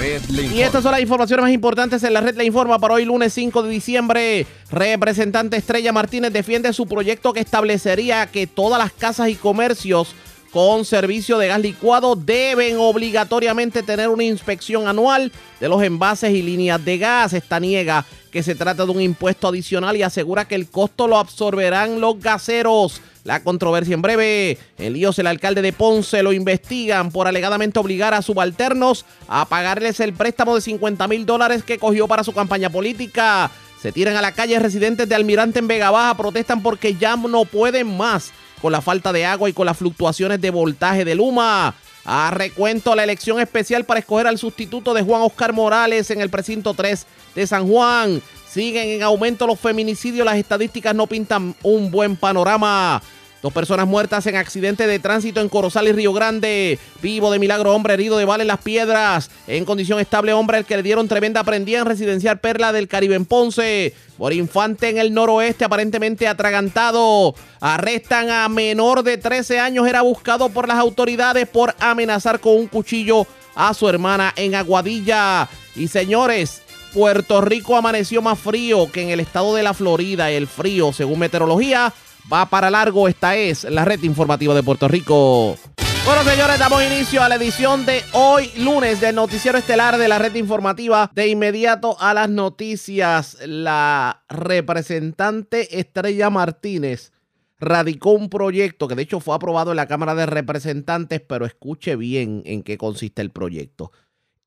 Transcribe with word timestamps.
Y 0.00 0.60
estas 0.60 0.84
son 0.84 0.92
las 0.92 1.00
informaciones 1.00 1.42
más 1.42 1.52
importantes 1.52 2.04
en 2.04 2.12
la 2.12 2.20
red 2.20 2.36
La 2.36 2.44
Informa 2.44 2.78
para 2.78 2.94
hoy 2.94 3.04
lunes 3.04 3.32
5 3.32 3.64
de 3.64 3.70
diciembre. 3.70 4.46
Representante 4.70 5.56
Estrella 5.56 5.92
Martínez 5.92 6.32
defiende 6.32 6.72
su 6.72 6.86
proyecto 6.86 7.32
que 7.32 7.40
establecería 7.40 8.26
que 8.26 8.46
todas 8.46 8.78
las 8.78 8.92
casas 8.92 9.28
y 9.28 9.34
comercios 9.34 10.14
con 10.52 10.84
servicio 10.84 11.36
de 11.36 11.48
gas 11.48 11.60
licuado 11.60 12.14
deben 12.14 12.76
obligatoriamente 12.78 13.82
tener 13.82 14.08
una 14.08 14.22
inspección 14.22 14.86
anual 14.86 15.32
de 15.60 15.68
los 15.68 15.82
envases 15.82 16.30
y 16.32 16.42
líneas 16.42 16.84
de 16.84 16.98
gas. 16.98 17.32
Esta 17.32 17.58
niega 17.58 18.06
que 18.30 18.44
se 18.44 18.54
trata 18.54 18.84
de 18.84 18.92
un 18.92 19.00
impuesto 19.00 19.48
adicional 19.48 19.96
y 19.96 20.02
asegura 20.02 20.46
que 20.46 20.54
el 20.54 20.68
costo 20.68 21.08
lo 21.08 21.18
absorberán 21.18 22.00
los 22.00 22.20
gaseros. 22.20 23.00
La 23.28 23.42
controversia 23.42 23.92
en 23.92 24.00
breve. 24.00 24.56
Líos, 24.78 25.18
el 25.18 25.26
alcalde 25.26 25.60
de 25.60 25.74
Ponce 25.74 26.22
lo 26.22 26.32
investigan 26.32 27.10
por 27.10 27.28
alegadamente 27.28 27.78
obligar 27.78 28.14
a 28.14 28.22
subalternos 28.22 29.04
a 29.28 29.44
pagarles 29.44 30.00
el 30.00 30.14
préstamo 30.14 30.54
de 30.54 30.62
50 30.62 31.06
mil 31.08 31.26
dólares 31.26 31.62
que 31.62 31.76
cogió 31.76 32.08
para 32.08 32.24
su 32.24 32.32
campaña 32.32 32.70
política. 32.70 33.50
Se 33.82 33.92
tiran 33.92 34.16
a 34.16 34.22
la 34.22 34.32
calle 34.32 34.58
residentes 34.58 35.10
de 35.10 35.14
Almirante 35.14 35.58
en 35.58 35.68
Vega 35.68 35.90
Baja, 35.90 36.16
protestan 36.16 36.62
porque 36.62 36.94
ya 36.94 37.16
no 37.16 37.44
pueden 37.44 37.98
más 37.98 38.32
con 38.62 38.72
la 38.72 38.80
falta 38.80 39.12
de 39.12 39.26
agua 39.26 39.50
y 39.50 39.52
con 39.52 39.66
las 39.66 39.76
fluctuaciones 39.76 40.40
de 40.40 40.48
voltaje 40.48 41.04
de 41.04 41.14
Luma. 41.14 41.74
A 42.06 42.30
recuento 42.30 42.96
la 42.96 43.04
elección 43.04 43.40
especial 43.40 43.84
para 43.84 44.00
escoger 44.00 44.26
al 44.26 44.38
sustituto 44.38 44.94
de 44.94 45.02
Juan 45.02 45.20
Oscar 45.20 45.52
Morales 45.52 46.10
en 46.10 46.22
el 46.22 46.30
precinto 46.30 46.72
3 46.72 47.04
de 47.34 47.46
San 47.46 47.68
Juan. 47.68 48.22
Siguen 48.50 48.88
en 48.88 49.02
aumento 49.02 49.46
los 49.46 49.60
feminicidios, 49.60 50.24
las 50.24 50.38
estadísticas 50.38 50.94
no 50.94 51.06
pintan 51.06 51.54
un 51.62 51.90
buen 51.90 52.16
panorama. 52.16 53.02
Dos 53.40 53.52
personas 53.52 53.86
muertas 53.86 54.26
en 54.26 54.34
accidente 54.34 54.88
de 54.88 54.98
tránsito 54.98 55.40
en 55.40 55.48
Corozal 55.48 55.86
y 55.86 55.92
Río 55.92 56.12
Grande. 56.12 56.76
Vivo 57.00 57.30
de 57.30 57.38
milagro, 57.38 57.72
hombre 57.72 57.94
herido 57.94 58.18
de 58.18 58.24
bala 58.24 58.42
en 58.42 58.48
las 58.48 58.58
piedras. 58.58 59.30
En 59.46 59.64
condición 59.64 60.00
estable, 60.00 60.32
hombre 60.32 60.56
al 60.56 60.64
que 60.64 60.76
le 60.76 60.82
dieron 60.82 61.06
tremenda 61.06 61.44
prendida 61.44 61.78
en 61.78 61.86
residencial 61.86 62.40
Perla 62.40 62.72
del 62.72 62.88
Caribe 62.88 63.14
en 63.14 63.26
Ponce. 63.26 63.94
Por 64.16 64.32
infante 64.32 64.88
en 64.88 64.98
el 64.98 65.14
noroeste, 65.14 65.64
aparentemente 65.64 66.26
atragantado. 66.26 67.36
Arrestan 67.60 68.28
a 68.28 68.48
menor 68.48 69.04
de 69.04 69.18
13 69.18 69.60
años. 69.60 69.86
Era 69.86 70.02
buscado 70.02 70.48
por 70.48 70.66
las 70.66 70.78
autoridades 70.78 71.46
por 71.46 71.76
amenazar 71.78 72.40
con 72.40 72.56
un 72.56 72.66
cuchillo 72.66 73.24
a 73.54 73.72
su 73.72 73.88
hermana 73.88 74.32
en 74.34 74.56
Aguadilla. 74.56 75.48
Y 75.76 75.86
señores, 75.86 76.62
Puerto 76.92 77.40
Rico 77.40 77.76
amaneció 77.76 78.20
más 78.20 78.38
frío 78.38 78.90
que 78.90 79.02
en 79.02 79.10
el 79.10 79.20
estado 79.20 79.54
de 79.54 79.62
la 79.62 79.74
Florida. 79.74 80.28
El 80.28 80.48
frío, 80.48 80.92
según 80.92 81.20
meteorología, 81.20 81.92
va 82.32 82.46
para 82.46 82.70
largo. 82.70 83.08
Esta 83.08 83.36
es 83.36 83.64
la 83.64 83.84
red 83.84 84.02
informativa 84.02 84.54
de 84.54 84.62
Puerto 84.62 84.88
Rico. 84.88 85.56
Bueno, 86.04 86.22
señores, 86.24 86.58
damos 86.58 86.82
inicio 86.82 87.22
a 87.22 87.28
la 87.28 87.34
edición 87.34 87.84
de 87.84 88.02
hoy, 88.12 88.50
lunes, 88.56 89.00
del 89.00 89.14
noticiero 89.14 89.58
estelar 89.58 89.98
de 89.98 90.08
la 90.08 90.18
red 90.18 90.34
informativa. 90.36 91.10
De 91.14 91.28
inmediato 91.28 92.00
a 92.00 92.14
las 92.14 92.30
noticias, 92.30 93.36
la 93.46 94.24
representante 94.28 95.78
Estrella 95.78 96.30
Martínez 96.30 97.12
radicó 97.60 98.12
un 98.12 98.30
proyecto 98.30 98.88
que 98.88 98.94
de 98.94 99.02
hecho 99.02 99.20
fue 99.20 99.34
aprobado 99.34 99.72
en 99.72 99.76
la 99.76 99.86
Cámara 99.86 100.14
de 100.14 100.24
Representantes, 100.24 101.20
pero 101.20 101.44
escuche 101.44 101.96
bien 101.96 102.42
en 102.46 102.62
qué 102.62 102.78
consiste 102.78 103.20
el 103.20 103.30
proyecto. 103.30 103.92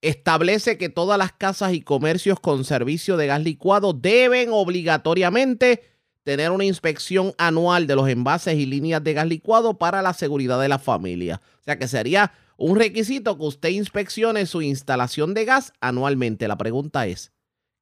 Establece 0.01 0.79
que 0.79 0.89
todas 0.89 1.19
las 1.19 1.31
casas 1.31 1.73
y 1.73 1.81
comercios 1.81 2.39
con 2.39 2.65
servicio 2.65 3.17
de 3.17 3.27
gas 3.27 3.43
licuado 3.43 3.93
deben 3.93 4.49
obligatoriamente 4.51 5.83
tener 6.23 6.51
una 6.51 6.65
inspección 6.65 7.33
anual 7.37 7.87
de 7.87 7.95
los 7.95 8.07
envases 8.07 8.55
y 8.55 8.65
líneas 8.65 9.03
de 9.03 9.13
gas 9.13 9.27
licuado 9.27 9.77
para 9.77 10.01
la 10.01 10.13
seguridad 10.13 10.59
de 10.61 10.69
la 10.69 10.79
familia. 10.79 11.41
O 11.61 11.63
sea 11.63 11.77
que 11.77 11.87
sería 11.87 12.31
un 12.57 12.77
requisito 12.77 13.37
que 13.37 13.45
usted 13.45 13.69
inspeccione 13.69 14.45
su 14.45 14.61
instalación 14.61 15.33
de 15.33 15.45
gas 15.45 15.73
anualmente. 15.81 16.47
La 16.47 16.57
pregunta 16.57 17.07
es, 17.07 17.31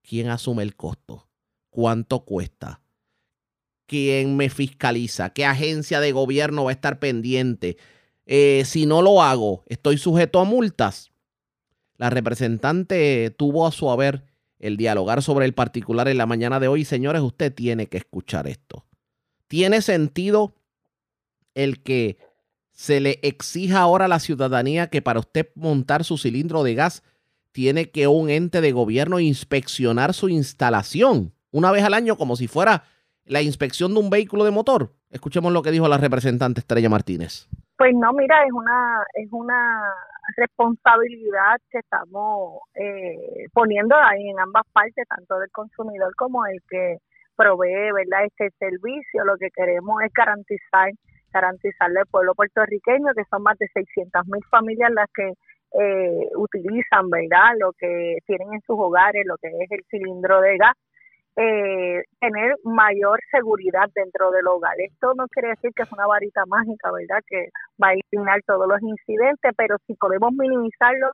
¿quién 0.01 0.29
asume 0.29 0.63
el 0.63 0.75
costo? 0.75 1.27
¿Cuánto 1.69 2.23
cuesta? 2.23 2.81
¿Quién 3.85 4.38
me 4.38 4.50
fiscaliza? 4.50 5.31
¿Qué 5.31 5.45
agencia 5.45 6.00
de 6.00 6.11
gobierno 6.11 6.66
va 6.66 6.69
a 6.69 6.73
estar 6.73 7.00
pendiente? 7.00 7.77
Eh, 8.25 8.63
si 8.66 8.85
no 8.85 9.01
lo 9.01 9.21
hago, 9.21 9.63
¿estoy 9.67 9.97
sujeto 9.97 10.39
a 10.39 10.45
multas? 10.45 11.11
La 11.97 12.09
representante 12.09 13.35
tuvo 13.38 13.67
a 13.67 13.71
su 13.71 13.89
haber 13.89 14.23
el 14.59 14.77
dialogar 14.77 15.21
sobre 15.21 15.45
el 15.45 15.53
particular 15.53 16.07
en 16.07 16.17
la 16.17 16.25
mañana 16.25 16.59
de 16.59 16.67
hoy. 16.67 16.85
Señores, 16.85 17.21
usted 17.21 17.53
tiene 17.53 17.87
que 17.87 17.97
escuchar 17.97 18.47
esto. 18.47 18.85
¿Tiene 19.47 19.81
sentido 19.81 20.53
el 21.55 21.81
que 21.81 22.17
se 22.71 22.99
le 22.99 23.19
exija 23.23 23.79
ahora 23.79 24.05
a 24.05 24.09
la 24.09 24.19
ciudadanía 24.19 24.89
que 24.89 25.01
para 25.01 25.19
usted 25.19 25.49
montar 25.55 26.03
su 26.03 26.17
cilindro 26.17 26.63
de 26.63 26.75
gas 26.75 27.03
tiene 27.51 27.89
que 27.89 28.07
un 28.07 28.29
ente 28.29 28.61
de 28.61 28.71
gobierno 28.71 29.19
inspeccionar 29.19 30.13
su 30.13 30.29
instalación 30.29 31.33
una 31.51 31.71
vez 31.71 31.83
al 31.83 31.93
año 31.93 32.15
como 32.15 32.35
si 32.35 32.47
fuera 32.47 32.83
la 33.25 33.41
inspección 33.41 33.93
de 33.93 33.99
un 33.99 34.09
vehículo 34.09 34.43
de 34.43 34.51
motor? 34.51 34.93
Escuchemos 35.09 35.51
lo 35.51 35.61
que 35.61 35.71
dijo 35.71 35.87
la 35.87 35.97
representante 35.97 36.59
Estrella 36.59 36.89
Martínez. 36.89 37.47
Pues 37.77 37.93
no, 37.95 38.13
mira, 38.13 38.43
es 38.45 38.51
una 38.53 39.03
es 39.13 39.29
una 39.31 39.81
responsabilidad 40.35 41.57
que 41.72 41.79
estamos 41.79 42.62
eh, 42.75 43.47
poniendo 43.53 43.95
ahí 43.95 44.29
en 44.29 44.40
ambas 44.40 44.63
partes, 44.73 45.07
tanto 45.07 45.40
del 45.40 45.51
consumidor 45.51 46.16
como 46.16 46.45
el 46.45 46.59
que 46.69 46.97
provee, 47.35 47.91
¿verdad? 47.94 48.25
Este 48.25 48.50
servicio. 48.57 49.25
Lo 49.25 49.38
que 49.38 49.50
queremos 49.51 50.01
es 50.03 50.12
garantizar 50.13 50.91
garantizarle 51.31 52.00
al 52.00 52.07
pueblo 52.07 52.34
puertorriqueño, 52.34 53.13
que 53.16 53.23
son 53.29 53.44
más 53.44 53.57
de 53.59 53.68
600 53.68 54.25
mil 54.28 54.44
familias 54.50 54.91
las 54.91 55.07
que 55.13 55.34
eh, 55.79 56.28
utilizan, 56.35 57.09
¿verdad? 57.09 57.53
Lo 57.59 57.72
que 57.73 58.18
tienen 58.25 58.53
en 58.53 58.62
sus 58.62 58.75
hogares, 58.79 59.23
lo 59.25 59.38
que 59.38 59.47
es 59.47 59.72
el 59.72 59.84
cilindro 59.89 60.41
de 60.41 60.57
gas 60.57 60.75
eh, 61.35 62.03
tener 62.19 62.56
mayor 62.63 63.19
seguridad 63.31 63.90
dentro 63.95 64.31
del 64.31 64.47
hogar. 64.47 64.75
Esto 64.79 65.13
no 65.16 65.28
quiere 65.28 65.50
decir 65.50 65.72
que 65.75 65.84
es 65.84 65.91
una 65.91 66.07
varita 66.07 66.45
mágica, 66.47 66.91
¿verdad? 66.91 67.23
Que 67.28 67.50
va 67.81 67.90
a 67.90 67.94
eliminar 67.94 68.41
todos 68.45 68.67
los 68.67 68.81
incidentes, 68.81 69.53
pero 69.56 69.78
si 69.88 69.94
podemos 69.95 70.34
minimizarlo, 70.34 71.12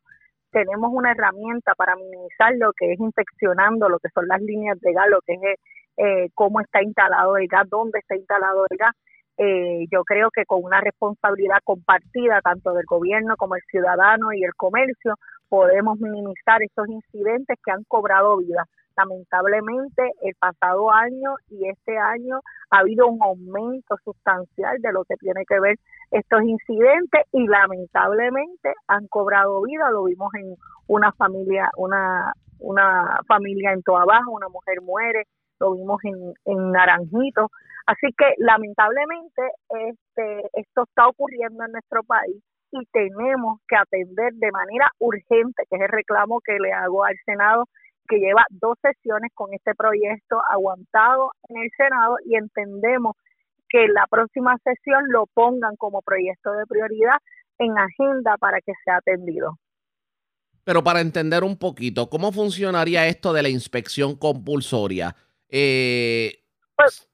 tenemos 0.52 0.92
una 0.94 1.12
herramienta 1.12 1.75
para 1.75 1.96
minimizarlo, 1.96 2.72
que 2.78 2.94
es 2.94 3.00
inspeccionando 3.00 3.90
lo 3.90 4.00
que 4.00 4.09
son 4.09 4.28
las 4.28 4.42
líneas 4.42 4.80
de 4.80 4.94
gas, 4.94 5.08
lo 5.09 5.20
que 5.22 5.34
es 5.34 5.59
eh, 5.98 6.30
cómo 6.34 6.62
está 6.62 6.81
instalado 6.81 7.38
el 7.38 7.48
gas, 7.48 7.70
dónde 7.70 8.00
está 8.00 8.16
instalado 8.16 8.66
el 8.70 8.78
gas. 8.78 8.96
Eh, 9.38 9.86
yo 9.92 10.04
creo 10.06 10.30
que 10.31 10.46
con 10.46 10.64
una 10.64 10.80
responsabilidad 10.80 11.58
compartida 11.64 12.40
tanto 12.42 12.74
del 12.74 12.86
gobierno 12.86 13.36
como 13.38 13.56
el 13.56 13.62
ciudadano 13.70 14.31
y 14.31 14.44
el 14.44 14.56
comercio 14.56 15.16
podemos 15.50 16.00
minimizar 16.00 16.64
estos 16.64 16.88
incidentes 16.88 17.58
que 17.64 17.72
han 17.72 17.84
cobrado 17.84 18.38
vida 18.38 18.66
lamentablemente 18.97 20.11
el 20.22 20.35
pasado 20.35 20.91
año 20.91 21.35
y 21.50 21.67
este 21.67 21.97
año 21.97 22.39
ha 22.69 22.79
habido 22.79 23.07
un 23.07 23.22
aumento 23.22 23.95
sustancial 24.03 24.78
de 24.79 24.91
lo 24.91 25.03
que 25.06 25.16
tiene 25.16 25.44
que 25.47 25.59
ver 25.59 25.78
estos 26.11 26.44
incidentes 26.44 27.22
y 27.31 27.47
lamentablemente 27.47 28.73
han 28.88 29.07
cobrado 29.07 29.62
vida, 29.63 29.89
lo 29.92 30.06
vimos 30.06 30.33
en 30.36 30.56
una 30.88 31.12
familia, 31.13 31.69
una, 31.77 32.33
una 32.59 33.19
familia 33.27 33.74
en 33.74 33.81
Toa 33.83 34.06
Baja, 34.06 34.30
una 34.30 34.50
mujer 34.50 34.81
muere, 34.81 35.24
lo 35.59 35.74
vimos 35.74 36.00
en, 36.03 36.33
en 36.45 36.71
Naranjito, 36.71 37.50
así 37.86 38.07
que 38.18 38.33
lamentablemente 38.38 39.41
este 39.69 40.50
esto 40.53 40.83
está 40.83 41.07
ocurriendo 41.07 41.63
en 41.65 41.71
nuestro 41.71 42.03
país 42.03 42.44
y 42.71 42.86
tenemos 42.91 43.59
que 43.68 43.77
atender 43.77 44.33
de 44.33 44.51
manera 44.51 44.91
urgente, 45.00 45.63
que 45.69 45.77
es 45.77 45.81
el 45.81 45.89
reclamo 45.89 46.41
que 46.41 46.57
le 46.59 46.74
hago 46.74 47.06
al 47.06 47.15
Senado 47.25 47.65
que 48.07 48.18
lleva 48.18 48.46
dos 48.50 48.78
sesiones 48.81 49.31
con 49.34 49.54
este 49.54 49.74
proyecto 49.75 50.38
aguantado 50.50 51.31
en 51.50 51.57
el 51.63 51.69
Senado 51.75 52.18
y 52.25 52.36
entendemos 52.36 53.16
que 53.69 53.88
la 53.88 54.06
próxima 54.10 54.57
sesión 54.63 55.04
lo 55.10 55.25
pongan 55.28 55.75
como 55.75 56.02
proyecto 56.02 56.52
de 56.54 56.66
prioridad 56.66 57.18
en 57.57 57.78
agenda 57.78 58.38
para 58.38 58.62
que 58.62 58.74
sea 58.84 58.98
atendido. 58.98 59.57
Pero 60.63 60.84
para 60.84 61.02
entender 61.02 61.44
un 61.44 61.57
poquito, 61.57 62.10
¿cómo 62.10 62.31
funcionaría 62.31 63.07
esto 63.07 63.34
de 63.34 63.44
la 63.44 63.50
inspección 63.50 64.16
compulsoria? 64.16 65.16
Eh, 65.50 66.44
Pues- 66.75 67.08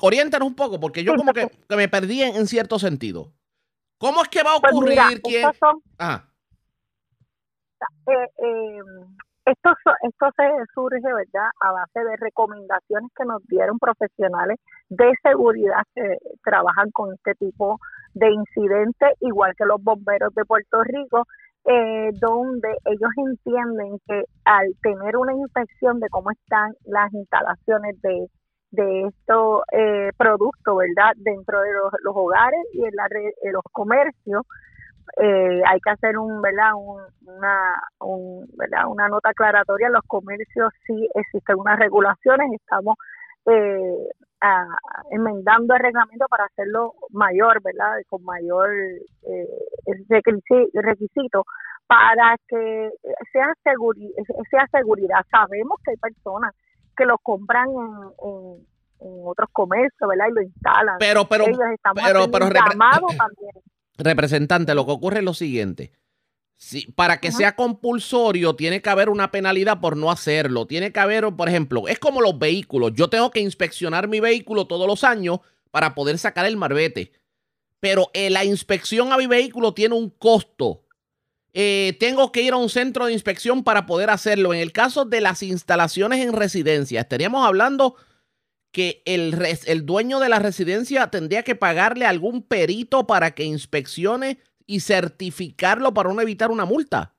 oriéntanos 0.00 0.46
un 0.48 0.54
poco, 0.54 0.78
porque 0.78 1.02
yo 1.04 1.14
como 1.16 1.32
que, 1.32 1.48
que 1.68 1.76
me 1.76 1.88
perdí 1.88 2.22
en, 2.22 2.36
en 2.36 2.46
cierto 2.46 2.78
sentido. 2.78 3.32
¿Cómo 3.98 4.22
es 4.22 4.28
que 4.28 4.42
va 4.42 4.54
a 4.56 4.60
Pues 4.60 4.72
ocurrir? 4.72 4.90
mira, 4.90 5.08
quién? 5.22 5.52
son, 5.58 5.82
Ah, 5.98 6.24
eh, 8.08 8.12
eh, 8.38 8.78
esto, 9.46 9.70
esto 10.02 10.26
se 10.36 10.44
surge, 10.74 11.00
¿verdad?, 11.02 11.50
a 11.60 11.72
base 11.72 12.00
de 12.00 12.16
recomendaciones 12.16 13.10
que 13.16 13.24
nos 13.24 13.42
dieron 13.46 13.78
profesionales 13.78 14.58
de 14.88 15.12
seguridad 15.22 15.82
que 15.94 16.18
trabajan 16.44 16.90
con 16.90 17.14
este 17.14 17.34
tipo 17.34 17.78
de 18.14 18.30
incidentes, 18.32 19.10
igual 19.20 19.54
que 19.56 19.64
los 19.64 19.82
bomberos 19.82 20.34
de 20.34 20.44
Puerto 20.44 20.82
Rico, 20.82 21.24
eh, 21.64 22.10
donde 22.20 22.68
ellos 22.84 23.10
entienden 23.16 23.98
que 24.06 24.24
al 24.44 24.66
tener 24.82 25.16
una 25.16 25.32
inspección 25.34 26.00
de 26.00 26.08
cómo 26.08 26.30
están 26.30 26.74
las 26.84 27.12
instalaciones 27.12 28.00
de, 28.02 28.28
de 28.70 29.02
estos 29.02 29.62
eh, 29.72 30.10
productos, 30.16 30.76
¿verdad?, 30.76 31.12
dentro 31.16 31.60
de 31.60 31.72
los, 32.02 32.16
hogares 32.16 32.60
y 32.72 32.84
en, 32.84 32.94
la 32.94 33.06
en 33.42 33.52
los 33.52 33.62
comercios, 33.72 34.42
eh, 35.16 35.62
hay 35.66 35.80
que 35.80 35.90
hacer 35.90 36.18
un, 36.18 36.40
¿verdad? 36.42 36.72
Un, 36.76 37.00
una, 37.26 37.82
un, 38.00 38.46
¿verdad? 38.56 38.86
una 38.88 39.08
nota 39.08 39.30
aclaratoria. 39.30 39.86
En 39.88 39.92
los 39.94 40.04
comercios 40.06 40.72
sí 40.86 41.08
existen 41.14 41.58
unas 41.58 41.78
regulaciones, 41.78 42.52
estamos 42.52 42.96
eh, 43.46 44.08
a- 44.40 44.66
enmendando 45.10 45.74
el 45.74 45.80
reglamento 45.80 46.26
para 46.28 46.44
hacerlo 46.46 46.94
mayor, 47.10 47.62
¿verdad? 47.62 47.96
Con 48.08 48.24
mayor 48.24 48.68
eh, 49.22 49.48
requisi- 50.08 50.70
requisito 50.74 51.44
para 51.86 52.36
que 52.48 52.90
sea, 53.32 53.52
seguri- 53.64 54.12
sea 54.50 54.66
seguridad. 54.72 55.20
Sabemos 55.30 55.78
que 55.84 55.92
hay 55.92 55.96
personas 55.96 56.52
que 56.96 57.04
lo 57.06 57.18
compran 57.18 57.68
en, 57.68 58.28
en, 58.28 58.66
en 59.00 59.20
otros 59.24 59.48
comercios, 59.52 60.08
¿verdad? 60.08 60.26
Y 60.30 60.32
lo 60.32 60.42
instalan. 60.42 60.96
pero, 60.98 61.24
pero, 61.28 61.44
Ellos 61.44 61.60
estamos 61.74 62.02
pero- 62.02 62.18
haciendo 62.20 62.30
pero 62.38 62.50
representante, 63.98 64.74
lo 64.74 64.86
que 64.86 64.92
ocurre 64.92 65.18
es 65.18 65.24
lo 65.24 65.34
siguiente. 65.34 65.92
Si, 66.58 66.86
para 66.92 67.20
que 67.20 67.28
Ajá. 67.28 67.36
sea 67.36 67.56
compulsorio, 67.56 68.56
tiene 68.56 68.80
que 68.80 68.88
haber 68.88 69.10
una 69.10 69.30
penalidad 69.30 69.80
por 69.80 69.96
no 69.96 70.10
hacerlo. 70.10 70.66
Tiene 70.66 70.90
que 70.90 71.00
haber, 71.00 71.26
por 71.36 71.48
ejemplo, 71.48 71.86
es 71.86 71.98
como 71.98 72.22
los 72.22 72.38
vehículos. 72.38 72.92
Yo 72.94 73.08
tengo 73.08 73.30
que 73.30 73.40
inspeccionar 73.40 74.08
mi 74.08 74.20
vehículo 74.20 74.66
todos 74.66 74.86
los 74.86 75.04
años 75.04 75.40
para 75.70 75.94
poder 75.94 76.18
sacar 76.18 76.46
el 76.46 76.56
marbete. 76.56 77.12
Pero 77.80 78.10
eh, 78.14 78.30
la 78.30 78.44
inspección 78.44 79.12
a 79.12 79.18
mi 79.18 79.26
vehículo 79.26 79.74
tiene 79.74 79.94
un 79.94 80.08
costo. 80.08 80.82
Eh, 81.52 81.96
tengo 82.00 82.32
que 82.32 82.42
ir 82.42 82.52
a 82.52 82.56
un 82.56 82.68
centro 82.70 83.06
de 83.06 83.12
inspección 83.12 83.62
para 83.64 83.86
poder 83.86 84.10
hacerlo. 84.10 84.54
En 84.54 84.60
el 84.60 84.72
caso 84.72 85.04
de 85.04 85.20
las 85.20 85.42
instalaciones 85.42 86.20
en 86.20 86.32
residencia, 86.32 87.02
estaríamos 87.02 87.46
hablando 87.46 87.96
que 88.76 89.00
el, 89.06 89.32
res- 89.32 89.66
el 89.66 89.86
dueño 89.86 90.20
de 90.20 90.28
la 90.28 90.38
residencia 90.38 91.06
tendría 91.08 91.42
que 91.44 91.54
pagarle 91.56 92.04
algún 92.04 92.42
perito 92.46 93.06
para 93.06 93.30
que 93.30 93.44
inspeccione 93.44 94.36
y 94.66 94.80
certificarlo 94.80 95.94
para 95.94 96.12
no 96.12 96.20
evitar 96.20 96.50
una 96.50 96.66
multa. 96.66 97.14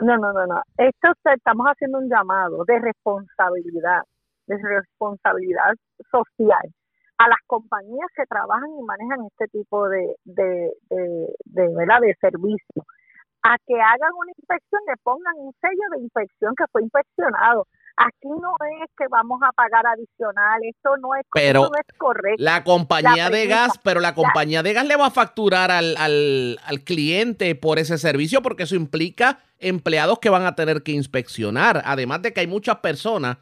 No, 0.00 0.16
no, 0.16 0.32
no, 0.32 0.46
no. 0.46 0.62
Esto 0.78 1.08
estamos 1.34 1.66
haciendo 1.66 1.98
un 1.98 2.08
llamado 2.08 2.64
de 2.66 2.78
responsabilidad, 2.78 4.04
de 4.46 4.56
responsabilidad 4.56 5.74
social 6.10 6.64
a 7.18 7.28
las 7.28 7.38
compañías 7.46 8.08
que 8.16 8.24
trabajan 8.24 8.70
y 8.70 8.82
manejan 8.84 9.26
este 9.26 9.48
tipo 9.48 9.86
de, 9.90 10.16
de, 10.24 10.72
de, 10.88 11.28
de, 11.44 11.74
¿verdad? 11.76 12.00
de 12.00 12.16
servicio, 12.22 12.84
a 13.42 13.58
que 13.66 13.74
hagan 13.74 14.12
una 14.18 14.32
inspección, 14.34 14.80
le 14.88 14.96
pongan 15.02 15.34
un 15.36 15.52
sello 15.60 15.84
de 15.92 16.00
inspección 16.04 16.54
que 16.56 16.64
fue 16.72 16.82
inspeccionado. 16.84 17.66
Aquí 17.98 18.28
no 18.28 18.52
es 18.82 18.90
que 18.96 19.06
vamos 19.08 19.40
a 19.42 19.52
pagar 19.52 19.86
adicional, 19.86 20.60
esto 20.64 20.96
no 20.98 21.14
es, 21.14 21.24
Pero 21.32 21.62
no 21.62 21.70
es 21.78 21.98
correcto. 21.98 22.42
La 22.42 22.62
compañía 22.62 23.16
La 23.16 23.30
de 23.30 23.46
gas, 23.46 23.80
pero 23.82 24.00
la 24.00 24.14
compañía 24.14 24.62
de 24.62 24.74
gas 24.74 24.86
le 24.86 24.96
va 24.96 25.06
a 25.06 25.10
facturar 25.10 25.70
al, 25.70 25.96
al, 25.96 26.58
al 26.64 26.80
cliente 26.80 27.54
por 27.54 27.78
ese 27.78 27.96
servicio 27.96 28.42
porque 28.42 28.64
eso 28.64 28.76
implica 28.76 29.38
empleados 29.58 30.18
que 30.18 30.28
van 30.28 30.44
a 30.44 30.54
tener 30.54 30.82
que 30.82 30.92
inspeccionar. 30.92 31.80
Además 31.86 32.20
de 32.20 32.34
que 32.34 32.40
hay 32.40 32.46
muchas 32.46 32.76
personas 32.76 33.38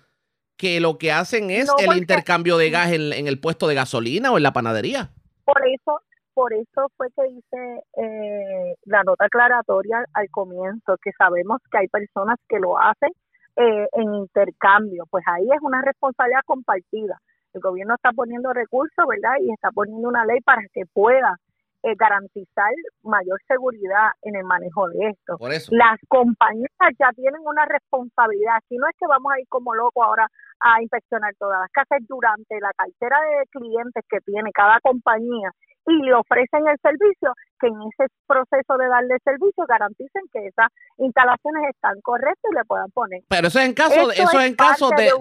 que 0.57 0.79
lo 0.79 0.99
que 0.99 1.11
hacen 1.11 1.51
es 1.51 1.67
No, 1.67 1.75
el 1.79 1.99
intercambio 1.99 2.57
de 2.57 2.71
gas 2.71 2.93
en, 2.93 3.13
en 3.13 3.27
el 3.27 3.41
puesto 3.41 3.67
de 3.67 3.75
gasolina 3.75 4.31
o 4.31 4.37
en 4.37 4.45
la 4.45 4.53
panadería. 4.53 5.11
Por 5.45 5.67
eso, 5.67 6.01
por 6.33 6.53
eso 6.53 6.93
fue 6.97 7.09
que 7.17 7.27
hice 7.29 7.83
eh, 7.97 8.77
la 8.85 9.03
nota 9.03 9.25
aclaratoria 9.25 10.05
al 10.13 10.31
comienzo, 10.31 10.97
que 11.03 11.11
sabemos 11.19 11.61
que 11.73 11.79
hay 11.79 11.89
personas 11.89 12.39
que 12.49 12.61
lo 12.61 12.79
hacen 12.79 13.11
eh, 13.57 13.87
en 13.93 14.15
intercambio, 14.15 15.05
pues 15.11 15.25
ahí 15.27 15.45
es 15.45 15.63
una 15.63 15.83
responsabilidad 15.83 16.41
compartida. 16.45 17.21
El 17.53 17.61
gobierno 17.61 17.95
está 17.95 18.11
poniendo 18.13 18.53
recursos, 18.53 19.05
¿verdad? 19.09 19.37
Y 19.41 19.53
está 19.53 19.71
poniendo 19.71 20.09
una 20.09 20.25
ley 20.25 20.41
para 20.41 20.63
que 20.73 20.83
pueda 20.93 21.39
eh, 21.85 21.95
garantizar 21.97 22.73
mayor 23.03 23.39
seguridad 23.47 24.11
en 24.23 24.37
el 24.37 24.45
manejo 24.45 24.89
de 24.89 25.11
esto. 25.11 25.37
Por 25.37 25.53
eso. 25.53 25.71
Las 25.71 26.01
compañías 26.09 26.71
ya 26.99 27.11
tienen 27.15 27.43
una 27.45 27.67
responsabilidad. 27.67 28.57
Aquí 28.57 28.77
no 28.77 28.89
es 28.89 28.97
que 28.99 29.07
vamos 29.07 29.31
a 29.33 29.39
ir 29.39 29.47
como 29.49 29.75
locos 29.75 30.03
ahora 30.03 30.27
a 30.61 30.81
inspeccionar 30.81 31.35
todas 31.39 31.61
las 31.61 31.71
casas 31.71 32.01
durante 32.09 32.59
la 32.59 32.73
cartera 32.73 33.21
de 33.21 33.47
clientes 33.51 34.03
que 34.09 34.21
tiene 34.21 34.51
cada 34.53 34.81
compañía 34.81 35.51
y 35.87 35.93
le 36.03 36.15
ofrecen 36.15 36.67
el 36.67 36.79
servicio, 36.81 37.35
que 37.65 37.69
en 37.69 37.81
ese 37.83 38.13
proceso 38.27 38.77
de 38.79 38.87
darle 38.89 39.17
servicio 39.25 39.65
garanticen 39.67 40.23
que 40.33 40.47
esas 40.47 40.69
instalaciones 40.99 41.63
están 41.75 42.01
correctas 42.03 42.51
y 42.53 42.55
le 42.55 42.65
puedan 42.65 42.91
poner. 42.91 43.23
Pero 43.29 43.49
eso 43.49 43.59
es 43.59 43.67
en 43.67 43.75
caso, 43.75 43.95
Esto 44.11 44.11
eso 44.13 44.41
es 44.41 44.47
en 44.47 44.55
caso 44.55 44.91
de, 44.97 45.13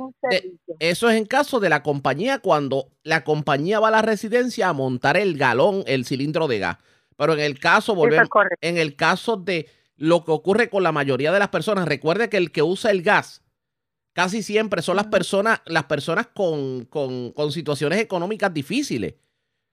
eso 0.80 1.10
es 1.10 1.18
en 1.18 1.26
caso 1.26 1.60
de 1.60 1.70
la 1.70 1.84
compañía 1.84 2.40
cuando 2.40 2.88
la 3.04 3.24
compañía 3.24 3.80
va 3.80 3.88
a 3.90 3.92
la 3.92 4.02
residencia 4.02 4.70
a 4.70 4.74
montar 4.74 5.18
el 5.18 5.38
galón, 5.38 5.84
el 5.88 6.06
cilindro 6.06 6.48
de 6.48 6.60
gas. 6.60 6.78
Pero 7.16 7.34
en 7.34 7.40
el 7.40 7.60
caso, 7.60 7.96
volvemos, 7.96 8.28
es 8.60 8.70
en 8.70 8.78
el 8.78 8.96
caso 8.96 9.38
de 9.38 9.70
lo 9.96 10.26
que 10.26 10.32
ocurre 10.32 10.70
con 10.70 10.84
la 10.84 10.92
mayoría 10.92 11.32
de 11.32 11.40
las 11.40 11.50
personas, 11.50 11.88
recuerde 11.88 12.28
que 12.30 12.38
el 12.38 12.52
que 12.52 12.64
usa 12.64 12.92
el 12.92 13.04
gas 13.04 13.42
casi 14.14 14.44
siempre 14.44 14.82
son 14.82 14.96
las 14.96 15.08
personas, 15.08 15.62
las 15.66 15.86
personas 15.86 16.28
con, 16.28 16.86
con- 16.86 17.32
con 17.32 17.52
situaciones 17.52 18.00
económicas 18.00 18.54
difíciles. 18.54 19.16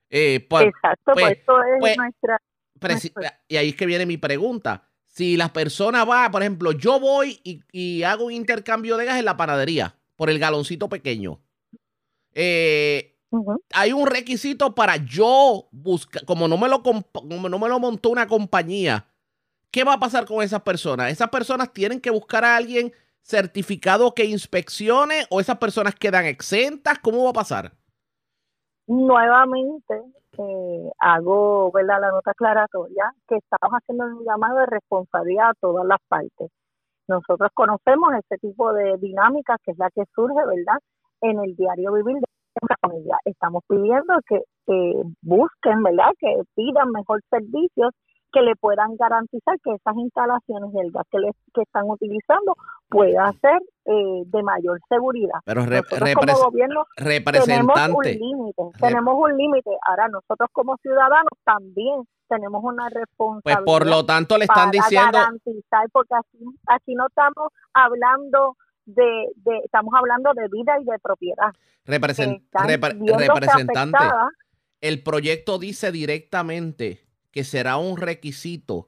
Eh, 0.09 0.45
pues, 0.49 0.65
Exacto, 0.65 1.13
pues- 1.13 1.25
pues, 1.25 1.37
eso 1.39 1.63
es 1.63 1.79
pues- 1.79 1.97
nuestra... 1.97 2.37
y 3.47 3.57
ahí 3.57 3.69
es 3.69 3.75
que 3.75 3.85
viene 3.85 4.05
mi 4.05 4.17
pregunta. 4.17 4.87
Si 5.07 5.35
la 5.37 5.51
persona 5.51 6.05
va, 6.05 6.31
por 6.31 6.41
ejemplo, 6.41 6.71
yo 6.71 6.99
voy 6.99 7.39
y, 7.43 7.61
y 7.71 8.03
hago 8.03 8.25
un 8.25 8.31
intercambio 8.31 8.97
de 8.97 9.05
gas 9.05 9.19
en 9.19 9.25
la 9.25 9.37
panadería 9.37 9.95
por 10.15 10.29
el 10.29 10.39
galoncito 10.39 10.87
pequeño. 10.87 11.39
Eh, 12.33 13.17
hay 13.73 13.93
un 13.93 14.07
requisito 14.07 14.73
para 14.73 14.97
yo 14.97 15.67
buscar, 15.71 16.25
como 16.25 16.47
no 16.47 16.57
me 16.57 16.67
lo 16.67 16.81
como 16.83 17.03
no 17.49 17.59
me 17.59 17.69
lo 17.69 17.79
montó 17.79 18.09
una 18.09 18.27
compañía, 18.27 19.05
¿qué 19.69 19.83
va 19.83 19.93
a 19.93 19.99
pasar 19.99 20.25
con 20.25 20.43
esas 20.43 20.61
personas? 20.61 21.11
¿Esas 21.11 21.29
personas 21.29 21.71
tienen 21.73 21.99
que 21.99 22.09
buscar 22.09 22.43
a 22.43 22.55
alguien 22.55 22.93
certificado 23.21 24.13
que 24.13 24.25
inspeccione 24.25 25.25
o 25.29 25.39
esas 25.39 25.57
personas 25.57 25.95
quedan 25.95 26.25
exentas? 26.25 26.99
¿Cómo 26.99 27.23
va 27.23 27.29
a 27.31 27.33
pasar? 27.33 27.73
nuevamente 28.91 29.95
eh, 30.49 30.91
hago 30.99 31.71
¿verdad? 31.71 32.01
la 32.01 32.11
nota 32.11 32.31
aclaratoria 32.31 33.13
que 33.27 33.35
estamos 33.37 33.79
haciendo 33.79 34.05
un 34.05 34.25
llamado 34.25 34.59
de 34.59 34.65
responsabilidad 34.67 35.49
a 35.49 35.53
todas 35.59 35.85
las 35.85 35.99
partes. 36.07 36.51
Nosotros 37.07 37.49
conocemos 37.53 38.13
ese 38.13 38.37
tipo 38.37 38.73
de 38.73 38.97
dinámica 38.97 39.57
que 39.63 39.71
es 39.71 39.77
la 39.77 39.89
que 39.91 40.03
surge, 40.15 40.35
¿verdad? 40.35 40.79
En 41.21 41.39
el 41.39 41.55
diario 41.55 41.93
vivir 41.93 42.15
de 42.15 42.27
la 42.69 42.75
familia. 42.81 43.17
Estamos 43.25 43.63
pidiendo 43.67 44.13
que 44.27 44.41
eh, 44.67 45.03
busquen, 45.21 45.83
¿verdad? 45.83 46.11
Que 46.19 46.41
pidan 46.55 46.91
mejor 46.91 47.21
servicios 47.29 47.91
que 48.31 48.41
le 48.41 48.55
puedan 48.55 48.95
garantizar 48.95 49.59
que 49.63 49.71
esas 49.73 49.95
instalaciones 49.97 50.71
del 50.73 50.91
gas 50.91 51.05
que, 51.11 51.19
les, 51.19 51.35
que 51.53 51.61
están 51.61 51.89
utilizando 51.89 52.55
pueda 52.89 53.31
ser 53.41 53.61
eh, 53.85 54.23
de 54.25 54.43
mayor 54.43 54.79
seguridad. 54.89 55.39
Pero 55.45 55.65
re- 55.65 55.81
Nosotros 55.81 56.13
como 56.15 56.45
gobierno 56.51 56.85
tenemos 56.95 57.11
un 57.11 57.11
representante, 57.11 58.13
límite, 58.15 58.63
tenemos 58.79 59.15
un 59.17 59.37
límite. 59.37 59.71
Ahora 59.87 60.07
nosotros 60.07 60.49
como 60.53 60.77
ciudadanos 60.77 61.29
también 61.43 62.03
tenemos 62.29 62.63
una 62.63 62.83
pues 62.89 62.93
responsabilidad 62.93 63.65
por 63.65 63.85
lo 63.85 64.05
tanto 64.05 64.37
le 64.37 64.45
están 64.45 64.69
para 64.69 64.71
diciendo, 64.71 65.11
garantizar, 65.11 65.85
porque 65.91 66.15
aquí, 66.15 66.37
aquí 66.67 66.95
no 66.95 67.07
estamos 67.07 67.49
hablando 67.73 68.55
de, 68.85 69.27
de, 69.35 69.57
estamos 69.65 69.93
hablando 69.93 70.31
de 70.33 70.47
vida 70.47 70.73
y 70.79 70.85
de 70.85 70.97
propiedad. 70.99 71.51
represent- 71.85 72.41
repre- 72.53 73.17
representante, 73.17 73.97
el 74.79 75.03
proyecto 75.03 75.59
dice 75.59 75.91
directamente 75.91 77.01
que 77.31 77.43
será 77.43 77.77
un 77.77 77.97
requisito 77.97 78.87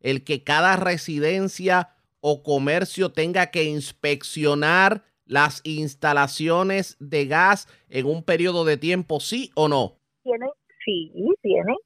el 0.00 0.22
que 0.22 0.44
cada 0.44 0.76
residencia 0.76 1.96
o 2.20 2.42
comercio 2.42 3.12
tenga 3.12 3.46
que 3.46 3.64
inspeccionar 3.64 5.02
las 5.24 5.62
instalaciones 5.64 6.96
de 7.00 7.26
gas 7.26 7.68
en 7.88 8.06
un 8.06 8.22
periodo 8.22 8.64
de 8.64 8.76
tiempo, 8.76 9.20
sí 9.20 9.50
o 9.54 9.68
no. 9.68 9.96
Tienen, 10.22 10.50
sí, 10.84 11.10
tienen. 11.40 11.76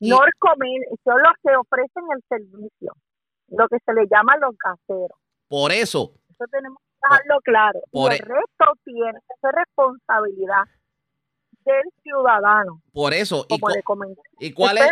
Norcomer 0.00 0.80
son 1.04 1.22
los 1.22 1.32
que 1.42 1.56
ofrecen 1.56 2.04
el 2.16 2.22
servicio, 2.28 2.92
lo 3.48 3.68
que 3.68 3.76
se 3.84 3.92
le 3.92 4.06
llama 4.10 4.36
los 4.38 4.54
gaseros. 4.58 5.18
Por 5.48 5.70
eso, 5.70 6.14
Eso 6.30 6.44
tenemos 6.50 6.78
que 6.78 7.08
dejarlo 7.08 7.40
claro. 7.44 7.80
Por 7.90 8.12
y 8.12 8.14
e- 8.14 8.18
el 8.18 8.26
resto 8.26 8.64
tiene 8.84 9.18
esa 9.38 9.50
responsabilidad 9.52 10.64
del 11.64 11.82
ciudadano. 12.02 12.82
Por 12.92 13.14
eso. 13.14 13.46
Como 13.48 13.68
le 13.70 13.82
comenté. 13.82 14.20
¿Y 14.40 14.52
cuál 14.52 14.78
es? 14.78 14.84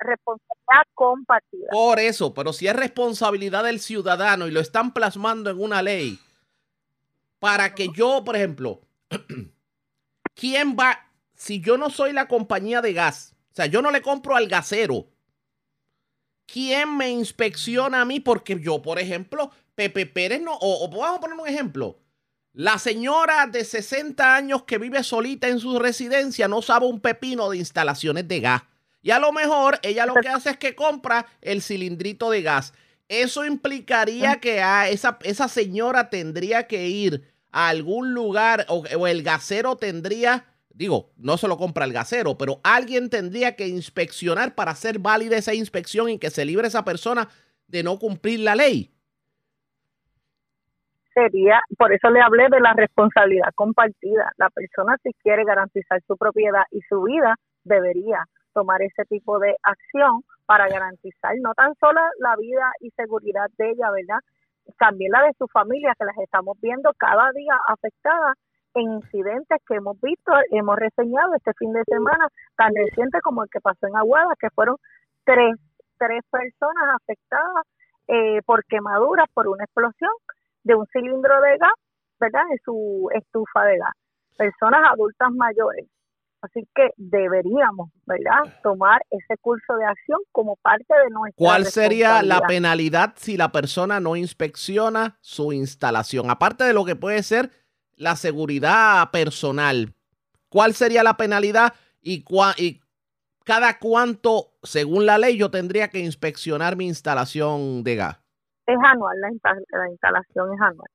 responsabilidad 0.00 0.86
compartida. 0.94 1.68
Por 1.70 1.98
eso, 1.98 2.34
pero 2.34 2.52
si 2.52 2.66
es 2.66 2.76
responsabilidad 2.76 3.64
del 3.64 3.80
ciudadano 3.80 4.46
y 4.46 4.50
lo 4.50 4.60
están 4.60 4.92
plasmando 4.92 5.50
en 5.50 5.60
una 5.60 5.82
ley, 5.82 6.18
para 7.38 7.74
que 7.74 7.88
yo, 7.88 8.22
por 8.24 8.36
ejemplo, 8.36 8.80
¿quién 10.34 10.76
va? 10.78 11.08
Si 11.34 11.60
yo 11.60 11.76
no 11.76 11.90
soy 11.90 12.12
la 12.12 12.28
compañía 12.28 12.80
de 12.80 12.92
gas, 12.92 13.34
o 13.50 13.54
sea, 13.54 13.66
yo 13.66 13.82
no 13.82 13.90
le 13.90 14.00
compro 14.00 14.36
al 14.36 14.48
gasero, 14.48 15.06
¿quién 16.46 16.96
me 16.96 17.10
inspecciona 17.10 18.00
a 18.00 18.04
mí? 18.04 18.20
Porque 18.20 18.60
yo, 18.60 18.80
por 18.80 18.98
ejemplo, 18.98 19.50
Pepe 19.74 20.06
Pérez 20.06 20.40
no, 20.40 20.54
o, 20.54 20.84
o 20.84 20.88
vamos 20.88 21.18
a 21.18 21.20
poner 21.20 21.38
un 21.38 21.48
ejemplo. 21.48 21.98
La 22.54 22.78
señora 22.78 23.46
de 23.46 23.64
60 23.64 24.36
años 24.36 24.64
que 24.64 24.76
vive 24.76 25.02
solita 25.02 25.48
en 25.48 25.58
su 25.58 25.78
residencia 25.78 26.48
no 26.48 26.60
sabe 26.60 26.84
un 26.84 27.00
pepino 27.00 27.48
de 27.48 27.56
instalaciones 27.56 28.28
de 28.28 28.40
gas. 28.40 28.62
Y 29.00 29.10
a 29.10 29.18
lo 29.18 29.32
mejor 29.32 29.80
ella 29.82 30.04
lo 30.04 30.14
que 30.14 30.28
hace 30.28 30.50
es 30.50 30.58
que 30.58 30.74
compra 30.74 31.26
el 31.40 31.62
cilindrito 31.62 32.30
de 32.30 32.42
gas. 32.42 32.74
Eso 33.08 33.46
implicaría 33.46 34.38
que 34.38 34.60
a 34.60 34.90
esa, 34.90 35.18
esa 35.22 35.48
señora 35.48 36.10
tendría 36.10 36.66
que 36.66 36.88
ir 36.88 37.24
a 37.52 37.68
algún 37.68 38.12
lugar 38.12 38.66
o, 38.68 38.84
o, 38.98 39.06
el 39.06 39.22
gasero 39.22 39.76
tendría, 39.76 40.44
digo, 40.74 41.10
no 41.16 41.38
se 41.38 41.48
lo 41.48 41.56
compra 41.56 41.86
el 41.86 41.92
gasero, 41.94 42.36
pero 42.36 42.60
alguien 42.64 43.08
tendría 43.08 43.56
que 43.56 43.66
inspeccionar 43.66 44.54
para 44.54 44.72
hacer 44.72 44.98
válida 44.98 45.38
esa 45.38 45.54
inspección 45.54 46.10
y 46.10 46.18
que 46.18 46.30
se 46.30 46.44
libre 46.44 46.68
esa 46.68 46.84
persona 46.84 47.30
de 47.66 47.82
no 47.82 47.98
cumplir 47.98 48.40
la 48.40 48.54
ley 48.54 48.91
sería, 51.14 51.60
por 51.78 51.92
eso 51.92 52.10
le 52.10 52.20
hablé 52.20 52.48
de 52.48 52.60
la 52.60 52.72
responsabilidad 52.74 53.50
compartida. 53.54 54.32
La 54.36 54.50
persona 54.50 54.96
si 55.02 55.12
quiere 55.22 55.44
garantizar 55.44 56.00
su 56.06 56.16
propiedad 56.16 56.64
y 56.70 56.80
su 56.82 57.02
vida, 57.02 57.36
debería 57.64 58.24
tomar 58.52 58.82
ese 58.82 59.04
tipo 59.04 59.38
de 59.38 59.56
acción 59.62 60.22
para 60.46 60.68
garantizar 60.68 61.34
no 61.40 61.54
tan 61.54 61.74
solo 61.76 62.00
la 62.18 62.36
vida 62.36 62.70
y 62.80 62.90
seguridad 62.90 63.48
de 63.58 63.70
ella, 63.70 63.90
¿verdad? 63.90 64.20
También 64.78 65.12
la 65.12 65.22
de 65.22 65.32
su 65.38 65.46
familia, 65.48 65.94
que 65.98 66.04
las 66.04 66.18
estamos 66.18 66.58
viendo 66.60 66.92
cada 66.98 67.30
día 67.32 67.58
afectadas 67.68 68.36
en 68.74 68.92
incidentes 68.92 69.58
que 69.66 69.74
hemos 69.74 70.00
visto, 70.00 70.32
hemos 70.50 70.76
reseñado 70.76 71.34
este 71.34 71.52
fin 71.54 71.72
de 71.72 71.82
semana, 71.84 72.28
tan 72.56 72.74
reciente 72.74 73.20
como 73.20 73.44
el 73.44 73.50
que 73.50 73.60
pasó 73.60 73.86
en 73.86 73.96
Aguada, 73.96 74.34
que 74.38 74.50
fueron 74.50 74.76
tres, 75.24 75.56
tres 75.98 76.22
personas 76.30 76.96
afectadas 77.02 77.66
eh, 78.08 78.40
por 78.44 78.64
quemaduras, 78.64 79.28
por 79.34 79.48
una 79.48 79.64
explosión 79.64 80.10
de 80.64 80.74
un 80.74 80.86
cilindro 80.92 81.40
de 81.40 81.58
gas, 81.58 81.72
¿verdad? 82.20 82.42
En 82.50 82.58
su 82.64 83.08
estufa 83.14 83.64
de 83.64 83.78
gas. 83.78 83.94
Personas 84.36 84.80
adultas 84.92 85.30
mayores. 85.32 85.86
Así 86.42 86.66
que 86.74 86.90
deberíamos, 86.96 87.90
¿verdad?, 88.04 88.60
tomar 88.64 89.00
ese 89.10 89.36
curso 89.40 89.76
de 89.76 89.84
acción 89.84 90.18
como 90.32 90.56
parte 90.56 90.92
de 90.92 91.10
nuestra. 91.10 91.36
¿Cuál 91.36 91.66
sería 91.66 92.20
la 92.22 92.40
penalidad 92.40 93.12
si 93.16 93.36
la 93.36 93.52
persona 93.52 94.00
no 94.00 94.16
inspecciona 94.16 95.18
su 95.20 95.52
instalación? 95.52 96.30
Aparte 96.30 96.64
de 96.64 96.72
lo 96.72 96.84
que 96.84 96.96
puede 96.96 97.22
ser 97.22 97.50
la 97.94 98.16
seguridad 98.16 99.08
personal, 99.12 99.94
¿cuál 100.48 100.74
sería 100.74 101.04
la 101.04 101.16
penalidad 101.16 101.74
y, 102.00 102.24
y 102.56 102.80
cada 103.44 103.78
cuánto, 103.78 104.54
según 104.64 105.06
la 105.06 105.18
ley, 105.18 105.36
yo 105.36 105.48
tendría 105.52 105.88
que 105.88 106.00
inspeccionar 106.00 106.74
mi 106.74 106.88
instalación 106.88 107.84
de 107.84 107.94
gas? 107.94 108.21
Es 108.72 108.78
anual, 108.82 109.16
la, 109.20 109.88
instalación 109.88 110.54
es 110.54 110.60
anual. 110.60 110.88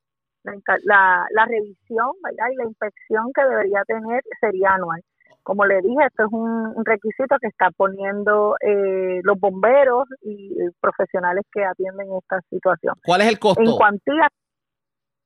La, 0.83 1.25
la, 1.31 1.45
revisión 1.45 2.11
¿verdad? 2.23 2.45
y 2.51 2.55
la 2.55 2.65
inspección 2.65 3.31
que 3.33 3.43
debería 3.43 3.83
tener 3.85 4.23
sería 4.39 4.75
anual. 4.75 5.01
Como 5.43 5.65
le 5.65 5.81
dije, 5.81 6.05
esto 6.05 6.25
es 6.25 6.31
un, 6.31 6.85
requisito 6.85 7.37
que 7.39 7.47
está 7.47 7.69
poniendo 7.71 8.55
eh, 8.61 9.21
los 9.23 9.39
bomberos 9.39 10.05
y 10.21 10.55
profesionales 10.81 11.45
que 11.51 11.63
atienden 11.63 12.07
esta 12.17 12.41
situación. 12.49 12.95
¿Cuál 13.05 13.21
es 13.21 13.27
el 13.27 13.39
costo? 13.39 13.61
En 13.61 13.75
cuantía, 13.75 14.27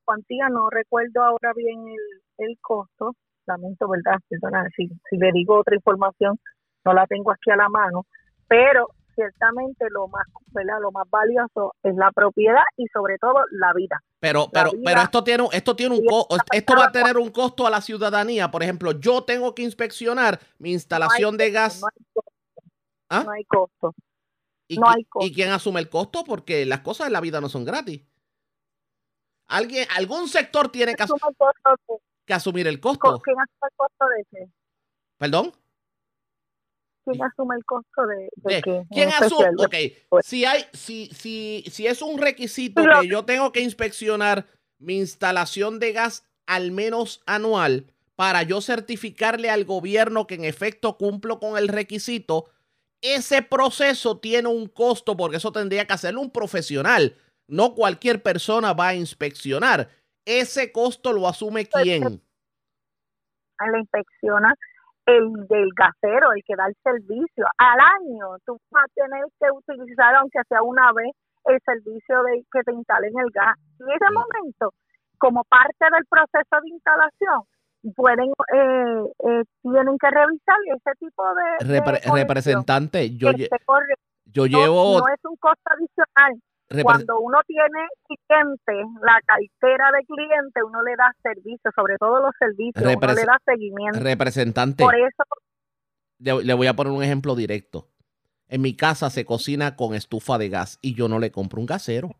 cuantía 0.05 0.49
no 0.49 0.69
recuerdo 0.69 1.23
ahora 1.23 1.53
bien 1.55 1.87
el, 1.87 2.45
el 2.45 2.57
costo, 2.61 3.15
lamento, 3.47 3.87
¿verdad? 3.87 4.19
Perdona, 4.29 4.67
si, 4.75 4.87
si 5.09 5.17
le 5.17 5.31
digo 5.31 5.59
otra 5.59 5.75
información, 5.75 6.39
no 6.85 6.93
la 6.93 7.05
tengo 7.07 7.31
aquí 7.31 7.51
a 7.51 7.55
la 7.55 7.69
mano, 7.69 8.05
pero 8.47 8.89
ciertamente 9.15 9.85
lo 9.89 10.07
más, 10.07 10.25
¿verdad? 10.47 10.79
Lo 10.81 10.91
más 10.91 11.09
valioso 11.09 11.75
es 11.83 11.95
la 11.95 12.11
propiedad 12.11 12.63
y 12.77 12.87
sobre 12.87 13.17
todo 13.17 13.35
la 13.51 13.73
vida. 13.73 14.01
Pero, 14.19 14.49
pero, 14.51 14.71
pero 14.83 15.01
esto 15.01 15.23
tiene, 15.23 15.47
esto 15.51 15.75
tiene 15.75 15.97
un 15.97 16.05
esto 16.51 16.75
va 16.75 16.85
a 16.85 16.91
tener 16.91 17.17
un 17.17 17.31
costo 17.31 17.65
a 17.65 17.69
la 17.69 17.81
ciudadanía. 17.81 18.51
Por 18.51 18.63
ejemplo, 18.63 18.91
yo 18.93 19.23
tengo 19.23 19.55
que 19.55 19.63
inspeccionar 19.63 20.39
mi 20.59 20.71
instalación 20.73 21.37
de 21.37 21.51
gas. 21.51 21.81
No 21.81 21.87
hay 21.87 22.05
costo. 22.13 22.31
¿Ah? 23.09 23.23
No 23.25 23.31
hay 23.31 23.45
costo. 23.45 23.95
¿Y, 24.67 24.77
no 24.77 24.89
hay 24.89 25.03
costo. 25.05 25.27
¿Y 25.27 25.33
quién 25.33 25.51
asume 25.51 25.79
el 25.79 25.89
costo? 25.89 26.23
Porque 26.23 26.65
las 26.65 26.81
cosas 26.81 27.07
de 27.07 27.11
la 27.11 27.21
vida 27.21 27.41
no 27.41 27.49
son 27.49 27.65
gratis. 27.65 28.01
Alguien, 29.47 29.85
algún 29.95 30.29
sector 30.29 30.71
tiene 30.71 30.95
que, 30.95 31.05
que 32.25 32.33
asumir 32.33 32.67
el 32.67 32.79
costo. 32.79 33.19
¿Quién 33.19 33.37
asume 33.39 33.69
el 33.69 33.75
costo 33.75 34.05
de 34.07 34.21
ese? 34.21 34.51
¿Perdón? 35.17 35.53
¿Quién 37.05 37.23
asume 37.23 37.55
el 37.55 37.65
costo 37.65 38.01
de, 38.07 38.61
que 38.61 38.83
¿Quién 38.91 39.09
asume? 39.09 39.49
Ok, 39.57 39.75
pues 40.09 40.25
si, 40.25 40.45
hay, 40.45 40.65
si, 40.73 41.07
si, 41.07 41.63
si 41.71 41.87
es 41.87 42.01
un 42.01 42.19
requisito 42.19 42.83
que 43.01 43.07
yo 43.07 43.25
tengo 43.25 43.51
que 43.51 43.61
inspeccionar 43.61 44.45
mi 44.79 44.97
instalación 44.97 45.79
de 45.79 45.93
gas 45.93 46.25
al 46.45 46.71
menos 46.71 47.21
anual 47.25 47.85
para 48.15 48.43
yo 48.43 48.61
certificarle 48.61 49.49
al 49.49 49.65
gobierno 49.65 50.27
que 50.27 50.35
en 50.35 50.45
efecto 50.45 50.97
cumplo 50.97 51.39
con 51.39 51.57
el 51.57 51.67
requisito, 51.67 52.49
ese 53.01 53.41
proceso 53.41 54.19
tiene 54.19 54.47
un 54.47 54.67
costo 54.67 55.17
porque 55.17 55.37
eso 55.37 55.51
tendría 55.51 55.87
que 55.87 55.93
hacerlo 55.93 56.21
un 56.21 56.31
profesional. 56.31 57.15
No 57.47 57.73
cualquier 57.73 58.21
persona 58.21 58.73
va 58.73 58.89
a 58.89 58.95
inspeccionar. 58.95 59.89
Ese 60.25 60.71
costo 60.71 61.11
lo 61.11 61.27
asume 61.27 61.65
pues, 61.65 61.83
quién. 61.83 62.21
La 63.59 63.79
inspecciona 63.79 64.55
el 65.05 65.47
del 65.47 65.69
gasero, 65.75 66.31
el 66.33 66.43
que 66.45 66.55
da 66.55 66.67
el 66.67 66.75
servicio. 66.83 67.45
Al 67.57 67.79
año 67.79 68.37
tú 68.45 68.57
vas 68.69 68.85
a 68.85 68.93
tener 68.93 69.25
que 69.39 69.47
utilizar, 69.51 70.15
aunque 70.15 70.39
sea 70.47 70.61
una 70.61 70.91
vez, 70.93 71.11
el 71.45 71.59
servicio 71.65 72.23
de 72.23 72.43
que 72.51 72.61
te 72.63 72.73
instalen 72.73 73.13
el 73.17 73.31
gas. 73.33 73.55
En 73.79 73.89
ese 73.89 74.05
momento, 74.13 74.73
como 75.17 75.43
parte 75.45 75.85
del 75.91 76.05
proceso 76.09 76.61
de 76.61 76.69
instalación, 76.69 77.41
pueden 77.95 78.29
eh, 78.29 79.03
eh, 79.27 79.43
tienen 79.63 79.97
que 79.97 80.09
revisar 80.11 80.57
ese 80.67 80.91
tipo 80.99 81.23
de, 81.65 81.81
representante 82.13 83.09
yo, 83.15 83.31
yo 84.25 84.45
llevo 84.45 84.99
no 84.99 85.07
es 85.07 85.19
un 85.25 85.35
costo 85.37 85.63
adicional 85.65 86.39
cuando 86.83 87.19
uno 87.19 87.39
tiene 87.45 87.87
cliente, 88.07 88.89
la 89.01 89.19
cartera 89.25 89.91
de 89.91 90.05
cliente, 90.05 90.63
uno 90.63 90.81
le 90.83 90.95
da 90.95 91.13
servicio, 91.21 91.71
sobre 91.75 91.97
todo 91.97 92.21
los 92.21 92.31
servicios, 92.39 92.81
uno 92.81 93.13
le 93.13 93.25
da 93.25 93.37
seguimiento. 93.45 93.99
Representante. 93.99 94.83
Por 94.83 94.95
eso. 94.95 95.23
Le, 96.19 96.53
voy 96.53 96.67
a 96.67 96.75
poner 96.75 96.93
un 96.93 97.03
ejemplo 97.03 97.35
directo. 97.35 97.89
En 98.47 98.61
mi 98.61 98.75
casa 98.75 99.09
se 99.09 99.25
cocina 99.25 99.75
con 99.75 99.95
estufa 99.95 100.37
de 100.37 100.49
gas 100.49 100.77
y 100.81 100.93
yo 100.93 101.07
no 101.07 101.19
le 101.19 101.31
compro 101.31 101.59
un 101.59 101.65
gasero. 101.65 102.11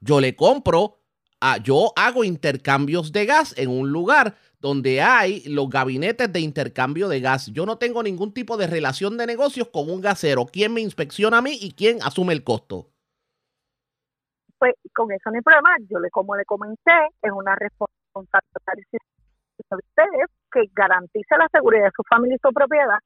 Yo 0.00 0.20
le 0.20 0.34
compro, 0.34 1.00
a, 1.40 1.58
yo 1.58 1.92
hago 1.96 2.24
intercambios 2.24 3.12
de 3.12 3.26
gas 3.26 3.54
en 3.58 3.70
un 3.70 3.90
lugar 3.90 4.36
donde 4.60 5.02
hay 5.02 5.42
los 5.46 5.68
gabinetes 5.68 6.32
de 6.32 6.40
intercambio 6.40 7.08
de 7.08 7.20
gas. 7.20 7.48
Yo 7.52 7.66
no 7.66 7.78
tengo 7.78 8.02
ningún 8.02 8.32
tipo 8.32 8.56
de 8.56 8.66
relación 8.66 9.18
de 9.18 9.26
negocios 9.26 9.68
con 9.68 9.90
un 9.90 10.00
gasero. 10.00 10.46
¿Quién 10.46 10.72
me 10.72 10.80
inspecciona 10.80 11.38
a 11.38 11.42
mí 11.42 11.58
y 11.60 11.72
quién 11.72 11.98
asume 12.02 12.32
el 12.32 12.44
costo? 12.44 12.92
Pues 14.62 14.74
con 14.94 15.10
eso 15.10 15.28
no 15.28 15.34
hay 15.34 15.42
problema. 15.42 15.74
Yo, 15.90 15.98
le 15.98 16.08
como 16.10 16.36
le 16.36 16.44
comenté, 16.44 16.94
es 17.20 17.32
una 17.32 17.56
responsabilidad 17.56 18.86
de 18.94 19.76
ustedes 19.76 20.30
que 20.52 20.62
garantice 20.72 21.36
la 21.36 21.48
seguridad 21.50 21.86
de 21.86 21.96
su 21.96 22.04
familia 22.08 22.36
y 22.36 22.46
su 22.46 22.54
propiedad 22.54 23.00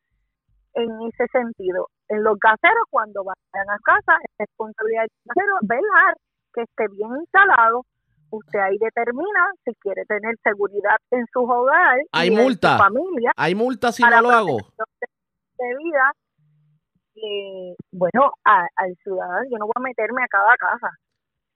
en 0.75 0.91
ese 1.09 1.25
sentido. 1.33 1.89
En 2.09 2.23
los 2.23 2.37
gaseros, 2.39 2.85
cuando 2.91 3.25
vayan 3.25 3.71
a 3.71 3.79
casa, 3.83 4.21
es 4.21 4.37
responsabilidad 4.39 5.05
del 5.05 5.11
gasero 5.25 5.57
velar 5.63 6.15
que 6.53 6.61
esté 6.61 6.89
bien 6.93 7.17
instalado. 7.21 7.87
Usted 8.29 8.59
ahí 8.59 8.77
determina 8.77 9.49
si 9.65 9.73
quiere 9.81 10.05
tener 10.05 10.37
seguridad 10.45 10.99
en 11.11 11.25
su 11.33 11.41
hogar 11.41 12.01
hay 12.13 12.29
y 12.29 12.37
multa. 12.37 12.73
en 12.73 12.77
su 12.77 12.85
familia. 12.85 13.33
Hay 13.35 13.55
multa 13.55 13.93
si 13.93 14.03
no 14.03 14.21
lo 14.21 14.29
hago. 14.29 14.59
De 15.57 15.77
vida, 15.79 16.13
eh, 17.15 17.75
bueno, 17.93 18.33
al 18.45 18.95
ciudadano, 19.03 19.49
yo 19.51 19.57
no 19.57 19.65
voy 19.65 19.73
a 19.77 19.81
meterme 19.81 20.23
a 20.23 20.29
cada 20.29 20.55
casa 20.59 20.91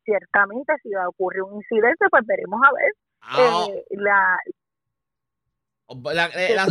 ciertamente 0.04 0.73
si 0.83 0.90
va 0.90 1.04
a 1.04 1.09
ocurrir 1.09 1.42
un 1.42 1.57
incidente, 1.57 2.07
pues 2.11 2.25
veremos 2.26 2.61
a 2.62 2.73
ver. 2.73 2.92
Eh, 3.38 3.85
la, 3.90 4.38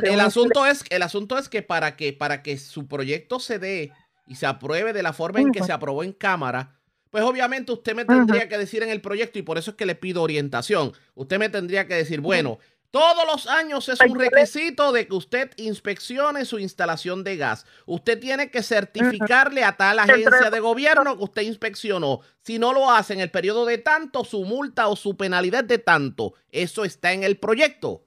el, 0.03 0.19
asunto 0.19 0.65
es 0.65 0.83
el 0.89 1.03
asunto 1.03 1.37
es 1.37 1.49
que 1.49 1.61
para 1.61 1.97
que 1.97 2.13
para 2.13 2.41
que 2.41 2.57
su 2.57 2.87
proyecto 2.87 3.39
se 3.39 3.59
dé 3.59 3.91
y 4.27 4.35
se 4.35 4.45
apruebe 4.45 4.93
de 4.93 5.03
la 5.03 5.13
forma 5.13 5.41
en 5.41 5.51
que 5.51 5.63
se 5.63 5.73
aprobó 5.73 6.03
en 6.03 6.13
cámara 6.13 6.79
pues 7.09 7.23
obviamente 7.23 7.71
usted 7.71 7.95
me 7.95 8.05
tendría 8.05 8.47
que 8.47 8.57
decir 8.57 8.81
en 8.81 8.89
el 8.89 9.01
proyecto 9.01 9.37
y 9.37 9.41
por 9.41 9.57
eso 9.57 9.71
es 9.71 9.77
que 9.77 9.85
le 9.85 9.95
pido 9.95 10.23
orientación 10.23 10.93
usted 11.15 11.37
me 11.37 11.49
tendría 11.49 11.85
que 11.85 11.95
decir 11.95 12.21
bueno 12.21 12.59
Todos 12.91 13.23
los 13.31 13.45
años 13.45 13.87
es 13.87 13.99
un 14.01 14.17
requisito 14.19 14.91
de 14.91 15.07
que 15.07 15.13
usted 15.13 15.51
inspeccione 15.57 16.43
su 16.43 16.57
instalación 16.57 17.23
de 17.23 17.37
gas. 17.37 17.67
Usted 17.85 18.19
tiene 18.19 18.49
que 18.49 18.63
certificarle 18.63 19.63
a 19.63 19.77
tal 19.77 19.99
agencia 19.99 20.49
de 20.49 20.59
gobierno 20.59 21.15
que 21.15 21.23
usted 21.23 21.41
inspeccionó. 21.43 22.21
Si 22.41 22.57
no 22.57 22.73
lo 22.73 22.89
hace 22.89 23.13
en 23.13 23.19
el 23.19 23.29
periodo 23.29 23.65
de 23.65 23.77
tanto, 23.77 24.23
su 24.23 24.43
multa 24.43 24.87
o 24.87 24.95
su 24.95 25.15
penalidad 25.15 25.63
de 25.63 25.77
tanto. 25.77 26.33
Eso 26.51 26.83
está 26.83 27.11
en 27.11 27.23
el 27.23 27.37
proyecto. 27.37 28.05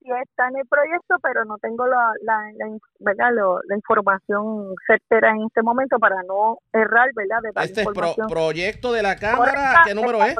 Sí, 0.00 0.10
está 0.24 0.48
en 0.48 0.56
el 0.56 0.66
proyecto, 0.66 1.16
pero 1.22 1.44
no 1.44 1.58
tengo 1.58 1.86
la, 1.86 2.10
la, 2.22 2.40
la, 2.58 3.76
información 3.76 4.74
certera 4.84 5.30
en 5.30 5.42
este 5.46 5.62
momento 5.62 5.98
para 6.00 6.22
no 6.24 6.58
errar, 6.72 7.10
¿verdad? 7.14 7.38
De 7.42 7.64
este 7.64 7.82
es 7.82 7.88
proyecto 8.28 8.92
de 8.92 9.02
la 9.02 9.14
Cámara. 9.14 9.82
¿Qué 9.84 9.94
número 9.94 10.24
es? 10.24 10.36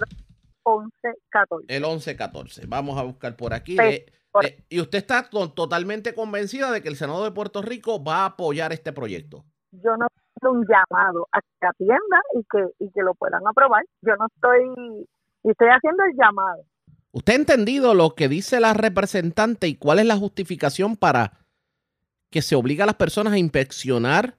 11-14. 0.67 1.65
El 1.69 1.85
11-14. 1.85 2.65
Vamos 2.67 2.99
a 2.99 3.03
buscar 3.03 3.37
por 3.37 3.55
aquí. 3.55 3.79
Eh, 3.81 4.07
eh, 4.43 4.65
y 4.69 4.81
usted 4.81 4.99
está 4.99 5.31
totalmente 5.31 6.15
convencida 6.15 6.71
de 6.73 6.83
que 6.83 6.89
el 6.89 6.97
Senado 6.97 7.25
de 7.25 7.31
Puerto 7.31 7.63
Rico 7.63 8.03
va 8.03 8.23
a 8.23 8.27
apoyar 8.27 8.73
este 8.73 8.93
proyecto. 8.93 9.45
Yo 9.71 9.97
no 9.97 10.07
un 10.43 10.67
llamado 10.67 11.29
a 11.33 11.41
que 11.41 11.67
atienda 11.67 12.21
y 12.35 12.45
que, 12.51 12.85
y 12.85 12.91
que 12.91 13.03
lo 13.03 13.15
puedan 13.15 13.47
aprobar. 13.47 13.85
Yo 14.03 14.15
no 14.17 14.27
estoy, 14.27 15.07
estoy 15.45 15.69
haciendo 15.69 16.05
el 16.05 16.17
llamado. 16.17 16.65
¿Usted 17.13 17.33
ha 17.33 17.37
entendido 17.37 17.95
lo 17.95 18.15
que 18.15 18.29
dice 18.29 18.61
la 18.61 18.75
representante 18.75 19.69
y 19.69 19.77
cuál 19.77 19.99
es 19.99 20.07
la 20.07 20.17
justificación 20.17 20.97
para 20.97 21.33
que 22.31 22.43
se 22.43 22.55
obliga 22.55 22.85
a 22.85 22.87
las 22.87 22.97
personas 22.97 23.33
a 23.33 23.39
inspeccionar 23.39 24.37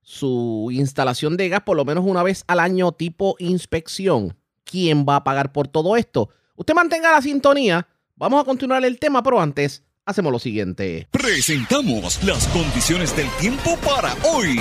su 0.00 0.68
instalación 0.70 1.36
de 1.36 1.48
gas 1.48 1.62
por 1.62 1.76
lo 1.76 1.84
menos 1.84 2.04
una 2.04 2.22
vez 2.22 2.44
al 2.46 2.60
año 2.60 2.92
tipo 2.92 3.34
inspección? 3.38 4.36
Quién 4.74 5.06
va 5.08 5.14
a 5.14 5.22
pagar 5.22 5.52
por 5.52 5.68
todo 5.68 5.96
esto. 5.96 6.30
Usted 6.56 6.74
mantenga 6.74 7.12
la 7.12 7.22
sintonía. 7.22 7.86
Vamos 8.16 8.42
a 8.42 8.44
continuar 8.44 8.84
el 8.84 8.98
tema, 8.98 9.22
pero 9.22 9.40
antes 9.40 9.84
hacemos 10.04 10.32
lo 10.32 10.40
siguiente. 10.40 11.06
Presentamos 11.12 12.20
las 12.24 12.48
condiciones 12.48 13.14
del 13.16 13.28
tiempo 13.38 13.78
para 13.86 14.16
hoy. 14.24 14.58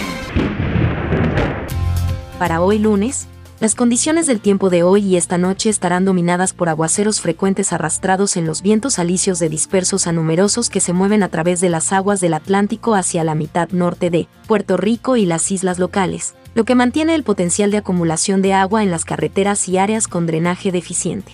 Para 2.37 2.61
hoy 2.61 2.77
lunes, 2.77 3.27
las 3.59 3.73
condiciones 3.73 4.27
del 4.27 4.39
tiempo 4.39 4.69
de 4.69 4.83
hoy 4.83 5.01
y 5.01 5.17
esta 5.17 5.39
noche 5.39 5.71
estarán 5.71 6.05
dominadas 6.05 6.53
por 6.53 6.69
aguaceros 6.69 7.19
frecuentes 7.19 7.73
arrastrados 7.73 8.37
en 8.37 8.45
los 8.45 8.61
vientos 8.61 8.99
alisios 8.99 9.39
de 9.39 9.49
dispersos 9.49 10.05
a 10.05 10.11
numerosos 10.11 10.69
que 10.69 10.79
se 10.79 10.93
mueven 10.93 11.23
a 11.23 11.29
través 11.29 11.59
de 11.59 11.69
las 11.69 11.91
aguas 11.91 12.21
del 12.21 12.35
Atlántico 12.35 12.93
hacia 12.93 13.23
la 13.23 13.33
mitad 13.33 13.69
norte 13.69 14.11
de 14.11 14.27
Puerto 14.45 14.77
Rico 14.77 15.17
y 15.17 15.25
las 15.25 15.49
islas 15.49 15.79
locales 15.79 16.35
lo 16.55 16.65
que 16.65 16.75
mantiene 16.75 17.15
el 17.15 17.23
potencial 17.23 17.71
de 17.71 17.77
acumulación 17.77 18.41
de 18.41 18.53
agua 18.53 18.83
en 18.83 18.91
las 18.91 19.05
carreteras 19.05 19.67
y 19.67 19.77
áreas 19.77 20.07
con 20.07 20.25
drenaje 20.25 20.71
deficiente. 20.71 21.31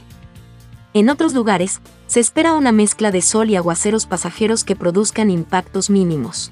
En 0.93 1.09
otros 1.09 1.33
lugares, 1.33 1.81
se 2.07 2.19
espera 2.19 2.53
una 2.53 2.71
mezcla 2.71 3.11
de 3.11 3.21
sol 3.21 3.49
y 3.49 3.55
aguaceros 3.55 4.05
pasajeros 4.05 4.63
que 4.63 4.75
produzcan 4.75 5.29
impactos 5.29 5.89
mínimos. 5.89 6.51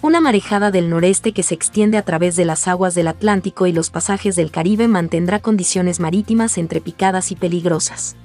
Una 0.00 0.20
marejada 0.20 0.70
del 0.70 0.90
noreste 0.90 1.32
que 1.32 1.42
se 1.42 1.54
extiende 1.54 1.98
a 1.98 2.02
través 2.02 2.34
de 2.34 2.44
las 2.44 2.66
aguas 2.66 2.94
del 2.94 3.08
Atlántico 3.08 3.66
y 3.66 3.72
los 3.72 3.90
pasajes 3.90 4.34
del 4.36 4.50
Caribe 4.50 4.88
mantendrá 4.88 5.38
condiciones 5.40 6.00
marítimas 6.00 6.58
entre 6.58 6.80
picadas 6.80 7.30
y 7.30 7.36
peligrosas. 7.36 8.16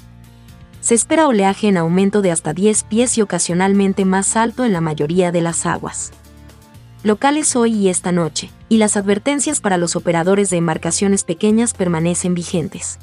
Se 0.81 0.95
espera 0.95 1.27
oleaje 1.27 1.67
en 1.67 1.77
aumento 1.77 2.21
de 2.21 2.31
hasta 2.31 2.53
10 2.53 2.83
pies 2.83 3.17
y 3.17 3.21
ocasionalmente 3.21 4.05
más 4.05 4.37
alto 4.37 4.63
en 4.63 4.73
la 4.73 4.81
mayoría 4.81 5.31
de 5.31 5.41
las 5.41 5.65
aguas 5.65 6.13
locales 7.03 7.55
hoy 7.55 7.73
y 7.73 7.89
esta 7.89 8.11
noche, 8.11 8.49
y 8.69 8.77
las 8.77 8.97
advertencias 8.97 9.61
para 9.61 9.77
los 9.77 9.95
operadores 9.95 10.49
de 10.49 10.57
embarcaciones 10.57 11.23
pequeñas 11.23 11.73
permanecen 11.73 12.33
vigentes. 12.33 12.99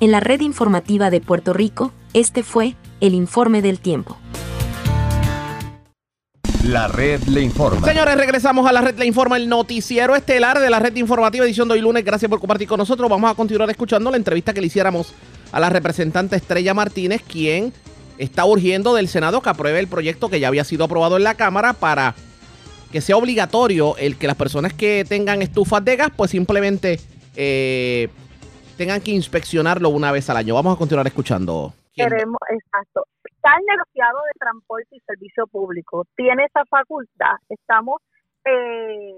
En 0.00 0.12
la 0.12 0.20
red 0.20 0.40
informativa 0.40 1.10
de 1.10 1.20
Puerto 1.20 1.52
Rico, 1.52 1.92
este 2.14 2.42
fue 2.42 2.76
el 3.00 3.14
informe 3.14 3.62
del 3.62 3.80
tiempo. 3.80 4.16
La 6.64 6.88
red 6.88 7.22
le 7.22 7.40
informa. 7.40 7.86
Señores, 7.86 8.16
regresamos 8.16 8.68
a 8.68 8.72
la 8.72 8.80
red 8.80 8.98
le 8.98 9.06
informa, 9.06 9.36
el 9.36 9.48
noticiero 9.48 10.14
estelar 10.14 10.58
de 10.58 10.68
la 10.68 10.78
red 10.78 10.94
informativa 10.96 11.44
edición 11.44 11.68
de 11.68 11.74
hoy 11.74 11.80
lunes. 11.80 12.04
Gracias 12.04 12.28
por 12.28 12.40
compartir 12.40 12.68
con 12.68 12.78
nosotros. 12.78 13.08
Vamos 13.08 13.30
a 13.30 13.34
continuar 13.34 13.70
escuchando 13.70 14.10
la 14.10 14.16
entrevista 14.16 14.52
que 14.52 14.60
le 14.60 14.66
hiciéramos 14.66 15.14
a 15.50 15.60
la 15.60 15.70
representante 15.70 16.36
Estrella 16.36 16.74
Martínez, 16.74 17.22
quien 17.26 17.72
está 18.18 18.44
urgiendo 18.44 18.94
del 18.94 19.08
Senado 19.08 19.40
que 19.40 19.48
apruebe 19.48 19.78
el 19.78 19.88
proyecto 19.88 20.28
que 20.28 20.40
ya 20.40 20.48
había 20.48 20.64
sido 20.64 20.84
aprobado 20.84 21.16
en 21.16 21.24
la 21.24 21.34
Cámara 21.34 21.72
para 21.72 22.14
que 22.90 23.00
sea 23.00 23.16
obligatorio 23.16 23.96
el 23.96 24.18
que 24.18 24.26
las 24.26 24.36
personas 24.36 24.72
que 24.72 25.04
tengan 25.08 25.42
estufas 25.42 25.84
de 25.84 25.96
gas, 25.96 26.10
pues 26.16 26.30
simplemente 26.30 26.98
eh, 27.36 28.08
tengan 28.76 29.00
que 29.00 29.10
inspeccionarlo 29.10 29.90
una 29.90 30.12
vez 30.12 30.28
al 30.30 30.38
año. 30.38 30.54
Vamos 30.54 30.74
a 30.74 30.78
continuar 30.78 31.06
escuchando. 31.06 31.72
Queremos, 31.94 32.38
exacto. 32.48 33.04
Está 33.24 33.50
negociado 33.66 34.18
de 34.32 34.38
transporte 34.38 34.96
y 34.96 35.00
servicio 35.00 35.46
público. 35.46 36.04
Tiene 36.16 36.44
esa 36.44 36.64
facultad. 36.66 37.36
Estamos 37.48 38.00
eh, 38.44 39.14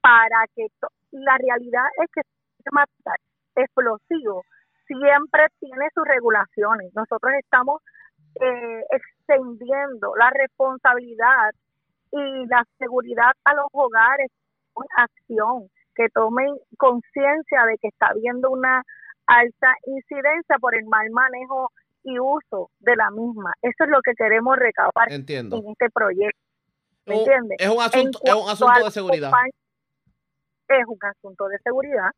para 0.00 0.46
que 0.54 0.66
la 1.12 1.36
realidad 1.38 1.84
es 2.02 2.10
que 2.12 2.20
el 2.20 3.62
explosivo 3.64 4.42
siempre 4.86 5.46
tiene 5.60 5.86
sus 5.94 6.04
regulaciones. 6.06 6.92
Nosotros 6.94 7.32
estamos 7.38 7.82
eh, 8.40 8.82
extendiendo 8.90 10.14
la 10.16 10.30
responsabilidad 10.30 11.50
y 12.14 12.46
la 12.46 12.64
seguridad 12.78 13.32
a 13.44 13.54
los 13.54 13.66
hogares 13.72 14.30
con 14.72 14.86
acción, 14.96 15.68
que 15.94 16.08
tomen 16.12 16.56
conciencia 16.78 17.66
de 17.66 17.76
que 17.78 17.88
está 17.88 18.08
habiendo 18.08 18.50
una 18.50 18.82
alta 19.26 19.74
incidencia 19.86 20.56
por 20.60 20.76
el 20.76 20.84
mal 20.86 21.10
manejo 21.10 21.70
y 22.04 22.18
uso 22.18 22.70
de 22.80 22.94
la 22.96 23.10
misma. 23.10 23.52
Eso 23.62 23.84
es 23.84 23.90
lo 23.90 24.00
que 24.02 24.12
queremos 24.14 24.56
recabar 24.56 25.10
en 25.10 25.20
este 25.22 25.90
proyecto. 25.92 26.38
¿Me 27.06 27.18
entiendes? 27.18 27.56
Es 27.58 27.68
un 27.68 27.82
asunto, 27.82 28.18
es 28.22 28.34
un 28.34 28.48
asunto 28.48 28.84
de 28.84 28.90
seguridad. 28.90 29.32
Es 30.68 30.86
un 30.86 30.98
asunto 31.02 31.48
de 31.48 31.58
seguridad 31.58 32.10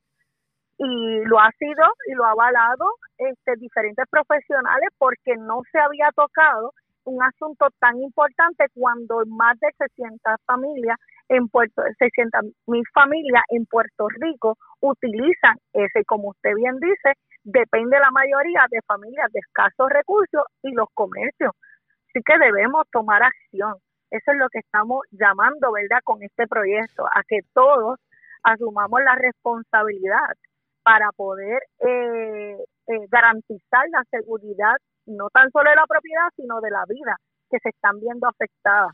y 0.79 1.25
lo 1.25 1.41
ha 1.41 1.51
sido 1.59 1.85
y 2.07 2.13
lo 2.13 2.25
ha 2.25 2.33
avalado 2.33 2.85
este, 3.17 3.57
diferentes 3.57 4.05
profesionales 4.11 4.89
porque 4.99 5.37
no 5.37 5.63
se 5.73 5.79
había 5.79 6.11
tocado 6.15 6.73
un 7.07 7.23
asunto 7.23 7.67
tan 7.79 7.97
importante 8.03 8.67
cuando 8.75 9.23
más 9.27 9.59
de 9.61 9.69
600 9.79 10.37
familias 10.45 10.99
en 11.29 11.49
Puerto 11.49 11.83
600 11.99 12.53
mil 12.67 12.85
familias 12.93 13.43
en 13.51 13.67
Puerto 13.67 14.09
Rico 14.21 14.57
utilizan 14.81 15.57
ese 15.73 16.05
como 16.05 16.31
usted 16.31 16.55
bien 16.55 16.79
dice 16.79 17.15
depende 17.47 17.99
la 17.99 18.11
mayoría 18.11 18.67
de 18.71 18.81
familias 18.87 19.31
de 19.33 19.39
escasos 19.39 19.89
recursos 19.89 20.43
y 20.63 20.73
los 20.73 20.89
comercios. 20.95 21.53
Así 22.09 22.21
que 22.25 22.39
debemos 22.39 22.85
tomar 22.91 23.23
acción. 23.23 23.75
Eso 24.11 24.33
es 24.33 24.39
lo 24.39 24.49
que 24.49 24.59
estamos 24.59 25.01
llamando 25.11 25.73
verdad 25.73 26.01
con 26.05 26.23
este 26.23 26.47
proyecto 26.47 27.07
a 27.07 27.23
que 27.27 27.41
todos 27.55 27.99
asumamos 28.43 29.01
la 29.03 29.15
responsabilidad 29.15 30.35
para 30.83 31.11
poder 31.13 31.61
eh, 31.81 32.57
eh, 32.89 33.07
garantizar 33.11 33.85
la 33.91 34.03
seguridad 34.11 34.77
no 35.07 35.29
tan 35.31 35.51
solo 35.51 35.71
de 35.71 35.77
la 35.77 35.87
propiedad, 35.87 36.29
sino 36.37 36.61
de 36.61 36.71
la 36.71 36.85
vida 36.89 37.17
que 37.51 37.59
se 37.63 37.71
están 37.71 38.01
viendo 38.01 38.27
afectadas. 38.27 38.93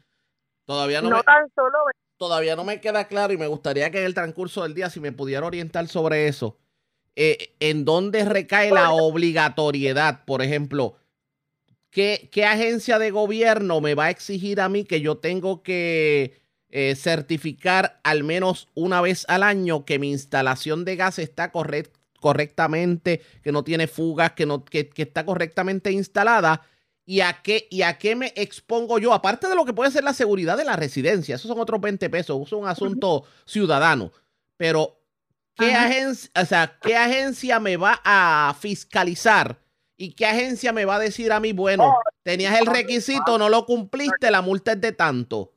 Todavía 0.65 1.03
no, 1.03 1.11
me, 1.11 1.23
tan 1.23 1.51
solo 1.55 1.79
todavía 2.17 2.55
no 2.55 2.63
me 2.63 2.81
queda 2.81 3.09
claro 3.09 3.33
y 3.33 3.37
me 3.37 3.49
gustaría 3.49 3.91
que 3.91 3.99
en 3.99 4.05
el 4.05 4.15
transcurso 4.15 4.63
del 4.63 4.75
día 4.75 4.91
si 4.91 5.01
me 5.01 5.11
pudiera 5.11 5.45
orientar 5.45 5.89
sobre 5.89 6.29
eso. 6.29 6.57
Eh, 7.17 7.55
¿En 7.59 7.85
dónde 7.85 8.25
recae 8.25 8.71
la 8.71 8.93
obligatoriedad? 8.93 10.25
Por 10.25 10.41
ejemplo, 10.41 10.97
¿qué, 11.91 12.29
¿qué, 12.33 12.47
agencia 12.47 12.99
de 12.99 13.11
gobierno 13.11 13.81
me 13.81 13.95
va 13.95 14.05
a 14.05 14.11
exigir 14.11 14.61
a 14.61 14.69
mí 14.69 14.85
que 14.85 15.01
yo 15.01 15.19
tengo 15.19 15.63
que 15.63 16.41
eh, 16.71 16.95
certificar 16.95 18.01
al 18.05 18.23
menos 18.25 18.69
una 18.75 19.01
vez 19.01 19.27
al 19.29 19.43
año 19.43 19.85
que 19.85 19.99
mi 19.99 20.11
instalación 20.11 20.85
de 20.85 20.97
gas 20.97 21.19
está 21.19 21.51
correcta? 21.51 21.99
Correctamente, 22.23 23.21
que 23.43 23.53
no 23.53 23.65
tiene 23.65 23.87
fugas, 23.87 24.33
que, 24.33 24.47
no, 24.47 24.65
que, 24.65 24.91
está 24.97 25.27
correctamente 25.27 25.93
instalada. 25.93 26.63
¿Y 27.05 27.21
a, 27.21 27.43
qué, 27.43 27.67
¿Y 27.69 27.83
a 27.83 27.99
qué 27.99 28.17
me 28.17 28.33
expongo 28.37 28.99
yo? 28.99 29.13
Aparte 29.13 29.49
de 29.49 29.57
lo 29.57 29.67
que 29.67 29.75
puede 29.75 29.91
ser 29.91 30.05
la 30.05 30.15
seguridad 30.15 30.57
de 30.57 30.65
la 30.65 30.77
residencia, 30.77 31.35
esos 31.35 31.49
son 31.49 31.61
otros 31.61 31.81
20 31.81 32.09
pesos, 32.09 32.41
es 32.47 32.53
un 32.53 32.67
asunto 32.67 33.25
ciudadano. 33.45 34.13
Pero, 34.57 35.01
¿qué 35.57 35.75
agencia, 35.75 36.31
o 36.41 36.47
sea, 36.47 36.79
¿qué 36.81 36.97
agencia 36.97 37.61
me 37.61 37.77
va 37.77 38.01
a 38.05 38.57
fiscalizar? 38.59 39.59
¿Y 39.97 40.13
qué 40.15 40.27
agencia 40.27 40.73
me 40.73 40.85
va 40.85 40.97
a 40.97 41.01
decir 41.01 41.33
a 41.33 41.41
mí, 41.41 41.53
bueno, 41.53 41.97
tenías 42.23 42.59
el 42.59 42.67
requisito, 42.67 43.37
no 43.37 43.49
lo 43.49 43.67
cumpliste, 43.67 44.31
la 44.31 44.41
multa 44.41 44.73
es 44.73 44.81
de 44.81 44.93
tanto? 44.93 45.52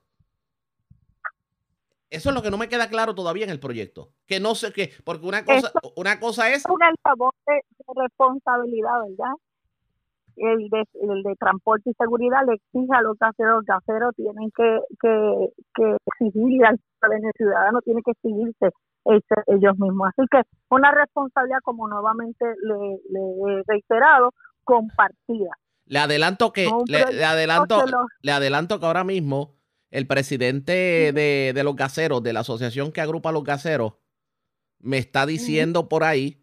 Eso 2.16 2.30
es 2.30 2.36
lo 2.36 2.42
que 2.42 2.52
no 2.52 2.58
me 2.58 2.70
queda 2.70 2.90
claro 2.90 3.14
todavía 3.16 3.46
en 3.46 3.52
el 3.52 3.60
proyecto. 3.60 4.10
Que 4.26 4.40
no 4.40 4.56
sé 4.56 4.72
qué, 4.72 4.92
porque 5.04 5.26
una 5.26 5.44
cosa, 5.44 5.72
una 5.96 6.20
cosa 6.20 6.52
es. 6.52 6.64
Un 6.66 6.80
favor 7.04 7.34
de, 7.46 7.62
responsabilidad, 7.96 8.92
¿verdad? 9.10 9.34
El 10.38 10.70
de, 10.70 10.84
el 11.02 11.24
de 11.24 11.36
transporte 11.40 11.90
y 11.90 11.94
seguridad 11.94 12.42
le 12.46 12.56
exige 12.56 12.94
a 12.94 13.02
los 13.02 13.18
caseros, 13.18 13.64
los 13.64 13.66
caseros 13.66 14.14
tienen 14.16 14.52
que, 14.56 14.80
que, 15.00 15.50
que 15.74 15.98
exigir 16.06 16.66
al 16.66 16.80
ciudadano 17.38 17.80
tiene 17.82 18.02
que 18.04 18.12
exigirse 18.12 18.72
ellos 19.48 19.78
mismos. 19.78 20.10
Así 20.10 20.28
que 20.30 20.42
una 20.70 20.92
responsabilidad, 20.92 21.60
como 21.64 21.88
nuevamente 21.88 22.46
le, 22.64 23.00
le 23.10 23.20
he 23.20 23.64
reiterado, 23.68 24.32
compartida. 24.64 25.52
Le 25.86 26.00
adelanto 26.00 26.52
que, 26.52 26.66
No, 26.66 26.84
le, 26.88 27.24
adelanto, 27.24 27.86
no 27.86 28.08
le 28.22 28.32
adelanto 28.32 28.80
que 28.80 28.86
ahora 28.86 29.04
mismo 29.04 29.55
el 29.96 30.08
presidente 30.08 31.14
de, 31.14 31.54
de 31.56 31.64
los 31.64 31.76
gaseros, 31.76 32.22
de 32.22 32.34
la 32.34 32.42
asociación 32.42 32.92
que 32.92 33.02
agrupa 33.02 33.30
a 33.30 33.32
los 33.32 33.44
gaseros, 33.44 33.94
me 34.80 34.98
está 34.98 35.26
diciendo 35.26 35.88
por 35.88 36.04
ahí 36.04 36.42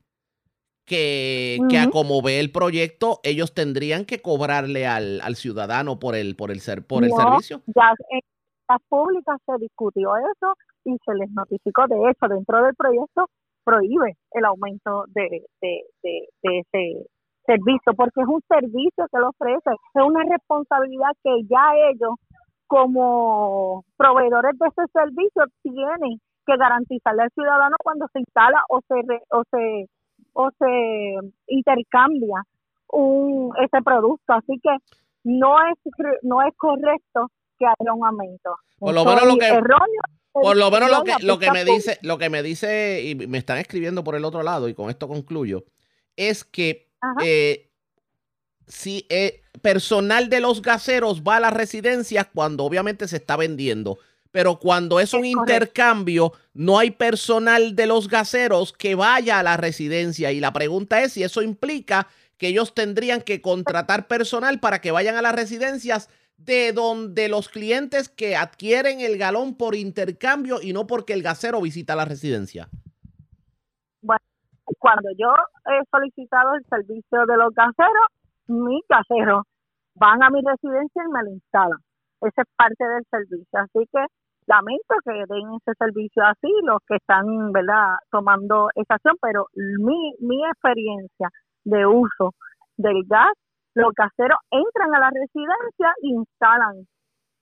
que, 0.86 1.58
que 1.68 1.78
a 1.78 1.90
como 1.90 2.22
ve 2.22 2.40
el 2.40 2.50
proyecto, 2.50 3.20
ellos 3.22 3.54
tendrían 3.54 4.04
que 4.04 4.22
cobrarle 4.22 4.86
al, 4.86 5.20
al 5.20 5.36
ciudadano 5.36 5.98
por 5.98 6.16
el, 6.16 6.34
por 6.34 6.50
el 6.50 6.60
ser, 6.60 6.86
por 6.86 7.04
el 7.04 7.12
servicio. 7.12 7.62
Ya 7.66 7.92
en 8.10 8.20
las 8.68 8.80
públicas 8.88 9.38
se 9.44 9.52
discutió 9.60 10.10
eso 10.16 10.54
y 10.84 10.96
se 11.04 11.14
les 11.14 11.30
notificó. 11.32 11.86
De 11.88 11.96
hecho, 12.10 12.26
dentro 12.28 12.64
del 12.64 12.74
proyecto 12.74 13.26
prohíbe 13.64 14.16
el 14.32 14.44
aumento 14.44 15.04
de, 15.08 15.44
de, 15.60 15.84
de, 16.02 16.28
de 16.42 16.58
ese 16.58 17.06
servicio, 17.46 17.92
porque 17.96 18.20
es 18.22 18.26
un 18.26 18.42
servicio 18.48 19.06
que 19.12 19.18
lo 19.18 19.28
ofrece, 19.28 19.70
es 19.70 20.02
una 20.02 20.24
responsabilidad 20.24 21.10
que 21.22 21.42
ya 21.50 21.64
ellos, 21.90 22.14
como 22.72 23.84
proveedores 23.98 24.58
de 24.58 24.66
ese 24.66 24.90
servicio, 24.94 25.44
tienen 25.62 26.18
que 26.46 26.56
garantizarle 26.56 27.24
al 27.24 27.30
ciudadano 27.32 27.76
cuando 27.84 28.06
se 28.14 28.20
instala 28.20 28.62
o 28.70 28.80
se 28.88 28.94
re- 29.06 29.22
o 29.30 29.42
se 29.50 29.88
o 30.32 30.50
se 30.58 31.28
intercambia 31.48 32.42
un 32.88 33.52
ese 33.62 33.82
producto, 33.84 34.32
así 34.32 34.58
que 34.62 34.70
no 35.24 35.54
es 35.66 35.76
no 36.22 36.40
es 36.40 36.54
correcto 36.56 37.28
que 37.58 37.66
haya 37.66 37.92
un 37.92 38.06
aumento. 38.06 38.56
Por 38.78 38.94
lo 38.94 39.04
menos 39.04 39.26
lo 39.26 39.36
que- 39.36 39.48
erróneo. 39.48 40.02
Por 40.32 40.56
lo 40.56 40.70
menos 40.70 40.90
lo 40.90 41.04
que, 41.04 41.12
lo 41.26 41.38
que 41.38 41.50
me 41.50 41.62
dice, 41.66 41.98
lo 42.00 42.16
que 42.16 42.30
me 42.30 42.42
dice, 42.42 43.02
y 43.04 43.14
me 43.14 43.36
están 43.36 43.58
escribiendo 43.58 44.02
por 44.02 44.14
el 44.14 44.24
otro 44.24 44.42
lado, 44.42 44.66
y 44.66 44.72
con 44.74 44.88
esto 44.88 45.06
concluyo, 45.06 45.64
es 46.16 46.42
que 46.42 46.88
eh, 47.22 47.68
si 48.66 49.04
eh, 49.10 49.41
personal 49.60 50.28
de 50.28 50.40
los 50.40 50.62
gaseros 50.62 51.22
va 51.22 51.36
a 51.36 51.40
las 51.40 51.52
residencias 51.52 52.26
cuando 52.32 52.64
obviamente 52.64 53.06
se 53.08 53.16
está 53.16 53.36
vendiendo. 53.36 53.98
Pero 54.30 54.58
cuando 54.58 54.98
es 54.98 55.12
un 55.12 55.26
Es 55.26 55.32
intercambio, 55.32 56.32
no 56.54 56.78
hay 56.78 56.90
personal 56.90 57.76
de 57.76 57.86
los 57.86 58.08
gaseros 58.08 58.72
que 58.72 58.94
vaya 58.94 59.38
a 59.38 59.42
la 59.42 59.58
residencia. 59.58 60.32
Y 60.32 60.40
la 60.40 60.52
pregunta 60.52 61.02
es 61.02 61.12
si 61.12 61.22
eso 61.22 61.42
implica 61.42 62.08
que 62.38 62.48
ellos 62.48 62.74
tendrían 62.74 63.20
que 63.20 63.42
contratar 63.42 64.08
personal 64.08 64.58
para 64.58 64.80
que 64.80 64.90
vayan 64.90 65.16
a 65.16 65.22
las 65.22 65.34
residencias 65.34 66.08
de 66.38 66.72
donde 66.72 67.28
los 67.28 67.48
clientes 67.48 68.08
que 68.08 68.34
adquieren 68.34 69.00
el 69.00 69.18
galón 69.18 69.54
por 69.54 69.74
intercambio 69.74 70.60
y 70.60 70.72
no 70.72 70.86
porque 70.86 71.12
el 71.12 71.22
gasero 71.22 71.60
visita 71.60 71.94
la 71.94 72.04
residencia. 72.04 72.68
Cuando 74.78 75.10
yo 75.18 75.28
he 75.66 75.84
solicitado 75.90 76.54
el 76.54 76.64
servicio 76.64 77.26
de 77.26 77.36
los 77.36 77.54
gaseros, 77.54 78.06
mis 78.52 78.82
gaseros 78.88 79.42
van 79.94 80.22
a 80.22 80.30
mi 80.30 80.40
residencia 80.42 81.02
y 81.04 81.12
me 81.12 81.22
lo 81.22 81.30
instalan. 81.30 81.78
Esa 82.20 82.42
es 82.42 82.48
parte 82.56 82.84
del 82.84 83.04
servicio. 83.10 83.58
Así 83.58 83.86
que 83.92 84.04
lamento 84.46 84.94
que 85.04 85.12
den 85.12 85.54
ese 85.56 85.72
servicio 85.78 86.22
así 86.24 86.52
los 86.64 86.78
que 86.86 86.96
están, 86.96 87.52
¿verdad?, 87.52 87.96
tomando 88.10 88.68
esa 88.74 88.94
acción, 88.94 89.16
pero 89.20 89.46
mi, 89.54 90.14
mi 90.20 90.44
experiencia 90.46 91.28
de 91.64 91.86
uso 91.86 92.34
del 92.76 93.02
gas, 93.06 93.32
los 93.74 93.92
gaseros 93.94 94.38
entran 94.50 94.94
a 94.94 95.00
la 95.00 95.10
residencia 95.10 95.94
e 96.02 96.08
instalan 96.08 96.86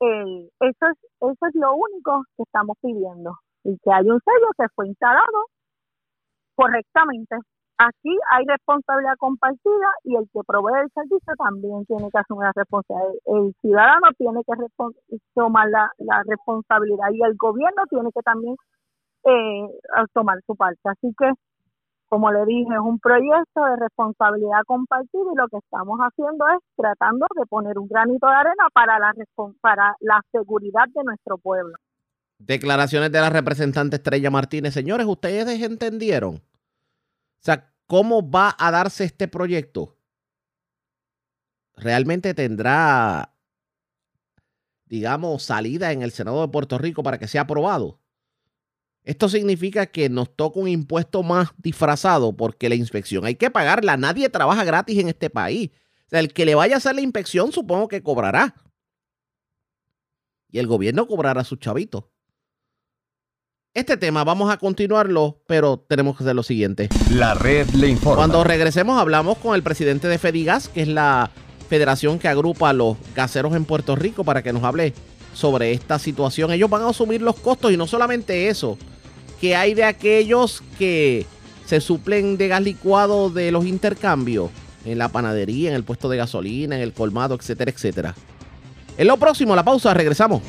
el, 0.01 0.49
eso 0.61 0.87
es, 0.87 0.99
eso 1.21 1.47
es 1.47 1.55
lo 1.55 1.75
único 1.75 2.23
que 2.37 2.43
estamos 2.45 2.77
pidiendo. 2.81 3.37
Y 3.65 3.77
que 3.85 3.93
hay 3.93 4.09
un 4.09 4.21
sello 4.25 4.49
que 4.57 4.67
fue 4.75 4.89
instalado 4.89 5.47
correctamente. 6.55 7.37
Aquí 7.81 8.13
hay 8.31 8.45
responsabilidad 8.45 9.17
compartida 9.17 9.89
y 10.05 10.15
el 10.15 10.29
que 10.35 10.41
provee 10.47 10.85
el 10.85 10.91
servicio 10.93 11.33
también 11.39 11.87
tiene 11.87 12.11
que 12.11 12.19
asumir 12.19 12.45
la 12.45 12.53
responsabilidad. 12.55 13.15
El 13.25 13.55
ciudadano 13.63 14.09
tiene 14.19 14.41
que 14.45 14.53
tomar 15.35 15.67
la, 15.71 15.89
responsabilidad 16.27 17.09
y 17.11 17.23
el 17.23 17.37
gobierno 17.37 17.83
tiene 17.89 18.11
que 18.13 18.21
también 18.21 18.55
eh, 19.25 19.67
tomar 20.13 20.37
su 20.47 20.55
parte. 20.57 20.79
Así 20.85 21.09
que, 21.19 21.33
como 22.11 22.31
le 22.31 22.45
dije, 22.45 22.69
es 22.71 22.85
un 22.85 22.99
proyecto 22.99 23.65
de 23.65 23.77
responsabilidad 23.77 24.61
compartida 24.67 25.33
y 25.33 25.39
lo 25.39 25.49
que 25.49 25.57
estamos 25.57 25.99
haciendo 26.01 26.45
es 26.49 26.59
tratando 26.77 27.27
de 27.35 27.47
poner 27.47 27.79
un 27.79 27.89
granito 27.89 28.27
de 28.27 28.35
arena 28.35 28.69
para 28.75 28.99
la, 28.99 29.15
para 29.63 29.97
la 30.01 30.21
seguridad 30.33 30.85
de 30.95 31.03
nuestro 31.03 31.39
pueblo. 31.39 31.73
Declaraciones 32.37 33.11
de 33.11 33.21
la 33.21 33.31
representante 33.31 33.97
Estrella 33.97 34.31
Martínez. 34.31 34.75
Señores, 34.75 35.07
¿ustedes 35.07 35.63
entendieron? 35.63 36.43
O 37.41 37.43
sea, 37.43 37.73
¿cómo 37.87 38.31
va 38.31 38.55
a 38.59 38.71
darse 38.71 39.05
este 39.05 39.27
proyecto? 39.27 39.97
¿Realmente 41.75 42.35
tendrá, 42.35 43.35
digamos, 44.85 45.43
salida 45.43 45.93
en 45.93 46.03
el 46.03 46.11
Senado 46.11 46.43
de 46.43 46.49
Puerto 46.49 46.77
Rico 46.77 47.03
para 47.03 47.19
que 47.19 47.29
sea 47.29 47.43
aprobado? 47.43 47.99
Esto 49.03 49.31
significa 49.31 49.87
que 49.87 50.11
nos 50.11 50.37
toca 50.37 50.61
un 50.61 50.69
impuesto 50.69 51.23
más 51.23 51.49
disfrazado 51.57 52.37
porque 52.37 52.69
la 52.69 52.75
inspección 52.75 53.25
hay 53.25 53.35
que 53.35 53.51
pagarla. 53.51 53.97
Nadie 53.97 54.29
trabaja 54.29 54.63
gratis 54.65 54.99
en 54.99 55.09
este 55.09 55.31
país. 55.31 55.71
O 56.07 56.11
sea, 56.11 56.21
el 56.21 56.35
que 56.35 56.45
le 56.45 56.55
vaya 56.55 56.75
a 56.75 56.79
hacer 56.79 56.95
la 56.95 57.01
inspección 57.01 57.51
supongo 57.53 57.89
que 57.89 58.03
cobrará. 58.03 58.55
Y 60.51 60.59
el 60.59 60.67
gobierno 60.67 61.07
cobrará 61.07 61.41
a 61.41 61.45
sus 61.45 61.59
chavitos. 61.59 62.05
Este 63.73 63.97
tema 63.97 64.25
vamos 64.25 64.53
a 64.53 64.57
continuarlo, 64.57 65.39
pero 65.47 65.79
tenemos 65.79 66.17
que 66.17 66.25
hacer 66.25 66.35
lo 66.35 66.43
siguiente. 66.43 66.89
La 67.09 67.35
red 67.35 67.69
le 67.71 67.87
informa. 67.87 68.17
Cuando 68.17 68.43
regresemos 68.43 68.99
hablamos 68.99 69.39
con 69.39 69.55
el 69.55 69.63
presidente 69.63 70.09
de 70.09 70.19
Fedigas, 70.19 70.69
que 70.69 70.83
es 70.83 70.89
la 70.89 71.31
federación 71.69 72.19
que 72.19 72.27
agrupa 72.27 72.71
a 72.71 72.73
los 72.73 72.97
gaseros 73.15 73.55
en 73.55 73.65
Puerto 73.65 73.95
Rico, 73.95 74.25
para 74.25 74.43
que 74.43 74.53
nos 74.53 74.65
hable 74.65 74.93
sobre 75.35 75.71
esta 75.71 76.01
situación. 76.01 76.51
Ellos 76.51 76.69
van 76.69 76.83
a 76.83 76.89
asumir 76.89 77.23
los 77.23 77.37
costos 77.37 77.71
y 77.71 77.77
no 77.77 77.87
solamente 77.87 78.49
eso, 78.49 78.77
que 79.41 79.55
hay 79.55 79.75
de 79.75 79.85
aquellos 79.85 80.65
que 80.77 81.25
se 81.65 81.81
suplen 81.81 82.39
de 82.39 82.49
gas 82.49 82.63
licuado 82.63 83.31
de 83.31 83.53
los 83.53 83.67
intercambios 83.67 84.51
en 84.85 84.99
la 84.99 85.11
panadería, 85.11 85.69
en 85.69 85.77
el 85.77 85.85
puesto 85.85 86.09
de 86.09 86.17
gasolina, 86.17 86.75
en 86.75 86.83
el 86.83 86.93
colmado, 86.93 87.37
etcétera, 87.37 87.71
etcétera. 87.71 88.17
En 88.99 89.07
lo 89.07 89.17
próximo, 89.17 89.55
la 89.55 89.65
pausa, 89.65 89.95
regresamos. 89.95 90.43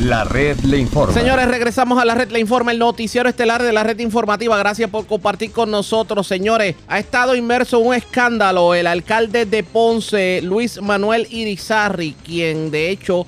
La 0.00 0.24
red 0.24 0.58
le 0.60 0.78
informa. 0.78 1.14
Señores, 1.14 1.48
regresamos 1.48 1.98
a 1.98 2.04
la 2.04 2.14
red, 2.14 2.30
le 2.30 2.38
informa 2.38 2.70
el 2.70 2.78
noticiero 2.78 3.30
estelar 3.30 3.62
de 3.62 3.72
la 3.72 3.82
red 3.82 3.98
informativa. 3.98 4.58
Gracias 4.58 4.90
por 4.90 5.06
compartir 5.06 5.52
con 5.52 5.70
nosotros, 5.70 6.26
señores. 6.26 6.74
Ha 6.86 6.98
estado 6.98 7.34
inmerso 7.34 7.78
un 7.78 7.94
escándalo 7.94 8.74
el 8.74 8.86
alcalde 8.86 9.46
de 9.46 9.62
Ponce, 9.62 10.42
Luis 10.42 10.82
Manuel 10.82 11.26
Irizarri, 11.30 12.14
quien 12.24 12.70
de 12.70 12.90
hecho 12.90 13.24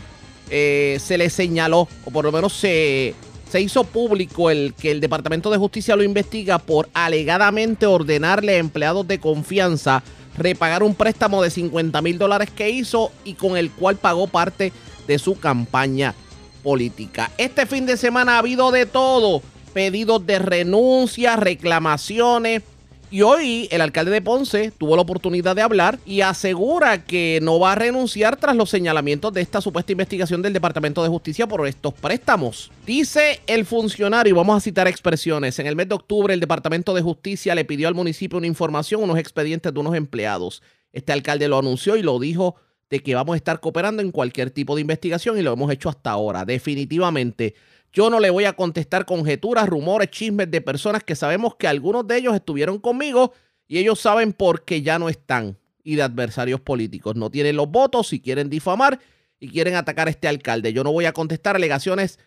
eh, 0.50 0.98
se 1.00 1.16
le 1.16 1.31
señaló, 1.31 1.88
o 2.04 2.11
por 2.11 2.26
lo 2.26 2.33
menos 2.33 2.52
se, 2.52 3.14
se 3.50 3.61
hizo 3.62 3.85
público 3.85 4.50
el 4.50 4.74
que 4.74 4.90
el 4.90 5.00
Departamento 5.00 5.50
de 5.50 5.57
Justicia 5.57 5.96
lo 5.96 6.02
investiga 6.02 6.59
por 6.59 6.90
alegadamente 6.92 7.87
ordenarle 7.87 8.57
a 8.57 8.59
empleados 8.59 9.09
de 9.09 9.18
confianza 9.18 10.02
repagar 10.37 10.83
un 10.83 10.94
préstamo 10.94 11.42
de 11.42 11.50
50 11.50 12.00
mil 12.02 12.18
dólares 12.18 12.50
que 12.54 12.70
hizo 12.70 13.11
y 13.24 13.35
con 13.35 13.57
el 13.57 13.70
cual 13.72 13.96
pagó 13.96 14.28
parte 14.28 14.72
de 15.09 15.18
su 15.18 15.40
campaña 15.40 16.14
política. 16.62 17.31
Este 17.38 17.66
fin 17.66 17.87
de 17.87 17.97
semana 17.97 18.37
ha 18.37 18.38
habido 18.38 18.71
de 18.71 18.87
todo, 18.87 19.42
pedidos 19.73 20.27
de 20.27 20.38
renuncia, 20.38 21.37
reclamaciones. 21.37 22.62
Y 23.11 23.23
hoy 23.23 23.68
el 23.71 23.81
alcalde 23.81 24.11
de 24.11 24.21
Ponce 24.21 24.71
tuvo 24.71 24.94
la 24.94 25.01
oportunidad 25.01 25.57
de 25.57 25.62
hablar 25.62 25.99
y 26.05 26.21
asegura 26.21 27.05
que 27.07 27.38
no 27.42 27.59
va 27.59 27.73
a 27.73 27.75
renunciar 27.75 28.37
tras 28.37 28.55
los 28.55 28.68
señalamientos 28.68 29.33
de 29.33 29.40
esta 29.40 29.62
supuesta 29.62 29.92
investigación 29.92 30.42
del 30.42 30.53
Departamento 30.53 31.03
de 31.03 31.09
Justicia 31.09 31.47
por 31.47 31.66
estos 31.66 31.94
préstamos. 31.94 32.71
Dice 32.85 33.40
el 33.47 33.64
funcionario, 33.64 34.35
y 34.35 34.37
vamos 34.37 34.59
a 34.59 34.61
citar 34.61 34.88
expresiones, 34.88 35.59
en 35.59 35.66
el 35.66 35.75
mes 35.75 35.88
de 35.88 35.94
octubre 35.94 36.35
el 36.35 36.40
Departamento 36.40 36.92
de 36.92 37.01
Justicia 37.01 37.55
le 37.55 37.64
pidió 37.64 37.88
al 37.88 37.94
municipio 37.94 38.37
una 38.37 38.47
información, 38.47 39.03
unos 39.03 39.16
expedientes 39.16 39.73
de 39.73 39.81
unos 39.81 39.94
empleados. 39.94 40.62
Este 40.92 41.12
alcalde 41.12 41.49
lo 41.49 41.59
anunció 41.59 41.97
y 41.97 42.03
lo 42.03 42.18
dijo 42.18 42.57
de 42.90 43.01
que 43.01 43.14
vamos 43.14 43.35
a 43.35 43.37
estar 43.37 43.61
cooperando 43.61 44.03
en 44.03 44.11
cualquier 44.11 44.51
tipo 44.51 44.74
de 44.74 44.81
investigación 44.81 45.38
y 45.38 45.42
lo 45.42 45.53
hemos 45.53 45.70
hecho 45.70 45.88
hasta 45.88 46.11
ahora. 46.11 46.44
Definitivamente, 46.44 47.55
yo 47.92 48.11
no 48.11 48.20
le 48.20 48.31
voy 48.31 48.44
a 48.44 48.55
contestar 48.55 49.05
conjeturas, 49.05 49.68
rumores, 49.68 50.11
chismes 50.11 50.51
de 50.51 50.61
personas 50.61 51.05
que 51.05 51.16
sabemos 51.16 51.57
que 51.57 51.68
algunos 51.68 52.07
de 52.07 52.18
ellos 52.18 52.35
estuvieron 52.35 52.79
conmigo 52.79 53.33
y 53.66 53.79
ellos 53.79 54.01
saben 54.01 54.33
por 54.33 54.64
qué 54.64 54.83
ya 54.83 54.98
no 54.98 55.09
están 55.09 55.59
y 55.83 55.96
de 55.96 56.03
adversarios 56.03 56.61
políticos. 56.61 57.16
No 57.16 57.31
tienen 57.31 57.57
los 57.57 57.70
votos 57.70 58.12
y 58.12 58.20
quieren 58.20 58.51
difamar 58.51 59.01
y 59.40 59.48
quieren 59.48 59.74
atacar 59.74 60.09
a 60.09 60.11
este 60.11 60.29
alcalde. 60.29 60.72
Yo 60.72 60.85
no 60.85 60.92
voy 60.92 61.07
a 61.07 61.12
contestar 61.12 61.57
alegaciones 61.57 62.18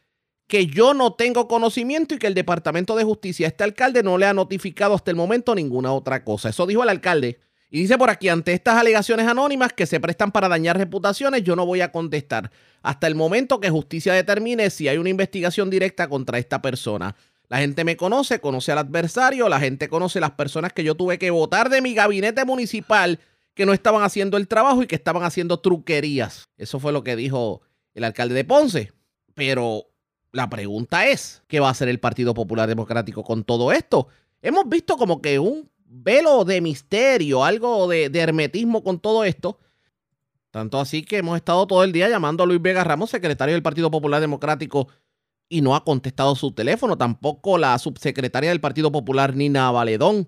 que 0.47 0.67
yo 0.67 0.93
no 0.93 1.13
tengo 1.13 1.47
conocimiento 1.47 2.15
y 2.15 2.17
que 2.17 2.27
el 2.27 2.33
Departamento 2.33 2.95
de 2.95 3.03
Justicia 3.03 3.47
este 3.47 3.63
alcalde 3.63 4.03
no 4.03 4.17
le 4.17 4.25
ha 4.25 4.33
notificado 4.33 4.93
hasta 4.93 5.09
el 5.11 5.15
momento 5.15 5.55
ninguna 5.55 5.93
otra 5.93 6.23
cosa. 6.23 6.49
Eso 6.49 6.65
dijo 6.65 6.83
el 6.83 6.89
alcalde. 6.89 7.39
Y 7.73 7.79
dice 7.79 7.97
por 7.97 8.09
aquí, 8.09 8.27
ante 8.27 8.51
estas 8.51 8.75
alegaciones 8.75 9.25
anónimas 9.27 9.71
que 9.71 9.85
se 9.85 10.01
prestan 10.01 10.33
para 10.33 10.49
dañar 10.49 10.77
reputaciones, 10.77 11.41
yo 11.43 11.55
no 11.55 11.65
voy 11.65 11.79
a 11.79 11.93
contestar 11.93 12.51
hasta 12.81 13.07
el 13.07 13.15
momento 13.15 13.61
que 13.61 13.69
justicia 13.69 14.13
determine 14.13 14.69
si 14.69 14.89
hay 14.89 14.97
una 14.97 15.09
investigación 15.09 15.69
directa 15.69 16.09
contra 16.09 16.37
esta 16.37 16.61
persona. 16.61 17.15
La 17.47 17.59
gente 17.59 17.85
me 17.85 17.95
conoce, 17.95 18.41
conoce 18.41 18.73
al 18.73 18.79
adversario, 18.79 19.47
la 19.47 19.61
gente 19.61 19.87
conoce 19.87 20.19
las 20.19 20.31
personas 20.31 20.73
que 20.73 20.83
yo 20.83 20.95
tuve 20.95 21.17
que 21.17 21.31
votar 21.31 21.69
de 21.69 21.81
mi 21.81 21.93
gabinete 21.93 22.43
municipal 22.43 23.19
que 23.53 23.65
no 23.65 23.71
estaban 23.71 24.03
haciendo 24.03 24.35
el 24.35 24.49
trabajo 24.49 24.83
y 24.83 24.87
que 24.87 24.95
estaban 24.95 25.23
haciendo 25.23 25.61
truquerías. 25.61 26.49
Eso 26.57 26.77
fue 26.77 26.91
lo 26.91 27.05
que 27.05 27.15
dijo 27.15 27.61
el 27.93 28.03
alcalde 28.03 28.35
de 28.35 28.43
Ponce. 28.43 28.91
Pero 29.33 29.85
la 30.33 30.49
pregunta 30.49 31.07
es, 31.07 31.41
¿qué 31.47 31.61
va 31.61 31.69
a 31.69 31.71
hacer 31.71 31.87
el 31.87 32.01
Partido 32.01 32.33
Popular 32.33 32.67
Democrático 32.67 33.23
con 33.23 33.45
todo 33.45 33.71
esto? 33.71 34.09
Hemos 34.41 34.67
visto 34.67 34.97
como 34.97 35.21
que 35.21 35.39
un 35.39 35.70
velo 35.91 36.45
de 36.45 36.61
misterio, 36.61 37.43
algo 37.43 37.87
de, 37.87 38.09
hermetismo 38.13 38.83
con 38.83 38.99
todo 38.99 39.23
esto. 39.23 39.59
Tanto 40.49 40.79
así 40.79 41.03
que 41.03 41.17
hemos 41.17 41.35
estado 41.35 41.67
todo 41.67 41.83
el 41.83 41.91
día 41.91 42.09
llamando 42.09 42.43
a 42.43 42.47
Luis 42.47 42.61
Vega 42.61 42.83
Ramos, 42.83 43.09
secretario 43.09 43.53
del 43.53 43.63
Partido 43.63 43.91
Popular 43.91 44.21
Democrático, 44.21 44.87
y 45.49 45.61
no 45.61 45.75
ha 45.75 45.83
contestado 45.83 46.35
su 46.35 46.53
teléfono. 46.53 46.97
Tampoco 46.97 47.57
la 47.57 47.77
subsecretaria 47.77 48.49
del 48.49 48.61
Partido 48.61 48.91
Popular, 48.91 49.35
Nina 49.35 49.69
Valedón. 49.71 50.27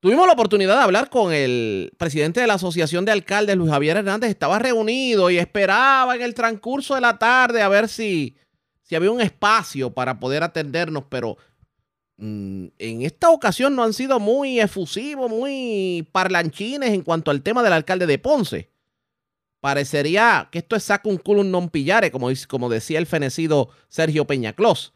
Tuvimos 0.00 0.26
la 0.26 0.32
oportunidad 0.32 0.76
de 0.76 0.82
hablar 0.82 1.08
con 1.08 1.32
el 1.32 1.92
presidente 1.96 2.40
de 2.40 2.46
la 2.46 2.54
Asociación 2.54 3.04
de 3.04 3.12
Alcaldes, 3.12 3.56
Luis 3.56 3.70
Javier 3.70 3.98
Hernández. 3.98 4.30
Estaba 4.30 4.58
reunido 4.58 5.30
y 5.30 5.38
esperaba 5.38 6.14
en 6.14 6.22
el 6.22 6.34
transcurso 6.34 6.94
de 6.94 7.00
la 7.00 7.18
tarde 7.18 7.62
a 7.62 7.68
ver 7.68 7.88
si, 7.88 8.36
si 8.82 8.96
había 8.96 9.12
un 9.12 9.20
espacio 9.20 9.94
para 9.94 10.18
poder 10.18 10.42
atendernos, 10.42 11.04
pero 11.08 11.36
en 12.18 12.72
esta 12.78 13.30
ocasión 13.30 13.74
no 13.74 13.82
han 13.82 13.92
sido 13.92 14.20
muy 14.20 14.60
efusivos, 14.60 15.30
muy 15.30 16.08
parlanchines 16.12 16.90
en 16.90 17.02
cuanto 17.02 17.30
al 17.30 17.42
tema 17.42 17.62
del 17.62 17.72
alcalde 17.72 18.06
de 18.06 18.18
Ponce. 18.18 18.70
Parecería 19.60 20.48
que 20.50 20.58
esto 20.58 20.76
es 20.76 20.88
un 21.04 21.18
culum 21.18 21.50
non 21.50 21.68
pillare, 21.68 22.10
como, 22.10 22.28
como 22.48 22.68
decía 22.68 22.98
el 22.98 23.06
fenecido 23.06 23.70
Sergio 23.88 24.26
Peñaclos. 24.26 24.92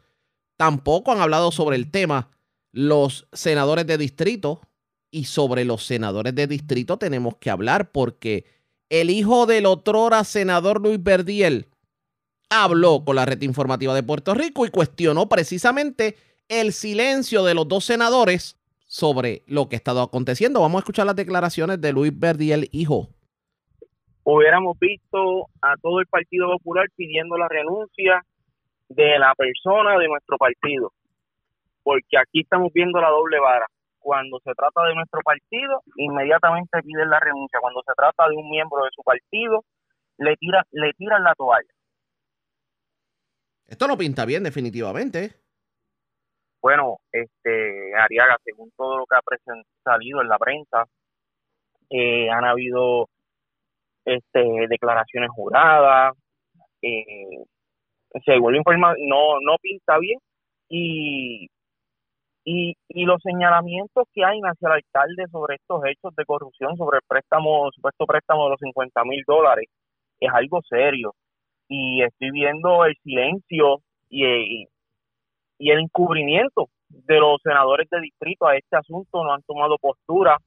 Tampoco 0.57 1.11
han 1.11 1.21
hablado 1.21 1.51
sobre 1.51 1.75
el 1.75 1.89
tema 1.89 2.31
los 2.71 3.27
senadores 3.31 3.87
de 3.87 3.97
distrito, 3.97 4.61
y 5.11 5.25
sobre 5.25 5.65
los 5.65 5.85
senadores 5.85 6.35
de 6.35 6.47
distrito 6.47 6.97
tenemos 6.97 7.37
que 7.37 7.49
hablar 7.49 7.91
porque 7.91 8.45
el 8.89 9.09
hijo 9.09 9.45
del 9.45 9.65
otrora 9.65 10.23
senador 10.23 10.81
Luis 10.81 11.01
Verdiel 11.01 11.67
habló 12.49 13.03
con 13.03 13.15
la 13.15 13.25
red 13.25 13.41
informativa 13.41 13.93
de 13.93 14.03
Puerto 14.03 14.33
Rico 14.33 14.65
y 14.65 14.69
cuestionó 14.69 15.27
precisamente 15.27 16.17
el 16.49 16.73
silencio 16.73 17.43
de 17.43 17.53
los 17.53 17.67
dos 17.67 17.85
senadores 17.85 18.57
sobre 18.85 19.43
lo 19.47 19.67
que 19.67 19.75
ha 19.75 19.77
estado 19.77 20.01
aconteciendo. 20.01 20.61
Vamos 20.61 20.79
a 20.79 20.79
escuchar 20.79 21.05
las 21.05 21.15
declaraciones 21.15 21.81
de 21.81 21.91
Luis 21.91 22.17
Verdiel, 22.17 22.69
hijo. 22.71 23.09
Hubiéramos 24.23 24.77
visto 24.79 25.47
a 25.61 25.75
todo 25.81 25.99
el 25.99 26.07
Partido 26.07 26.47
Popular 26.47 26.87
pidiendo 26.95 27.37
la 27.37 27.47
renuncia 27.47 28.23
de 28.89 29.19
la 29.19 29.33
persona 29.35 29.97
de 29.97 30.07
nuestro 30.07 30.37
partido, 30.37 30.91
porque 31.83 32.17
aquí 32.17 32.41
estamos 32.41 32.71
viendo 32.73 32.99
la 32.99 33.09
doble 33.09 33.39
vara 33.39 33.67
cuando 34.07 34.39
se 34.39 34.53
trata 34.53 34.83
de 34.87 34.95
nuestro 34.95 35.19
partido, 35.19 35.83
inmediatamente 35.97 36.81
piden 36.81 37.09
la 37.09 37.19
renuncia. 37.19 37.59
Cuando 37.59 37.81
se 37.85 37.91
trata 37.93 38.29
de 38.29 38.37
un 38.37 38.49
miembro 38.49 38.81
de 38.85 38.89
su 38.95 39.03
partido, 39.03 39.65
le, 40.17 40.37
tira, 40.37 40.65
le 40.71 40.93
tiran 40.93 41.25
la 41.25 41.35
toalla. 41.35 41.67
Esto 43.67 43.85
no 43.85 43.97
pinta 43.97 44.23
bien, 44.23 44.43
definitivamente. 44.43 45.35
Bueno, 46.61 46.97
este 47.11 47.95
Ariaga, 47.95 48.37
según 48.43 48.71
todo 48.75 48.97
lo 48.97 49.05
que 49.05 49.15
ha 49.15 49.21
salido 49.83 50.21
en 50.21 50.27
la 50.27 50.37
prensa, 50.37 50.85
eh, 51.89 52.29
han 52.29 52.45
habido 52.45 53.07
este, 54.05 54.67
declaraciones 54.69 55.29
juradas, 55.31 56.13
eh, 56.81 57.43
se 58.25 58.39
vuelve 58.39 58.59
informar, 58.59 58.95
no, 58.99 59.39
no 59.41 59.57
pinta 59.61 59.97
bien 59.99 60.19
y 60.69 61.49
y, 62.49 62.77
y 62.87 63.03
los 63.03 63.21
señalamientos 63.21 64.07
que 64.13 64.23
hay 64.23 64.39
hacia 64.39 64.67
el 64.69 64.75
alcalde 64.75 65.27
sobre 65.29 65.55
estos 65.55 65.83
hechos 65.85 66.15
de 66.15 66.23
corrupción, 66.23 66.77
sobre 66.77 66.99
el 66.99 67.03
préstamo, 67.05 67.69
supuesto 67.73 68.05
préstamo 68.05 68.45
de 68.45 68.51
los 68.51 68.59
50 68.61 69.03
mil 69.03 69.21
dólares, 69.27 69.65
es 70.21 70.29
algo 70.33 70.61
serio. 70.61 71.13
Y 71.67 72.01
estoy 72.03 72.31
viendo 72.31 72.85
el 72.85 72.95
silencio 73.03 73.79
y, 74.09 74.25
y, 74.25 74.67
el 75.59 75.79
encubrimiento 75.79 76.69
de 76.89 77.19
los 77.19 77.41
senadores 77.43 77.89
de 77.89 78.01
distrito 78.01 78.47
a 78.47 78.55
este 78.55 78.77
asunto, 78.77 79.23
no 79.23 79.33
han 79.33 79.43
tomado 79.43 79.77
postura, 79.77 80.37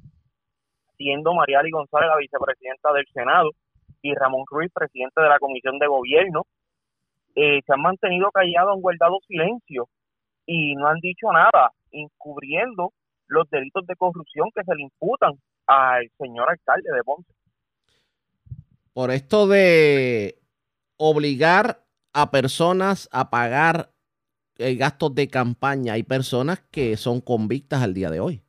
siendo 0.96 1.34
Mariali 1.34 1.70
González 1.70 2.08
la 2.08 2.16
vicepresidenta 2.16 2.92
del 2.92 3.06
Senado 3.12 3.50
y 4.02 4.14
Ramón 4.14 4.44
Ruiz, 4.50 4.70
presidente 4.72 5.20
de 5.20 5.28
la 5.28 5.38
Comisión 5.38 5.78
de 5.78 5.86
Gobierno, 5.86 6.42
eh, 7.34 7.60
se 7.64 7.72
han 7.72 7.80
mantenido 7.80 8.30
callados, 8.30 8.74
han 8.74 8.80
guardado 8.80 9.18
silencio 9.26 9.88
y 10.46 10.74
no 10.74 10.86
han 10.88 10.98
dicho 11.00 11.30
nada 11.32 11.72
encubriendo 11.92 12.92
los 13.26 13.48
delitos 13.50 13.86
de 13.86 13.96
corrupción 13.96 14.48
que 14.54 14.64
se 14.64 14.74
le 14.74 14.82
imputan 14.82 15.32
al 15.66 16.10
señor 16.18 16.50
alcalde 16.50 16.90
de 16.92 17.04
Ponce. 17.04 17.32
Por 18.92 19.10
esto 19.10 19.46
de 19.46 20.36
obligar 20.96 21.78
a 22.12 22.30
personas 22.30 23.08
a 23.12 23.30
pagar 23.30 23.90
eh, 24.60 24.76
gastos 24.76 25.14
de 25.14 25.28
campaña, 25.28 25.94
hay 25.94 26.02
personas 26.02 26.60
que 26.70 26.96
son 26.96 27.20
convictas 27.20 27.82
al 27.82 27.94
día 27.94 28.10
de 28.10 28.20
hoy. 28.20 28.42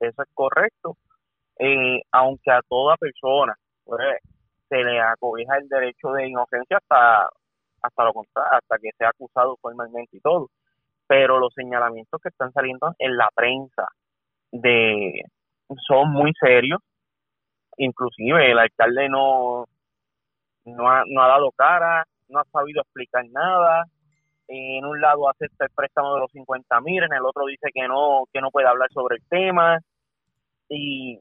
Eso 0.00 0.22
es 0.22 0.28
correcto. 0.34 0.96
Eh, 1.58 2.02
aunque 2.12 2.50
a 2.50 2.60
toda 2.68 2.96
persona 2.96 3.54
pues, 3.84 4.00
se 4.68 4.76
le 4.76 5.00
acobija 5.00 5.56
el 5.56 5.68
derecho 5.68 6.12
de 6.12 6.28
inocencia 6.28 6.76
hasta 6.76 7.28
hasta 7.82 8.04
lo 8.04 8.12
contrario, 8.12 8.52
hasta 8.52 8.78
que 8.78 8.90
sea 8.98 9.08
acusado 9.10 9.56
formalmente 9.62 10.16
y 10.16 10.20
todo 10.20 10.50
pero 11.06 11.38
los 11.38 11.54
señalamientos 11.54 12.20
que 12.20 12.28
están 12.28 12.52
saliendo 12.52 12.94
en 12.98 13.16
la 13.16 13.30
prensa 13.34 13.88
de 14.50 15.22
son 15.86 16.10
muy 16.10 16.32
serios 16.38 16.80
inclusive 17.78 18.50
el 18.50 18.58
alcalde 18.58 19.08
no 19.08 19.64
no 20.64 20.90
ha, 20.90 21.04
no 21.06 21.22
ha 21.22 21.28
dado 21.28 21.52
cara 21.52 22.04
no 22.28 22.40
ha 22.40 22.44
sabido 22.52 22.82
explicar 22.82 23.24
nada 23.30 23.84
en 24.48 24.84
un 24.84 25.00
lado 25.00 25.28
acepta 25.28 25.64
el 25.64 25.70
préstamo 25.74 26.14
de 26.14 26.20
los 26.20 26.30
50 26.32 26.80
mil 26.80 27.02
en 27.02 27.12
el 27.12 27.24
otro 27.24 27.46
dice 27.46 27.70
que 27.74 27.88
no 27.88 28.24
que 28.32 28.40
no 28.40 28.50
puede 28.50 28.68
hablar 28.68 28.88
sobre 28.92 29.16
el 29.16 29.22
tema 29.28 29.80
y 30.68 31.18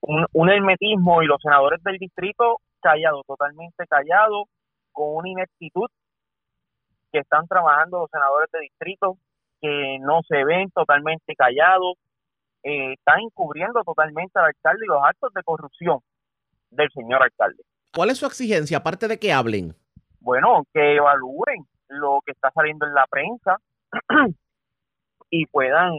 un, 0.00 0.26
un 0.32 0.50
hermetismo 0.50 1.22
y 1.22 1.26
los 1.26 1.40
senadores 1.42 1.82
del 1.82 1.98
distrito 1.98 2.58
callados 2.80 3.24
totalmente 3.26 3.86
callados 3.86 4.48
con 4.92 5.16
una 5.16 5.28
ineptitud 5.28 5.88
que 7.12 7.20
están 7.20 7.46
trabajando 7.46 8.00
los 8.00 8.10
senadores 8.10 8.50
de 8.52 8.60
distrito, 8.60 9.16
que 9.60 9.98
no 10.00 10.20
se 10.28 10.44
ven 10.44 10.70
totalmente 10.70 11.34
callados, 11.34 11.96
eh, 12.62 12.92
están 12.92 13.20
encubriendo 13.20 13.82
totalmente 13.84 14.38
al 14.38 14.46
alcalde 14.46 14.84
y 14.84 14.88
los 14.88 15.02
actos 15.04 15.32
de 15.34 15.42
corrupción 15.42 16.00
del 16.70 16.90
señor 16.92 17.22
alcalde. 17.22 17.62
¿Cuál 17.94 18.10
es 18.10 18.18
su 18.18 18.26
exigencia, 18.26 18.78
aparte 18.78 19.08
de 19.08 19.18
que 19.18 19.32
hablen? 19.32 19.74
Bueno, 20.20 20.64
que 20.74 20.96
evalúen 20.96 21.64
lo 21.88 22.20
que 22.24 22.32
está 22.32 22.50
saliendo 22.52 22.86
en 22.86 22.94
la 22.94 23.06
prensa 23.08 23.56
y 25.30 25.46
puedan 25.46 25.94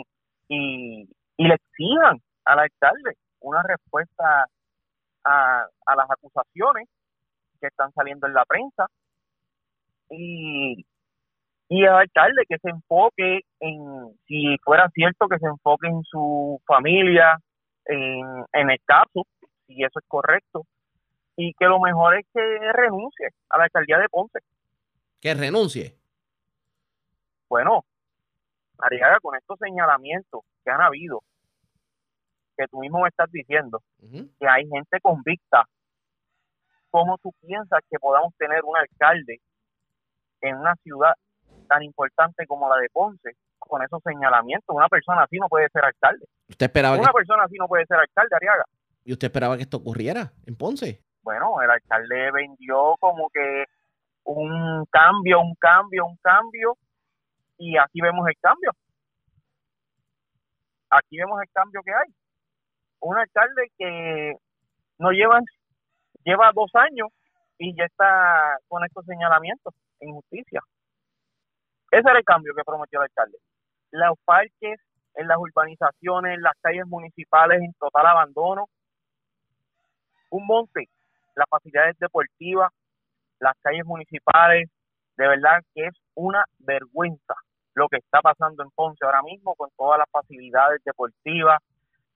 y, 0.48 1.10
y 1.38 1.48
le 1.48 1.56
exijan 1.56 2.22
al 2.46 2.60
alcalde 2.60 3.18
una 3.40 3.62
respuesta 3.64 4.46
a, 5.24 5.66
a 5.86 5.96
las 5.96 6.10
acusaciones 6.10 6.88
que 7.60 7.68
están 7.68 7.92
saliendo 7.94 8.28
en 8.28 8.34
la 8.34 8.46
prensa 8.46 8.88
y 10.10 10.86
y 11.70 11.86
al 11.86 11.96
alcalde 11.96 12.44
que 12.48 12.58
se 12.60 12.70
enfoque 12.70 13.42
en, 13.60 14.18
si 14.26 14.58
fuera 14.64 14.90
cierto, 14.94 15.28
que 15.28 15.38
se 15.38 15.48
enfoque 15.48 15.88
en 15.88 16.02
su 16.04 16.62
familia, 16.66 17.38
en, 17.86 18.46
en 18.54 18.70
el 18.70 18.80
caso, 18.86 19.24
si 19.66 19.84
eso 19.84 20.00
es 20.00 20.06
correcto, 20.08 20.64
y 21.36 21.54
que 21.54 21.66
lo 21.66 21.80
mejor 21.80 22.18
es 22.18 22.26
que 22.34 22.42
renuncie 22.74 23.30
a 23.50 23.58
la 23.58 23.66
alcaldía 23.66 24.00
de 24.00 24.10
Ponce. 24.10 24.40
Que 25.20 25.34
renuncie. 25.34 25.98
Bueno, 27.50 27.86
Ariaga, 28.80 29.20
con 29.20 29.36
estos 29.36 29.58
señalamientos 29.60 30.42
que 30.64 30.72
han 30.72 30.82
habido, 30.82 31.24
que 32.58 32.68
tú 32.68 32.80
mismo 32.80 33.02
me 33.02 33.10
estás 33.10 33.32
diciendo, 33.32 33.82
que 34.00 34.48
hay 34.48 34.68
gente 34.68 35.00
convicta, 35.02 35.64
¿cómo 36.90 37.18
tú 37.18 37.32
piensas 37.42 37.80
que 37.90 38.00
podamos 38.00 38.34
tener 38.38 38.64
un 38.64 38.76
alcalde 38.78 39.40
en 40.42 40.58
una 40.58 40.76
ciudad 40.84 41.14
tan 41.68 41.84
importante 41.84 42.46
como 42.46 42.70
la 42.70 42.78
de 42.78 42.90
Ponce 42.90 43.36
con 43.60 43.82
esos 43.84 44.02
señalamientos. 44.04 44.76
Una 44.76 44.88
persona 44.88 45.24
así 45.24 45.38
no 45.38 45.48
puede 45.48 45.68
ser 45.70 45.84
alcalde. 45.84 46.26
¿Usted 46.48 46.66
esperaba 46.66 46.98
Una 46.98 47.12
persona 47.12 47.44
así 47.44 47.56
no 47.58 47.68
puede 47.68 47.86
ser 47.86 47.98
alcalde, 47.98 48.36
Ariaga. 48.36 48.64
¿Y 49.04 49.14
usted 49.14 49.28
esperaba 49.28 49.58
que 49.58 49.64
esto 49.64 49.78
ocurriera 49.78 50.32
en 50.46 50.56
Ponce? 50.56 51.04
Bueno, 51.22 51.62
el 51.62 51.70
alcalde 51.70 52.32
vendió 52.32 52.96
como 53.00 53.30
que 53.30 53.66
un 54.28 54.86
cambio, 54.92 55.40
un 55.40 55.56
cambio, 55.56 56.06
un 56.06 56.18
cambio, 56.18 56.78
y 57.58 57.78
aquí 57.78 58.02
vemos 58.02 58.28
el 58.28 58.36
cambio. 58.42 58.72
Aquí 60.90 61.18
vemos 61.18 61.42
el 61.42 61.50
cambio 61.52 61.82
que 61.84 61.92
hay. 61.92 62.14
Un 63.00 63.18
alcalde 63.18 63.72
que 63.78 64.36
no 65.00 65.12
lleva, 65.12 65.40
lleva 66.24 66.52
dos 66.54 66.70
años 66.76 67.08
y 67.58 67.76
ya 67.76 67.86
está 67.86 68.58
con 68.68 68.84
estos 68.84 69.06
señalamientos 69.06 69.74
en 70.02 70.14
justicia. 70.14 70.62
Ese 71.92 72.10
era 72.10 72.20
el 72.20 72.26
cambio 72.26 72.54
que 72.54 72.66
prometió 72.66 73.00
el 73.00 73.04
alcalde. 73.04 73.38
Los 73.92 74.18
parques 74.26 74.80
en 75.16 75.28
las 75.28 75.38
urbanizaciones, 75.38 76.40
las 76.40 76.54
calles 76.62 76.86
municipales 76.86 77.62
en 77.62 77.74
total 77.74 78.08
abandono. 78.08 78.68
Un 80.32 80.46
monte, 80.46 80.90
las 81.36 81.48
facilidades 81.50 81.98
deportivas, 81.98 82.72
las 83.40 83.56
calles 83.62 83.86
municipales, 83.86 84.70
de 85.18 85.28
verdad 85.28 85.62
que 85.74 85.88
es 85.88 85.94
una 86.16 86.46
vergüenza 86.60 87.36
lo 87.78 87.88
que 87.88 87.98
está 87.98 88.22
pasando 88.22 88.64
en 88.64 88.72
Ponce 88.72 89.06
ahora 89.06 89.22
mismo 89.22 89.54
con 89.56 89.70
todas 89.78 90.00
las 90.00 90.10
facilidades 90.10 90.82
deportivas, 90.84 91.62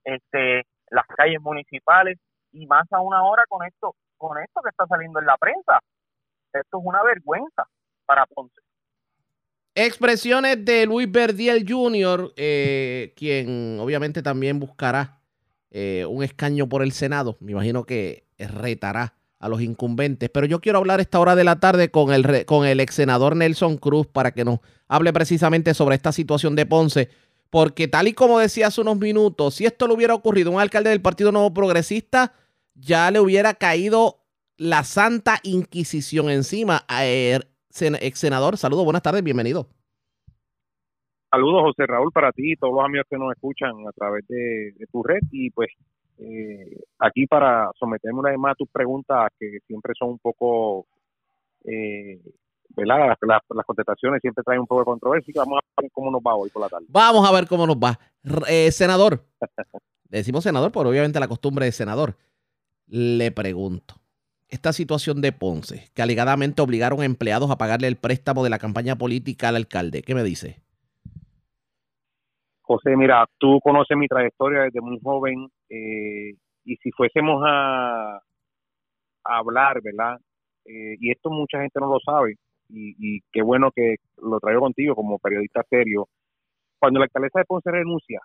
este, 0.03 0.63
las 0.89 1.05
calles 1.15 1.39
municipales 1.39 2.17
y 2.51 2.65
más 2.65 2.91
aún 2.91 3.13
ahora 3.13 3.43
con 3.47 3.65
esto, 3.65 3.95
con 4.17 4.39
esto 4.39 4.61
que 4.63 4.69
está 4.69 4.87
saliendo 4.87 5.19
en 5.19 5.27
la 5.27 5.37
prensa. 5.37 5.79
Esto 6.51 6.79
es 6.79 6.83
una 6.83 7.03
vergüenza 7.03 7.63
para 8.07 8.25
Ponce. 8.25 8.59
Expresiones 9.75 10.65
de 10.65 10.85
Luis 10.87 11.09
Verdiel 11.09 11.63
Jr., 11.65 12.33
eh, 12.35 13.13
quien 13.15 13.79
obviamente 13.79 14.23
también 14.23 14.59
buscará 14.59 15.19
eh, 15.69 16.05
un 16.09 16.23
escaño 16.23 16.67
por 16.67 16.81
el 16.81 16.91
Senado. 16.91 17.37
Me 17.39 17.51
imagino 17.51 17.85
que 17.85 18.25
retará 18.39 19.13
a 19.41 19.49
los 19.49 19.61
incumbentes. 19.61 20.29
Pero 20.29 20.45
yo 20.45 20.61
quiero 20.61 20.77
hablar 20.77 21.01
esta 21.01 21.19
hora 21.19 21.35
de 21.35 21.43
la 21.43 21.59
tarde 21.59 21.91
con 21.91 22.13
el, 22.13 22.45
con 22.45 22.65
el 22.65 22.79
ex 22.79 22.95
senador 22.95 23.35
Nelson 23.35 23.77
Cruz 23.77 24.07
para 24.07 24.31
que 24.31 24.45
nos 24.45 24.59
hable 24.87 25.11
precisamente 25.11 25.73
sobre 25.73 25.95
esta 25.95 26.11
situación 26.11 26.55
de 26.55 26.65
Ponce. 26.65 27.09
Porque 27.49 27.87
tal 27.89 28.07
y 28.07 28.13
como 28.13 28.39
decía 28.39 28.67
hace 28.67 28.79
unos 28.79 28.97
minutos, 28.97 29.55
si 29.55 29.65
esto 29.65 29.87
le 29.87 29.93
hubiera 29.93 30.13
ocurrido 30.13 30.51
a 30.51 30.53
un 30.53 30.61
alcalde 30.61 30.89
del 30.89 31.01
Partido 31.01 31.33
Nuevo 31.33 31.53
Progresista, 31.53 32.33
ya 32.75 33.11
le 33.11 33.19
hubiera 33.19 33.55
caído 33.55 34.21
la 34.57 34.83
Santa 34.83 35.39
Inquisición 35.43 36.29
encima. 36.29 36.85
Eh, 37.01 37.39
ex 37.79 38.19
senador, 38.19 38.57
saludos, 38.57 38.85
buenas 38.85 39.01
tardes, 39.01 39.23
bienvenido. 39.23 39.67
Saludos, 41.31 41.61
José 41.63 41.87
Raúl, 41.87 42.11
para 42.11 42.31
ti 42.33 42.51
y 42.51 42.55
todos 42.57 42.73
los 42.73 42.83
amigos 42.83 43.07
que 43.09 43.17
nos 43.17 43.31
escuchan 43.31 43.71
a 43.87 43.91
través 43.93 44.27
de, 44.27 44.73
tu 44.91 45.01
red. 45.01 45.21
Y 45.31 45.49
pues 45.51 45.69
eh, 46.23 46.83
aquí 46.99 47.25
para 47.25 47.71
someterme 47.79 48.19
una 48.19 48.29
vez 48.29 48.37
más 48.37 48.51
a 48.51 48.55
tus 48.55 48.69
preguntas, 48.69 49.31
que 49.39 49.57
siempre 49.65 49.93
son 49.97 50.09
un 50.09 50.19
poco, 50.19 50.85
eh, 51.63 52.21
¿verdad? 52.75 53.17
Las, 53.21 53.65
contestaciones 53.65 54.21
siempre 54.21 54.43
traen 54.43 54.59
un 54.59 54.67
poco 54.67 54.81
de 54.81 54.85
controversia. 54.85 55.33
Vamos 55.35 55.59
a 55.59 55.81
ver 55.81 55.91
cómo 55.91 56.11
nos 56.11 56.21
va 56.21 56.35
hoy 56.35 56.51
por 56.51 56.61
la 56.61 56.69
tarde. 56.69 56.85
Vamos 56.89 57.27
a 57.27 57.33
ver 57.33 57.47
cómo 57.47 57.65
nos 57.65 57.77
va. 57.77 57.97
Eh, 58.47 58.71
senador, 58.71 59.25
decimos 60.09 60.43
senador 60.43 60.71
por 60.71 60.85
obviamente 60.85 61.19
la 61.19 61.27
costumbre 61.27 61.65
de 61.65 61.71
senador. 61.71 62.15
Le 62.85 63.31
pregunto, 63.31 63.95
esta 64.47 64.73
situación 64.73 65.21
de 65.21 65.31
Ponce, 65.31 65.89
que 65.95 66.03
alegadamente 66.03 66.61
obligaron 66.61 67.01
a 67.01 67.05
empleados 67.05 67.49
a 67.49 67.57
pagarle 67.57 67.87
el 67.87 67.95
préstamo 67.95 68.43
de 68.43 68.51
la 68.51 68.59
campaña 68.59 68.95
política 68.95 69.49
al 69.49 69.55
alcalde, 69.55 70.03
¿qué 70.03 70.13
me 70.13 70.23
dice? 70.23 70.61
José, 72.61 72.95
mira, 72.95 73.25
tú 73.39 73.59
conoces 73.63 73.97
mi 73.97 74.07
trayectoria 74.07 74.61
desde 74.61 74.81
muy 74.81 74.99
joven 75.01 75.49
eh, 75.71 76.35
y 76.65 76.75
si 76.77 76.91
fuésemos 76.91 77.41
a, 77.47 78.19
hablar, 79.23 79.81
¿verdad? 79.81 80.17
Eh, 80.65 80.97
y 80.99 81.11
esto 81.11 81.29
mucha 81.29 81.61
gente 81.61 81.79
no 81.79 81.87
lo 81.87 81.99
sabe 81.99 82.35
y, 82.69 83.21
qué 83.31 83.41
bueno 83.41 83.71
que 83.71 83.95
lo 84.17 84.39
traigo 84.39 84.61
contigo 84.61 84.95
como 84.95 85.19
periodista 85.19 85.63
serio. 85.69 86.07
Cuando 86.79 86.99
la 86.99 87.05
alcaldesa 87.05 87.39
de 87.39 87.45
Ponce 87.45 87.71
renuncia, 87.71 88.19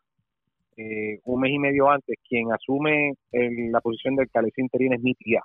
eh, 0.76 1.20
un 1.24 1.40
mes 1.40 1.52
y 1.52 1.58
medio 1.58 1.90
antes, 1.90 2.16
quien 2.28 2.52
asume 2.52 3.14
la 3.32 3.80
posición 3.80 4.16
de 4.16 4.22
alcaldesa 4.22 4.60
interina 4.60 4.96
es 4.96 5.02
mi 5.02 5.14
tía, 5.14 5.42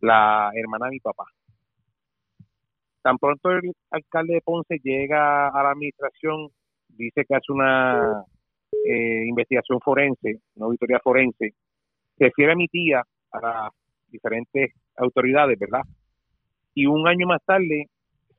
la 0.00 0.50
hermana 0.54 0.86
de 0.86 0.92
mi 0.92 1.00
papá. 1.00 1.24
Tan 3.02 3.18
pronto 3.18 3.50
el 3.50 3.72
alcalde 3.90 4.34
de 4.34 4.42
Ponce 4.42 4.78
llega 4.82 5.48
a 5.48 5.62
la 5.62 5.70
administración, 5.70 6.48
dice 6.88 7.24
que 7.24 7.34
hace 7.34 7.52
una 7.52 8.24
eh, 8.72 9.24
investigación 9.26 9.80
forense, 9.80 10.40
una 10.56 10.66
auditoría 10.66 11.00
forense, 11.00 11.54
se 12.16 12.24
refiere 12.24 12.52
a 12.52 12.56
mi 12.56 12.68
tía 12.68 13.02
a 13.32 13.40
las 13.40 13.72
diferentes 14.08 14.72
autoridades, 14.96 15.58
¿verdad? 15.58 15.82
Y 16.74 16.86
un 16.86 17.06
año 17.06 17.26
más 17.26 17.42
tarde 17.44 17.86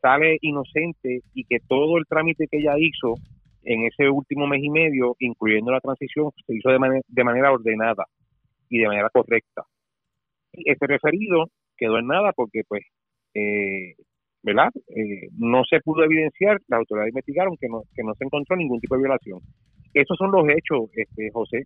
sale 0.01 0.37
inocente 0.41 1.21
y 1.33 1.43
que 1.45 1.59
todo 1.67 1.97
el 1.97 2.05
trámite 2.07 2.47
que 2.49 2.57
ella 2.57 2.73
hizo 2.77 3.15
en 3.63 3.85
ese 3.85 4.09
último 4.09 4.47
mes 4.47 4.63
y 4.63 4.69
medio, 4.69 5.15
incluyendo 5.19 5.71
la 5.71 5.79
transición, 5.79 6.31
se 6.45 6.55
hizo 6.55 6.69
de, 6.69 7.01
de 7.07 7.23
manera 7.23 7.51
ordenada 7.51 8.05
y 8.69 8.79
de 8.79 8.87
manera 8.87 9.09
correcta. 9.09 9.63
Y 10.53 10.71
ese 10.71 10.87
referido 10.87 11.45
quedó 11.77 11.99
en 11.99 12.07
nada 12.07 12.31
porque, 12.33 12.61
pues, 12.67 12.83
eh, 13.33 13.93
¿verdad? 14.43 14.69
Eh, 14.87 15.29
no 15.37 15.63
se 15.69 15.79
pudo 15.81 16.03
evidenciar, 16.03 16.59
las 16.67 16.79
autoridades 16.79 17.11
investigaron 17.11 17.55
que 17.59 17.67
no, 17.67 17.83
que 17.95 18.03
no 18.03 18.13
se 18.15 18.25
encontró 18.25 18.55
ningún 18.55 18.79
tipo 18.79 18.95
de 18.95 19.01
violación. 19.01 19.39
Esos 19.93 20.17
son 20.17 20.31
los 20.31 20.47
hechos, 20.49 20.89
este, 20.93 21.29
José. 21.31 21.65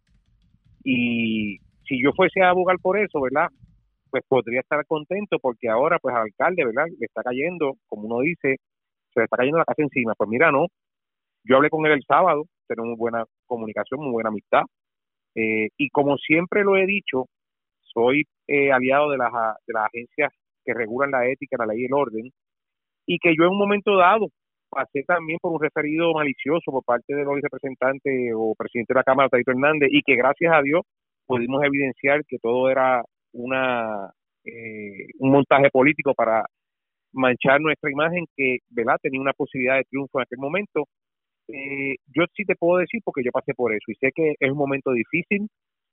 Y 0.84 1.58
si 1.88 2.02
yo 2.02 2.12
fuese 2.16 2.42
a 2.42 2.50
abogar 2.50 2.78
por 2.82 2.98
eso, 2.98 3.22
¿verdad? 3.22 3.48
Pues 4.10 4.24
podría 4.28 4.62
estar 4.62 4.86
contento 4.86 5.38
porque 5.40 5.70
ahora, 5.70 6.00
pues, 6.00 6.16
al 6.16 6.24
alcalde, 6.24 6.66
¿verdad? 6.66 6.86
Le 7.00 7.06
está 7.06 7.22
cayendo, 7.24 7.74
como 7.88 8.08
uno 8.08 8.20
dice, 8.22 8.58
se 9.14 9.20
le 9.20 9.26
está 9.26 9.38
cayendo 9.38 9.58
la 9.60 9.66
casa 9.66 9.82
encima. 9.82 10.14
Pues 10.16 10.30
mira, 10.30 10.52
no. 10.52 10.68
Yo 11.44 11.58
hablé 11.58 11.70
con 11.70 11.86
él 11.86 11.92
el 11.94 12.04
sábado, 12.08 12.46
tenemos 12.68 12.98
buena 12.98 13.24
comunicación, 13.46 14.02
muy 14.02 14.12
buena 14.12 14.30
amistad. 14.30 14.64
Eh, 15.36 15.70
y 15.78 15.90
como 15.90 16.18
siempre 16.18 16.64
lo 16.64 16.78
he 16.78 16.86
dicho, 16.86 17.26
soy 17.82 18.24
eh, 18.48 18.72
aliado 18.72 19.12
de 19.12 19.18
las, 19.18 19.32
de 19.68 19.74
las 19.74 19.86
agencias 19.86 20.34
que 20.64 20.74
regulan 20.74 21.12
la 21.12 21.28
ética, 21.28 21.58
la 21.60 21.68
ley 21.68 21.82
y 21.82 21.86
el 21.86 21.94
orden, 21.94 22.32
y 23.06 23.20
que 23.20 23.36
yo 23.38 23.44
en 23.44 23.52
un 23.52 23.60
momento 23.60 23.96
dado 23.98 24.30
pasé 24.76 25.04
también 25.04 25.40
por 25.42 25.54
un 25.54 25.62
referido 25.62 26.14
malicioso 26.14 26.70
por 26.70 26.84
parte 26.84 27.16
de 27.16 27.24
los 27.24 27.40
representantes 27.42 28.34
o 28.36 28.54
presidente 28.56 28.94
de 28.94 29.00
la 29.00 29.04
Cámara, 29.04 29.30
Taito 29.30 29.52
Hernández, 29.52 29.90
y 29.90 30.02
que 30.02 30.18
gracias 30.18 30.54
a 30.54 30.62
Dios 30.62 30.82
pudimos 31.26 31.64
evidenciar 31.64 32.26
que 32.28 32.38
todo 32.40 32.70
era 32.70 33.02
una 33.32 34.12
eh, 34.44 35.08
un 35.20 35.32
montaje 35.32 35.70
político 35.72 36.14
para 36.14 36.44
manchar 37.14 37.62
nuestra 37.62 37.90
imagen 37.90 38.26
que 38.36 38.58
¿verdad? 38.70 38.98
tenía 39.02 39.22
una 39.22 39.34
posibilidad 39.34 39.78
de 39.78 39.86
triunfo 39.86 40.20
en 40.20 40.24
aquel 40.24 40.40
momento. 40.40 40.84
Eh, 41.48 41.96
yo 42.14 42.26
sí 42.36 42.44
te 42.44 42.56
puedo 42.56 42.80
decir 42.80 43.02
porque 43.06 43.24
yo 43.24 43.32
pasé 43.32 43.54
por 43.54 43.74
eso 43.74 43.86
y 43.88 43.96
sé 43.96 44.12
que 44.14 44.34
es 44.38 44.52
un 44.52 44.58
momento 44.58 44.92
difícil, 44.92 45.48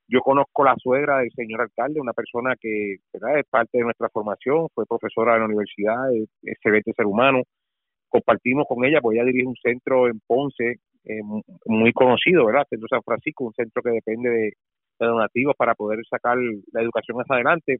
yo 0.09 0.21
conozco 0.21 0.65
la 0.65 0.75
suegra 0.79 1.19
del 1.21 1.31
señor 1.37 1.61
alcalde, 1.61 2.01
una 2.01 2.13
persona 2.15 2.57
que 2.61 2.95
es 2.95 3.47
parte 3.49 3.79
de 3.79 3.85
nuestra 3.85 4.09
formación, 4.09 4.67
fue 4.75 4.87
profesora 4.87 5.35
de 5.35 5.39
la 5.41 5.47
universidad, 5.47 6.13
es 6.15 6.29
excelente 6.43 6.93
ser 6.97 7.07
humano. 7.07 7.43
Compartimos 8.13 8.67
con 8.69 8.85
ella, 8.85 9.01
porque 9.01 9.19
ella 9.19 9.27
dirige 9.27 9.49
un 9.49 9.57
centro 9.57 10.07
en 10.07 10.21
Ponce, 10.27 10.77
eh, 11.05 11.21
muy 11.67 11.93
conocido, 11.93 12.47
¿verdad? 12.47 12.67
Centro 12.69 12.89
San 12.89 13.03
Francisco, 13.03 13.45
un 13.45 13.55
centro 13.55 13.83
que 13.83 13.91
depende 13.91 14.29
de, 14.31 14.53
donativos 15.01 15.57
para 15.57 15.75
poder 15.75 15.99
sacar 16.09 16.37
la 16.73 16.83
educación 16.83 17.17
más 17.17 17.27
adelante. 17.29 17.79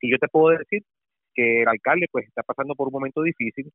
Y 0.00 0.10
yo 0.10 0.18
te 0.18 0.26
puedo 0.26 0.56
decir 0.58 0.82
que 1.34 1.62
el 1.62 1.68
alcalde 1.68 2.06
pues 2.10 2.26
está 2.26 2.42
pasando 2.42 2.74
por 2.74 2.88
un 2.88 2.94
momento 2.94 3.22
difícil. 3.22 3.70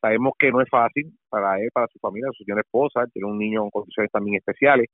Sabemos 0.00 0.32
que 0.38 0.50
no 0.50 0.60
es 0.60 0.68
fácil 0.68 1.12
para 1.28 1.60
él, 1.60 1.68
para 1.72 1.86
su 1.88 2.00
familia, 2.00 2.28
su 2.32 2.44
señora 2.44 2.62
esposa, 2.62 3.06
tiene 3.12 3.28
un 3.28 3.38
niño 3.38 3.60
con 3.62 3.82
condiciones 3.82 4.10
también 4.10 4.36
especiales 4.38 4.88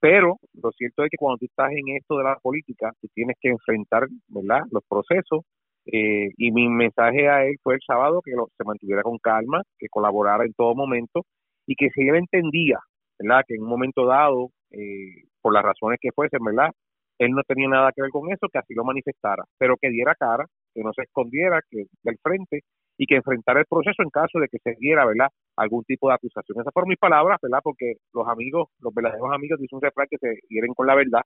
pero 0.00 0.36
lo 0.62 0.70
cierto 0.72 1.04
es 1.04 1.10
que 1.10 1.16
cuando 1.16 1.38
tú 1.38 1.46
estás 1.46 1.70
en 1.72 1.96
esto 1.96 2.18
de 2.18 2.24
la 2.24 2.36
política, 2.36 2.92
tú 3.00 3.08
tienes 3.14 3.36
que 3.40 3.48
enfrentar, 3.48 4.06
¿verdad?, 4.28 4.62
los 4.70 4.82
procesos. 4.88 5.44
Eh, 5.90 6.30
y 6.36 6.52
mi 6.52 6.68
mensaje 6.68 7.28
a 7.28 7.46
él 7.46 7.56
fue 7.62 7.74
el 7.76 7.80
sábado 7.86 8.20
que 8.22 8.32
lo, 8.32 8.48
se 8.58 8.64
mantuviera 8.64 9.02
con 9.02 9.18
calma, 9.18 9.62
que 9.78 9.88
colaborara 9.88 10.44
en 10.44 10.52
todo 10.54 10.74
momento 10.74 11.22
y 11.66 11.74
que 11.76 11.88
si 11.90 12.06
él 12.08 12.16
entendía, 12.16 12.78
¿verdad?, 13.18 13.42
que 13.46 13.54
en 13.54 13.62
un 13.62 13.68
momento 13.70 14.06
dado, 14.06 14.50
eh, 14.70 15.24
por 15.40 15.54
las 15.54 15.62
razones 15.64 15.98
que 16.00 16.12
fuesen, 16.12 16.44
¿verdad?, 16.44 16.70
él 17.18 17.32
no 17.32 17.42
tenía 17.42 17.68
nada 17.68 17.90
que 17.92 18.02
ver 18.02 18.10
con 18.12 18.30
eso, 18.30 18.48
que 18.52 18.58
así 18.58 18.74
lo 18.74 18.84
manifestara, 18.84 19.44
pero 19.58 19.76
que 19.80 19.90
diera 19.90 20.14
cara, 20.14 20.44
que 20.74 20.82
no 20.82 20.92
se 20.92 21.02
escondiera, 21.02 21.60
que 21.70 21.86
del 22.04 22.18
frente 22.22 22.60
y 22.98 23.06
que 23.06 23.16
enfrentara 23.16 23.60
el 23.60 23.66
proceso 23.66 24.02
en 24.02 24.10
caso 24.10 24.38
de 24.40 24.48
que 24.48 24.58
se 24.62 24.76
diera, 24.78 25.06
¿verdad?, 25.06 25.28
algún 25.56 25.84
tipo 25.84 26.08
de 26.08 26.14
acusación. 26.14 26.60
Esas 26.60 26.72
fueron 26.72 26.90
mis 26.90 26.98
palabras, 26.98 27.38
¿verdad?, 27.42 27.60
porque 27.64 27.94
los 28.12 28.28
amigos, 28.28 28.68
los 28.80 28.94
verdaderos 28.94 29.32
amigos, 29.32 29.58
dicen 29.58 29.76
un 29.76 29.82
refrán 29.82 30.06
que 30.10 30.18
se 30.18 30.38
hieren 30.50 30.74
con 30.74 30.86
la 30.86 30.94
verdad 30.94 31.22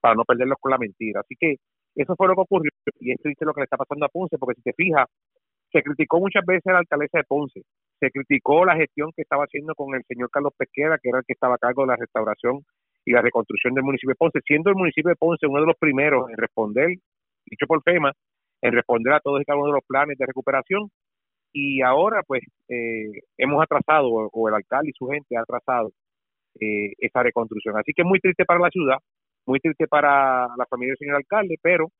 para 0.00 0.14
no 0.14 0.24
perderlos 0.24 0.58
con 0.60 0.70
la 0.72 0.78
mentira. 0.78 1.20
Así 1.20 1.34
que 1.38 1.56
eso 2.02 2.14
fue 2.16 2.28
lo 2.28 2.34
que 2.34 2.42
ocurrió 2.42 2.70
y 3.00 3.12
esto 3.12 3.28
dice 3.28 3.44
lo 3.44 3.52
que 3.52 3.60
le 3.60 3.64
está 3.64 3.76
pasando 3.76 4.06
a 4.06 4.08
Ponce, 4.08 4.38
porque 4.38 4.56
si 4.56 4.62
te 4.62 4.72
fijas, 4.72 5.06
se 5.72 5.82
criticó 5.82 6.20
muchas 6.20 6.44
veces 6.46 6.66
a 6.66 6.72
la 6.72 6.78
alcaldesa 6.80 7.18
de 7.18 7.24
Ponce, 7.24 7.62
se 8.00 8.10
criticó 8.10 8.64
la 8.64 8.76
gestión 8.76 9.10
que 9.14 9.22
estaba 9.22 9.44
haciendo 9.44 9.74
con 9.74 9.94
el 9.94 10.02
señor 10.04 10.30
Carlos 10.30 10.52
Pesquera, 10.56 10.98
que 11.02 11.08
era 11.08 11.18
el 11.18 11.24
que 11.24 11.32
estaba 11.32 11.56
a 11.56 11.58
cargo 11.58 11.82
de 11.82 11.88
la 11.88 11.96
restauración 11.96 12.60
y 13.04 13.12
la 13.12 13.22
reconstrucción 13.22 13.74
del 13.74 13.84
municipio 13.84 14.10
de 14.10 14.16
Ponce, 14.16 14.40
siendo 14.46 14.70
el 14.70 14.76
municipio 14.76 15.10
de 15.10 15.16
Ponce 15.16 15.46
uno 15.46 15.60
de 15.60 15.66
los 15.66 15.76
primeros 15.78 16.30
en 16.30 16.36
responder, 16.36 16.88
dicho 17.46 17.66
por 17.66 17.82
FEMA, 17.82 18.12
en 18.62 18.72
responder 18.72 19.12
a 19.12 19.20
todos 19.20 19.40
y 19.40 19.44
cada 19.44 19.58
uno 19.58 19.68
de 19.68 19.74
los 19.74 19.84
planes 19.86 20.16
de 20.18 20.26
recuperación. 20.26 20.88
Y 21.52 21.82
ahora, 21.82 22.22
pues, 22.26 22.42
eh, 22.68 23.20
hemos 23.38 23.62
atrasado, 23.62 24.08
o 24.08 24.48
el 24.48 24.54
alcalde 24.54 24.90
y 24.90 24.98
su 24.98 25.06
gente 25.06 25.36
ha 25.36 25.42
atrasado 25.42 25.92
eh, 26.60 26.92
esa 26.98 27.22
reconstrucción. 27.22 27.76
Así 27.76 27.92
que 27.92 28.02
es 28.02 28.08
muy 28.08 28.20
triste 28.20 28.44
para 28.44 28.60
la 28.60 28.70
ciudad, 28.70 28.98
muy 29.46 29.60
triste 29.60 29.86
para 29.86 30.48
la 30.56 30.66
familia 30.68 30.92
del 30.92 30.98
señor 30.98 31.16
alcalde, 31.16 31.56
pero 31.62 31.90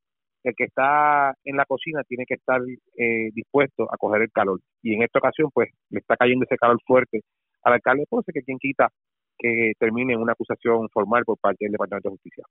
el 0.43 0.53
que 0.55 0.65
está 0.65 1.33
en 1.43 1.57
la 1.57 1.65
cocina 1.65 2.03
tiene 2.03 2.25
que 2.27 2.35
estar 2.35 2.61
eh, 2.97 3.29
dispuesto 3.33 3.91
a 3.91 3.97
coger 3.97 4.21
el 4.23 4.31
calor. 4.31 4.59
Y 4.81 4.93
en 4.93 5.03
esta 5.03 5.19
ocasión, 5.19 5.49
pues, 5.53 5.69
le 5.89 5.99
está 5.99 6.15
cayendo 6.17 6.45
ese 6.45 6.57
calor 6.57 6.77
fuerte 6.85 7.21
al 7.63 7.73
alcalde 7.73 8.01
de 8.01 8.07
Ponce, 8.07 8.31
que 8.31 8.43
quien 8.43 8.59
quita 8.59 8.89
que 9.37 9.73
termine 9.79 10.15
una 10.15 10.33
acusación 10.33 10.87
formal 10.89 11.23
por 11.25 11.37
parte 11.37 11.65
del 11.65 11.73
Departamento 11.73 12.09
de 12.09 12.13
Justicia. 12.15 12.43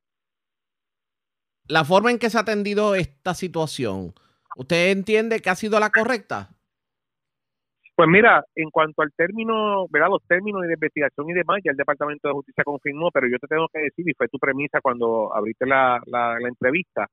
La 1.67 1.85
forma 1.85 2.11
en 2.11 2.19
que 2.19 2.29
se 2.29 2.37
ha 2.37 2.43
atendido 2.43 2.95
esta 2.95 3.33
situación, 3.33 4.13
¿usted 4.57 4.91
entiende 4.91 5.41
que 5.41 5.51
ha 5.51 5.55
sido 5.55 5.81
la 5.81 5.91
correcta? 5.91 6.54
Pues 7.97 8.09
mira, 8.09 8.43
en 8.57 8.71
cuanto 8.71 9.03
al 9.03 9.13
término, 9.17 9.87
¿verdad? 9.89 10.09
Los 10.11 10.27
términos 10.27 10.63
de 10.63 10.75
investigación 10.75 11.31
y 11.31 11.33
demás, 11.33 11.61
ya 11.65 11.71
el 11.71 11.77
Departamento 11.77 12.27
de 12.27 12.35
Justicia 12.35 12.65
confirmó, 12.65 13.11
pero 13.13 13.29
yo 13.29 13.39
te 13.39 13.47
tengo 13.47 13.69
que 13.73 13.81
decir, 13.83 14.09
y 14.09 14.15
fue 14.15 14.27
tu 14.29 14.39
premisa 14.39 14.81
cuando 14.81 15.33
abriste 15.35 15.65
la, 15.65 16.01
la, 16.07 16.37
entrevista, 16.49 17.07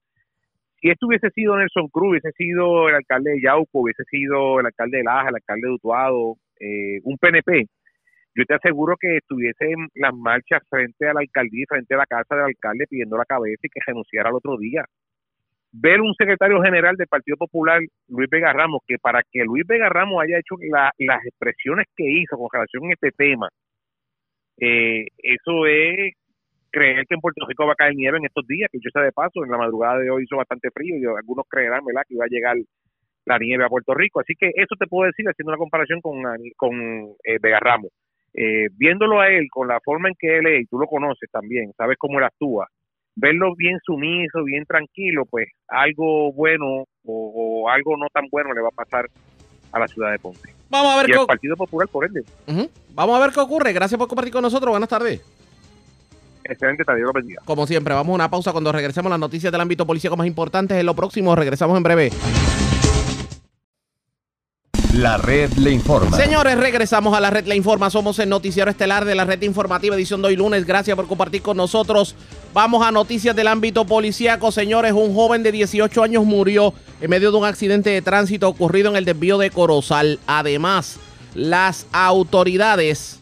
si 0.82 0.90
esto 0.90 1.06
hubiese 1.06 1.30
sido 1.30 1.56
Nelson 1.56 1.88
Cruz, 1.90 2.12
hubiese 2.12 2.32
sido 2.32 2.90
el 2.90 2.96
alcalde 2.96 3.32
de 3.32 3.42
Yauco, 3.42 3.82
hubiese 3.82 4.04
sido 4.06 4.60
el 4.60 4.66
alcalde 4.66 4.98
de 4.98 5.04
Laja, 5.04 5.30
el 5.30 5.36
alcalde 5.36 5.68
de 5.68 5.74
Utuado, 5.74 6.36
eh, 6.60 7.00
un 7.04 7.18
PNP, 7.20 7.68
yo 8.34 8.46
te 8.46 8.56
aseguro 8.56 8.96
que 9.00 9.18
estuviesen 9.18 9.90
las 9.96 10.14
marchas 10.16 10.62
frente 10.70 11.08
a 11.08 11.14
la 11.14 11.20
alcaldía, 11.20 11.66
frente 11.68 11.94
a 11.94 11.98
la 11.98 12.06
casa 12.06 12.36
del 12.36 12.46
alcalde 12.46 12.88
pidiendo 12.90 13.18
la 13.18 13.26
cabeza 13.26 13.60
y 13.64 13.70
que 13.70 13.82
renunciara 13.86 14.30
al 14.30 14.36
otro 14.36 14.58
día 14.58 14.86
ver 15.72 16.02
un 16.02 16.14
secretario 16.16 16.62
general 16.62 16.96
del 16.98 17.08
Partido 17.08 17.38
Popular, 17.38 17.82
Luis 18.10 18.30
Vega 18.30 18.54
Ramos, 18.54 18.82
que 18.86 18.98
para 18.98 19.22
que 19.32 19.44
Luis 19.44 19.66
Vega 19.66 19.90
Ramos 19.90 20.22
haya 20.22 20.38
hecho 20.40 20.56
las 20.98 21.26
expresiones 21.26 21.88
que 21.96 22.04
hizo 22.04 22.38
con 22.38 22.50
relación 22.52 22.90
a 22.90 22.94
este 22.94 23.12
tema, 23.12 23.50
eh, 24.60 25.08
eso 25.18 25.66
es 25.66 26.14
creer 26.72 27.06
que 27.08 27.16
en 27.16 27.22
Puerto 27.22 27.46
Rico 27.48 27.66
va 27.66 27.74
a 27.74 27.76
caer 27.76 27.96
nieve 27.96 28.18
en 28.18 28.26
estos 28.26 28.46
días, 28.48 28.70
que 28.72 28.80
yo 28.80 28.90
sé 28.94 29.00
de 29.00 29.12
paso, 29.12 29.44
en 29.44 29.52
la 29.52 29.58
madrugada 29.58 30.00
de 30.00 30.10
hoy 30.10 30.24
hizo 30.24 30.38
bastante 30.38 30.70
frío 30.72 30.98
y 30.98 31.06
algunos 31.06 31.46
creerán, 31.50 31.84
¿verdad?, 31.86 32.04
que 32.08 32.16
iba 32.16 32.26
a 32.26 32.30
llegar 32.30 32.56
la 33.26 33.38
nieve 33.38 33.66
a 33.66 33.70
Puerto 33.70 33.94
Rico. 33.94 34.20
Así 34.20 34.34
que 34.36 34.52
eso 34.56 34.76
te 34.78 34.88
puedo 34.88 35.08
decir 35.08 35.26
haciendo 35.28 35.52
una 35.52 35.58
comparación 35.58 36.02
con, 36.02 36.22
con 36.58 36.74
eh, 37.24 37.38
Vega 37.42 37.60
Ramos. 37.60 37.92
Eh, 38.34 38.70
viéndolo 38.78 39.20
a 39.20 39.30
él 39.30 39.48
con 39.52 39.68
la 39.68 39.80
forma 39.82 40.08
en 40.08 40.16
que 40.18 40.38
él 40.38 40.48
es, 40.48 40.62
y 40.62 40.66
tú 40.66 40.80
lo 40.80 40.88
conoces 40.88 41.30
también, 41.30 41.74
sabes 41.76 41.98
cómo 41.98 42.18
él 42.18 42.24
actúa, 42.24 42.68
verlo 43.16 43.56
bien 43.56 43.78
sumiso, 43.86 44.44
bien 44.44 44.66
tranquilo, 44.66 45.24
pues 45.30 45.48
algo 45.68 46.32
bueno 46.34 46.86
o, 47.06 47.70
algo 47.70 47.98
no 47.98 48.08
tan 48.14 48.26
bueno 48.32 48.54
le 48.54 48.62
va 48.62 48.70
a 48.70 48.84
pasar 48.84 49.06
a 49.72 49.80
la 49.80 49.88
ciudad 49.88 50.12
de 50.12 50.20
Ponce. 50.20 50.54
Vamos 50.70 50.94
a 50.94 51.02
ver 51.02 51.10
y 51.10 51.14
el 51.14 51.26
Partido 51.26 51.56
Popular 51.56 51.88
por 51.88 52.06
ende. 52.06 52.24
Vamos 52.94 53.18
a 53.18 53.26
ver 53.26 53.34
qué 53.34 53.40
ocurre. 53.40 53.74
Gracias 53.74 53.98
por 53.98 54.08
compartir 54.08 54.34
con 54.34 54.42
nosotros. 54.42 54.72
Buenas 54.72 54.90
tardes. 54.90 55.22
Excelente, 56.44 56.84
Dios 56.96 57.08
lo 57.08 57.14
bendiga. 57.14 57.42
Como 57.46 57.68
siempre, 57.68 57.94
vamos 57.94 58.12
a 58.12 58.16
una 58.16 58.30
pausa 58.30 58.52
cuando 58.52 58.72
regresemos 58.72 59.10
las 59.10 59.20
noticias 59.20 59.52
del 59.52 59.62
ámbito 59.62 59.86
policíaco 59.86 60.18
más 60.18 60.28
importantes. 60.28 60.78
En 60.78 60.86
lo 60.86 60.96
próximo, 60.96 61.36
regresamos 61.36 61.78
en 61.78 61.84
breve. 61.84 62.12
La 64.94 65.18
red 65.18 65.52
le 65.54 65.72
informa. 65.72 66.18
Señores, 66.18 66.58
regresamos 66.58 67.16
a 67.16 67.22
la 67.22 67.30
red 67.30 67.46
le 67.46 67.56
informa. 67.56 67.90
Somos 67.90 68.20
el 68.20 68.28
noticiero 68.28 68.70
estelar 68.70 69.06
de 69.06 69.16
la 69.16 69.24
red 69.24 69.42
informativa 69.42 69.96
edición 69.96 70.22
de 70.22 70.30
hoy 70.30 70.36
lunes. 70.36 70.66
Gracias 70.66 70.98
por 70.98 71.08
compartir 71.08 71.42
con 71.42 71.56
nosotros. 71.56 72.16
Vamos 72.54 72.86
a 72.86 72.92
noticias 72.92 73.34
del 73.34 73.48
ámbito 73.48 73.86
policíaco. 73.86 74.52
Señores, 74.52 74.92
un 74.92 75.16
joven 75.16 75.42
de 75.42 75.54
18 75.54 76.04
años 76.04 76.26
murió 76.26 76.74
en 77.00 77.10
medio 77.10 77.32
de 77.32 77.38
un 77.38 77.46
accidente 77.46 77.92
de 77.92 78.02
tránsito 78.02 78.50
ocurrido 78.50 78.90
en 78.90 78.98
el 78.98 79.06
desvío 79.06 79.38
de 79.38 79.50
Corozal. 79.50 80.20
Además, 80.28 80.98
las 81.34 81.88
autoridades 81.94 83.22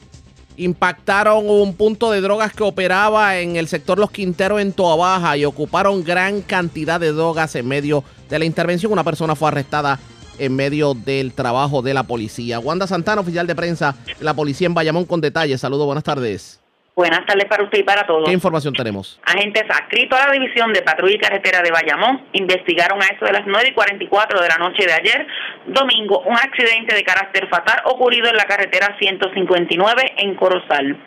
impactaron 0.57 1.47
un 1.47 1.75
punto 1.75 2.09
de 2.09 2.21
drogas 2.21 2.53
que 2.53 2.63
operaba 2.63 3.37
en 3.37 3.55
el 3.55 3.67
sector 3.67 3.99
Los 3.99 4.09
Quinteros 4.09 4.61
en 4.61 4.73
Toa 4.73 4.95
Baja 4.95 5.37
y 5.37 5.45
ocuparon 5.45 6.03
gran 6.03 6.41
cantidad 6.41 6.99
de 6.99 7.11
drogas 7.11 7.53
en 7.53 7.67
medio 7.67 8.03
de 8.29 8.39
la 8.39 8.45
intervención. 8.45 8.91
Una 8.91 9.03
persona 9.03 9.35
fue 9.35 9.49
arrestada 9.49 9.99
en 10.39 10.55
medio 10.55 10.95
del 10.95 11.33
trabajo 11.33 11.83
de 11.83 11.93
la 11.93 12.01
policía. 12.01 12.59
Wanda 12.59 12.87
Santana, 12.87 13.21
oficial 13.21 13.45
de 13.45 13.53
prensa 13.53 13.95
de 14.05 14.25
la 14.25 14.33
policía 14.33 14.65
en 14.65 14.73
Bayamón, 14.73 15.05
con 15.05 15.21
detalles. 15.21 15.61
Saludos, 15.61 15.85
buenas 15.85 16.03
tardes. 16.03 16.58
Buenas 16.99 17.25
tardes 17.25 17.45
para 17.45 17.63
usted 17.63 17.79
y 17.79 17.83
para 17.83 18.05
todos. 18.05 18.27
¿Qué 18.27 18.33
información 18.33 18.73
tenemos? 18.73 19.21
Agentes 19.23 19.63
adscritos 19.69 20.19
a 20.19 20.27
la 20.27 20.33
División 20.33 20.73
de 20.73 20.81
Patrulla 20.81 21.15
y 21.15 21.17
Carretera 21.17 21.61
de 21.61 21.71
Bayamón 21.71 22.25
investigaron 22.33 23.01
a 23.01 23.05
eso 23.05 23.23
de 23.23 23.31
las 23.31 23.47
9 23.47 23.69
y 23.69 23.71
44 23.71 24.41
de 24.41 24.47
la 24.49 24.57
noche 24.57 24.85
de 24.85 24.91
ayer, 24.91 25.25
domingo, 25.67 26.19
un 26.25 26.35
accidente 26.35 26.93
de 26.93 27.01
carácter 27.05 27.47
fatal 27.47 27.83
ocurrido 27.85 28.27
en 28.27 28.35
la 28.35 28.43
carretera 28.43 28.97
159 28.99 30.13
en 30.17 30.35
Corozal. 30.35 30.97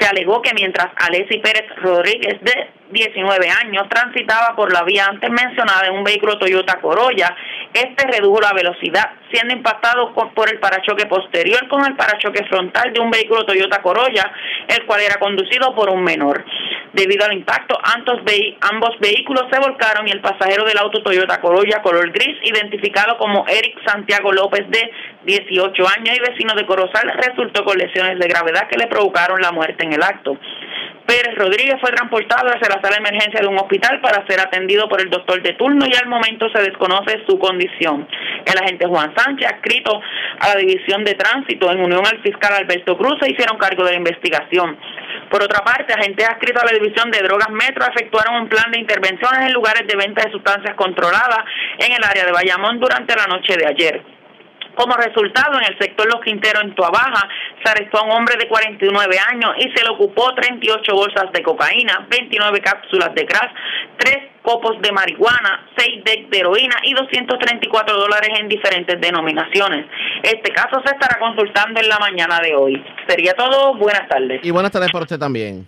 Se 0.00 0.08
alegó 0.08 0.42
que 0.42 0.50
mientras 0.52 0.88
Alessi 0.96 1.38
Pérez 1.38 1.66
Rodríguez, 1.76 2.40
de 2.42 2.70
19 2.94 3.50
años, 3.50 3.88
transitaba 3.90 4.54
por 4.56 4.72
la 4.72 4.84
vía 4.84 5.04
antes 5.06 5.28
mencionada 5.28 5.86
en 5.88 5.94
un 5.94 6.04
vehículo 6.04 6.38
Toyota 6.38 6.80
Corolla, 6.80 7.36
este 7.74 8.06
redujo 8.06 8.40
la 8.40 8.52
velocidad, 8.52 9.10
siendo 9.32 9.52
impactado 9.52 10.14
por 10.14 10.48
el 10.48 10.60
parachoque 10.60 11.06
posterior 11.06 11.68
con 11.68 11.84
el 11.84 11.96
parachoque 11.96 12.44
frontal 12.44 12.92
de 12.92 13.00
un 13.00 13.10
vehículo 13.10 13.44
Toyota 13.44 13.82
Corolla, 13.82 14.32
el 14.68 14.86
cual 14.86 15.00
era 15.00 15.16
conducido 15.18 15.74
por 15.74 15.90
un 15.90 16.04
menor. 16.04 16.44
Debido 16.92 17.24
al 17.26 17.32
impacto, 17.32 17.76
ambos 17.82 19.00
vehículos 19.00 19.46
se 19.50 19.58
volcaron 19.58 20.06
y 20.06 20.12
el 20.12 20.20
pasajero 20.20 20.64
del 20.64 20.78
auto 20.78 21.02
Toyota 21.02 21.40
Corolla 21.40 21.82
color 21.82 22.12
gris, 22.12 22.38
identificado 22.44 23.18
como 23.18 23.44
Eric 23.48 23.76
Santiago 23.84 24.30
López 24.30 24.70
de 24.70 24.92
18 25.24 25.88
años 25.98 26.16
y 26.16 26.20
vecino 26.20 26.54
de 26.54 26.64
Corozal, 26.64 27.12
resultó 27.16 27.64
con 27.64 27.76
lesiones 27.76 28.20
de 28.20 28.28
gravedad 28.28 28.68
que 28.68 28.78
le 28.78 28.86
provocaron 28.86 29.40
la 29.40 29.50
muerte 29.50 29.84
en 29.84 29.94
el 29.94 30.02
acto. 30.04 30.38
Pérez 31.06 31.34
Rodríguez 31.36 31.76
fue 31.80 31.90
transportado 31.92 32.48
hacia 32.48 32.68
la 32.68 32.80
sala 32.80 32.96
de 32.96 33.08
emergencia 33.08 33.40
de 33.40 33.46
un 33.46 33.58
hospital 33.58 34.00
para 34.00 34.26
ser 34.26 34.40
atendido 34.40 34.88
por 34.88 35.00
el 35.00 35.10
doctor 35.10 35.42
de 35.42 35.52
turno 35.52 35.84
y 35.86 35.94
al 35.94 36.08
momento 36.08 36.48
se 36.48 36.62
desconoce 36.62 37.22
su 37.28 37.38
condición. 37.38 38.08
El 38.46 38.58
agente 38.58 38.86
Juan 38.86 39.12
Sánchez, 39.16 39.46
adscrito 39.52 40.00
a 40.40 40.48
la 40.48 40.56
División 40.56 41.04
de 41.04 41.14
Tránsito 41.14 41.70
en 41.70 41.80
unión 41.80 42.06
al 42.06 42.22
fiscal 42.22 42.54
Alberto 42.54 42.96
Cruz, 42.96 43.16
se 43.20 43.30
hicieron 43.30 43.58
cargo 43.58 43.84
de 43.84 43.92
la 43.92 43.98
investigación. 43.98 44.78
Por 45.30 45.42
otra 45.42 45.62
parte, 45.64 45.92
agentes 45.92 46.28
adscritos 46.28 46.62
a 46.62 46.66
la 46.66 46.78
División 46.78 47.10
de 47.10 47.22
Drogas 47.22 47.50
Metro 47.50 47.84
efectuaron 47.86 48.42
un 48.42 48.48
plan 48.48 48.70
de 48.70 48.80
intervenciones 48.80 49.46
en 49.46 49.52
lugares 49.52 49.86
de 49.86 49.96
venta 49.96 50.24
de 50.24 50.32
sustancias 50.32 50.74
controladas 50.74 51.44
en 51.78 51.92
el 51.92 52.04
área 52.04 52.24
de 52.24 52.32
Bayamón 52.32 52.80
durante 52.80 53.14
la 53.14 53.26
noche 53.26 53.56
de 53.56 53.66
ayer. 53.66 54.13
Como 54.74 54.94
resultado, 54.96 55.58
en 55.58 55.72
el 55.72 55.78
sector 55.78 56.06
Los 56.06 56.20
Quinteros, 56.22 56.64
en 56.64 56.74
Tuabaja, 56.74 57.28
se 57.62 57.70
arrestó 57.70 57.98
a 57.98 58.02
un 58.04 58.12
hombre 58.12 58.36
de 58.36 58.48
49 58.48 59.16
años 59.30 59.52
y 59.58 59.70
se 59.74 59.84
le 59.84 59.90
ocupó 59.90 60.34
38 60.34 60.92
bolsas 60.94 61.32
de 61.32 61.42
cocaína, 61.42 62.06
29 62.10 62.60
cápsulas 62.60 63.14
de 63.14 63.24
crack, 63.26 63.50
3 63.98 64.16
copos 64.42 64.80
de 64.82 64.92
marihuana, 64.92 65.68
6 65.76 66.04
de 66.04 66.38
heroína 66.38 66.76
y 66.82 66.92
234 66.92 67.96
dólares 67.96 68.30
en 68.38 68.48
diferentes 68.48 69.00
denominaciones. 69.00 69.86
Este 70.22 70.52
caso 70.52 70.82
se 70.84 70.92
estará 70.92 71.18
consultando 71.18 71.80
en 71.80 71.88
la 71.88 71.98
mañana 71.98 72.40
de 72.40 72.54
hoy. 72.54 72.84
Sería 73.08 73.32
todo. 73.34 73.74
Buenas 73.76 74.08
tardes. 74.08 74.40
Y 74.42 74.50
buenas 74.50 74.70
tardes 74.70 74.90
para 74.92 75.04
usted 75.04 75.18
también. 75.18 75.66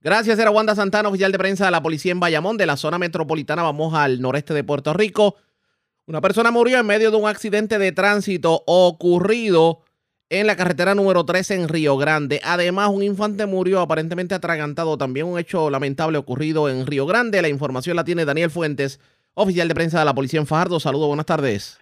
Gracias, 0.00 0.36
era 0.38 0.50
Wanda 0.50 0.74
Santana, 0.74 1.08
oficial 1.08 1.30
de 1.30 1.38
prensa 1.38 1.64
de 1.64 1.70
la 1.70 1.80
policía 1.80 2.10
en 2.10 2.18
Bayamón, 2.18 2.56
de 2.56 2.66
la 2.66 2.76
zona 2.76 2.98
metropolitana. 2.98 3.62
Vamos 3.62 3.94
al 3.94 4.20
noreste 4.20 4.52
de 4.52 4.64
Puerto 4.64 4.92
Rico. 4.92 5.36
Una 6.04 6.20
persona 6.20 6.50
murió 6.50 6.80
en 6.80 6.86
medio 6.86 7.12
de 7.12 7.16
un 7.16 7.28
accidente 7.28 7.78
de 7.78 7.92
tránsito 7.92 8.64
ocurrido 8.66 9.82
en 10.30 10.48
la 10.48 10.56
carretera 10.56 10.96
número 10.96 11.24
13 11.24 11.54
en 11.54 11.68
Río 11.68 11.96
Grande. 11.96 12.40
Además, 12.42 12.88
un 12.88 13.04
infante 13.04 13.46
murió 13.46 13.78
aparentemente 13.78 14.34
atragantado. 14.34 14.98
También 14.98 15.26
un 15.26 15.38
hecho 15.38 15.70
lamentable 15.70 16.18
ocurrido 16.18 16.68
en 16.68 16.88
Río 16.88 17.06
Grande. 17.06 17.40
La 17.40 17.48
información 17.48 17.94
la 17.94 18.02
tiene 18.02 18.24
Daniel 18.24 18.50
Fuentes, 18.50 18.98
oficial 19.34 19.68
de 19.68 19.76
prensa 19.76 20.00
de 20.00 20.04
la 20.04 20.12
policía 20.12 20.40
en 20.40 20.48
Fajardo. 20.48 20.80
Saludos, 20.80 21.06
buenas 21.06 21.26
tardes. 21.26 21.78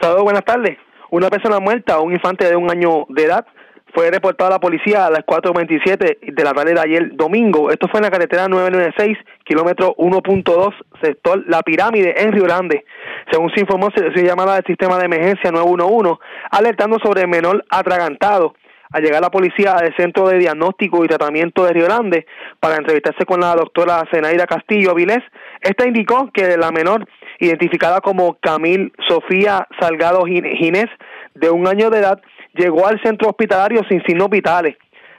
Saludos, 0.00 0.24
buenas 0.24 0.44
tardes. 0.44 0.76
Una 1.12 1.30
persona 1.30 1.60
muerta, 1.60 2.00
un 2.00 2.14
infante 2.14 2.48
de 2.48 2.56
un 2.56 2.68
año 2.68 3.06
de 3.10 3.22
edad, 3.22 3.46
fue 3.94 4.10
reportado 4.10 4.48
a 4.48 4.54
la 4.54 4.60
policía 4.60 5.06
a 5.06 5.10
las 5.10 5.20
4.27 5.20 6.34
de 6.34 6.44
la 6.44 6.52
tarde 6.52 6.74
de 6.74 6.80
ayer 6.80 7.10
domingo. 7.14 7.70
Esto 7.70 7.88
fue 7.88 7.98
en 7.98 8.04
la 8.04 8.10
carretera 8.10 8.48
996, 8.48 9.18
kilómetro 9.44 9.94
1.2, 9.96 10.74
sector 11.02 11.44
La 11.46 11.62
Pirámide, 11.62 12.14
en 12.16 12.32
Río 12.32 12.44
Grande. 12.44 12.84
Según 13.30 13.50
se 13.54 13.60
informó, 13.60 13.90
se, 13.94 14.12
se 14.12 14.24
llamaba 14.24 14.54
del 14.54 14.64
sistema 14.64 14.98
de 14.98 15.04
emergencia 15.04 15.50
911, 15.50 16.18
alertando 16.50 16.98
sobre 17.02 17.22
el 17.22 17.28
menor 17.28 17.64
atragantado. 17.68 18.54
Al 18.92 19.02
llegar 19.02 19.22
la 19.22 19.30
policía 19.30 19.72
al 19.72 19.94
Centro 19.96 20.28
de 20.28 20.38
Diagnóstico 20.38 21.02
y 21.02 21.08
Tratamiento 21.08 21.64
de 21.64 21.72
Río 21.72 21.86
Grande 21.86 22.26
para 22.60 22.76
entrevistarse 22.76 23.24
con 23.24 23.40
la 23.40 23.54
doctora 23.54 24.04
Zenaida 24.10 24.46
Castillo 24.46 24.90
Avilés, 24.90 25.22
esta 25.62 25.86
indicó 25.86 26.30
que 26.30 26.58
la 26.58 26.70
menor, 26.70 27.08
identificada 27.38 28.02
como 28.02 28.36
Camil 28.40 28.92
Sofía 29.08 29.66
Salgado 29.80 30.24
Ginés, 30.26 30.90
de 31.34 31.50
un 31.50 31.66
año 31.66 31.88
de 31.88 32.00
edad, 32.00 32.20
llegó 32.54 32.86
al 32.86 33.00
centro 33.02 33.28
hospitalario 33.28 33.82
sin 33.88 34.02
signos 34.04 34.30
vitales. 34.30 34.76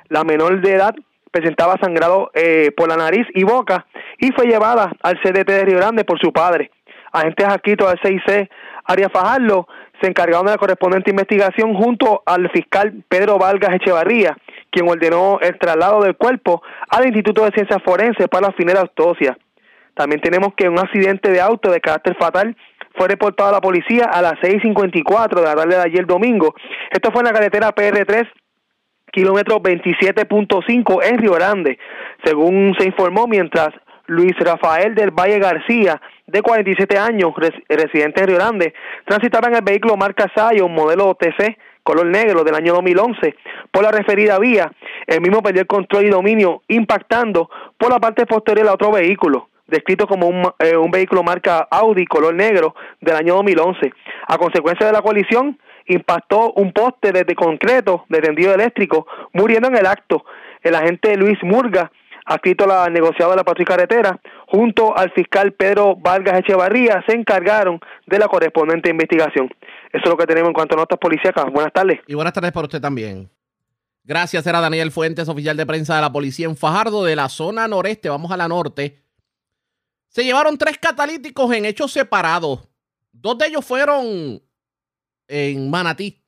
La 0.10 0.24
menor 0.24 0.62
de 0.62 0.74
edad 0.74 0.96
presentaba 1.32 1.76
sangrado 1.82 2.30
eh, 2.36 2.72
por 2.78 2.88
la 2.88 2.96
nariz 2.96 3.26
y 3.34 3.44
boca 3.44 3.86
y 4.20 4.32
fue 4.32 4.46
llevada 4.46 4.92
al 5.02 5.20
CDT 5.22 5.48
de 5.48 5.66
Río 5.66 5.78
Grande 5.78 6.06
por 6.06 6.20
su 6.20 6.32
padre. 6.32 6.72
Agentes 7.12 7.46
adscritos 7.46 7.90
al 7.90 8.00
CIC 8.04 8.50
Arias 8.86 9.12
Fajardo 9.12 9.68
se 10.02 10.10
encargaron 10.10 10.46
de 10.46 10.52
la 10.52 10.58
correspondiente 10.58 11.12
investigación 11.12 11.74
junto 11.74 12.22
al 12.26 12.50
fiscal 12.52 13.04
Pedro 13.08 13.38
Vargas 13.38 13.76
Echevarría, 13.76 14.36
quien 14.70 14.90
ordenó 14.90 15.40
el 15.42 15.58
traslado 15.58 16.02
del 16.02 16.16
cuerpo 16.18 16.62
al 16.90 17.06
Instituto 17.06 17.46
de 17.46 17.52
Ciencias 17.52 17.82
Forenses 17.84 18.28
para 18.28 18.48
la 18.48 18.54
final 18.54 18.78
autopsia. 18.78 19.38
También 19.94 20.22
tenemos 20.22 20.54
que 20.56 20.68
un 20.68 20.80
accidente 20.80 21.32
de 21.32 21.40
auto 21.40 21.72
de 21.72 21.80
carácter 21.80 22.16
fatal 22.20 22.56
fue 22.96 23.08
reportado 23.08 23.50
a 23.50 23.54
la 23.54 23.62
policía 23.62 24.06
a 24.06 24.22
las 24.22 24.34
6.54 24.34 25.36
de 25.36 25.44
la 25.44 25.56
tarde 25.56 25.76
de 25.76 25.82
ayer 25.82 26.06
domingo. 26.06 26.54
Esto 26.92 27.12
fue 27.12 27.22
en 27.22 27.28
la 27.28 27.34
carretera 27.34 27.74
PR3 27.74 28.28
kilómetro 29.12 29.62
27.5 29.62 31.04
en 31.04 31.18
Río 31.20 31.34
Grande, 31.34 31.78
según 32.24 32.76
se 32.80 32.88
informó 32.88 33.28
mientras 33.28 33.70
Luis 34.08 34.34
Rafael 34.40 34.96
del 34.96 35.12
Valle 35.12 35.40
García, 35.40 36.02
de 36.26 36.42
47 36.42 36.98
años, 36.98 37.34
residente 37.70 38.22
de 38.22 38.28
Río 38.28 38.38
Grande, 38.38 38.74
transitaba 39.06 39.50
en 39.50 39.56
el 39.56 39.62
vehículo 39.62 39.96
marca 39.98 40.32
un 40.64 40.74
modelo 40.74 41.16
TC 41.16 41.58
color 41.84 42.08
negro 42.08 42.44
del 42.44 42.56
año 42.56 42.74
2011 42.74 43.36
por 43.72 43.84
la 43.84 43.92
referida 43.92 44.40
vía. 44.40 44.72
El 45.06 45.22
mismo 45.22 45.44
perdió 45.44 45.62
el 45.62 45.68
control 45.68 46.06
y 46.06 46.10
dominio 46.10 46.64
impactando 46.70 47.50
por 47.78 47.92
la 47.92 48.00
parte 48.00 48.26
posterior 48.26 48.68
a 48.68 48.74
otro 48.74 48.92
vehículo 48.92 49.50
descrito 49.68 50.08
como 50.08 50.28
un, 50.28 50.52
eh, 50.60 50.76
un 50.76 50.92
vehículo 50.92 51.24
marca 51.24 51.68
Audi 51.72 52.06
color 52.06 52.34
negro 52.34 52.76
del 53.02 53.16
año 53.16 53.36
2011. 53.36 53.94
A 54.28 54.38
consecuencia 54.38 54.88
de 54.88 54.94
la 54.94 55.02
colisión, 55.02 55.58
impactó 55.88 56.54
un 56.54 56.72
poste 56.72 57.12
de 57.12 57.36
concreto 57.36 58.06
de 58.10 58.22
tendido 58.22 58.54
eléctrico, 58.54 59.08
muriendo 59.34 59.68
en 59.68 59.78
el 59.78 59.86
acto. 59.86 60.26
El 60.62 60.76
agente 60.76 61.18
Luis 61.18 61.38
Murga, 61.44 61.92
adscrito 62.26 62.64
a 62.66 62.86
la 62.86 62.90
negociadora 62.90 63.36
de 63.36 63.40
la 63.42 63.44
patrulla 63.44 63.68
carretera, 63.68 64.20
junto 64.48 64.98
al 64.98 65.12
fiscal 65.12 65.52
Pedro 65.54 65.96
Vargas 65.98 66.40
Echevarría, 66.40 67.04
se 67.08 67.16
encargaron 67.16 67.80
de 68.06 68.20
la 68.20 68.28
correspondiente 68.28 68.90
investigación. 68.90 69.50
Eso 69.92 70.04
es 70.04 70.10
lo 70.10 70.18
que 70.18 70.26
tenemos 70.26 70.50
en 70.50 70.54
cuanto 70.54 70.76
a 70.76 70.80
notas 70.80 71.00
policíacas. 71.00 71.46
Buenas 71.52 71.74
tardes. 71.74 72.00
Y 72.08 72.16
buenas 72.16 72.34
tardes 72.34 72.52
para 72.52 72.66
usted 72.66 72.82
también. 72.82 73.30
Gracias, 74.06 74.46
era 74.46 74.60
Daniel 74.60 74.92
Fuentes, 74.92 75.30
oficial 75.30 75.56
de 75.56 75.66
prensa 75.66 75.96
de 75.96 76.02
la 76.02 76.12
policía 76.12 76.46
en 76.46 76.58
Fajardo, 76.58 77.06
de 77.06 77.16
la 77.16 77.30
zona 77.30 77.68
noreste. 77.68 78.10
Vamos 78.10 78.32
a 78.32 78.38
la 78.38 78.50
norte. 78.50 79.03
Se 80.14 80.24
llevaron 80.24 80.60
tres 80.60 80.78
catalíticos 80.78 81.52
en 81.54 81.66
hechos 81.66 81.92
separados. 81.92 82.70
Dos 83.12 83.36
de 83.40 83.48
ellos 83.48 83.66
fueron 83.66 84.40
en 85.28 85.70
Manatí, 85.72 86.22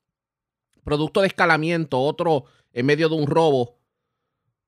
producto 0.84 1.22
de 1.22 1.28
escalamiento, 1.28 2.00
otro 2.00 2.46
en 2.74 2.88
medio 2.88 3.10
de 3.10 3.16
un 3.16 3.28
robo 3.28 3.78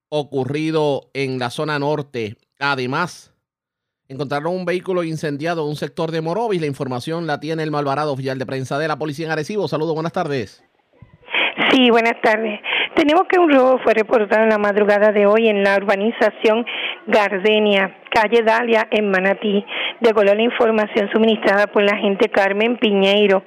ocurrido 0.09 1.09
en 1.15 1.39
la 1.39 1.49
zona 1.49 1.79
norte. 1.79 2.37
Además, 2.59 3.33
encontraron 4.07 4.53
un 4.53 4.65
vehículo 4.65 5.03
incendiado 5.03 5.63
en 5.63 5.69
un 5.69 5.75
sector 5.77 6.11
de 6.11 6.21
Morovis. 6.21 6.61
La 6.61 6.67
información 6.67 7.25
la 7.25 7.39
tiene 7.39 7.63
el 7.63 7.71
Malvarado, 7.71 8.13
oficial 8.13 8.37
de 8.37 8.45
prensa 8.45 8.77
de 8.77 8.87
la 8.87 8.99
policía 8.99 9.25
en 9.25 9.31
Arecibo. 9.31 9.67
Saludos, 9.67 9.95
buenas 9.95 10.13
tardes. 10.13 10.63
Sí, 11.71 11.89
buenas 11.89 12.21
tardes. 12.21 12.59
Tenemos 12.95 13.23
que 13.27 13.39
un 13.39 13.51
robo 13.51 13.79
fue 13.83 13.95
reportado 13.95 14.43
en 14.43 14.49
la 14.49 14.59
madrugada 14.59 15.11
de 15.11 15.25
hoy 15.25 15.47
en 15.47 15.63
la 15.63 15.75
urbanización 15.77 16.65
Gardenia, 17.07 17.95
calle 18.09 18.43
Dalia, 18.43 18.87
en 18.91 19.09
Manatí. 19.09 19.65
De 19.99 20.09
a 20.09 20.35
la 20.35 20.41
información 20.41 21.09
suministrada 21.11 21.67
por 21.67 21.83
la 21.83 21.93
agente 21.93 22.29
Carmen 22.29 22.77
Piñeiro, 22.77 23.43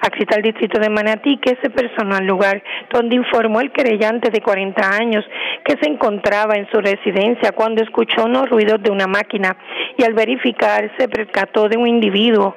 accita 0.00 0.36
al 0.36 0.42
distrito 0.42 0.80
de 0.80 0.88
Manatí, 0.88 1.38
que 1.38 1.56
se 1.62 1.70
personó 1.70 2.16
al 2.16 2.26
lugar 2.26 2.62
donde 2.90 3.16
informó 3.16 3.60
el 3.60 3.72
querellante 3.72 4.30
de 4.30 4.40
40 4.40 4.96
años 4.96 5.24
que 5.64 5.76
se 5.80 5.90
encontraba 5.90 6.54
en 6.54 6.68
su 6.70 6.80
residencia 6.80 7.52
cuando 7.52 7.82
escuchó 7.82 8.24
unos 8.24 8.48
ruidos 8.48 8.82
de 8.82 8.90
una 8.90 9.06
máquina 9.06 9.56
y 9.96 10.04
al 10.04 10.14
verificar 10.14 10.90
se 10.98 11.08
percató 11.08 11.68
de 11.68 11.76
un 11.76 11.86
individuo 11.86 12.56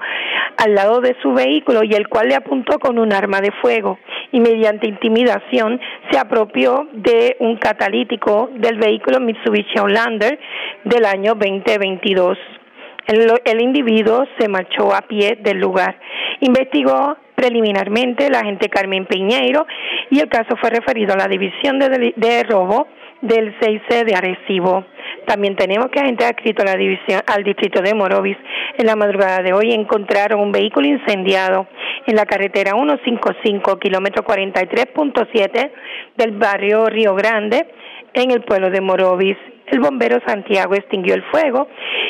al 0.57 0.75
lado 0.75 1.01
de 1.01 1.15
su 1.21 1.33
vehículo 1.33 1.83
y 1.83 1.93
el 1.93 2.07
cual 2.07 2.29
le 2.29 2.35
apuntó 2.35 2.79
con 2.79 2.99
un 2.99 3.13
arma 3.13 3.41
de 3.41 3.51
fuego 3.61 3.99
y 4.31 4.39
mediante 4.39 4.87
intimidación 4.87 5.79
se 6.11 6.17
apropió 6.17 6.87
de 6.93 7.35
un 7.39 7.57
catalítico 7.57 8.49
del 8.55 8.77
vehículo 8.77 9.19
Mitsubishi 9.19 9.77
Outlander 9.77 10.39
del 10.83 11.05
año 11.05 11.35
2022. 11.43 12.37
El, 13.07 13.31
el, 13.43 13.61
individuo 13.61 14.25
se 14.39 14.47
marchó 14.47 14.93
a 14.95 15.01
pie 15.01 15.37
del 15.41 15.59
lugar. 15.59 15.99
Investigó 16.39 17.17
preliminarmente 17.35 18.29
la 18.29 18.39
agente 18.39 18.69
Carmen 18.69 19.05
Piñeiro 19.05 19.65
y 20.09 20.19
el 20.19 20.29
caso 20.29 20.55
fue 20.55 20.69
referido 20.69 21.13
a 21.13 21.17
la 21.17 21.27
división 21.27 21.79
de, 21.79 22.43
robo 22.43 22.87
del 23.21 23.57
6C 23.59 24.05
de 24.05 24.15
Arecibo. 24.15 24.85
También 25.25 25.55
tenemos 25.55 25.87
que 25.89 25.99
agentes 25.99 26.27
adscritos 26.27 26.65
a 26.65 26.73
la 26.73 26.77
división 26.77 27.21
al 27.27 27.43
distrito 27.43 27.81
de 27.81 27.93
Morovis 27.93 28.37
en 28.77 28.85
la 28.85 28.95
madrugada 28.95 29.41
de 29.41 29.53
hoy 29.53 29.73
encontraron 29.73 30.39
un 30.39 30.51
vehículo 30.51 30.87
incendiado 30.87 31.67
en 32.07 32.15
la 32.15 32.25
carretera 32.25 32.71
155 32.71 33.79
kilómetro 33.79 34.23
43.7 34.23 35.71
del 36.17 36.31
barrio 36.31 36.85
Río 36.87 37.15
Grande 37.15 37.67
en 38.13 38.31
el 38.31 38.41
pueblo 38.41 38.69
de 38.69 38.81
Morovis. 38.81 39.37
El 39.73 39.79
bombero 39.79 40.19
Santiago 40.27 40.75
extinguió 40.75 41.15
el 41.15 41.23
fuego 41.31 41.67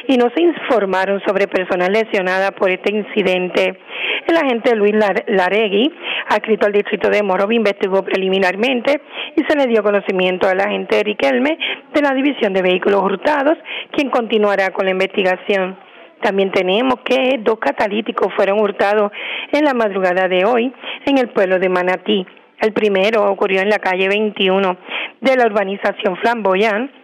y 0.09 0.18
no 0.18 0.30
se 0.36 0.43
informaron 0.43 1.22
sobre 1.26 1.47
personas 1.47 1.88
lesionadas 1.88 2.51
por 2.51 2.70
este 2.70 2.93
incidente. 2.93 3.80
El 4.28 4.36
agente 4.36 4.76
Luis 4.76 4.93
Laregui, 5.28 5.89
adscrito 6.28 6.66
al 6.68 6.74
distrito 6.74 7.09
de 7.09 7.24
Morovis, 7.24 7.55
investigó 7.55 8.03
preliminarmente 8.03 8.99
y 9.38 9.45
se 9.45 9.55
le 9.55 9.68
dio 9.68 9.82
conocimiento 9.82 10.49
al 10.49 10.59
agente 10.59 11.01
Riquelme 11.03 11.57
de 11.93 12.01
la 12.01 12.14
División 12.14 12.51
de 12.51 12.64
Vehículos 12.64 13.01
Hurtados, 13.01 13.57
quien 13.91 14.09
continuará 14.09 14.72
con 14.72 14.84
la 14.84 14.91
investigación. 14.91 15.78
También 16.22 16.51
tenemos 16.51 16.95
que 17.05 17.39
dos 17.39 17.59
catalíticos 17.59 18.34
fueron 18.36 18.59
hurtados 18.59 19.09
en 19.53 19.64
la 19.64 19.74
madrugada 19.74 20.28
de 20.28 20.43
hoy 20.43 20.74
en 21.05 21.18
el 21.18 21.30
pueblo 21.30 21.59
de 21.59 21.70
Manatí. 21.70 22.28
El 22.59 22.74
primero 22.74 23.24
ocurrió 23.32 23.61
en 23.61 23.70
la 23.70 23.80
calle 23.80 24.09
21 24.09 24.78
de 25.22 25.38
la 25.38 25.45
urbanización 25.45 26.18
Flamboyant, 26.18 27.03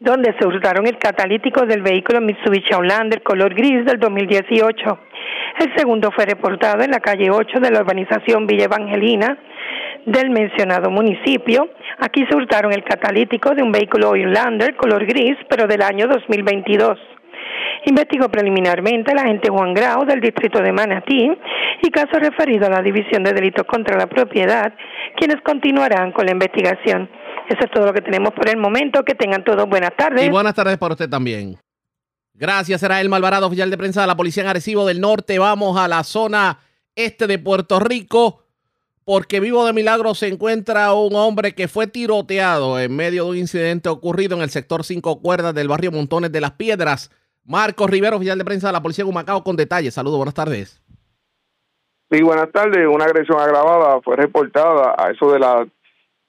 donde 0.00 0.34
se 0.38 0.46
hurtaron 0.46 0.86
el 0.86 0.96
catalítico 0.96 1.66
del 1.66 1.82
vehículo 1.82 2.22
Mitsubishi 2.22 2.72
Outlander 2.72 3.22
color 3.22 3.54
gris 3.54 3.84
del 3.84 4.00
2018. 4.00 4.98
El 5.60 5.76
segundo 5.76 6.10
fue 6.10 6.24
reportado 6.24 6.82
en 6.82 6.90
la 6.90 7.00
calle 7.00 7.30
8 7.30 7.60
de 7.60 7.70
la 7.70 7.80
urbanización 7.80 8.46
Villa 8.46 8.64
Evangelina 8.64 9.36
del 10.06 10.30
mencionado 10.30 10.90
municipio. 10.90 11.68
Aquí 11.98 12.24
se 12.30 12.34
hurtaron 12.34 12.72
el 12.72 12.82
catalítico 12.82 13.54
de 13.54 13.62
un 13.62 13.72
vehículo 13.72 14.14
Outlander 14.14 14.74
color 14.74 15.04
gris, 15.04 15.36
pero 15.50 15.66
del 15.66 15.82
año 15.82 16.06
2022. 16.08 16.98
Investigó 17.84 18.30
preliminarmente 18.30 19.14
la 19.14 19.22
agente 19.22 19.50
Juan 19.50 19.74
Grau 19.74 20.06
del 20.06 20.20
distrito 20.20 20.62
de 20.62 20.72
Manatí 20.72 21.30
y 21.82 21.90
caso 21.90 22.18
referido 22.18 22.66
a 22.66 22.70
la 22.70 22.80
División 22.80 23.22
de 23.22 23.34
Delitos 23.34 23.66
contra 23.66 23.98
la 23.98 24.06
Propiedad, 24.06 24.72
quienes 25.16 25.42
continuarán 25.42 26.12
con 26.12 26.24
la 26.24 26.32
investigación. 26.32 27.08
Eso 27.50 27.64
es 27.64 27.70
todo 27.72 27.86
lo 27.86 27.92
que 27.92 28.00
tenemos 28.00 28.32
por 28.32 28.48
el 28.48 28.56
momento. 28.56 29.02
Que 29.02 29.16
tengan 29.16 29.42
todos 29.42 29.68
buenas 29.68 29.90
tardes. 29.96 30.24
Y 30.24 30.30
buenas 30.30 30.54
tardes 30.54 30.78
para 30.78 30.94
usted 30.94 31.10
también. 31.10 31.58
Gracias, 32.32 32.80
era 32.84 33.00
el 33.00 33.08
Malvarado, 33.08 33.48
oficial 33.48 33.70
de 33.70 33.76
prensa 33.76 34.02
de 34.02 34.06
la 34.06 34.16
Policía 34.16 34.44
en 34.44 34.48
Arecibo 34.48 34.86
del 34.86 35.00
Norte. 35.00 35.38
Vamos 35.40 35.76
a 35.76 35.88
la 35.88 36.04
zona 36.04 36.60
este 36.94 37.26
de 37.26 37.40
Puerto 37.40 37.80
Rico, 37.80 38.44
porque 39.04 39.40
vivo 39.40 39.66
de 39.66 39.72
milagro 39.72 40.14
se 40.14 40.28
encuentra 40.28 40.94
un 40.94 41.16
hombre 41.16 41.54
que 41.56 41.66
fue 41.66 41.88
tiroteado 41.88 42.78
en 42.78 42.94
medio 42.94 43.24
de 43.24 43.30
un 43.30 43.36
incidente 43.36 43.88
ocurrido 43.88 44.36
en 44.36 44.42
el 44.42 44.50
sector 44.50 44.84
Cinco 44.84 45.20
Cuerdas 45.20 45.54
del 45.54 45.68
barrio 45.68 45.90
Montones 45.90 46.30
de 46.30 46.40
las 46.40 46.52
Piedras. 46.52 47.10
Marcos 47.44 47.90
Rivero, 47.90 48.16
oficial 48.16 48.38
de 48.38 48.44
prensa 48.44 48.68
de 48.68 48.74
la 48.74 48.82
Policía 48.82 49.04
de 49.04 49.10
Humacao, 49.10 49.42
con 49.42 49.56
detalles. 49.56 49.92
Saludos, 49.92 50.18
buenas 50.18 50.34
tardes. 50.34 50.80
Sí, 52.10 52.22
buenas 52.22 52.50
tardes. 52.52 52.86
Una 52.88 53.04
agresión 53.04 53.38
agravada 53.38 54.00
fue 54.02 54.16
reportada 54.16 54.94
a 54.96 55.10
eso 55.10 55.30
de 55.30 55.40
las 55.40 55.66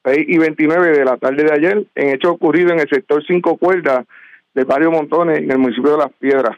6 0.03 0.25
y 0.27 0.37
29 0.37 0.97
de 0.97 1.05
la 1.05 1.17
tarde 1.17 1.43
de 1.43 1.53
ayer 1.53 1.85
en 1.95 2.09
hecho 2.09 2.31
ocurrido 2.31 2.71
en 2.71 2.79
el 2.79 2.89
sector 2.89 3.23
Cinco 3.25 3.57
Cuerdas 3.57 4.05
del 4.53 4.65
barrio 4.65 4.91
Montones, 4.91 5.39
en 5.39 5.51
el 5.51 5.57
municipio 5.57 5.91
de 5.91 5.97
Las 5.97 6.13
Piedras. 6.13 6.57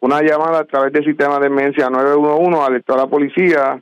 Una 0.00 0.20
llamada 0.22 0.60
a 0.60 0.64
través 0.64 0.92
del 0.92 1.04
sistema 1.04 1.38
de 1.38 1.46
emergencia 1.46 1.88
911 1.90 2.60
alertó 2.60 2.94
a 2.94 2.98
la 2.98 3.06
policía 3.06 3.80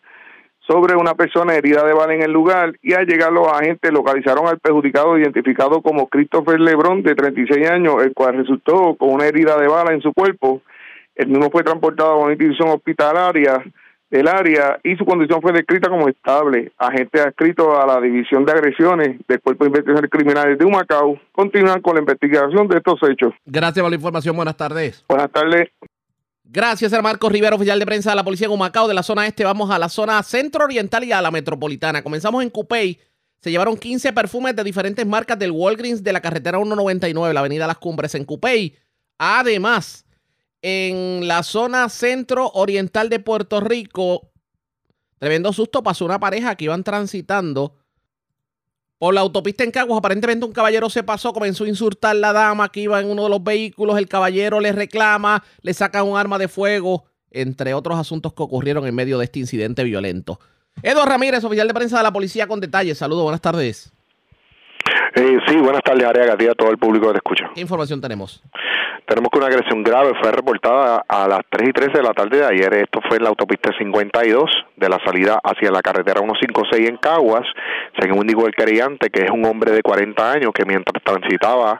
sobre 0.67 0.97
una 0.97 1.15
persona 1.15 1.55
herida 1.55 1.85
de 1.85 1.93
bala 1.93 2.15
en 2.15 2.23
el 2.23 2.33
lugar 2.33 2.73
y 2.83 2.95
al 2.95 3.07
llegar 3.07 3.33
los 3.33 3.49
agentes 3.49 3.93
localizaron 3.93 4.47
al 4.47 4.59
perjudicado 4.59 5.19
identificado 5.19 5.83
como 5.83 6.09
Christopher 6.09 6.59
Lebrón 6.59 7.03
de 7.03 7.15
36 7.15 7.69
años, 7.69 8.03
el 8.03 8.15
cual 8.15 8.37
resultó 8.37 8.95
con 8.95 9.11
una 9.11 9.27
herida 9.27 9.59
de 9.59 9.69
bala 9.69 9.93
en 9.93 10.01
su 10.01 10.13
cuerpo. 10.15 10.63
El 11.15 11.29
mismo 11.29 11.51
fue 11.51 11.63
transportado 11.63 12.13
a 12.13 12.19
una 12.19 12.33
institución 12.33 12.71
hospitalaria 12.71 13.63
del 14.15 14.29
área 14.29 14.79
y 14.85 14.95
su 14.95 15.05
condición 15.05 15.43
fue 15.43 15.53
descrita 15.53 15.89
como 15.89 16.09
estable. 16.09 16.71
Agentes 16.79 17.21
adscritos 17.21 17.67
a 17.77 17.85
la 17.85 18.01
División 18.01 18.45
de 18.45 18.53
Agresiones 18.53 19.19
del 19.27 19.41
Cuerpo 19.41 19.65
de 19.65 19.71
Investigaciones 19.71 20.09
Criminales 20.09 20.57
de 20.57 20.65
Humacao 20.65 21.19
continúan 21.33 21.83
con 21.83 21.95
la 21.95 22.01
investigación 22.01 22.69
de 22.69 22.77
estos 22.77 23.01
hechos. 23.11 23.33
Gracias 23.45 23.83
por 23.83 23.91
la 23.91 23.97
información. 23.97 24.37
Buenas 24.37 24.57
tardes. 24.57 25.05
Buenas 25.09 25.33
tardes. 25.33 25.69
Gracias 26.45 26.93
a 26.93 27.03
Marcos 27.03 27.33
Rivera, 27.33 27.57
oficial 27.57 27.77
de 27.81 27.87
prensa 27.87 28.11
de 28.11 28.17
la 28.17 28.23
Policía 28.23 28.47
de 28.47 28.55
Humacao. 28.55 28.87
De 28.87 28.95
la 28.95 29.03
zona 29.03 29.27
este 29.27 29.43
vamos 29.43 29.69
a 29.73 29.81
la 29.81 29.89
zona 29.89 30.23
centro-oriental 30.23 31.03
y 31.03 31.11
a 31.11 31.21
la 31.21 31.33
metropolitana. 31.33 32.01
Comenzamos 32.01 32.41
en 32.45 32.51
Cupey. 32.51 33.01
Se 33.41 33.51
llevaron 33.51 33.77
15 33.77 34.12
perfumes 34.12 34.55
de 34.55 34.62
diferentes 34.62 35.05
marcas 35.05 35.41
del 35.41 35.51
Walgreens 35.51 36.05
de 36.05 36.12
la 36.12 36.21
carretera 36.21 36.59
199, 36.59 37.35
la 37.35 37.41
avenida 37.41 37.67
Las 37.67 37.79
Cumbres 37.79 38.15
en 38.15 38.25
Cupey. 38.25 38.77
Además, 39.19 40.04
en 40.67 41.29
la 41.29 41.43
zona 41.43 41.91
centro-oriental 41.91 43.11
de 43.11 43.21
Puerto 43.21 43.61
Rico, 43.61 44.31
tremendo 45.19 45.53
susto 45.53 45.83
pasó 45.83 46.07
una 46.07 46.19
pareja 46.19 46.55
que 46.57 46.65
iban 46.65 46.83
transitando 46.83 47.77
Por 48.97 49.12
la 49.12 49.21
autopista 49.21 49.62
en 49.62 49.71
Caguas, 49.71 49.99
aparentemente 49.99 50.47
un 50.47 50.55
caballero 50.55 50.89
se 50.89 51.03
pasó, 51.03 51.35
comenzó 51.35 51.65
a 51.65 51.69
insultar 51.69 52.12
a 52.12 52.19
la 52.19 52.33
dama 52.33 52.71
que 52.71 52.81
iba 52.81 52.99
en 52.99 53.11
uno 53.11 53.25
de 53.25 53.29
los 53.29 53.45
vehículos, 53.45 53.99
el 53.99 54.09
caballero 54.09 54.59
le 54.59 54.73
reclama, 54.73 55.45
le 55.61 55.75
saca 55.75 56.03
un 56.03 56.17
arma 56.17 56.39
de 56.39 56.49
fuego, 56.49 57.05
entre 57.31 57.75
otros 57.75 57.99
asuntos 57.99 58.33
que 58.33 58.43
ocurrieron 58.43 58.87
en 58.87 58.95
medio 58.95 59.19
de 59.19 59.27
este 59.27 59.41
incidente 59.41 59.85
violento. 59.85 60.41
Eduardo 60.83 61.11
Ramírez, 61.11 61.45
oficial 61.45 61.69
de 61.69 61.75
prensa 61.75 61.99
de 61.99 62.05
la 62.05 62.12
policía 62.12 62.47
con 62.47 62.59
detalles. 62.61 62.97
Saludos, 62.97 63.25
buenas 63.25 63.43
tardes. 63.43 63.93
Eh, 65.15 65.39
sí, 65.47 65.57
buenas 65.57 65.83
tardes, 65.83 66.05
Ariaga, 66.05 66.33
a 66.33 66.55
todo 66.55 66.71
el 66.71 66.79
público 66.79 67.09
que 67.09 67.12
te 67.12 67.19
escucha. 67.19 67.51
¿Qué 67.55 67.61
información 67.61 68.01
tenemos? 68.01 68.43
Tenemos 69.07 69.29
que 69.31 69.39
una 69.39 69.49
agresión 69.49 69.83
grave 69.83 70.13
fue 70.21 70.33
reportada 70.33 71.05
a 71.07 71.29
las 71.29 71.41
3 71.51 71.69
y 71.69 71.73
13 71.73 71.99
de 71.99 72.03
la 72.03 72.15
tarde 72.15 72.39
de 72.39 72.47
ayer. 72.47 72.73
Esto 72.75 73.01
fue 73.07 73.19
en 73.19 73.25
la 73.25 73.29
autopista 73.29 73.71
52 73.77 74.51
de 74.77 74.89
la 74.89 74.99
salida 75.05 75.39
hacia 75.45 75.71
la 75.71 75.83
carretera 75.83 76.21
156 76.21 76.89
en 76.89 76.97
Caguas. 76.97 77.47
Según 78.01 78.23
indicó 78.23 78.47
el 78.47 78.55
querellante, 78.55 79.11
que 79.11 79.25
es 79.25 79.31
un 79.31 79.45
hombre 79.45 79.73
de 79.73 79.83
40 79.83 80.33
años 80.33 80.53
que 80.55 80.65
mientras 80.65 81.05
transitaba 81.05 81.79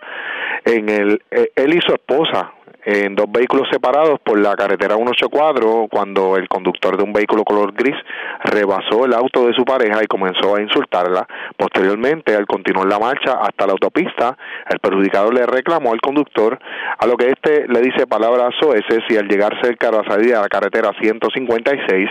en 0.67 0.89
el. 0.91 1.23
Eh, 1.31 1.51
él 1.57 1.75
y 1.75 1.81
su 1.81 1.95
esposa 1.95 2.53
en 2.85 3.15
dos 3.15 3.27
vehículos 3.31 3.69
separados 3.71 4.21
por 4.21 4.39
la 4.39 4.55
carretera 4.57 4.97
184 4.97 5.89
cuando 5.91 6.37
el 6.37 6.49
conductor 6.49 6.97
de 6.97 7.03
un 7.03 7.13
vehículo 7.13 7.45
color 7.45 7.73
gris 7.73 7.97
rebasó 8.45 9.07
el 9.07 9.15
auto 9.15 9.47
de 9.47 9.55
su 9.55 9.65
pareja 9.65 10.03
y 10.03 10.07
comenzó 10.07 10.57
a 10.57 10.61
insultarla. 10.61 11.27
Posteriormente, 11.57 12.35
al 12.35 12.47
continuar 12.47 12.87
la 12.87 12.99
marcha 12.99 13.39
hasta 13.41 13.67
la 13.67 13.73
autopista, 13.73 14.37
el 14.69 14.79
perjudicado 14.81 15.31
le 15.31 15.47
reclamó 15.47 15.93
al 15.93 16.01
conductor, 16.01 16.59
a 16.99 17.07
lo 17.07 17.17
que 17.17 17.31
este 17.31 17.67
le 17.69 17.81
dice 17.81 18.07
palabras 18.07 18.55
soeces 18.61 19.01
y 19.09 19.17
al 19.17 19.29
llegar 19.29 19.55
cerca 19.63 19.91
de 19.91 19.99
la 19.99 20.05
salida 20.05 20.37
de 20.37 20.43
la 20.43 20.49
carretera 20.49 20.91
156, 21.01 22.11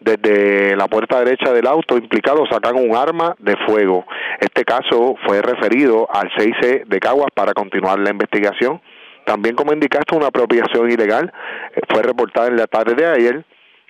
desde 0.00 0.76
la 0.76 0.86
puerta 0.86 1.18
derecha 1.18 1.52
del 1.52 1.66
auto 1.66 1.96
implicado 1.96 2.44
sacan 2.46 2.76
un 2.76 2.96
arma 2.96 3.34
de 3.38 3.56
fuego. 3.66 4.04
Este 4.40 4.64
caso 4.64 5.16
fue 5.26 5.42
referido 5.42 6.08
al 6.12 6.30
6C 6.30 6.84
de 6.86 7.00
Caguas 7.00 7.30
para 7.34 7.52
continuar 7.54 7.98
la 7.98 8.10
investigación. 8.10 8.80
También, 9.24 9.54
como 9.54 9.72
indicaste, 9.72 10.14
una 10.16 10.26
apropiación 10.26 10.90
ilegal 10.90 11.32
eh, 11.74 11.80
fue 11.88 12.02
reportada 12.02 12.48
en 12.48 12.56
la 12.56 12.66
tarde 12.66 12.94
de 12.94 13.06
ayer 13.06 13.44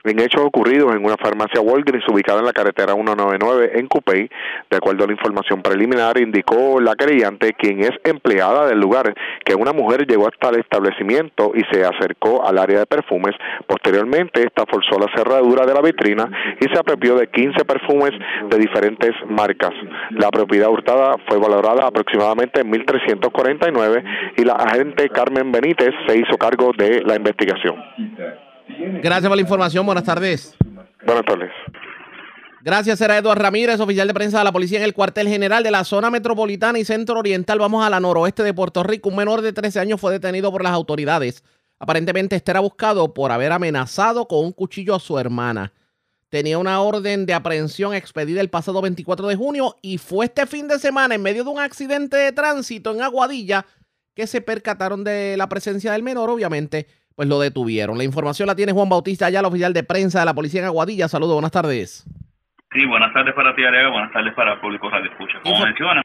en 0.05 0.21
hechos 0.21 0.43
ocurridos 0.43 0.95
en 0.95 1.05
una 1.05 1.17
farmacia 1.17 1.61
Walgreens 1.61 2.07
ubicada 2.09 2.41
en 2.41 2.47
la 2.47 2.53
carretera 2.53 2.95
199 2.95 3.73
en 3.75 3.87
Cupey. 3.87 4.29
De 4.71 4.77
acuerdo 4.77 5.05
a 5.05 5.07
la 5.07 5.13
información 5.13 5.63
preliminar, 5.63 6.19
indicó 6.19 6.81
la 6.81 6.95
querellante, 6.97 7.53
quien 7.55 7.81
es 7.81 7.93
empleada 8.05 8.67
del 8.67 8.81
lugar, 8.81 9.15
que 9.45 9.55
una 9.55 9.73
mujer 9.73 10.07
llegó 10.07 10.29
hasta 10.29 10.51
el 10.51 10.61
establecimiento 10.61 11.53
y 11.55 11.63
se 11.73 11.85
acercó 11.85 12.47
al 12.47 12.59
área 12.59 12.81
de 12.81 12.87
perfumes. 12.87 13.35
Posteriormente, 13.67 14.43
esta 14.43 14.65
forzó 14.67 14.99
la 14.99 15.11
cerradura 15.15 15.67
de 15.67 15.75
la 15.75 15.81
vitrina 15.81 16.29
y 16.61 16.65
se 16.73 16.79
apropió 16.79 17.17
de 17.17 17.29
15 17.29 17.65
perfumes 17.65 18.13
de 18.49 18.59
diferentes 18.59 19.13
marcas. 19.29 19.73
La 20.11 20.31
propiedad 20.31 20.69
hurtada 20.69 21.17
fue 21.29 21.39
valorada 21.39 21.87
aproximadamente 21.87 22.61
en 22.61 22.73
1.349 22.73 24.05
y 24.37 24.45
la 24.45 24.55
agente 24.55 25.09
Carmen 25.09 25.53
Benítez 25.53 25.95
se 26.07 26.19
hizo 26.19 26.37
cargo 26.39 26.73
de 26.77 27.03
la 27.03 27.17
investigación. 27.17 27.77
Gracias 28.69 29.29
por 29.29 29.37
la 29.37 29.43
información. 29.43 29.85
Buenas 29.87 30.05
tardes. 30.05 30.55
Buenas 31.05 31.25
tardes. 31.25 31.51
Gracias, 32.65 33.01
era 33.01 33.19
Eduardo 33.19 33.43
Ramírez, 33.43 33.81
oficial 33.81 34.07
de 34.07 34.15
prensa 34.15 34.39
de 34.39 34.45
la 34.45 34.53
policía 34.53 34.79
en 34.79 34.85
el 34.85 34.95
cuartel 34.95 35.27
general 35.27 35.65
de 35.65 35.73
la 35.73 35.83
zona 35.83 36.11
metropolitana 36.11 36.79
y 36.79 36.85
centro 36.85 37.19
oriental. 37.19 37.59
Vamos 37.59 37.85
a 37.85 37.91
la 37.91 37.99
noroeste 37.99 38.45
de 38.45 38.55
Puerto 38.55 38.85
Rico. 38.85 39.09
Un 39.09 39.17
menor 39.17 39.41
de 39.41 39.53
13 39.53 39.81
años 39.81 40.01
fue 40.01 40.13
detenido 40.13 40.53
por 40.53 40.63
las 40.63 40.73
autoridades. 40.73 41.43
Aparentemente 41.81 42.37
este 42.37 42.53
era 42.53 42.61
buscado 42.61 43.13
por 43.15 43.33
haber 43.33 43.51
amenazado 43.51 44.29
con 44.29 44.45
un 44.45 44.53
cuchillo 44.53 44.95
a 44.95 45.01
su 45.01 45.19
hermana. 45.19 45.73
Tenía 46.29 46.57
una 46.57 46.81
orden 46.81 47.27
de 47.27 47.35
aprehensión 47.35 47.95
expedida 47.95 48.41
el 48.41 48.49
pasado 48.49 48.81
24 48.81 49.27
de 49.27 49.35
junio 49.35 49.77
y 49.83 49.99
fue 49.99 50.27
este 50.27 50.47
fin 50.47 50.69
de 50.69 50.79
semana 50.79 51.17
en 51.17 51.23
medio 51.23 51.43
de 51.43 51.51
un 51.51 51.59
accidente 51.59 52.17
de 52.17 52.31
tránsito 52.31 52.93
en 52.93 53.03
Aguadilla 53.03 53.67
que 54.15 54.29
se 54.29 54.41
percataron 54.41 55.03
de 55.03 55.37
la 55.37 55.49
presencia 55.49 55.91
del 55.93 56.05
menor, 56.05 56.31
obviamente 56.31 56.87
pues 57.15 57.29
lo 57.29 57.41
detuvieron. 57.41 57.99
La 57.99 58.05
información 58.05 58.47
la 58.47 58.55
tiene 58.55 58.73
Juan 58.73 58.89
Bautista, 58.89 59.27
allá 59.27 59.41
el 59.41 59.47
oficial 59.47 59.73
de 59.73 59.85
prensa 59.85 60.21
de 60.21 60.27
la 60.27 60.35
policía 60.35 60.61
en 60.61 60.67
Aguadilla. 60.67 61.09
Saludos, 61.09 61.35
buenas 61.35 61.53
tardes. 61.53 62.05
Sí, 62.73 62.87
buenas 62.87 63.13
tardes 63.13 63.35
para 63.35 63.55
ti, 63.55 63.65
Ariaga, 63.65 63.91
buenas 63.91 64.13
tardes 64.13 64.33
para 64.35 64.55
el 64.55 64.61
público 64.61 64.89
Radio 64.89 65.11
Escucha. 65.11 65.41
Como 65.43 65.65
menciona, 65.65 66.03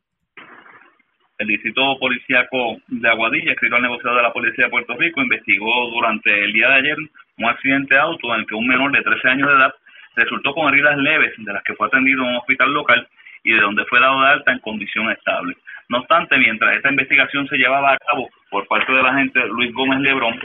el 1.38 1.48
distrito 1.48 1.98
policíaco 2.00 2.78
de 2.88 3.10
Aguadilla, 3.10 3.52
escrito 3.52 3.76
al 3.76 3.84
negociado 3.84 4.18
de 4.18 4.24
la 4.24 4.34
Policía 4.34 4.66
de 4.66 4.72
Puerto 4.72 4.96
Rico, 4.98 5.22
investigó 5.22 5.90
durante 5.92 6.44
el 6.44 6.52
día 6.52 6.68
de 6.70 6.76
ayer 6.76 6.98
un 7.38 7.46
accidente 7.46 7.94
de 7.94 8.02
auto 8.02 8.34
en 8.34 8.42
el 8.42 8.48
que 8.48 8.56
un 8.56 8.68
menor 8.68 8.92
de 8.92 9.04
13 9.04 9.30
años 9.30 9.48
de 9.48 9.56
edad 9.56 9.74
resultó 10.16 10.54
con 10.54 10.74
heridas 10.74 10.98
leves, 10.98 11.34
de 11.38 11.54
las 11.54 11.64
que 11.64 11.76
fue 11.76 11.88
atendido 11.88 12.24
en 12.24 12.30
un 12.30 12.38
hospital 12.38 12.74
local 12.74 13.08
y 13.44 13.54
de 13.54 13.62
donde 13.62 13.86
fue 13.86 14.00
dado 14.00 14.20
de 14.22 14.28
alta 14.28 14.52
en 14.52 14.60
condición 14.60 15.12
estable. 15.12 15.56
No 15.90 16.00
obstante, 16.00 16.38
mientras 16.38 16.76
esta 16.76 16.90
investigación 16.90 17.48
se 17.48 17.58
llevaba 17.58 17.94
a 17.94 17.98
cabo 17.98 18.28
por 18.50 18.68
parte 18.68 18.92
del 18.92 19.06
agente 19.06 19.40
Luis 19.48 19.72
Gómez 19.74 20.00
Lebrón, 20.00 20.40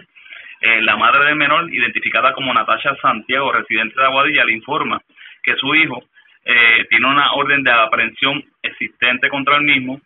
eh, 0.64 0.80
la 0.80 0.96
madre 0.96 1.24
del 1.24 1.34
menor, 1.34 1.68
identificada 1.74 2.32
como 2.32 2.54
Natasha 2.54 2.94
Santiago, 3.02 3.50
residente 3.50 3.98
de 3.98 4.06
Aguadilla, 4.06 4.44
le 4.44 4.52
informa 4.52 5.02
que 5.42 5.56
su 5.56 5.74
hijo 5.74 6.04
eh, 6.44 6.86
tiene 6.88 7.08
una 7.08 7.32
orden 7.32 7.64
de 7.64 7.72
aprehensión 7.72 8.44
existente 8.62 9.28
contra 9.28 9.56
el 9.56 9.62
mismo, 9.62 10.00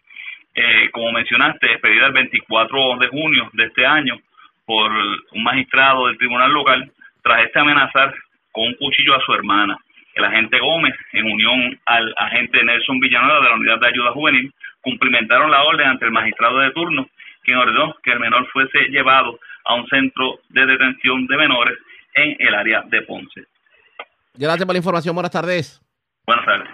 eh, 0.55 0.89
como 0.93 1.13
mencionaste, 1.13 1.71
expedida 1.71 2.07
el 2.07 2.15
24 2.15 2.97
de 2.97 3.09
junio 3.09 3.51
de 3.53 3.65
este 3.65 3.85
año 3.85 4.19
por 4.65 4.91
un 4.91 5.43
magistrado 5.43 6.07
del 6.07 6.17
tribunal 6.17 6.51
local, 6.51 6.91
tras 7.23 7.45
este 7.45 7.59
amenazar 7.59 8.15
con 8.51 8.69
un 8.69 8.75
cuchillo 8.77 9.15
a 9.15 9.21
su 9.21 9.35
hermana. 9.35 9.77
El 10.15 10.25
agente 10.25 10.59
Gómez, 10.59 10.95
en 11.13 11.31
unión 11.31 11.79
al 11.85 12.15
agente 12.17 12.65
Nelson 12.65 12.99
Villanueva 12.99 13.41
de 13.41 13.51
la 13.51 13.57
Unidad 13.57 13.79
de 13.79 13.89
Ayuda 13.89 14.13
Juvenil, 14.13 14.51
cumplimentaron 14.81 15.51
la 15.51 15.65
orden 15.65 15.87
ante 15.87 16.07
el 16.07 16.13
magistrado 16.13 16.61
de 16.61 16.71
turno, 16.71 17.07
quien 17.43 17.59
ordenó 17.59 17.95
que 18.03 18.13
el 18.13 18.21
menor 18.21 18.47
fuese 18.49 18.89
llevado 18.89 19.39
a 19.67 19.75
un 19.75 19.87
centro 19.89 20.41
de 20.49 20.67
detención 20.67 21.27
de 21.27 21.37
menores 21.37 21.77
en 22.15 22.37
el 22.39 22.55
área 22.55 22.83
de 22.91 23.03
Ponce. 23.03 23.45
Gracias 24.35 24.65
por 24.65 24.75
la 24.75 24.79
información. 24.79 25.15
Buenas 25.15 25.33
tardes. 25.33 25.81
Buenas 26.27 26.45
tardes. 26.45 26.69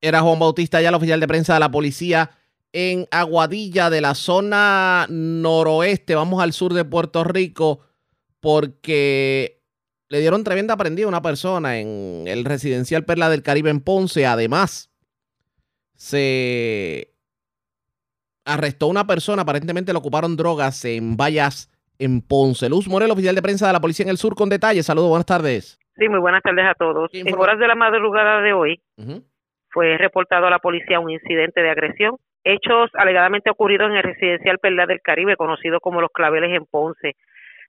Era 0.00 0.20
Juan 0.20 0.38
Bautista, 0.38 0.80
ya 0.80 0.88
el 0.88 0.94
oficial 0.94 1.20
de 1.20 1.28
prensa 1.28 1.54
de 1.54 1.60
la 1.60 1.70
policía 1.70 2.30
en 2.72 3.06
Aguadilla, 3.10 3.90
de 3.90 4.00
la 4.00 4.14
zona 4.14 5.06
noroeste. 5.08 6.14
Vamos 6.14 6.42
al 6.42 6.52
sur 6.52 6.72
de 6.74 6.84
Puerto 6.84 7.22
Rico 7.22 7.80
porque 8.40 9.60
le 10.08 10.20
dieron 10.20 10.42
tremenda 10.42 10.76
prendida 10.76 11.06
a 11.06 11.08
una 11.08 11.22
persona 11.22 11.78
en 11.78 12.24
el 12.26 12.44
residencial 12.44 13.04
Perla 13.04 13.30
del 13.30 13.42
Caribe 13.42 13.70
en 13.70 13.80
Ponce. 13.80 14.26
Además, 14.26 14.90
se 15.94 17.14
arrestó 18.44 18.88
una 18.88 19.06
persona, 19.06 19.42
aparentemente 19.42 19.92
le 19.92 19.98
ocuparon 19.98 20.36
drogas 20.36 20.84
en 20.84 21.16
vallas 21.16 21.70
en 22.02 22.20
Ponce. 22.20 22.68
Luz 22.68 22.88
Morel, 22.88 23.10
oficial 23.10 23.34
de 23.34 23.42
prensa 23.42 23.66
de 23.68 23.72
la 23.72 23.80
policía 23.80 24.04
en 24.04 24.10
el 24.10 24.16
sur, 24.16 24.34
con 24.34 24.48
detalles. 24.48 24.86
Saludos, 24.86 25.08
buenas 25.08 25.26
tardes. 25.26 25.78
Sí, 25.96 26.08
muy 26.08 26.18
buenas 26.18 26.42
tardes 26.42 26.64
a 26.66 26.74
todos. 26.74 27.10
En 27.12 27.34
horas 27.38 27.58
de 27.58 27.68
la 27.68 27.74
madrugada 27.74 28.40
de 28.40 28.52
hoy 28.52 28.80
fue 29.70 29.96
reportado 29.98 30.46
a 30.46 30.50
la 30.50 30.58
policía 30.58 31.00
un 31.00 31.10
incidente 31.10 31.62
de 31.62 31.70
agresión, 31.70 32.16
hechos 32.44 32.90
alegadamente 32.94 33.50
ocurridos 33.50 33.90
en 33.90 33.96
el 33.96 34.02
residencial 34.02 34.58
Perla 34.58 34.86
del 34.86 35.00
Caribe, 35.00 35.36
conocido 35.36 35.80
como 35.80 36.00
Los 36.00 36.10
Claveles 36.12 36.50
en 36.50 36.66
Ponce. 36.66 37.14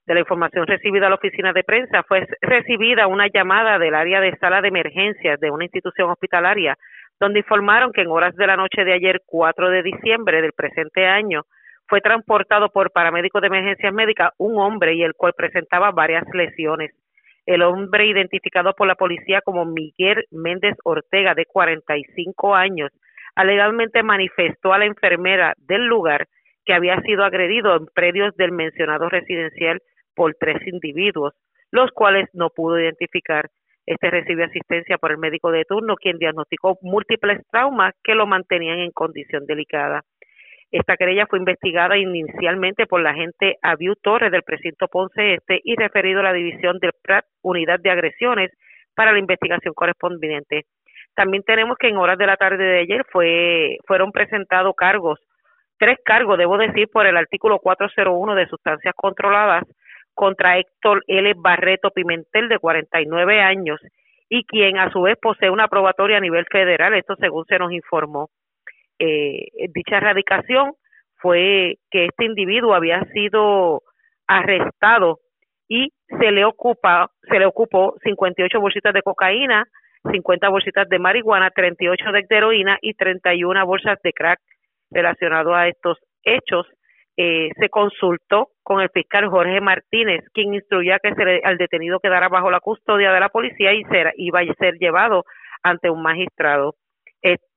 De 0.05 0.13
la 0.13 0.19
información 0.19 0.67
recibida 0.67 1.07
a 1.07 1.09
la 1.09 1.15
oficina 1.15 1.53
de 1.53 1.63
prensa, 1.63 2.03
fue 2.03 2.27
recibida 2.41 3.07
una 3.07 3.27
llamada 3.27 3.79
del 3.79 3.95
área 3.95 4.19
de 4.19 4.35
sala 4.37 4.61
de 4.61 4.67
emergencias 4.67 5.39
de 5.39 5.49
una 5.49 5.63
institución 5.63 6.09
hospitalaria, 6.09 6.77
donde 7.19 7.39
informaron 7.39 7.93
que 7.93 8.01
en 8.01 8.09
horas 8.09 8.35
de 8.35 8.47
la 8.47 8.57
noche 8.57 8.83
de 8.83 8.93
ayer, 8.93 9.21
4 9.25 9.69
de 9.69 9.83
diciembre 9.83 10.41
del 10.41 10.51
presente 10.51 11.05
año, 11.05 11.43
fue 11.93 12.01
transportado 12.01 12.69
por 12.69 12.89
paramédicos 12.89 13.39
de 13.39 13.49
emergencias 13.49 13.93
médicas 13.93 14.31
un 14.39 14.57
hombre 14.57 14.95
y 14.95 15.03
el 15.03 15.13
cual 15.13 15.33
presentaba 15.37 15.91
varias 15.91 16.23
lesiones. 16.33 16.89
El 17.45 17.61
hombre 17.61 18.07
identificado 18.07 18.73
por 18.73 18.87
la 18.87 18.95
policía 18.95 19.41
como 19.41 19.63
Miguel 19.65 20.25
Méndez 20.31 20.75
Ortega, 20.85 21.35
de 21.35 21.45
45 21.45 22.55
años, 22.55 22.89
alegadamente 23.35 24.01
manifestó 24.01 24.73
a 24.73 24.79
la 24.79 24.85
enfermera 24.85 25.53
del 25.59 25.85
lugar 25.85 26.25
que 26.65 26.73
había 26.73 26.99
sido 27.01 27.23
agredido 27.23 27.75
en 27.75 27.85
predios 27.93 28.35
del 28.37 28.53
mencionado 28.53 29.07
residencial 29.07 29.79
por 30.15 30.33
tres 30.39 30.65
individuos, 30.65 31.35
los 31.69 31.91
cuales 31.91 32.27
no 32.33 32.49
pudo 32.49 32.79
identificar. 32.79 33.51
Este 33.85 34.09
recibió 34.09 34.45
asistencia 34.45 34.97
por 34.97 35.11
el 35.11 35.19
médico 35.19 35.51
de 35.51 35.63
turno, 35.65 35.95
quien 35.95 36.17
diagnosticó 36.17 36.79
múltiples 36.81 37.45
traumas 37.51 37.93
que 38.03 38.15
lo 38.15 38.25
mantenían 38.25 38.79
en 38.79 38.89
condición 38.89 39.45
delicada. 39.45 40.01
Esta 40.73 40.97
querella 40.97 41.27
fue 41.27 41.37
investigada 41.37 41.99
inicialmente 41.99 42.87
por 42.87 42.99
la 42.99 43.11
agente 43.11 43.57
Abiu 43.61 43.93
Torres 43.95 44.31
del 44.31 44.41
precinto 44.41 44.87
Ponce 44.87 45.35
Este 45.35 45.61
y 45.63 45.75
referido 45.75 46.21
a 46.21 46.23
la 46.23 46.33
división 46.33 46.79
del 46.79 46.93
PRAT, 46.99 47.25
Unidad 47.43 47.79
de 47.79 47.91
Agresiones, 47.91 48.49
para 48.95 49.11
la 49.11 49.19
investigación 49.19 49.75
correspondiente. 49.75 50.63
También 51.13 51.43
tenemos 51.43 51.77
que 51.77 51.89
en 51.89 51.97
horas 51.97 52.17
de 52.17 52.25
la 52.25 52.37
tarde 52.37 52.63
de 52.63 52.79
ayer 52.79 53.05
fue, 53.11 53.77
fueron 53.85 54.11
presentados 54.11 54.73
cargos, 54.75 55.19
tres 55.77 55.99
cargos, 56.03 56.39
debo 56.39 56.57
decir, 56.57 56.87
por 56.91 57.05
el 57.05 57.17
artículo 57.17 57.59
401 57.59 58.33
de 58.33 58.47
sustancias 58.47 58.95
controladas 58.95 59.65
contra 60.15 60.57
Héctor 60.57 61.03
L. 61.05 61.33
Barreto 61.37 61.91
Pimentel, 61.91 62.49
de 62.49 62.57
49 62.57 63.41
años, 63.41 63.79
y 64.27 64.43
quien 64.45 64.79
a 64.79 64.89
su 64.89 65.03
vez 65.03 65.19
posee 65.21 65.51
una 65.51 65.67
probatoria 65.67 66.17
a 66.17 66.21
nivel 66.21 66.47
federal, 66.51 66.95
esto 66.95 67.15
según 67.17 67.45
se 67.45 67.59
nos 67.59 67.71
informó. 67.71 68.31
Eh, 68.99 69.47
dicha 69.73 69.97
erradicación 69.97 70.73
fue 71.15 71.77
que 71.89 72.05
este 72.05 72.25
individuo 72.25 72.73
había 72.73 73.03
sido 73.13 73.81
arrestado 74.27 75.19
y 75.67 75.91
se 76.19 76.31
le 76.31 76.45
ocupa 76.45 77.09
se 77.29 77.39
le 77.39 77.45
ocupó 77.45 77.95
58 78.03 78.59
bolsitas 78.59 78.93
de 78.93 79.01
cocaína, 79.01 79.65
50 80.11 80.49
bolsitas 80.49 80.87
de 80.89 80.99
marihuana, 80.99 81.49
38 81.49 82.11
de 82.11 82.25
heroína 82.29 82.77
y 82.81 82.93
31 82.93 83.65
bolsas 83.65 83.99
de 84.03 84.13
crack 84.13 84.39
relacionado 84.91 85.55
a 85.55 85.67
estos 85.67 85.97
hechos. 86.23 86.67
Eh, 87.15 87.49
se 87.59 87.69
consultó 87.69 88.49
con 88.63 88.81
el 88.81 88.89
fiscal 88.89 89.27
Jorge 89.29 89.61
Martínez, 89.61 90.25
quien 90.33 90.53
instruía 90.55 90.99
que 91.01 91.13
se 91.13 91.41
al 91.43 91.57
detenido 91.57 91.99
quedara 91.99 92.27
bajo 92.27 92.49
la 92.49 92.59
custodia 92.59 93.11
de 93.11 93.19
la 93.19 93.29
policía 93.29 93.71
y 93.73 93.83
ser, 93.83 94.13
iba 94.17 94.39
a 94.39 94.53
ser 94.55 94.75
llevado 94.79 95.23
ante 95.61 95.89
un 95.89 96.01
magistrado. 96.01 96.75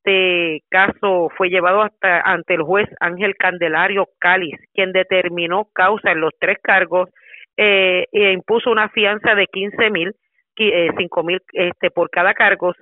Este 0.06 0.62
caso 0.68 1.30
fue 1.36 1.48
llevado 1.48 1.82
hasta 1.82 2.20
ante 2.20 2.54
el 2.54 2.62
juez 2.62 2.88
Ángel 3.00 3.34
Candelario 3.36 4.06
Cáliz, 4.20 4.54
quien 4.72 4.92
determinó 4.92 5.66
causa 5.72 6.12
en 6.12 6.20
los 6.20 6.32
tres 6.38 6.58
cargos 6.62 7.10
eh, 7.56 8.04
e 8.12 8.32
impuso 8.32 8.70
una 8.70 8.88
fianza 8.88 9.34
de 9.34 9.46
15 9.48 9.90
mil, 9.90 10.14
eh, 10.58 10.90
5 10.96 11.22
mil 11.24 11.40
este, 11.52 11.90
por 11.90 12.08
cada 12.10 12.34
cargo 12.34 12.72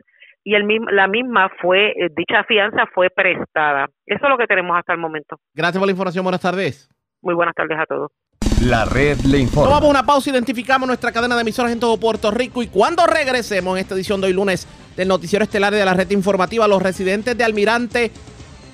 y 0.43 0.55
el, 0.55 0.67
la 0.91 1.09
misma 1.09 1.51
fue, 1.63 1.93
eh, 1.93 2.11
dicha 2.15 2.45
fianza 2.45 2.85
fue 2.93 3.09
prestada. 3.09 3.87
Eso 4.05 4.25
es 4.25 4.29
lo 4.29 4.37
que 4.37 4.47
tenemos 4.47 4.77
hasta 4.77 4.93
el 4.93 4.99
momento. 4.99 5.39
Gracias 5.55 5.79
por 5.79 5.87
la 5.87 5.93
información. 5.93 6.25
Buenas 6.25 6.43
tardes. 6.43 6.91
Muy 7.23 7.35
buenas 7.35 7.55
tardes 7.55 7.79
a 7.79 7.87
todos. 7.87 8.13
La 8.65 8.87
red 8.87 9.21
le 9.21 9.39
informa. 9.39 9.69
Tomamos 9.69 9.91
una 9.91 10.07
pausa, 10.07 10.31
identificamos 10.31 10.87
nuestra 10.87 11.13
cadena 11.13 11.35
de 11.35 11.43
emisoras 11.43 11.71
en 11.71 11.79
todo 11.79 11.99
Puerto 11.99 12.31
Rico 12.31 12.63
y 12.63 12.69
cuando 12.69 13.05
regresemos 13.07 13.77
en 13.77 13.83
esta 13.83 13.95
edición 13.95 14.23
de 14.23 14.29
hoy 14.29 14.33
lunes 14.33 14.67
del 14.97 15.07
noticiero 15.07 15.45
estelar 15.45 15.75
de 15.75 15.85
la 15.85 15.93
red 15.93 16.11
informativa, 16.13 16.67
los 16.67 16.81
residentes 16.81 17.37
de 17.37 17.45
Almirante 17.45 18.11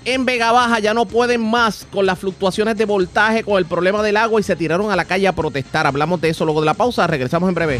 en 0.05 0.25
Vega 0.25 0.53
Baja 0.53 0.79
ya 0.79 0.95
no 0.95 1.07
pueden 1.07 1.41
más 1.41 1.89
con 1.91 2.07
las 2.07 2.21
fluctuaciones 2.21 2.77
de 2.77 2.85
voltaje, 2.85 3.43
con 3.43 3.59
el 3.59 3.67
problema 3.67 4.01
del 4.05 4.17
agua 4.17 4.39
y 4.39 4.45
se 4.45 4.55
tiraron 4.55 4.93
a 4.93 4.97
la 4.97 5.07
calle 5.07 5.27
a 5.27 5.33
protestar. 5.33 5.89
Hablamos 5.89 6.21
de 6.21 6.29
eso 6.29 6.45
luego 6.45 6.61
de 6.61 6.67
la 6.67 6.75
pausa, 6.75 7.09
regresamos 7.09 7.49
en 7.49 7.57
breve. 7.57 7.79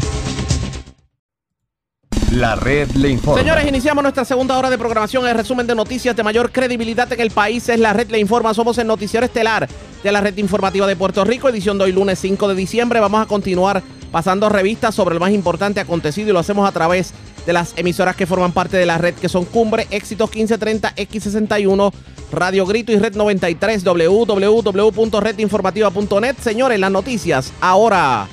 La 2.33 2.55
red 2.55 2.89
le 2.91 3.07
informa. 3.07 3.39
Señores, 3.39 3.65
iniciamos 3.65 4.03
nuestra 4.03 4.25
segunda 4.25 4.57
hora 4.57 4.69
de 4.69 4.77
programación. 4.77 5.25
El 5.27 5.35
resumen 5.35 5.65
de 5.65 5.75
noticias 5.75 6.13
de 6.13 6.23
mayor 6.23 6.51
credibilidad 6.51 7.11
en 7.13 7.21
el 7.21 7.31
país 7.31 7.69
es 7.69 7.79
La 7.79 7.93
red 7.93 8.09
le 8.09 8.19
informa. 8.19 8.53
Somos 8.53 8.77
el 8.77 8.87
noticiero 8.87 9.25
estelar 9.25 9.69
de 10.03 10.11
la 10.11 10.21
red 10.21 10.37
informativa 10.37 10.87
de 10.87 10.95
Puerto 10.95 11.23
Rico, 11.23 11.49
edición 11.49 11.77
de 11.77 11.83
hoy 11.85 11.91
lunes 11.91 12.17
5 12.19 12.47
de 12.47 12.55
diciembre. 12.55 12.99
Vamos 12.99 13.21
a 13.21 13.27
continuar 13.27 13.83
pasando 14.11 14.49
revistas 14.49 14.95
sobre 14.95 15.13
lo 15.15 15.21
más 15.21 15.31
importante 15.31 15.79
acontecido 15.79 16.29
y 16.29 16.33
lo 16.33 16.39
hacemos 16.39 16.67
a 16.67 16.71
través 16.71 17.13
de 17.45 17.53
las 17.53 17.73
emisoras 17.77 18.15
que 18.15 18.27
forman 18.27 18.51
parte 18.51 18.77
de 18.77 18.85
la 18.85 18.97
red, 18.97 19.13
que 19.15 19.29
son 19.29 19.45
Cumbre, 19.45 19.87
Éxitos 19.89 20.29
1530, 20.29 20.95
X61, 20.95 21.93
Radio 22.31 22.65
Grito 22.65 22.91
y 22.91 22.97
Red 22.97 23.15
93, 23.15 23.83
www.redinformativa.net. 23.83 26.35
Señores, 26.39 26.79
las 26.79 26.91
noticias 26.91 27.53
ahora. 27.61 28.27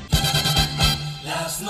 Las 1.24 1.62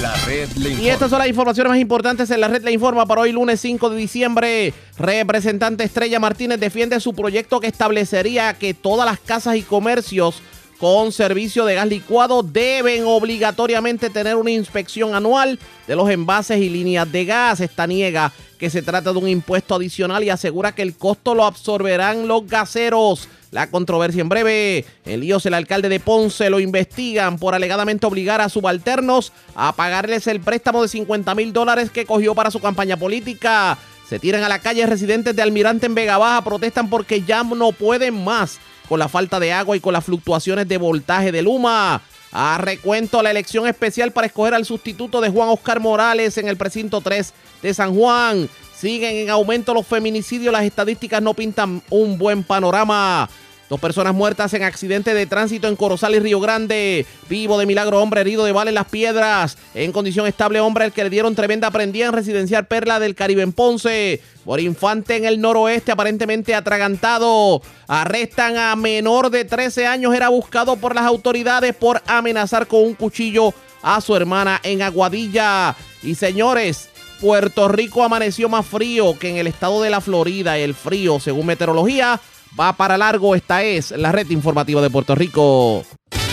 la 0.00 0.14
red 0.26 0.48
Y 0.56 0.88
estas 0.88 1.10
son 1.10 1.18
las 1.18 1.28
informaciones 1.28 1.70
más 1.70 1.80
importantes 1.80 2.30
en 2.30 2.40
la 2.40 2.48
red 2.48 2.62
le 2.62 2.72
informa 2.72 3.06
para 3.06 3.22
hoy 3.22 3.32
lunes 3.32 3.60
5 3.60 3.90
de 3.90 3.96
diciembre. 3.96 4.74
Representante 4.96 5.84
Estrella 5.84 6.20
Martínez 6.20 6.60
defiende 6.60 7.00
su 7.00 7.14
proyecto 7.14 7.60
que 7.60 7.66
establecería 7.66 8.54
que 8.54 8.74
todas 8.74 9.06
las 9.06 9.18
casas 9.18 9.56
y 9.56 9.62
comercios 9.62 10.42
con 10.78 11.10
servicio 11.10 11.64
de 11.64 11.74
gas 11.74 11.88
licuado 11.88 12.42
deben 12.42 13.04
obligatoriamente 13.06 14.10
tener 14.10 14.36
una 14.36 14.52
inspección 14.52 15.14
anual 15.14 15.58
de 15.88 15.96
los 15.96 16.08
envases 16.10 16.58
y 16.58 16.68
líneas 16.68 17.10
de 17.10 17.24
gas. 17.24 17.60
Esta 17.60 17.86
niega 17.86 18.32
que 18.58 18.70
se 18.70 18.82
trata 18.82 19.12
de 19.12 19.18
un 19.18 19.28
impuesto 19.28 19.74
adicional 19.74 20.22
y 20.22 20.30
asegura 20.30 20.72
que 20.72 20.82
el 20.82 20.94
costo 20.94 21.34
lo 21.34 21.44
absorberán 21.44 22.28
los 22.28 22.46
gaseros. 22.46 23.28
La 23.50 23.70
controversia 23.70 24.20
en 24.20 24.28
breve. 24.28 24.84
El 25.04 25.22
el 25.22 25.54
alcalde 25.54 25.88
de 25.88 26.00
Ponce 26.00 26.50
lo 26.50 26.60
investigan 26.60 27.38
por 27.38 27.54
alegadamente 27.54 28.06
obligar 28.06 28.40
a 28.40 28.48
subalternos 28.48 29.32
a 29.54 29.72
pagarles 29.72 30.26
el 30.26 30.40
préstamo 30.40 30.82
de 30.82 30.88
50 30.88 31.34
mil 31.34 31.52
dólares 31.52 31.90
que 31.90 32.04
cogió 32.04 32.34
para 32.34 32.50
su 32.50 32.60
campaña 32.60 32.96
política. 32.96 33.78
Se 34.08 34.18
tiran 34.18 34.42
a 34.42 34.48
la 34.48 34.58
calle 34.58 34.86
residentes 34.86 35.36
de 35.36 35.42
Almirante 35.42 35.86
en 35.86 35.94
Vega 35.94 36.18
Baja, 36.18 36.42
protestan 36.42 36.88
porque 36.88 37.22
ya 37.22 37.42
no 37.42 37.72
pueden 37.72 38.24
más 38.24 38.58
con 38.88 38.98
la 38.98 39.08
falta 39.08 39.38
de 39.38 39.52
agua 39.52 39.76
y 39.76 39.80
con 39.80 39.92
las 39.92 40.04
fluctuaciones 40.04 40.66
de 40.66 40.78
voltaje 40.78 41.30
de 41.32 41.42
Luma. 41.42 42.00
A 42.32 42.58
recuento 42.58 43.22
la 43.22 43.30
elección 43.30 43.66
especial 43.66 44.12
para 44.12 44.26
escoger 44.26 44.54
al 44.54 44.66
sustituto 44.66 45.20
de 45.20 45.30
Juan 45.30 45.48
Oscar 45.48 45.80
Morales 45.80 46.36
en 46.36 46.48
el 46.48 46.58
precinto 46.58 47.00
3 47.00 47.32
de 47.62 47.74
San 47.74 47.94
Juan. 47.94 48.48
Siguen 48.78 49.16
en 49.16 49.30
aumento 49.30 49.74
los 49.74 49.84
feminicidios, 49.84 50.52
las 50.52 50.62
estadísticas 50.62 51.20
no 51.20 51.34
pintan 51.34 51.82
un 51.90 52.16
buen 52.16 52.44
panorama. 52.44 53.28
Dos 53.68 53.80
personas 53.80 54.14
muertas 54.14 54.54
en 54.54 54.62
accidente 54.62 55.12
de 55.14 55.26
tránsito 55.26 55.66
en 55.66 55.74
Corozal 55.74 56.14
y 56.14 56.20
Río 56.20 56.38
Grande. 56.38 57.04
Vivo 57.28 57.58
de 57.58 57.66
milagro, 57.66 58.00
hombre 58.00 58.20
herido 58.20 58.44
de 58.44 58.52
bala 58.52 58.70
en 58.70 58.76
las 58.76 58.86
piedras. 58.86 59.58
En 59.74 59.90
condición 59.90 60.28
estable, 60.28 60.60
hombre 60.60 60.84
al 60.84 60.92
que 60.92 61.02
le 61.02 61.10
dieron 61.10 61.34
tremenda 61.34 61.72
prendida 61.72 62.06
en 62.06 62.12
residencial 62.12 62.66
Perla 62.66 63.00
del 63.00 63.16
Caribe 63.16 63.42
en 63.42 63.52
Ponce. 63.52 64.22
Por 64.44 64.60
infante 64.60 65.16
en 65.16 65.24
el 65.24 65.40
noroeste, 65.40 65.90
aparentemente 65.90 66.54
atragantado. 66.54 67.60
Arrestan 67.88 68.56
a 68.56 68.76
menor 68.76 69.28
de 69.30 69.44
13 69.44 69.88
años. 69.88 70.14
Era 70.14 70.28
buscado 70.28 70.76
por 70.76 70.94
las 70.94 71.04
autoridades 71.04 71.74
por 71.74 72.00
amenazar 72.06 72.68
con 72.68 72.84
un 72.84 72.94
cuchillo 72.94 73.52
a 73.82 74.00
su 74.00 74.14
hermana 74.14 74.60
en 74.62 74.82
Aguadilla. 74.82 75.76
Y 76.02 76.14
señores, 76.14 76.88
Puerto 77.20 77.66
Rico 77.68 78.04
amaneció 78.04 78.48
más 78.48 78.64
frío 78.64 79.18
que 79.18 79.28
en 79.28 79.36
el 79.36 79.48
estado 79.48 79.82
de 79.82 79.90
la 79.90 80.00
Florida. 80.00 80.56
El 80.56 80.74
frío, 80.74 81.18
según 81.18 81.46
meteorología 81.46 82.20
va 82.58 82.72
para 82.74 82.96
largo. 82.96 83.34
Esta 83.34 83.62
es 83.62 83.90
la 83.90 84.12
red 84.12 84.30
informativa 84.30 84.80
de 84.80 84.90
Puerto 84.90 85.14
Rico. 85.14 85.84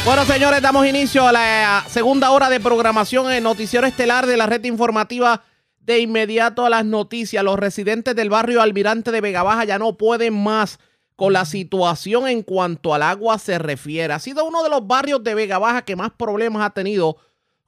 Bueno, 0.05 0.25
señores, 0.25 0.61
damos 0.61 0.85
inicio 0.85 1.27
a 1.27 1.31
la 1.31 1.83
segunda 1.89 2.29
hora 2.29 2.49
de 2.49 2.59
programación 2.59 3.31
en 3.31 3.43
noticiero 3.43 3.87
estelar 3.87 4.27
de 4.27 4.37
la 4.37 4.45
red 4.45 4.63
informativa. 4.65 5.43
De 5.79 5.99
inmediato 5.99 6.65
a 6.65 6.69
las 6.69 6.83
noticias, 6.83 7.43
los 7.43 7.59
residentes 7.59 8.15
del 8.15 8.29
barrio 8.29 8.61
Almirante 8.61 9.11
de 9.11 9.21
Vega 9.21 9.43
Baja 9.43 9.65
ya 9.65 9.77
no 9.77 9.97
pueden 9.97 10.33
más 10.33 10.79
con 11.15 11.33
la 11.33 11.45
situación 11.45 12.27
en 12.27 12.41
cuanto 12.41 12.93
al 12.93 13.03
agua 13.03 13.37
se 13.37 13.57
refiere. 13.59 14.13
Ha 14.13 14.19
sido 14.19 14.45
uno 14.45 14.63
de 14.63 14.69
los 14.69 14.85
barrios 14.85 15.23
de 15.23 15.35
Vega 15.35 15.59
Baja 15.59 15.83
que 15.83 15.95
más 15.95 16.11
problemas 16.11 16.63
ha 16.63 16.71
tenido 16.71 17.17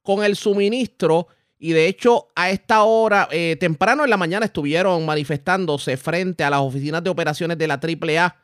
con 0.01 0.23
el 0.23 0.35
suministro 0.35 1.27
y 1.59 1.73
de 1.73 1.87
hecho 1.87 2.27
a 2.35 2.49
esta 2.49 2.83
hora, 2.83 3.27
eh, 3.31 3.57
temprano 3.59 4.03
en 4.03 4.09
la 4.09 4.17
mañana 4.17 4.45
estuvieron 4.45 5.05
manifestándose 5.05 5.97
frente 5.97 6.43
a 6.43 6.49
las 6.49 6.59
oficinas 6.61 7.03
de 7.03 7.09
operaciones 7.09 7.57
de 7.57 7.67
la 7.67 7.79
AAA 7.79 8.35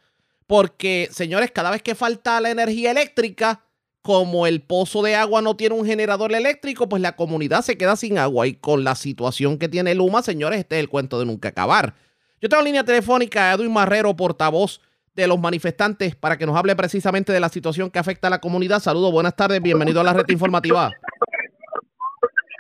porque, 0.47 1.09
señores, 1.11 1.51
cada 1.51 1.71
vez 1.71 1.81
que 1.81 1.95
falta 1.95 2.39
la 2.41 2.51
energía 2.51 2.91
eléctrica, 2.91 3.61
como 4.01 4.45
el 4.45 4.61
pozo 4.61 5.01
de 5.01 5.15
agua 5.15 5.41
no 5.41 5.55
tiene 5.55 5.75
un 5.75 5.85
generador 5.85 6.33
eléctrico, 6.33 6.89
pues 6.89 7.01
la 7.01 7.15
comunidad 7.15 7.61
se 7.61 7.77
queda 7.77 7.95
sin 7.95 8.17
agua. 8.17 8.47
Y 8.47 8.55
con 8.55 8.83
la 8.83 8.95
situación 8.95 9.57
que 9.57 9.69
tiene 9.69 9.95
Luma, 9.95 10.21
señores, 10.21 10.59
este 10.59 10.75
es 10.75 10.81
el 10.81 10.89
cuento 10.89 11.19
de 11.19 11.25
nunca 11.25 11.49
acabar. 11.49 11.95
Yo 12.41 12.49
tengo 12.49 12.61
línea 12.61 12.83
telefónica 12.83 13.49
a 13.49 13.53
Edwin 13.53 13.71
Marrero, 13.71 14.13
portavoz 14.15 14.81
de 15.15 15.27
los 15.27 15.39
manifestantes, 15.39 16.15
para 16.15 16.37
que 16.37 16.45
nos 16.45 16.57
hable 16.57 16.75
precisamente 16.75 17.31
de 17.31 17.39
la 17.39 17.47
situación 17.47 17.89
que 17.89 17.99
afecta 17.99 18.27
a 18.27 18.29
la 18.29 18.41
comunidad. 18.41 18.81
Saludos, 18.81 19.11
buenas 19.13 19.35
tardes, 19.35 19.61
bienvenido 19.61 20.01
a 20.01 20.03
la 20.03 20.13
red 20.13 20.25
informativa. 20.29 20.91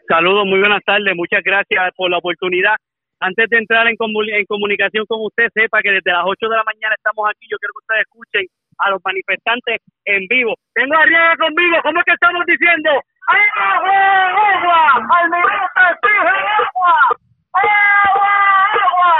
Saludos, 0.07 0.45
muy 0.45 0.59
buenas 0.59 0.83
tardes, 0.83 1.15
muchas 1.15 1.43
gracias 1.43 1.93
por 1.95 2.09
la 2.09 2.17
oportunidad 2.17 2.75
antes 3.23 3.49
de 3.49 3.57
entrar 3.57 3.87
en, 3.87 3.95
en 3.95 4.45
comunicación 4.45 5.05
con 5.07 5.23
usted, 5.23 5.47
sepa 5.53 5.81
que 5.81 5.91
desde 5.91 6.11
las 6.11 6.23
8 6.25 6.35
de 6.43 6.57
la 6.57 6.63
mañana 6.67 6.95
estamos 6.95 7.23
aquí. 7.29 7.47
Yo 7.49 7.57
quiero 7.57 7.71
que 7.71 7.83
ustedes 7.83 8.03
escuchen 8.03 8.45
a 8.79 8.89
los 8.91 8.99
manifestantes 9.03 9.79
en 10.03 10.27
vivo. 10.27 10.55
Tengo 10.73 10.95
arriba 10.97 11.35
conmigo, 11.39 11.77
¿cómo 11.83 11.99
es 11.99 12.05
que 12.05 12.13
estamos 12.19 12.43
diciendo? 12.45 12.89
¡Agua, 13.31 13.79
agua! 13.79 15.07
¡Almirante, 15.23 15.81
exige 15.87 16.35
agua! 16.59 16.95
¡Agua, 17.53 18.31
agua! 18.75 19.13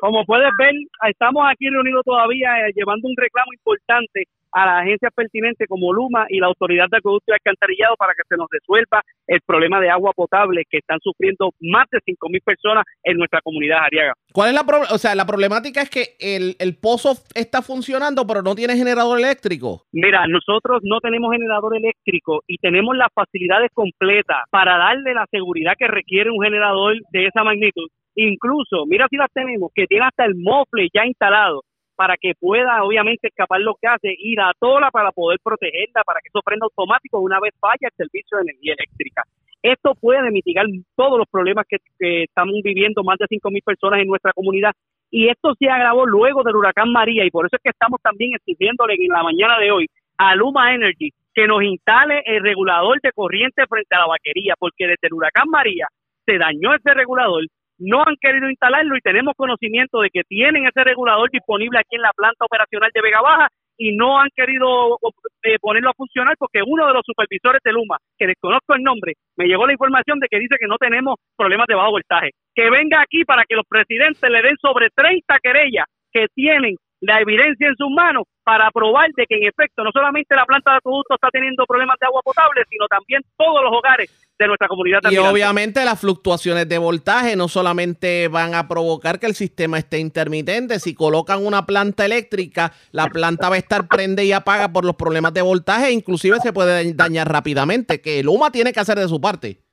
Como 0.00 0.24
puedes 0.24 0.50
ver, 0.58 0.74
estamos 1.06 1.46
aquí 1.46 1.70
reunidos 1.70 2.04
todavía 2.04 2.66
eh, 2.66 2.72
llevando 2.74 3.06
un 3.06 3.14
reclamo 3.16 3.52
importante 3.52 4.26
a 4.52 4.66
las 4.66 4.82
agencias 4.82 5.12
pertinentes 5.14 5.66
como 5.68 5.92
Luma 5.92 6.26
y 6.28 6.40
la 6.40 6.46
Autoridad 6.46 6.86
de 6.90 6.98
Acueducto 6.98 7.32
y 7.32 7.34
Alcantarillado 7.34 7.96
para 7.96 8.12
que 8.14 8.22
se 8.28 8.36
nos 8.36 8.48
resuelva 8.50 9.02
el 9.26 9.40
problema 9.42 9.80
de 9.80 9.90
agua 9.90 10.12
potable 10.14 10.64
que 10.68 10.78
están 10.78 10.98
sufriendo 11.00 11.50
más 11.60 11.86
de 11.90 11.98
5.000 11.98 12.42
personas 12.42 12.84
en 13.02 13.16
nuestra 13.16 13.40
comunidad 13.42 13.84
Ariaga. 13.84 14.14
¿Cuál 14.32 14.50
es 14.50 14.54
la 14.54 14.64
o 14.92 14.98
sea, 14.98 15.14
la 15.14 15.26
problemática 15.26 15.82
es 15.82 15.90
que 15.90 16.16
el, 16.20 16.56
el 16.58 16.76
pozo 16.76 17.14
está 17.34 17.62
funcionando 17.62 18.26
pero 18.26 18.42
no 18.42 18.54
tiene 18.54 18.76
generador 18.76 19.18
eléctrico? 19.18 19.84
Mira, 19.92 20.26
nosotros 20.26 20.80
no 20.82 21.00
tenemos 21.00 21.32
generador 21.32 21.76
eléctrico 21.76 22.42
y 22.46 22.56
tenemos 22.58 22.96
las 22.96 23.08
facilidades 23.14 23.70
completas 23.72 24.44
para 24.50 24.76
darle 24.78 25.14
la 25.14 25.26
seguridad 25.30 25.74
que 25.78 25.88
requiere 25.88 26.30
un 26.30 26.42
generador 26.42 26.96
de 27.10 27.26
esa 27.26 27.44
magnitud. 27.44 27.88
Incluso, 28.14 28.84
mira 28.86 29.06
si 29.08 29.16
las 29.16 29.30
tenemos, 29.32 29.70
que 29.74 29.86
tiene 29.86 30.06
hasta 30.06 30.24
el 30.24 30.34
mofle 30.34 30.88
ya 30.92 31.06
instalado 31.06 31.62
para 31.98 32.16
que 32.16 32.32
pueda 32.38 32.84
obviamente 32.84 33.26
escapar 33.26 33.60
lo 33.60 33.74
que 33.74 33.88
hace 33.88 34.14
y 34.16 34.36
la 34.36 34.52
tola 34.60 34.88
para 34.92 35.10
poder 35.10 35.40
protegerla, 35.42 36.04
para 36.06 36.20
que 36.20 36.28
eso 36.28 36.40
prenda 36.44 36.62
automático 36.62 37.18
una 37.18 37.40
vez 37.40 37.52
falla 37.58 37.90
el 37.90 37.96
servicio 37.96 38.38
de 38.38 38.44
energía 38.44 38.74
eléctrica. 38.78 39.24
Esto 39.60 39.96
puede 40.00 40.30
mitigar 40.30 40.66
todos 40.94 41.18
los 41.18 41.26
problemas 41.28 41.66
que, 41.68 41.78
estamos 42.22 42.54
viviendo 42.62 43.02
más 43.02 43.18
de 43.18 43.26
5.000 43.26 43.64
personas 43.64 44.00
en 44.00 44.06
nuestra 44.06 44.32
comunidad 44.32 44.70
y 45.10 45.28
esto 45.28 45.54
se 45.58 45.68
agravó 45.68 46.06
luego 46.06 46.44
del 46.44 46.54
huracán 46.54 46.92
María 46.92 47.24
y 47.24 47.30
por 47.30 47.46
eso 47.46 47.56
es 47.56 47.62
que 47.64 47.70
estamos 47.70 48.00
también 48.00 48.30
exigiéndole 48.36 48.94
en 48.94 49.08
la 49.08 49.24
mañana 49.24 49.58
de 49.58 49.72
hoy 49.72 49.88
a 50.18 50.36
Luma 50.36 50.72
Energy 50.76 51.10
que 51.34 51.48
nos 51.48 51.64
instale 51.64 52.22
el 52.26 52.44
regulador 52.44 53.00
de 53.02 53.10
corriente 53.10 53.66
frente 53.66 53.96
a 53.96 54.00
la 54.00 54.06
vaquería, 54.06 54.54
porque 54.56 54.86
desde 54.86 55.08
el 55.08 55.14
huracán 55.14 55.48
María 55.50 55.88
se 56.24 56.38
dañó 56.38 56.74
ese 56.74 56.94
regulador, 56.94 57.42
no 57.78 58.02
han 58.04 58.16
querido 58.20 58.48
instalarlo 58.50 58.96
y 58.96 59.00
tenemos 59.00 59.34
conocimiento 59.36 60.00
de 60.00 60.10
que 60.10 60.22
tienen 60.24 60.66
ese 60.66 60.84
regulador 60.84 61.30
disponible 61.30 61.78
aquí 61.78 61.96
en 61.96 62.02
la 62.02 62.12
planta 62.14 62.44
operacional 62.44 62.90
de 62.92 63.00
Vega 63.00 63.20
Baja 63.20 63.48
y 63.78 63.96
no 63.96 64.20
han 64.20 64.28
querido 64.34 64.98
eh, 65.44 65.56
ponerlo 65.60 65.90
a 65.90 65.94
funcionar 65.94 66.34
porque 66.36 66.60
uno 66.66 66.86
de 66.86 66.92
los 66.92 67.06
supervisores 67.06 67.60
de 67.64 67.72
Luma, 67.72 67.96
que 68.18 68.26
desconozco 68.26 68.74
el 68.74 68.82
nombre, 68.82 69.14
me 69.36 69.46
llegó 69.46 69.66
la 69.66 69.72
información 69.72 70.18
de 70.18 70.26
que 70.28 70.40
dice 70.40 70.56
que 70.58 70.66
no 70.66 70.76
tenemos 70.78 71.14
problemas 71.36 71.68
de 71.68 71.76
bajo 71.76 71.92
voltaje. 71.92 72.30
Que 72.54 72.68
venga 72.70 73.00
aquí 73.00 73.24
para 73.24 73.44
que 73.44 73.54
los 73.54 73.64
presidentes 73.68 74.28
le 74.28 74.42
den 74.42 74.56
sobre 74.60 74.88
30 74.90 75.38
querellas 75.40 75.86
que 76.12 76.26
tienen 76.34 76.74
la 77.00 77.20
evidencia 77.20 77.68
en 77.68 77.76
sus 77.76 77.90
manos 77.90 78.24
para 78.44 78.70
probar 78.70 79.10
de 79.14 79.26
que 79.26 79.36
en 79.36 79.44
efecto 79.44 79.84
no 79.84 79.90
solamente 79.92 80.34
la 80.34 80.46
planta 80.46 80.72
de 80.72 80.76
acueducto 80.78 81.14
está 81.14 81.28
teniendo 81.30 81.64
problemas 81.66 81.96
de 82.00 82.06
agua 82.06 82.22
potable, 82.24 82.62
sino 82.68 82.86
también 82.88 83.22
todos 83.36 83.62
los 83.62 83.72
hogares 83.72 84.10
de 84.38 84.46
nuestra 84.46 84.68
comunidad. 84.68 85.00
Y 85.10 85.18
obviamente 85.18 85.84
las 85.84 86.00
fluctuaciones 86.00 86.68
de 86.68 86.78
voltaje 86.78 87.36
no 87.36 87.48
solamente 87.48 88.28
van 88.28 88.54
a 88.54 88.66
provocar 88.66 89.18
que 89.20 89.26
el 89.26 89.34
sistema 89.34 89.78
esté 89.78 89.98
intermitente, 89.98 90.80
si 90.80 90.94
colocan 90.94 91.44
una 91.44 91.66
planta 91.66 92.04
eléctrica, 92.06 92.72
la 92.90 93.08
planta 93.08 93.48
va 93.48 93.56
a 93.56 93.58
estar 93.58 93.86
prende 93.86 94.24
y 94.24 94.32
apaga 94.32 94.72
por 94.72 94.84
los 94.84 94.96
problemas 94.96 95.34
de 95.34 95.42
voltaje, 95.42 95.92
inclusive 95.92 96.38
se 96.40 96.52
puede 96.52 96.94
dañar 96.94 97.30
rápidamente, 97.30 98.00
que 98.00 98.20
el 98.20 98.28
UMA 98.28 98.50
tiene 98.50 98.72
que 98.72 98.80
hacer 98.80 98.98
de 98.98 99.08
su 99.08 99.20
parte. 99.20 99.67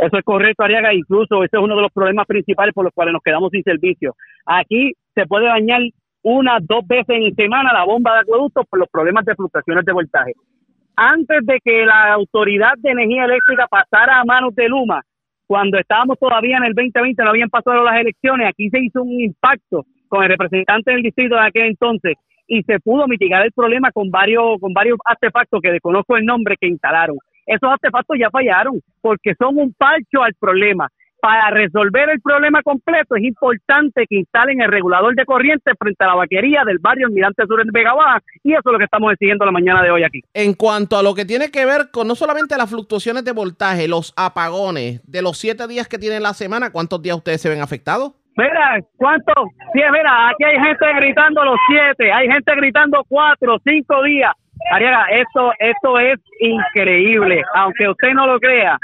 Eso 0.00 0.18
es 0.18 0.24
correcto, 0.24 0.64
Ariaga. 0.64 0.94
Incluso 0.94 1.44
ese 1.44 1.56
es 1.56 1.62
uno 1.62 1.76
de 1.76 1.82
los 1.82 1.92
problemas 1.92 2.26
principales 2.26 2.74
por 2.74 2.84
los 2.84 2.92
cuales 2.92 3.12
nos 3.12 3.22
quedamos 3.22 3.50
sin 3.50 3.62
servicio. 3.62 4.14
Aquí 4.46 4.92
se 5.14 5.26
puede 5.26 5.46
dañar 5.46 5.80
una, 6.22 6.58
dos 6.60 6.86
veces 6.86 7.16
en 7.16 7.34
semana 7.34 7.72
la 7.72 7.84
bomba 7.84 8.14
de 8.14 8.20
acueducto 8.20 8.64
por 8.64 8.78
los 8.78 8.88
problemas 8.88 9.24
de 9.24 9.34
fluctuaciones 9.34 9.84
de 9.84 9.92
voltaje. 9.92 10.32
Antes 10.96 11.44
de 11.44 11.58
que 11.62 11.84
la 11.84 12.14
Autoridad 12.14 12.74
de 12.78 12.90
Energía 12.90 13.24
Eléctrica 13.24 13.66
pasara 13.68 14.20
a 14.20 14.24
manos 14.24 14.54
de 14.54 14.68
Luma, 14.68 15.02
cuando 15.46 15.78
estábamos 15.78 16.18
todavía 16.18 16.56
en 16.56 16.64
el 16.64 16.74
2020, 16.74 17.22
no 17.22 17.30
habían 17.30 17.50
pasado 17.50 17.84
las 17.84 18.00
elecciones, 18.00 18.48
aquí 18.48 18.70
se 18.70 18.78
hizo 18.80 19.02
un 19.02 19.20
impacto 19.20 19.84
con 20.08 20.22
el 20.22 20.30
representante 20.30 20.92
del 20.92 21.02
distrito 21.02 21.34
de 21.34 21.42
aquel 21.42 21.66
entonces 21.66 22.14
y 22.46 22.62
se 22.62 22.78
pudo 22.80 23.06
mitigar 23.06 23.44
el 23.44 23.52
problema 23.52 23.90
con 23.92 24.10
varios, 24.10 24.60
con 24.60 24.72
varios 24.72 24.98
artefactos 25.04 25.60
que 25.60 25.72
desconozco 25.72 26.16
el 26.16 26.24
nombre 26.24 26.56
que 26.60 26.68
instalaron. 26.68 27.16
Esos 27.46 27.70
artefactos 27.70 28.16
ya 28.18 28.30
fallaron 28.30 28.80
porque 29.00 29.34
son 29.38 29.58
un 29.58 29.72
parcho 29.74 30.22
al 30.22 30.34
problema 30.34 30.88
para 31.24 31.48
resolver 31.48 32.10
el 32.10 32.20
problema 32.20 32.62
completo 32.62 33.16
es 33.16 33.24
importante 33.24 34.04
que 34.06 34.16
instalen 34.16 34.60
el 34.60 34.70
regulador 34.70 35.14
de 35.14 35.24
corriente 35.24 35.72
frente 35.78 36.04
a 36.04 36.08
la 36.08 36.16
vaquería 36.16 36.64
del 36.66 36.76
barrio 36.78 37.06
Almirante 37.06 37.46
Sur 37.46 37.62
en 37.62 37.68
Vega 37.72 37.94
Baja 37.94 38.20
y 38.42 38.52
eso 38.52 38.60
es 38.66 38.72
lo 38.72 38.76
que 38.76 38.84
estamos 38.84 39.10
exigiendo 39.10 39.46
la 39.46 39.50
mañana 39.50 39.82
de 39.82 39.90
hoy 39.90 40.04
aquí. 40.04 40.20
En 40.34 40.52
cuanto 40.52 40.98
a 40.98 41.02
lo 41.02 41.14
que 41.14 41.24
tiene 41.24 41.50
que 41.50 41.64
ver 41.64 41.90
con 41.90 42.08
no 42.08 42.14
solamente 42.14 42.58
las 42.58 42.68
fluctuaciones 42.68 43.24
de 43.24 43.32
voltaje, 43.32 43.88
los 43.88 44.12
apagones, 44.18 45.00
de 45.10 45.22
los 45.22 45.38
siete 45.38 45.66
días 45.66 45.88
que 45.88 45.96
tiene 45.96 46.20
la 46.20 46.34
semana, 46.34 46.70
¿cuántos 46.70 47.00
días 47.00 47.16
ustedes 47.16 47.40
se 47.40 47.48
ven 47.48 47.62
afectados? 47.62 48.12
Mira, 48.36 48.78
¿cuánto? 48.96 49.32
Sí, 49.72 49.80
mira, 49.92 50.28
aquí 50.28 50.44
hay 50.44 50.56
gente 50.56 50.86
gritando 50.96 51.42
los 51.42 51.56
siete, 51.68 52.12
hay 52.12 52.28
gente 52.28 52.54
gritando 52.54 53.02
cuatro, 53.08 53.56
cinco 53.64 54.02
días. 54.02 54.32
Ariaga, 54.70 55.06
esto, 55.10 55.52
esto 55.58 55.98
es 55.98 56.18
increíble, 56.40 57.42
aunque 57.54 57.88
usted 57.88 58.12
no 58.14 58.26
lo 58.26 58.38
crea 58.40 58.78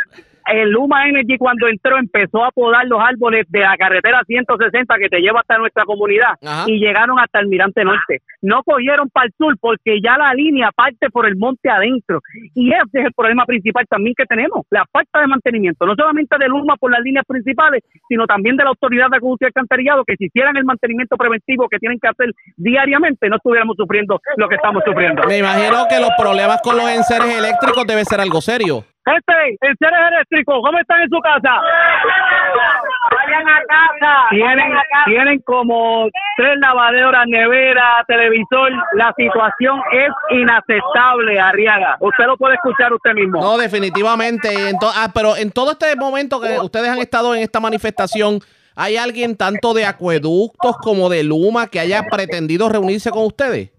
el 0.51 0.71
Luma 0.71 1.09
Energy 1.09 1.39
cuando 1.39 1.69
entró 1.69 1.99
empezó 1.99 2.45
a 2.45 2.51
podar 2.51 2.87
los 2.87 3.01
árboles 3.01 3.47
de 3.49 3.61
la 3.61 3.77
carretera 3.77 4.23
160 4.27 4.99
que 4.99 5.09
te 5.09 5.21
lleva 5.21 5.41
hasta 5.41 5.59
nuestra 5.59 5.85
comunidad 5.85 6.35
y 6.67 6.79
llegaron 6.79 7.19
hasta 7.19 7.41
el 7.41 7.49
Mirante 7.49 7.85
Norte. 7.85 8.23
No 8.43 8.63
cogieron 8.63 9.09
para 9.11 9.27
el 9.27 9.33
sur 9.37 9.57
porque 9.61 10.01
ya 10.03 10.17
la 10.17 10.35
línea 10.35 10.71
parte 10.75 11.11
por 11.11 11.27
el 11.27 11.37
monte 11.37 11.69
adentro. 11.69 12.21
Y 12.55 12.73
ese 12.73 13.01
es 13.01 13.07
el 13.07 13.13
problema 13.13 13.45
principal 13.45 13.87
también 13.89 14.15
que 14.17 14.25
tenemos, 14.27 14.67
la 14.71 14.85
falta 14.91 15.21
de 15.21 15.27
mantenimiento, 15.27 15.87
no 15.87 15.95
solamente 15.95 16.37
de 16.39 16.49
Luma 16.49 16.77
por 16.77 16.91
las 16.91 17.01
líneas 17.01 17.25
principales, 17.27 17.83
sino 18.09 18.27
también 18.27 18.57
de 18.57 18.65
la 18.65 18.71
Autoridad 18.71 19.09
de 19.11 19.17
Acueducto 19.17 19.45
y 19.45 19.47
Alcantarillado, 19.47 20.05
que 20.05 20.17
si 20.17 20.27
hicieran 20.27 20.57
el 20.57 20.65
mantenimiento 20.65 21.17
preventivo 21.17 21.69
que 21.69 21.79
tienen 21.79 21.99
que 22.01 22.09
hacer 22.09 22.33
diariamente, 22.57 23.29
no 23.29 23.37
estuviéramos 23.37 23.77
sufriendo 23.77 24.21
lo 24.37 24.49
que 24.49 24.55
estamos 24.57 24.83
sufriendo. 24.85 25.23
Me 25.27 25.39
imagino 25.39 25.87
que 25.89 26.01
los 26.01 26.11
problemas 26.19 26.61
con 26.63 26.77
los 26.77 26.89
enseres 26.91 27.39
eléctricos 27.39 27.87
debe 27.87 28.05
ser 28.05 28.21
algo 28.21 28.41
serio. 28.41 28.85
Este, 29.07 29.57
el 29.63 29.77
seres 29.79 29.99
eléctrico, 30.13 30.61
¿cómo 30.61 30.79
están 30.79 31.01
en 31.01 31.09
su 31.09 31.19
casa? 31.21 31.57
Vayan 33.11 33.49
a 33.49 33.61
casa. 33.67 34.27
Tienen, 34.29 34.73
tienen 35.07 35.41
como 35.41 36.07
tres 36.37 36.59
lavaderas, 36.61 37.27
nevera, 37.27 38.05
televisor. 38.07 38.71
La 38.95 39.13
situación 39.17 39.81
es 39.93 40.11
inaceptable, 40.31 41.41
Arriaga. 41.41 41.97
Usted 42.01 42.25
lo 42.27 42.37
puede 42.37 42.57
escuchar 42.57 42.93
usted 42.93 43.15
mismo. 43.15 43.41
No, 43.41 43.57
definitivamente. 43.57 44.51
ah, 44.83 45.11
pero 45.15 45.35
en 45.37 45.51
todo 45.51 45.73
este 45.73 45.97
momento 45.97 46.39
que 46.41 46.59
ustedes 46.61 46.91
han 46.91 46.99
estado 46.99 47.35
en 47.35 47.41
esta 47.43 47.59
manifestación, 47.59 48.41
¿hay 48.77 48.99
alguien 48.99 49.35
tanto 49.35 49.73
de 49.73 49.87
acueductos 49.87 50.77
como 50.77 51.09
de 51.09 51.25
Luma 51.25 51.69
que 51.69 51.81
haya 51.81 52.03
pretendido 52.03 52.69
reunirse 52.69 53.11
con 53.11 53.25
ustedes? 53.25 53.71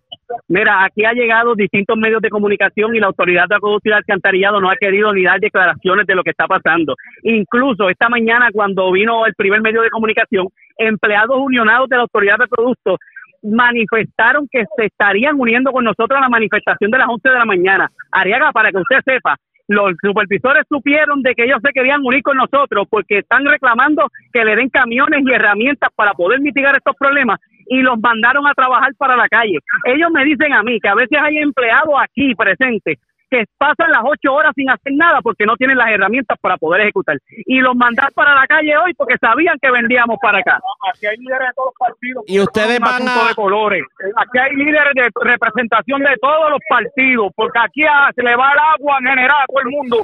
Mira, 0.47 0.83
aquí 0.83 1.05
ha 1.05 1.13
llegado 1.13 1.55
distintos 1.55 1.97
medios 1.97 2.21
de 2.21 2.29
comunicación 2.29 2.95
y 2.95 2.99
la 2.99 3.07
autoridad 3.07 3.47
de 3.47 3.55
acueducto 3.55 3.89
y 3.89 3.93
alcantarillado 3.93 4.59
no 4.59 4.69
ha 4.69 4.75
querido 4.75 5.13
ni 5.13 5.23
dar 5.23 5.39
declaraciones 5.39 6.05
de 6.05 6.15
lo 6.15 6.23
que 6.23 6.31
está 6.31 6.47
pasando. 6.47 6.95
Incluso 7.23 7.89
esta 7.89 8.09
mañana 8.09 8.49
cuando 8.53 8.91
vino 8.91 9.25
el 9.25 9.33
primer 9.35 9.61
medio 9.61 9.81
de 9.81 9.89
comunicación, 9.89 10.47
empleados 10.77 11.37
unionados 11.37 11.89
de 11.89 11.95
la 11.97 12.03
autoridad 12.03 12.37
de 12.37 12.47
productos 12.47 12.99
manifestaron 13.43 14.47
que 14.51 14.63
se 14.75 14.85
estarían 14.85 15.39
uniendo 15.39 15.71
con 15.71 15.83
nosotros 15.83 16.17
a 16.17 16.21
la 16.21 16.29
manifestación 16.29 16.91
de 16.91 16.97
las 16.97 17.07
11 17.09 17.29
de 17.29 17.39
la 17.39 17.45
mañana. 17.45 17.89
Ariaga, 18.11 18.51
para 18.51 18.71
que 18.71 18.77
usted 18.77 18.99
sepa, 19.03 19.35
los 19.67 19.93
supervisores 20.01 20.65
supieron 20.67 21.21
de 21.21 21.33
que 21.33 21.45
ellos 21.45 21.59
se 21.63 21.71
querían 21.71 22.01
unir 22.03 22.21
con 22.23 22.37
nosotros 22.37 22.87
porque 22.89 23.19
están 23.19 23.45
reclamando 23.45 24.07
que 24.33 24.43
le 24.43 24.55
den 24.55 24.69
camiones 24.69 25.21
y 25.25 25.31
herramientas 25.31 25.89
para 25.95 26.13
poder 26.13 26.41
mitigar 26.41 26.75
estos 26.75 26.95
problemas 26.97 27.39
y 27.71 27.81
los 27.81 27.97
mandaron 27.99 28.45
a 28.45 28.53
trabajar 28.53 28.91
para 28.97 29.15
la 29.15 29.29
calle. 29.29 29.57
Ellos 29.85 30.11
me 30.11 30.25
dicen 30.25 30.51
a 30.51 30.61
mí 30.61 30.77
que 30.81 30.89
a 30.89 30.93
veces 30.93 31.17
hay 31.21 31.37
empleados 31.37 31.95
aquí 32.03 32.35
presentes 32.35 32.99
que 33.29 33.45
pasan 33.57 33.89
las 33.89 34.01
ocho 34.03 34.33
horas 34.33 34.51
sin 34.55 34.69
hacer 34.69 34.91
nada 34.91 35.21
porque 35.21 35.45
no 35.45 35.55
tienen 35.55 35.77
las 35.77 35.89
herramientas 35.89 36.37
para 36.41 36.57
poder 36.57 36.81
ejecutar. 36.81 37.17
Y 37.45 37.61
los 37.61 37.73
mandar 37.77 38.11
para 38.13 38.35
la 38.35 38.45
calle 38.45 38.75
hoy 38.77 38.93
porque 38.93 39.15
sabían 39.21 39.57
que 39.61 39.71
vendíamos 39.71 40.17
para 40.21 40.39
acá. 40.39 40.59
Aquí 40.93 41.05
hay 41.05 41.15
líderes 41.15 41.47
de 41.47 41.53
todos 41.55 41.71
los 41.71 41.87
partidos. 41.87 42.23
Y 42.27 42.39
ustedes 42.41 42.79
van 42.81 43.07
a... 43.07 43.29
de 43.29 43.35
colores. 43.35 43.83
Aquí 44.17 44.37
hay 44.37 44.53
líderes 44.57 44.93
de 44.95 45.09
representación 45.21 46.01
de 46.01 46.17
todos 46.21 46.51
los 46.51 46.59
partidos 46.67 47.31
porque 47.33 47.57
aquí 47.57 47.83
se 48.15 48.21
le 48.21 48.35
va 48.35 48.51
el 48.51 48.59
agua 48.59 48.97
en 48.99 49.07
general 49.07 49.37
a 49.43 49.45
todo 49.47 49.61
el 49.61 49.67
mundo. 49.67 49.97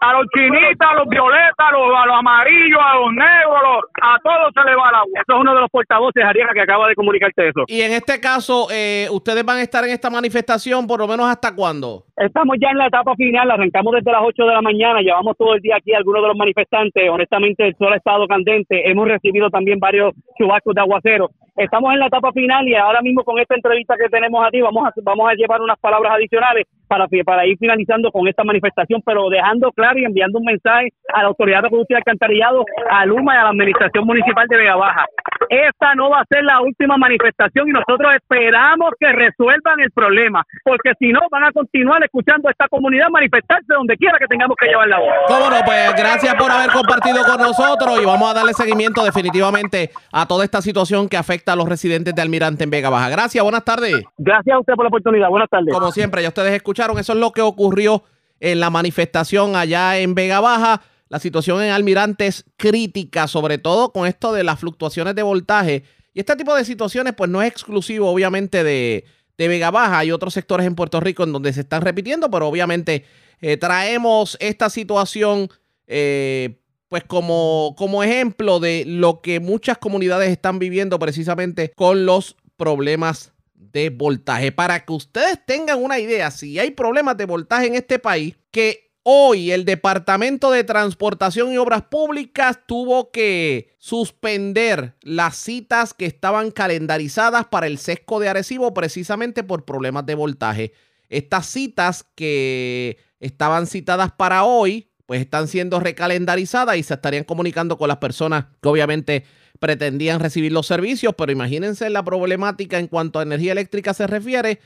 A 0.00 0.12
los 0.12 0.26
chinitas, 0.34 0.88
a 0.88 0.94
los 0.94 1.08
violetas, 1.08 1.54
a 1.58 1.72
los, 1.72 2.18
amarillos, 2.18 2.80
a 2.80 2.94
los 2.96 3.12
negros, 3.12 3.84
a 4.00 4.16
todos 4.22 4.52
se 4.54 4.62
le 4.68 4.76
va 4.76 4.90
el 4.90 4.94
agua. 4.94 5.20
Eso 5.20 5.34
es 5.34 5.40
uno 5.40 5.54
de 5.54 5.60
los 5.60 5.70
portavoces, 5.70 6.24
Ariana, 6.24 6.52
que 6.52 6.62
acaba 6.62 6.86
de 6.88 6.94
comunicarte 6.94 7.48
eso. 7.48 7.64
Y 7.66 7.80
en 7.80 7.92
este 7.92 8.20
caso, 8.20 8.68
eh, 8.70 9.08
¿ustedes 9.10 9.44
van 9.44 9.58
a 9.58 9.62
estar 9.62 9.84
en 9.84 9.90
esta 9.90 10.10
manifestación 10.10 10.86
por 10.86 11.00
lo 11.00 11.08
menos 11.08 11.26
hasta 11.26 11.54
cuándo? 11.54 12.04
Estamos 12.18 12.56
ya 12.60 12.70
en 12.70 12.78
la 12.78 12.88
etapa 12.88 13.14
final, 13.14 13.48
arrancamos 13.48 13.94
desde 13.94 14.10
las 14.10 14.22
8 14.24 14.44
de 14.44 14.52
la 14.52 14.60
mañana, 14.60 15.00
llevamos 15.02 15.36
todo 15.36 15.54
el 15.54 15.60
día 15.60 15.76
aquí 15.76 15.94
algunos 15.94 16.22
de 16.22 16.28
los 16.28 16.36
manifestantes, 16.36 17.08
honestamente 17.08 17.64
el 17.64 17.76
sol 17.76 17.92
ha 17.92 17.96
estado 17.96 18.26
candente, 18.26 18.90
hemos 18.90 19.06
recibido 19.06 19.48
también 19.50 19.78
varios 19.78 20.14
chubascos 20.36 20.74
de 20.74 20.80
aguacero. 20.80 21.30
Estamos 21.56 21.92
en 21.92 22.00
la 22.00 22.06
etapa 22.06 22.32
final 22.32 22.66
y 22.68 22.74
ahora 22.74 23.02
mismo 23.02 23.22
con 23.22 23.38
esta 23.38 23.54
entrevista 23.54 23.94
que 23.96 24.08
tenemos 24.08 24.44
aquí 24.46 24.60
vamos 24.60 24.86
a, 24.86 24.92
vamos 25.02 25.28
a 25.28 25.34
llevar 25.34 25.60
unas 25.60 25.78
palabras 25.78 26.12
adicionales 26.14 26.66
para, 26.88 27.06
para 27.24 27.46
ir 27.46 27.56
finalizando 27.58 28.10
con 28.10 28.26
esta 28.26 28.44
manifestación, 28.44 29.02
pero 29.04 29.28
dejando 29.28 29.70
claro 29.72 29.98
y 29.98 30.04
enviando 30.04 30.38
un 30.38 30.44
mensaje 30.44 30.88
a 31.12 31.22
la 31.22 31.28
Autoridad 31.28 31.62
de 31.62 31.68
Producción 31.68 31.96
y 31.96 31.98
Alcantarillado, 31.98 32.64
a 32.90 33.04
Luma 33.06 33.34
y 33.34 33.38
a 33.38 33.42
la 33.42 33.50
Administración 33.50 34.06
Municipal 34.06 34.46
de 34.48 34.56
Vega 34.56 34.76
Baja. 34.76 35.06
Esta 35.48 35.94
no 35.94 36.10
va 36.10 36.20
a 36.20 36.26
ser 36.26 36.44
la 36.44 36.60
última 36.60 36.96
manifestación 36.96 37.68
y 37.68 37.72
nosotros 37.72 38.12
esperamos 38.14 38.90
que 38.98 39.10
resuelvan 39.12 39.80
el 39.80 39.90
problema, 39.90 40.44
porque 40.64 40.92
si 40.98 41.12
no 41.12 41.20
van 41.30 41.44
a 41.44 41.52
continuar 41.52 42.04
escuchando 42.08 42.48
a 42.48 42.50
esta 42.50 42.68
comunidad 42.68 43.06
manifestarse 43.10 43.72
donde 43.72 43.96
quiera 43.96 44.18
que 44.18 44.26
tengamos 44.26 44.56
que 44.58 44.66
llevar 44.66 44.88
la 44.88 44.98
voz. 44.98 45.08
Cómo 45.28 45.50
no, 45.50 45.60
pues 45.64 45.94
gracias 45.96 46.34
por 46.34 46.50
haber 46.50 46.70
compartido 46.70 47.22
con 47.24 47.40
nosotros 47.40 48.00
y 48.02 48.04
vamos 48.04 48.30
a 48.30 48.34
darle 48.34 48.54
seguimiento 48.54 49.04
definitivamente 49.04 49.90
a 50.12 50.26
toda 50.26 50.44
esta 50.44 50.62
situación 50.62 51.08
que 51.08 51.16
afecta 51.16 51.52
a 51.52 51.56
los 51.56 51.68
residentes 51.68 52.14
de 52.14 52.22
Almirante 52.22 52.64
en 52.64 52.70
Vega 52.70 52.90
Baja. 52.90 53.08
Gracias, 53.10 53.42
buenas 53.42 53.64
tardes. 53.64 54.02
Gracias 54.16 54.56
a 54.56 54.58
usted 54.58 54.74
por 54.74 54.84
la 54.84 54.88
oportunidad, 54.88 55.28
buenas 55.28 55.50
tardes. 55.50 55.72
Como 55.72 55.92
siempre, 55.92 56.22
ya 56.22 56.28
ustedes 56.28 56.52
escucharon, 56.52 56.98
eso 56.98 57.12
es 57.12 57.18
lo 57.18 57.32
que 57.32 57.42
ocurrió 57.42 58.02
en 58.40 58.60
la 58.60 58.70
manifestación 58.70 59.56
allá 59.56 59.98
en 59.98 60.14
Vega 60.14 60.40
Baja. 60.40 60.80
La 61.08 61.18
situación 61.18 61.62
en 61.62 61.70
Almirante 61.70 62.26
es 62.26 62.44
crítica, 62.56 63.26
sobre 63.28 63.58
todo 63.58 63.92
con 63.92 64.06
esto 64.06 64.32
de 64.32 64.44
las 64.44 64.60
fluctuaciones 64.60 65.14
de 65.14 65.22
voltaje. 65.22 65.84
Y 66.12 66.20
este 66.20 66.36
tipo 66.36 66.54
de 66.54 66.64
situaciones, 66.64 67.14
pues 67.14 67.30
no 67.30 67.42
es 67.42 67.48
exclusivo, 67.48 68.10
obviamente, 68.10 68.64
de, 68.64 69.04
de 69.38 69.48
Vega 69.48 69.70
Baja. 69.70 70.00
Hay 70.00 70.10
otros 70.10 70.34
sectores 70.34 70.66
en 70.66 70.74
Puerto 70.74 71.00
Rico 71.00 71.22
en 71.22 71.32
donde 71.32 71.52
se 71.52 71.60
están 71.60 71.82
repitiendo, 71.82 72.30
pero 72.30 72.48
obviamente 72.48 73.04
eh, 73.40 73.56
traemos 73.56 74.36
esta 74.40 74.68
situación 74.68 75.48
eh, 75.86 76.60
pues 76.88 77.04
como, 77.04 77.74
como 77.78 78.02
ejemplo 78.02 78.60
de 78.60 78.84
lo 78.86 79.20
que 79.20 79.40
muchas 79.40 79.78
comunidades 79.78 80.30
están 80.30 80.58
viviendo 80.58 80.98
precisamente 80.98 81.72
con 81.74 82.04
los 82.04 82.36
problemas 82.56 83.32
de 83.54 83.90
voltaje. 83.90 84.52
Para 84.52 84.84
que 84.84 84.92
ustedes 84.92 85.38
tengan 85.46 85.82
una 85.82 85.98
idea, 85.98 86.30
si 86.30 86.58
hay 86.58 86.72
problemas 86.72 87.16
de 87.16 87.26
voltaje 87.26 87.66
en 87.66 87.74
este 87.74 87.98
país, 87.98 88.36
que 88.50 88.87
hoy 89.10 89.52
el 89.52 89.64
Departamento 89.64 90.50
de 90.50 90.64
Transportación 90.64 91.50
y 91.50 91.56
Obras 91.56 91.80
Públicas 91.84 92.58
tuvo 92.66 93.10
que 93.10 93.70
suspender 93.78 94.96
las 95.00 95.34
citas 95.34 95.94
que 95.94 96.04
estaban 96.04 96.50
calendarizadas 96.50 97.46
para 97.46 97.66
el 97.66 97.78
sesco 97.78 98.20
de 98.20 98.28
Arecibo 98.28 98.74
precisamente 98.74 99.42
por 99.42 99.64
problemas 99.64 100.04
de 100.04 100.14
voltaje. 100.14 100.72
Estas 101.08 101.46
citas 101.46 102.04
que 102.16 102.98
estaban 103.18 103.66
citadas 103.66 104.12
para 104.12 104.44
hoy, 104.44 104.90
pues 105.06 105.22
están 105.22 105.48
siendo 105.48 105.80
recalendarizadas 105.80 106.76
y 106.76 106.82
se 106.82 106.92
estarían 106.92 107.24
comunicando 107.24 107.78
con 107.78 107.88
las 107.88 107.96
personas 107.96 108.44
que 108.60 108.68
obviamente 108.68 109.24
pretendían 109.58 110.20
recibir 110.20 110.52
los 110.52 110.66
servicios, 110.66 111.14
pero 111.16 111.32
imagínense 111.32 111.88
la 111.88 112.04
problemática 112.04 112.78
en 112.78 112.88
cuanto 112.88 113.20
a 113.20 113.22
energía 113.22 113.52
eléctrica 113.52 113.94
se 113.94 114.06
refiere, 114.06 114.60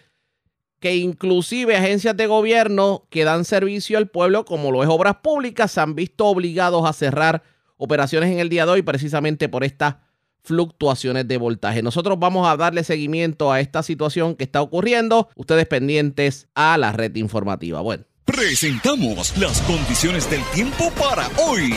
que 0.82 0.96
inclusive 0.96 1.76
agencias 1.76 2.16
de 2.16 2.26
gobierno 2.26 3.06
que 3.08 3.22
dan 3.22 3.44
servicio 3.44 3.98
al 3.98 4.08
pueblo, 4.08 4.44
como 4.44 4.72
lo 4.72 4.82
es 4.82 4.88
Obras 4.88 5.18
Públicas, 5.22 5.70
se 5.70 5.80
han 5.80 5.94
visto 5.94 6.26
obligados 6.26 6.84
a 6.84 6.92
cerrar 6.92 7.44
operaciones 7.76 8.32
en 8.32 8.40
el 8.40 8.48
día 8.48 8.66
de 8.66 8.72
hoy 8.72 8.82
precisamente 8.82 9.48
por 9.48 9.62
estas 9.62 9.94
fluctuaciones 10.42 11.28
de 11.28 11.38
voltaje. 11.38 11.82
Nosotros 11.82 12.18
vamos 12.18 12.48
a 12.48 12.56
darle 12.56 12.82
seguimiento 12.82 13.52
a 13.52 13.60
esta 13.60 13.84
situación 13.84 14.34
que 14.34 14.42
está 14.42 14.60
ocurriendo. 14.60 15.28
Ustedes 15.36 15.68
pendientes 15.68 16.48
a 16.56 16.76
la 16.78 16.90
red 16.90 17.14
informativa. 17.14 17.80
Bueno. 17.80 18.02
Presentamos 18.24 19.38
las 19.38 19.60
condiciones 19.62 20.28
del 20.28 20.42
tiempo 20.52 20.90
para 20.98 21.28
hoy. 21.38 21.74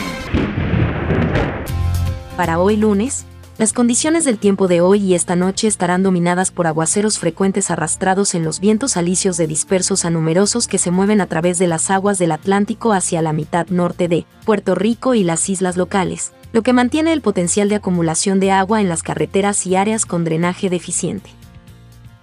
Para 2.35 2.57
hoy 2.57 2.75
lunes, 2.77 3.27
las 3.57 3.71
condiciones 3.71 4.25
del 4.25 4.37
tiempo 4.37 4.67
de 4.67 4.81
hoy 4.81 5.01
y 5.01 5.13
esta 5.13 5.37
noche 5.37 5.67
estarán 5.67 6.03
dominadas 6.03 6.51
por 6.51 6.67
aguaceros 6.67 7.19
frecuentes 7.19 7.71
arrastrados 7.71 8.35
en 8.35 8.43
los 8.43 8.59
vientos 8.59 8.97
alisios 8.97 9.37
de 9.37 9.47
dispersos 9.47 10.03
a 10.03 10.09
numerosos 10.09 10.67
que 10.67 10.77
se 10.77 10.91
mueven 10.91 11.21
a 11.21 11.27
través 11.27 11.57
de 11.57 11.67
las 11.67 11.89
aguas 11.89 12.19
del 12.19 12.33
Atlántico 12.33 12.91
hacia 12.91 13.21
la 13.21 13.31
mitad 13.31 13.67
norte 13.67 14.09
de 14.09 14.25
Puerto 14.43 14.75
Rico 14.75 15.13
y 15.13 15.23
las 15.23 15.47
islas 15.49 15.77
locales, 15.77 16.33
lo 16.51 16.63
que 16.63 16.73
mantiene 16.73 17.13
el 17.13 17.21
potencial 17.21 17.69
de 17.69 17.75
acumulación 17.75 18.41
de 18.41 18.51
agua 18.51 18.81
en 18.81 18.89
las 18.89 19.03
carreteras 19.03 19.65
y 19.65 19.77
áreas 19.77 20.05
con 20.05 20.25
drenaje 20.25 20.69
deficiente. 20.69 21.29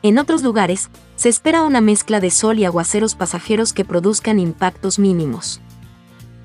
En 0.02 0.18
otros 0.18 0.42
lugares, 0.42 0.90
se 1.16 1.30
espera 1.30 1.62
una 1.62 1.80
mezcla 1.80 2.20
de 2.20 2.30
sol 2.30 2.58
y 2.58 2.66
aguaceros 2.66 3.14
pasajeros 3.14 3.72
que 3.72 3.86
produzcan 3.86 4.38
impactos 4.38 4.98
mínimos. 4.98 5.62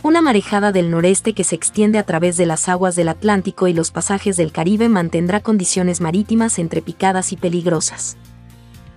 Una 0.08 0.22
marejada 0.22 0.72
del 0.72 0.89
noreste 0.89 1.34
que 1.34 1.43
se 1.43 1.53
extiende 1.55 1.99
a 1.99 2.03
través 2.03 2.38
de 2.38 2.45
las 2.45 2.70
aguas 2.70 2.95
del 2.95 3.10
Atlántico 3.10 3.68
y 3.68 3.74
los 3.74 3.91
pasajes 3.91 4.38
del 4.38 4.53
Caribe 4.53 4.88
mantendrá 4.88 5.41
condiciones 5.41 5.99
marítimas 5.99 6.60
entre 6.60 6.82
picadas 6.82 7.34
y 7.34 7.36
peligrosas. 7.36 8.16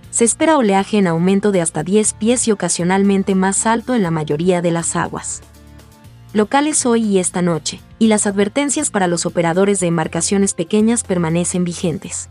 Se 0.09 0.23
espera 0.23 0.57
oleaje 0.57 0.99
en 0.99 1.07
aumento 1.07 1.51
de 1.51 1.59
hasta 1.59 1.83
10 1.83 2.13
pies 2.13 2.47
y 2.47 2.53
ocasionalmente 2.53 3.35
más 3.35 3.65
alto 3.65 3.93
en 3.93 4.03
la 4.03 4.09
mayoría 4.09 4.61
de 4.61 4.71
las 4.71 4.95
aguas. 4.95 5.41
Locales 6.31 6.85
hoy 6.85 7.03
y 7.03 7.19
esta 7.19 7.41
noche, 7.41 7.81
y 7.99 8.07
las 8.07 8.25
advertencias 8.25 8.89
para 8.89 9.07
los 9.07 9.25
operadores 9.25 9.81
de 9.81 9.87
embarcaciones 9.87 10.53
pequeñas 10.53 11.03
permanecen 11.03 11.65
vigentes. 11.65 12.29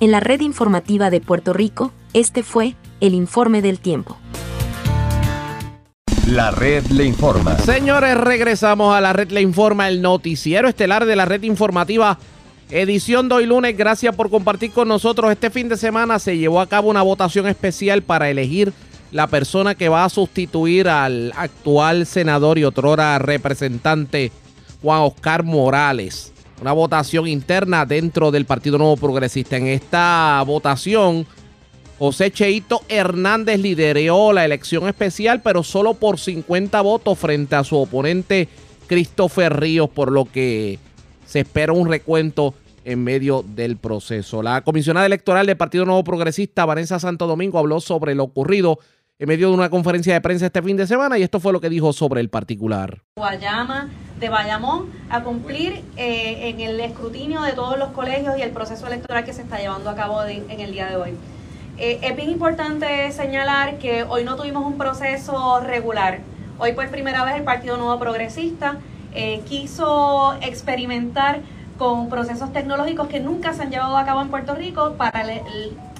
En 0.00 0.12
la 0.12 0.20
red 0.20 0.40
informativa 0.40 1.10
de 1.10 1.20
Puerto 1.20 1.52
Rico, 1.52 1.92
este 2.14 2.42
fue 2.42 2.74
el 3.00 3.12
informe 3.12 3.60
del 3.60 3.80
tiempo. 3.80 4.16
La 6.28 6.52
red 6.52 6.86
le 6.86 7.04
informa. 7.04 7.58
Señores, 7.58 8.16
regresamos 8.16 8.94
a 8.94 9.00
la 9.00 9.12
red 9.12 9.30
le 9.32 9.40
informa, 9.40 9.88
el 9.88 10.00
noticiero 10.00 10.68
estelar 10.68 11.04
de 11.04 11.16
la 11.16 11.24
red 11.24 11.42
informativa. 11.42 12.16
Edición 12.70 13.28
de 13.28 13.34
hoy 13.34 13.46
lunes, 13.46 13.76
gracias 13.76 14.14
por 14.14 14.30
compartir 14.30 14.70
con 14.70 14.86
nosotros. 14.86 15.32
Este 15.32 15.50
fin 15.50 15.68
de 15.68 15.76
semana 15.76 16.20
se 16.20 16.38
llevó 16.38 16.60
a 16.60 16.68
cabo 16.68 16.90
una 16.90 17.02
votación 17.02 17.48
especial 17.48 18.02
para 18.02 18.30
elegir 18.30 18.72
la 19.10 19.26
persona 19.26 19.74
que 19.74 19.88
va 19.88 20.04
a 20.04 20.08
sustituir 20.08 20.88
al 20.88 21.32
actual 21.36 22.06
senador 22.06 22.56
y 22.56 22.64
otrora 22.64 23.18
representante 23.18 24.30
Juan 24.80 25.00
Oscar 25.00 25.42
Morales. 25.42 26.32
Una 26.60 26.72
votación 26.72 27.26
interna 27.26 27.84
dentro 27.84 28.30
del 28.30 28.46
Partido 28.46 28.78
Nuevo 28.78 28.96
Progresista. 28.96 29.56
En 29.56 29.66
esta 29.66 30.42
votación 30.46 31.26
José 32.02 32.32
Cheito 32.32 32.82
Hernández 32.88 33.60
lideró 33.60 34.32
la 34.32 34.44
elección 34.44 34.88
especial, 34.88 35.40
pero 35.40 35.62
solo 35.62 35.94
por 35.94 36.18
50 36.18 36.80
votos 36.80 37.16
frente 37.16 37.54
a 37.54 37.62
su 37.62 37.76
oponente 37.76 38.48
Christopher 38.88 39.60
Ríos, 39.60 39.88
por 39.88 40.10
lo 40.10 40.24
que 40.24 40.80
se 41.26 41.38
espera 41.38 41.72
un 41.72 41.88
recuento 41.88 42.54
en 42.84 43.04
medio 43.04 43.44
del 43.46 43.76
proceso. 43.76 44.42
La 44.42 44.62
comisionada 44.62 45.06
electoral 45.06 45.46
del 45.46 45.56
Partido 45.56 45.84
Nuevo 45.84 46.02
Progresista, 46.02 46.64
Vanessa 46.64 46.98
Santo 46.98 47.28
Domingo, 47.28 47.60
habló 47.60 47.78
sobre 47.78 48.16
lo 48.16 48.24
ocurrido 48.24 48.80
en 49.20 49.28
medio 49.28 49.50
de 49.50 49.54
una 49.54 49.70
conferencia 49.70 50.12
de 50.12 50.20
prensa 50.20 50.46
este 50.46 50.60
fin 50.60 50.76
de 50.76 50.88
semana 50.88 51.20
y 51.20 51.22
esto 51.22 51.38
fue 51.38 51.52
lo 51.52 51.60
que 51.60 51.68
dijo 51.68 51.92
sobre 51.92 52.20
el 52.20 52.30
particular. 52.30 53.00
Guayama 53.14 53.90
de 54.18 54.28
Bayamón 54.28 54.90
a 55.08 55.22
cumplir 55.22 55.84
eh, 55.96 56.48
en 56.48 56.58
el 56.58 56.80
escrutinio 56.80 57.42
de 57.42 57.52
todos 57.52 57.78
los 57.78 57.90
colegios 57.90 58.36
y 58.36 58.42
el 58.42 58.50
proceso 58.50 58.88
electoral 58.88 59.24
que 59.24 59.32
se 59.32 59.42
está 59.42 59.60
llevando 59.60 59.88
a 59.88 59.94
cabo 59.94 60.24
en 60.24 60.58
el 60.58 60.72
día 60.72 60.88
de 60.88 60.96
hoy. 60.96 61.12
Eh, 61.84 61.98
es 62.00 62.14
bien 62.14 62.30
importante 62.30 63.10
señalar 63.10 63.78
que 63.78 64.04
hoy 64.04 64.22
no 64.22 64.36
tuvimos 64.36 64.64
un 64.64 64.78
proceso 64.78 65.58
regular. 65.58 66.20
Hoy 66.60 66.74
por 66.74 66.88
primera 66.90 67.24
vez 67.24 67.34
el 67.34 67.42
Partido 67.42 67.76
Nuevo 67.76 67.98
Progresista 67.98 68.76
eh, 69.12 69.42
quiso 69.48 70.34
experimentar 70.42 71.40
con 71.78 72.08
procesos 72.08 72.52
tecnológicos 72.52 73.08
que 73.08 73.18
nunca 73.18 73.52
se 73.52 73.62
han 73.62 73.72
llevado 73.72 73.96
a 73.96 74.04
cabo 74.04 74.22
en 74.22 74.28
Puerto 74.28 74.54
Rico 74.54 74.94
para 74.96 75.24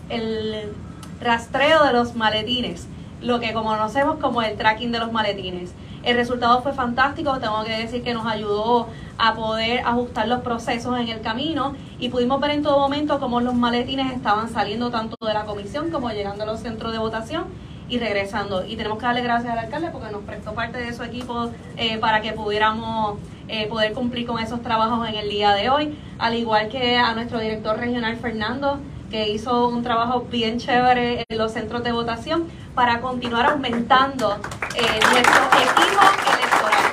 el 0.09 0.73
rastreo 1.21 1.83
de 1.83 1.93
los 1.93 2.15
maletines, 2.15 2.87
lo 3.21 3.41
que 3.41 3.53
conocemos 3.53 4.21
como 4.21 4.41
el 4.41 4.57
tracking 4.57 4.93
de 4.93 5.01
los 5.01 5.11
maletines. 5.11 5.73
El 6.05 6.15
resultado 6.15 6.63
fue 6.63 6.75
fantástico, 6.75 7.39
tengo 7.41 7.65
que 7.65 7.73
decir 7.73 8.05
que 8.05 8.15
nos 8.15 8.27
ayudó 8.27 8.87
a 9.23 9.35
poder 9.35 9.81
ajustar 9.87 10.27
los 10.27 10.41
procesos 10.41 10.99
en 10.99 11.09
el 11.09 11.21
camino 11.21 11.77
y 11.99 12.09
pudimos 12.09 12.41
ver 12.41 12.51
en 12.51 12.63
todo 12.63 12.79
momento 12.79 13.21
cómo 13.21 13.41
los 13.41 13.55
maletines 13.55 14.13
estaban 14.13 14.49
saliendo 14.49 14.91
tanto 14.91 15.17
de 15.25 15.33
la 15.33 15.45
comisión 15.45 15.91
como 15.91 16.11
llegando 16.11 16.43
a 16.43 16.47
los 16.47 16.61
centros 16.61 16.93
de 16.93 16.99
votación 16.99 17.45
y 17.89 17.99
regresando. 17.99 18.67
Y 18.67 18.77
tenemos 18.77 18.99
que 18.99 19.07
darle 19.07 19.23
gracias 19.23 19.53
al 19.53 19.59
alcalde 19.59 19.91
porque 19.93 20.11
nos 20.11 20.23
prestó 20.23 20.55
parte 20.55 20.79
de 20.79 20.93
su 20.93 21.05
equipo 21.05 21.51
eh, 21.77 21.99
para 21.99 22.21
que 22.21 22.33
pudiéramos 22.33 23.19
eh, 23.49 23.69
poder 23.69 23.93
cumplir 23.93 24.27
con 24.27 24.39
esos 24.41 24.61
trabajos 24.63 25.09
en 25.09 25.15
el 25.15 25.29
día 25.29 25.53
de 25.53 25.71
hoy, 25.71 25.97
al 26.19 26.35
igual 26.35 26.69
que 26.69 26.97
a 26.97 27.15
nuestro 27.15 27.39
director 27.39 27.79
regional 27.79 28.17
Fernando 28.17 28.81
que 29.13 29.29
hizo 29.29 29.69
un 29.69 29.83
trabajo 29.83 30.23
bien 30.23 30.59
chévere 30.59 31.27
en 31.29 31.39
los 31.39 31.53
centros 31.53 31.85
de 31.85 31.93
votación 31.93 32.49
para 32.75 33.03
continuar 33.03 33.45
aumentando 33.45 34.41
eh, 34.75 35.01
nuestro 35.13 35.45
equipo 35.61 36.01
electoral. 36.33 36.93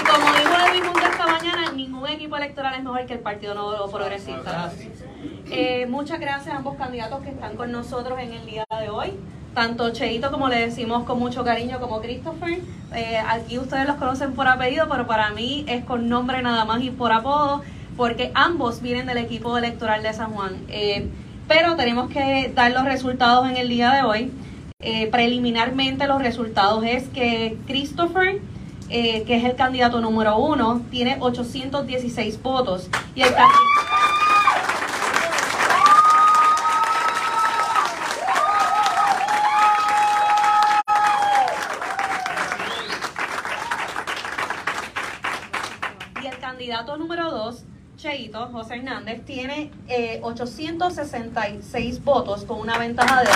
Y 0.00 0.04
como 0.04 0.32
dijo 0.32 0.52
Edwin 0.68 0.84
Mundo 0.84 1.00
esta 1.08 1.26
mañana, 1.28 1.70
ningún 1.70 2.08
equipo 2.08 2.36
electoral 2.36 2.65
es 2.76 2.84
mejor 2.84 3.06
que 3.06 3.14
el 3.14 3.20
Partido 3.20 3.54
Nuevo 3.54 3.90
Progresista. 3.90 4.70
Eh, 5.50 5.86
muchas 5.86 6.20
gracias 6.20 6.54
a 6.54 6.58
ambos 6.58 6.76
candidatos 6.76 7.22
que 7.22 7.30
están 7.30 7.56
con 7.56 7.72
nosotros 7.72 8.18
en 8.20 8.32
el 8.32 8.46
día 8.46 8.64
de 8.80 8.90
hoy. 8.90 9.12
Tanto 9.54 9.90
Cheito, 9.90 10.30
como 10.30 10.48
le 10.48 10.58
decimos 10.58 11.04
con 11.04 11.18
mucho 11.18 11.42
cariño, 11.44 11.80
como 11.80 12.00
Christopher. 12.00 12.60
Eh, 12.94 13.18
aquí 13.26 13.58
ustedes 13.58 13.86
los 13.86 13.96
conocen 13.96 14.34
por 14.34 14.46
apellido, 14.46 14.86
pero 14.90 15.06
para 15.06 15.30
mí 15.30 15.64
es 15.66 15.84
con 15.84 16.08
nombre 16.08 16.42
nada 16.42 16.64
más 16.64 16.82
y 16.82 16.90
por 16.90 17.12
apodo 17.12 17.62
porque 17.96 18.30
ambos 18.34 18.82
vienen 18.82 19.06
del 19.06 19.16
equipo 19.18 19.56
electoral 19.56 20.02
de 20.02 20.12
San 20.12 20.32
Juan. 20.32 20.56
Eh, 20.68 21.08
pero 21.48 21.76
tenemos 21.76 22.10
que 22.10 22.52
dar 22.54 22.72
los 22.72 22.84
resultados 22.84 23.48
en 23.48 23.56
el 23.56 23.68
día 23.68 23.92
de 23.92 24.02
hoy. 24.02 24.32
Preliminarmente 25.10 26.06
los 26.06 26.22
resultados 26.22 26.84
es 26.84 27.08
que 27.08 27.56
Christopher, 27.66 28.40
eh, 28.88 29.24
que 29.24 29.36
es 29.36 29.44
el 29.44 29.56
candidato 29.56 30.00
número 30.00 30.36
uno, 30.38 30.82
tiene 30.90 31.16
816 31.20 32.42
votos. 32.42 32.88
Y 33.14 33.22
el 33.22 33.34
candidato 46.40 46.96
número 46.96 47.30
dos 47.30 47.64
Cheito, 47.96 48.48
José 48.52 48.74
Hernández, 48.76 49.24
tiene 49.24 49.70
866 50.22 51.96
eh, 51.96 52.00
votos 52.04 52.44
con 52.44 52.60
una 52.60 52.78
ventaja 52.78 53.22
de 53.22 53.30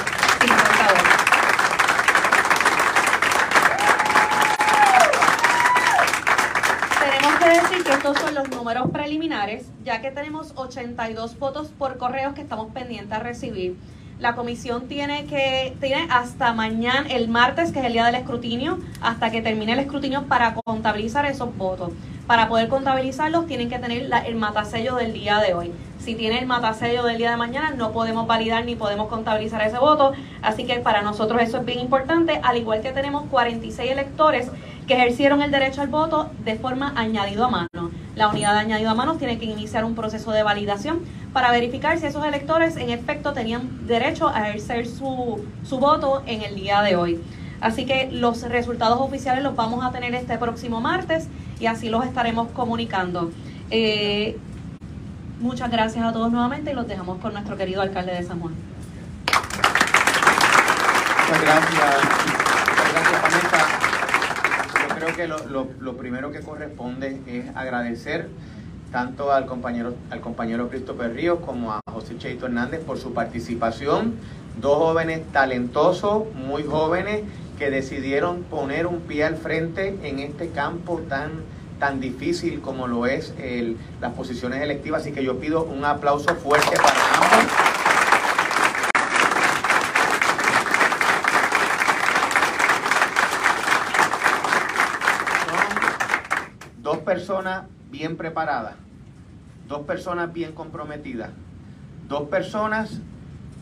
estos 7.90 8.18
son 8.18 8.34
los 8.34 8.48
números 8.50 8.90
preliminares, 8.92 9.66
ya 9.84 10.00
que 10.00 10.12
tenemos 10.12 10.52
82 10.54 11.38
votos 11.38 11.68
por 11.76 11.98
correos 11.98 12.34
que 12.34 12.40
estamos 12.40 12.72
pendientes 12.72 13.12
a 13.12 13.18
recibir. 13.18 13.76
La 14.20 14.34
comisión 14.36 14.86
tiene 14.86 15.24
que 15.26 15.76
tiene 15.80 16.06
hasta 16.10 16.52
mañana, 16.52 17.08
el 17.10 17.28
martes, 17.28 17.72
que 17.72 17.80
es 17.80 17.86
el 17.86 17.94
día 17.94 18.04
del 18.04 18.14
escrutinio, 18.14 18.78
hasta 19.00 19.30
que 19.30 19.42
termine 19.42 19.72
el 19.72 19.80
escrutinio 19.80 20.24
para 20.24 20.54
contabilizar 20.54 21.26
esos 21.26 21.56
votos. 21.56 21.90
Para 22.26 22.48
poder 22.48 22.68
contabilizarlos 22.68 23.46
tienen 23.46 23.68
que 23.68 23.78
tener 23.78 24.08
el 24.26 24.34
matasello 24.36 24.94
del 24.94 25.12
día 25.12 25.38
de 25.38 25.54
hoy. 25.54 25.72
Si 25.98 26.14
tiene 26.14 26.38
el 26.38 26.46
matasello 26.46 27.02
del 27.02 27.18
día 27.18 27.32
de 27.32 27.36
mañana, 27.36 27.72
no 27.72 27.92
podemos 27.92 28.26
validar 28.26 28.64
ni 28.64 28.76
podemos 28.76 29.08
contabilizar 29.08 29.62
ese 29.62 29.78
voto. 29.78 30.12
Así 30.42 30.64
que 30.64 30.78
para 30.78 31.02
nosotros 31.02 31.42
eso 31.42 31.58
es 31.58 31.64
bien 31.64 31.80
importante, 31.80 32.40
al 32.42 32.56
igual 32.56 32.82
que 32.82 32.92
tenemos 32.92 33.24
46 33.30 33.90
electores 33.90 34.50
que 34.90 34.96
ejercieron 34.96 35.40
el 35.40 35.52
derecho 35.52 35.82
al 35.82 35.86
voto 35.86 36.32
de 36.44 36.56
forma 36.56 36.92
añadido 36.96 37.44
a 37.44 37.48
mano. 37.48 37.92
La 38.16 38.26
unidad 38.26 38.54
de 38.54 38.58
añadido 38.58 38.90
a 38.90 38.94
mano 38.96 39.18
tiene 39.18 39.38
que 39.38 39.44
iniciar 39.44 39.84
un 39.84 39.94
proceso 39.94 40.32
de 40.32 40.42
validación 40.42 40.98
para 41.32 41.52
verificar 41.52 41.96
si 42.00 42.06
esos 42.06 42.26
electores 42.26 42.76
en 42.76 42.90
efecto 42.90 43.32
tenían 43.32 43.86
derecho 43.86 44.28
a 44.28 44.48
ejercer 44.48 44.88
su, 44.88 45.46
su 45.62 45.78
voto 45.78 46.24
en 46.26 46.42
el 46.42 46.56
día 46.56 46.82
de 46.82 46.96
hoy. 46.96 47.20
Así 47.60 47.86
que 47.86 48.08
los 48.10 48.42
resultados 48.42 49.00
oficiales 49.00 49.44
los 49.44 49.54
vamos 49.54 49.84
a 49.84 49.92
tener 49.92 50.12
este 50.12 50.36
próximo 50.38 50.80
martes 50.80 51.28
y 51.60 51.66
así 51.66 51.88
los 51.88 52.04
estaremos 52.04 52.48
comunicando. 52.48 53.30
Eh, 53.70 54.40
muchas 55.38 55.70
gracias 55.70 56.04
a 56.04 56.12
todos 56.12 56.32
nuevamente 56.32 56.72
y 56.72 56.74
los 56.74 56.88
dejamos 56.88 57.18
con 57.18 57.32
nuestro 57.32 57.56
querido 57.56 57.80
alcalde 57.80 58.12
de 58.12 58.24
San 58.24 58.40
Juan. 58.40 58.54
Muchas 61.28 61.42
gracias. 61.42 62.29
Que 65.16 65.28
lo, 65.28 65.68
lo 65.80 65.96
primero 65.96 66.32
que 66.32 66.40
corresponde 66.40 67.20
es 67.26 67.54
agradecer 67.54 68.28
tanto 68.90 69.32
al 69.32 69.46
compañero, 69.46 69.94
al 70.10 70.20
compañero 70.20 70.68
Christopher 70.68 71.12
Ríos 71.14 71.40
como 71.44 71.72
a 71.72 71.80
José 71.92 72.16
Cheito 72.16 72.46
Hernández 72.46 72.80
por 72.80 72.98
su 72.98 73.12
participación. 73.12 74.14
Dos 74.60 74.76
jóvenes 74.78 75.20
talentosos, 75.32 76.24
muy 76.34 76.64
jóvenes, 76.64 77.22
que 77.58 77.70
decidieron 77.70 78.44
poner 78.44 78.86
un 78.86 79.00
pie 79.00 79.24
al 79.24 79.36
frente 79.36 79.98
en 80.02 80.18
este 80.18 80.48
campo 80.48 81.02
tan, 81.08 81.30
tan 81.78 82.00
difícil 82.00 82.60
como 82.60 82.86
lo 82.86 83.06
es 83.06 83.34
el, 83.38 83.76
las 84.00 84.12
posiciones 84.14 84.62
electivas. 84.62 85.02
Así 85.02 85.12
que 85.12 85.22
yo 85.22 85.38
pido 85.38 85.64
un 85.64 85.84
aplauso 85.84 86.34
fuerte 86.36 86.76
para 86.76 86.89
personas 97.10 97.64
bien 97.90 98.16
preparadas, 98.16 98.74
dos 99.66 99.80
personas 99.80 100.32
bien 100.32 100.52
comprometidas, 100.52 101.30
dos 102.08 102.28
personas 102.28 103.00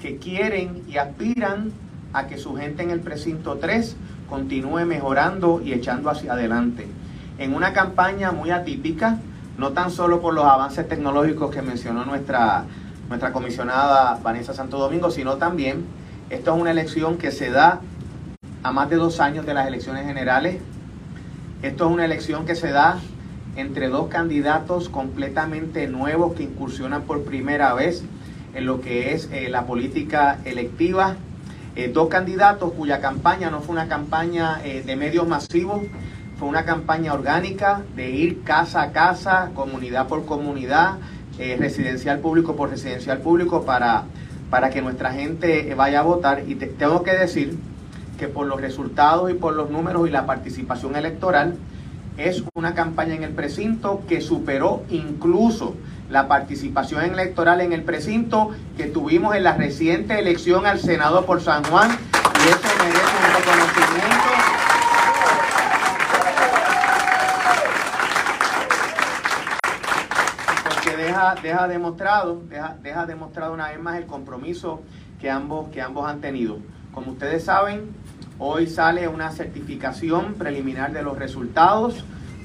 que 0.03 0.19
quieren 0.19 0.83
y 0.87 0.99
aspiran 0.99 1.73
a 2.13 2.27
que 2.27 2.37
su 2.37 2.57
gente 2.57 2.83
en 2.83 2.91
el 2.91 3.01
precinto 3.01 3.57
3 3.57 3.97
continúe 4.29 4.85
mejorando 4.85 5.63
y 5.63 5.73
echando 5.73 6.11
hacia 6.11 6.35
adelante. 6.35 6.87
En 7.39 7.55
una 7.55 7.73
campaña 7.73 8.33
muy 8.33 8.51
atípica, 8.51 9.17
no 9.57 9.71
tan 9.71 9.91
solo 9.91 10.21
por 10.21 10.35
los 10.35 10.45
avances 10.45 10.87
tecnológicos 10.87 11.51
que 11.51 11.63
mencionó 11.63 12.05
nuestra, 12.05 12.65
nuestra 13.09 13.33
comisionada 13.33 14.21
Vanessa 14.23 14.53
Santo 14.53 14.77
Domingo, 14.77 15.11
sino 15.11 15.39
también 15.39 15.87
esto 16.29 16.55
es 16.55 16.61
una 16.61 16.73
elección 16.73 17.17
que 17.17 17.31
se 17.31 17.49
da 17.49 17.81
a 18.63 18.73
más 18.73 18.91
de 18.91 18.97
dos 18.97 19.21
años 19.21 19.47
de 19.47 19.55
las 19.55 19.67
elecciones 19.67 20.05
generales. 20.05 20.61
Esto 21.63 21.87
es 21.87 21.91
una 21.91 22.05
elección 22.05 22.45
que 22.45 22.55
se 22.55 22.73
da 22.73 22.99
entre 23.59 23.89
dos 23.89 24.09
candidatos 24.09 24.89
completamente 24.89 25.89
nuevos 25.89 26.35
que 26.35 26.45
incursionan 26.45 27.03
por 27.03 27.25
primera 27.25 27.75
vez 27.75 28.05
en 28.55 28.67
lo 28.67 28.81
que 28.81 29.15
es 29.15 29.29
eh, 29.33 29.49
la 29.49 29.67
política 29.67 30.39
electiva. 30.45 31.17
Eh, 31.75 31.91
dos 31.93 32.09
candidatos 32.09 32.73
cuya 32.73 33.01
campaña 33.01 33.51
no 33.51 33.61
fue 33.61 33.73
una 33.73 33.89
campaña 33.89 34.61
eh, 34.65 34.85
de 34.87 34.95
medios 34.95 35.27
masivos, 35.27 35.83
fue 36.39 36.49
una 36.49 36.65
campaña 36.65 37.13
orgánica 37.13 37.83
de 37.97 38.11
ir 38.11 38.45
casa 38.45 38.81
a 38.83 38.93
casa, 38.93 39.51
comunidad 39.55 40.07
por 40.07 40.25
comunidad, 40.25 40.99
residencial 41.39 42.19
público 42.19 42.57
por 42.57 42.69
residencial 42.69 43.19
público 43.19 43.65
para, 43.65 44.07
para 44.51 44.71
que 44.71 44.83
nuestra 44.83 45.13
gente 45.13 45.73
vaya 45.77 46.01
a 46.01 46.03
votar. 46.03 46.43
Y 46.49 46.57
tengo 46.57 47.05
que 47.05 47.13
decir 47.13 47.57
que 48.19 48.27
por 48.27 48.49
los 48.49 48.61
resultados 48.61 49.31
y 49.31 49.35
por 49.35 49.55
los 49.55 49.71
números 49.71 50.09
y 50.09 50.11
la 50.11 50.27
participación 50.27 50.97
electoral, 50.97 51.55
es 52.19 52.43
una 52.55 52.75
campaña 52.75 53.15
en 53.15 53.23
el 53.23 53.31
precinto 53.31 54.03
que 54.09 54.21
superó 54.21 54.83
incluso 54.91 55.77
la 56.11 56.27
participación 56.27 57.05
electoral 57.05 57.61
en 57.61 57.73
el 57.73 57.85
precinto 57.85 58.51
que 58.77 58.87
tuvimos 58.87 59.37
en 59.37 59.45
la 59.45 59.55
reciente 59.55 60.19
elección 60.19 60.67
al 60.67 60.81
Senado 60.81 61.25
por 61.25 61.41
San 61.41 61.63
Juan 61.65 61.91
y 61.91 62.49
eso 62.49 62.69
merece 62.83 63.05
un 63.17 63.35
reconocimiento. 63.37 64.29
Porque 70.65 70.97
deja, 70.97 71.35
deja 71.41 71.69
demostrado, 71.69 72.43
deja, 72.49 72.77
deja 72.83 73.07
demostrado 73.07 73.55
una 73.55 73.69
vez 73.69 73.81
más 73.81 73.97
el 73.97 74.07
compromiso 74.07 74.83
que 75.21 75.31
ambos, 75.31 75.69
que 75.71 75.81
ambos 75.81 76.09
han 76.09 76.21
tenido. 76.21 76.59
Como 76.93 77.13
ustedes 77.13 77.45
saben, 77.45 77.95
Hoy 78.41 78.69
sale 78.69 79.09
una 79.09 79.33
certificación 79.33 80.35
preliminar 80.35 80.93
de 80.93 81.03
los 81.03 81.19
resultados. 81.19 82.05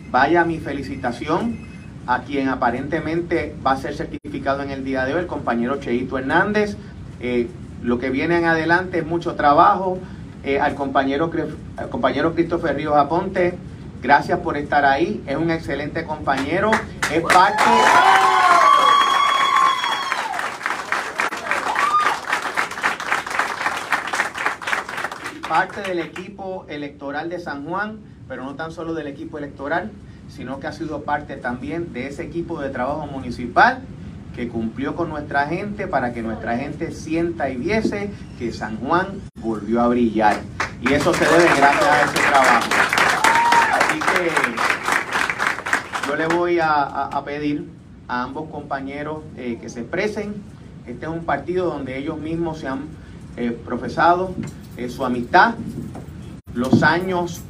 Vaya 0.09 0.43
mi 0.43 0.57
felicitación 0.57 1.67
a 2.07 2.23
quien 2.23 2.49
aparentemente 2.49 3.55
va 3.65 3.73
a 3.73 3.77
ser 3.77 3.93
certificado 3.93 4.63
en 4.63 4.71
el 4.71 4.83
día 4.83 5.05
de 5.05 5.13
hoy, 5.13 5.21
el 5.21 5.27
compañero 5.27 5.79
Cheito 5.79 6.17
Hernández. 6.17 6.77
Eh, 7.19 7.47
lo 7.83 7.99
que 7.99 8.09
viene 8.09 8.39
en 8.39 8.45
adelante 8.45 8.99
es 8.99 9.05
mucho 9.05 9.35
trabajo. 9.35 9.99
Eh, 10.43 10.59
al 10.59 10.73
compañero, 10.73 11.29
al 11.77 11.89
compañero 11.89 12.33
Christopher 12.33 12.75
Ríos 12.75 12.95
Aponte, 12.95 13.53
gracias 14.01 14.39
por 14.39 14.57
estar 14.57 14.85
ahí. 14.85 15.23
Es 15.27 15.37
un 15.37 15.51
excelente 15.51 16.05
compañero. 16.05 16.71
Es 17.13 17.21
parte. 17.21 17.63
Parte 25.47 25.81
del 25.81 25.99
equipo 25.99 26.65
electoral 26.67 27.29
de 27.29 27.39
San 27.39 27.65
Juan, 27.65 27.99
pero 28.27 28.43
no 28.43 28.55
tan 28.55 28.71
solo 28.71 28.93
del 28.93 29.07
equipo 29.07 29.37
electoral, 29.37 29.91
sino 30.29 30.59
que 30.59 30.67
ha 30.67 30.71
sido 30.71 31.03
parte 31.03 31.37
también 31.37 31.93
de 31.93 32.07
ese 32.07 32.23
equipo 32.23 32.59
de 32.61 32.69
trabajo 32.69 33.05
municipal 33.05 33.81
que 34.35 34.47
cumplió 34.47 34.95
con 34.95 35.09
nuestra 35.09 35.47
gente 35.47 35.87
para 35.87 36.13
que 36.13 36.23
nuestra 36.23 36.57
gente 36.57 36.91
sienta 36.91 37.49
y 37.49 37.57
viese 37.57 38.09
que 38.39 38.51
San 38.51 38.77
Juan 38.77 39.21
volvió 39.39 39.81
a 39.81 39.87
brillar. 39.87 40.37
Y 40.81 40.93
eso 40.93 41.13
se 41.13 41.23
debe 41.25 41.43
gracias 41.55 41.85
a 41.85 42.01
ese 42.03 42.19
trabajo. 42.29 42.69
Así 43.73 43.99
que 43.99 44.31
yo 46.07 46.15
le 46.15 46.27
voy 46.27 46.59
a, 46.59 47.21
pedir 47.23 47.69
a 48.07 48.23
ambos 48.23 48.49
compañeros 48.49 49.19
eh, 49.37 49.59
que 49.61 49.69
se 49.69 49.81
expresen. 49.81 50.41
Este 50.87 51.05
es 51.05 51.11
un 51.11 51.25
partido 51.25 51.67
donde 51.67 51.97
ellos 51.97 52.17
mismos 52.17 52.59
se 52.59 52.67
han 52.67 52.87
eh, 53.37 53.51
profesado 53.65 54.33
eh, 54.77 54.89
su 54.89 55.05
amistad, 55.05 55.55
los 56.53 56.83
años, 56.83 57.41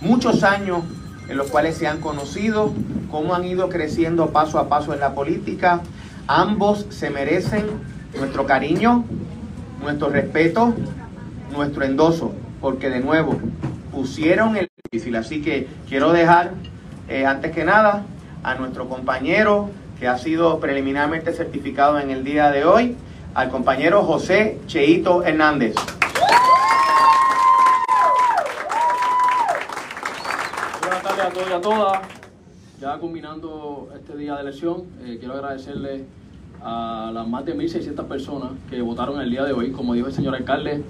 muchos 0.00 0.42
años 0.42 0.82
en 1.28 1.36
los 1.36 1.50
cuales 1.50 1.76
se 1.76 1.86
han 1.86 2.00
conocido, 2.00 2.72
cómo 3.10 3.34
han 3.34 3.44
ido 3.44 3.68
creciendo 3.68 4.30
paso 4.30 4.58
a 4.58 4.68
paso 4.68 4.92
en 4.92 5.00
la 5.00 5.14
política. 5.14 5.80
Ambos 6.26 6.86
se 6.90 7.10
merecen 7.10 7.66
nuestro 8.18 8.46
cariño, 8.46 9.04
nuestro 9.80 10.08
respeto, 10.08 10.74
nuestro 11.52 11.84
endoso, 11.84 12.32
porque 12.60 12.90
de 12.90 13.00
nuevo 13.00 13.38
pusieron 13.92 14.56
el 14.56 14.68
difícil. 14.90 15.14
Así 15.16 15.42
que 15.42 15.68
quiero 15.88 16.12
dejar, 16.12 16.52
eh, 17.08 17.26
antes 17.26 17.52
que 17.52 17.64
nada, 17.64 18.04
a 18.42 18.54
nuestro 18.56 18.88
compañero 18.88 19.70
que 20.00 20.08
ha 20.08 20.18
sido 20.18 20.58
preliminarmente 20.60 21.32
certificado 21.32 22.00
en 22.00 22.10
el 22.10 22.24
día 22.24 22.50
de 22.50 22.64
hoy, 22.64 22.96
al 23.34 23.50
compañero 23.50 24.02
José 24.02 24.58
Cheito 24.66 25.22
Hernández. 25.22 25.74
a 31.20 31.28
todos 31.32 31.50
y 31.50 31.52
a 31.52 31.60
todas. 31.60 32.00
Ya 32.80 32.98
combinando 32.98 33.90
este 33.94 34.16
día 34.16 34.36
de 34.36 34.40
elección, 34.40 34.84
eh, 35.04 35.18
quiero 35.18 35.34
agradecerle 35.34 36.06
a 36.62 37.10
las 37.12 37.28
más 37.28 37.44
de 37.44 37.54
1.600 37.54 38.06
personas 38.06 38.52
que 38.70 38.80
votaron 38.80 39.20
el 39.20 39.30
día 39.30 39.44
de 39.44 39.52
hoy. 39.52 39.70
Como 39.70 39.92
dijo 39.92 40.06
el 40.06 40.14
señor 40.14 40.34
alcalde, 40.34 40.82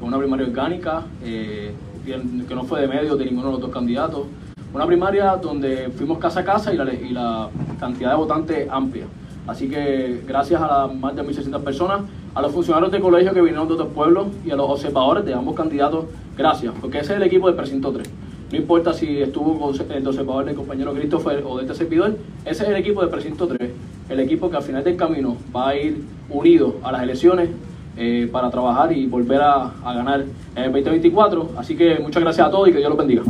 una 0.00 0.18
primaria 0.18 0.46
orgánica, 0.46 1.02
eh, 1.22 1.74
que 2.04 2.54
no 2.54 2.64
fue 2.64 2.80
de 2.80 2.88
medio 2.88 3.16
de 3.16 3.26
ninguno 3.26 3.48
de 3.48 3.52
los 3.52 3.60
dos 3.60 3.70
candidatos. 3.70 4.26
Una 4.72 4.86
primaria 4.86 5.36
donde 5.36 5.90
fuimos 5.90 6.18
casa 6.18 6.40
a 6.40 6.44
casa 6.44 6.72
y 6.72 6.76
la, 6.78 6.92
y 6.92 7.10
la 7.10 7.50
cantidad 7.78 8.10
de 8.10 8.16
votantes 8.16 8.68
amplia. 8.70 9.06
Así 9.46 9.68
que 9.68 10.22
gracias 10.26 10.60
a 10.60 10.66
las 10.66 10.94
más 10.94 11.14
de 11.14 11.22
1.600 11.22 11.62
personas, 11.62 12.00
a 12.34 12.42
los 12.42 12.52
funcionarios 12.52 12.90
de 12.90 13.00
colegio 13.00 13.32
que 13.32 13.40
vinieron 13.40 13.68
de 13.68 13.74
otros 13.74 13.88
pueblos 13.88 14.28
y 14.44 14.50
a 14.50 14.56
los 14.56 14.68
observadores 14.68 15.24
de 15.24 15.34
ambos 15.34 15.54
candidatos, 15.54 16.06
gracias, 16.36 16.72
porque 16.80 16.98
ese 16.98 17.12
es 17.12 17.16
el 17.18 17.22
equipo 17.22 17.46
del 17.46 17.56
precinto 17.56 17.92
3 17.92 18.08
no 18.54 18.60
importa 18.60 18.92
si 18.92 19.20
estuvo 19.20 19.58
con 19.58 19.74
el 19.90 20.06
observador 20.06 20.44
del 20.44 20.54
compañero 20.54 20.94
Christopher 20.94 21.42
o 21.44 21.56
de 21.56 21.64
este 21.64 21.74
servidor, 21.74 22.16
ese 22.44 22.62
es 22.62 22.68
el 22.68 22.76
equipo 22.76 23.02
de 23.02 23.08
Precinto 23.08 23.48
3, 23.48 23.70
el 24.10 24.20
equipo 24.20 24.48
que 24.48 24.56
al 24.56 24.62
final 24.62 24.84
del 24.84 24.96
camino 24.96 25.36
va 25.54 25.70
a 25.70 25.76
ir 25.76 26.04
unido 26.30 26.76
a 26.84 26.92
las 26.92 27.02
elecciones 27.02 27.48
eh, 27.96 28.28
para 28.30 28.50
trabajar 28.50 28.92
y 28.92 29.06
volver 29.06 29.40
a, 29.40 29.72
ganar 29.84 30.24
en 30.54 30.62
el 30.62 30.72
2024. 30.72 31.50
Así 31.56 31.76
que 31.76 31.98
muchas 31.98 32.22
gracias 32.22 32.46
a 32.46 32.50
todos 32.52 32.68
y 32.68 32.72
que 32.72 32.78
Dios 32.78 32.90
los 32.90 32.98
bendiga. 32.98 33.22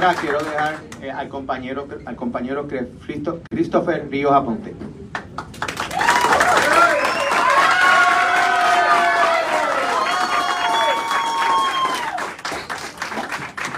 Quiero 0.00 0.38
dejar 0.38 0.80
eh, 1.02 1.10
al 1.10 1.28
compañero 1.28 1.86
al 2.06 2.16
compañero 2.16 2.66
Christopher 3.50 4.08
Ríos 4.10 4.32
Aponte. 4.32 4.74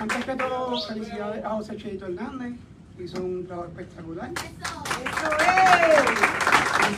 Antes 0.01 0.25
que 0.25 0.37
todo, 0.37 0.81
felicidades 0.81 1.45
a 1.45 1.51
José 1.51 1.77
Cheito 1.77 2.07
Hernández, 2.07 2.53
hizo 3.01 3.21
un 3.21 3.45
trabajo 3.45 3.69
espectacular. 3.71 4.31
¡Eso 4.31 5.31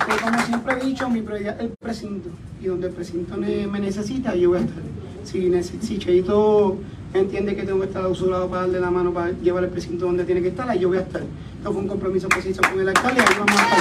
es! 0.07 0.23
Como 0.23 0.39
siempre 0.43 0.75
he 0.75 0.85
dicho, 0.85 1.09
mi 1.09 1.23
prioridad 1.23 1.57
es 1.57 1.63
el 1.63 1.77
precinto, 1.81 2.29
y 2.61 2.67
donde 2.67 2.89
el 2.89 2.93
precinto 2.93 3.39
me 3.39 3.81
necesita, 3.81 4.35
yo 4.35 4.51
voy 4.51 4.59
a 4.59 4.61
estar. 4.61 4.83
Si, 5.25 5.63
si 5.81 5.99
Cheito 5.99 6.77
entiende 7.15 7.55
que 7.55 7.63
tengo 7.63 7.81
que 7.81 7.87
estar 7.87 8.05
a 8.05 8.15
su 8.15 8.29
lado 8.29 8.49
para 8.49 8.63
darle 8.63 8.81
la 8.81 8.91
mano 8.91 9.13
para 9.13 9.31
llevar 9.31 9.63
el 9.65 9.71
precinto 9.71 10.07
donde 10.07 10.25
tiene 10.25 10.43
que 10.43 10.49
estar, 10.49 10.69
ahí 10.69 10.81
yo 10.81 10.89
voy 10.89 10.99
a 10.99 11.03
estar. 11.03 11.23
Esto 11.23 11.73
fue 11.73 11.81
un 11.81 11.89
compromiso 11.89 12.29
que 12.29 12.43
se 12.43 12.51
hizo 12.51 12.61
con 12.63 12.79
el 12.81 12.89
alcalde 12.89 13.23
y 13.23 13.25
ahí 13.25 13.39
vamos 13.39 13.57
a 13.57 13.63
estar. 13.63 13.81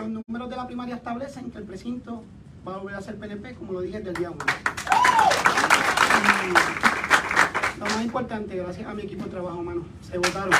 Los 0.00 0.08
números 0.26 0.50
de 0.50 0.56
la 0.56 0.66
primaria 0.66 0.96
establecen 0.96 1.50
que 1.50 1.58
el 1.58 1.64
precinto 1.64 2.24
va 2.66 2.74
a 2.74 2.78
volver 2.78 2.96
a 2.96 3.02
ser 3.02 3.16
PNP, 3.16 3.54
como 3.54 3.72
lo 3.74 3.80
dije 3.82 3.98
desde 3.98 4.10
el 4.10 4.16
día 4.16 4.30
1. 4.30 4.38
Lo 7.78 7.84
más 7.84 8.02
importante, 8.02 8.56
gracias 8.56 8.88
a 8.88 8.94
mi 8.94 9.02
equipo 9.02 9.24
de 9.24 9.30
trabajo, 9.30 9.62
mano, 9.62 9.82
se 10.08 10.16
votaron. 10.16 10.50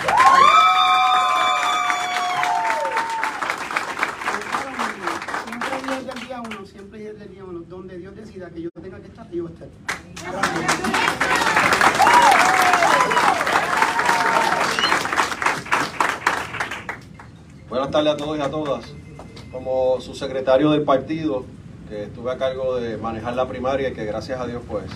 Uno, 6.45 6.67
siempre 6.67 6.99
desde 6.99 7.25
el 7.27 7.69
donde 7.69 7.99
Dios 7.99 8.17
decida 8.17 8.51
que 8.51 8.63
yo 8.63 8.71
tenga 8.71 8.99
que 8.99 9.07
estar, 9.07 9.31
yo 9.31 9.47
estar. 9.47 9.69
Buenas 17.69 17.91
tardes 17.93 18.13
a 18.13 18.17
todos 18.17 18.39
y 18.39 18.41
a 18.41 18.51
todas. 18.51 18.85
Como 19.53 20.01
su 20.01 20.17
secretario 20.17 20.73
del 20.73 20.83
partido, 20.83 21.45
que 21.89 22.05
estuve 22.05 22.33
a 22.33 22.39
cargo 22.39 22.75
de 22.77 22.97
manejar 22.97 23.37
la 23.37 23.47
primaria 23.47 23.91
y 23.91 23.93
que 23.93 24.05
gracias 24.05 24.41
a 24.41 24.47
Dios 24.47 24.63
pues 24.69 24.87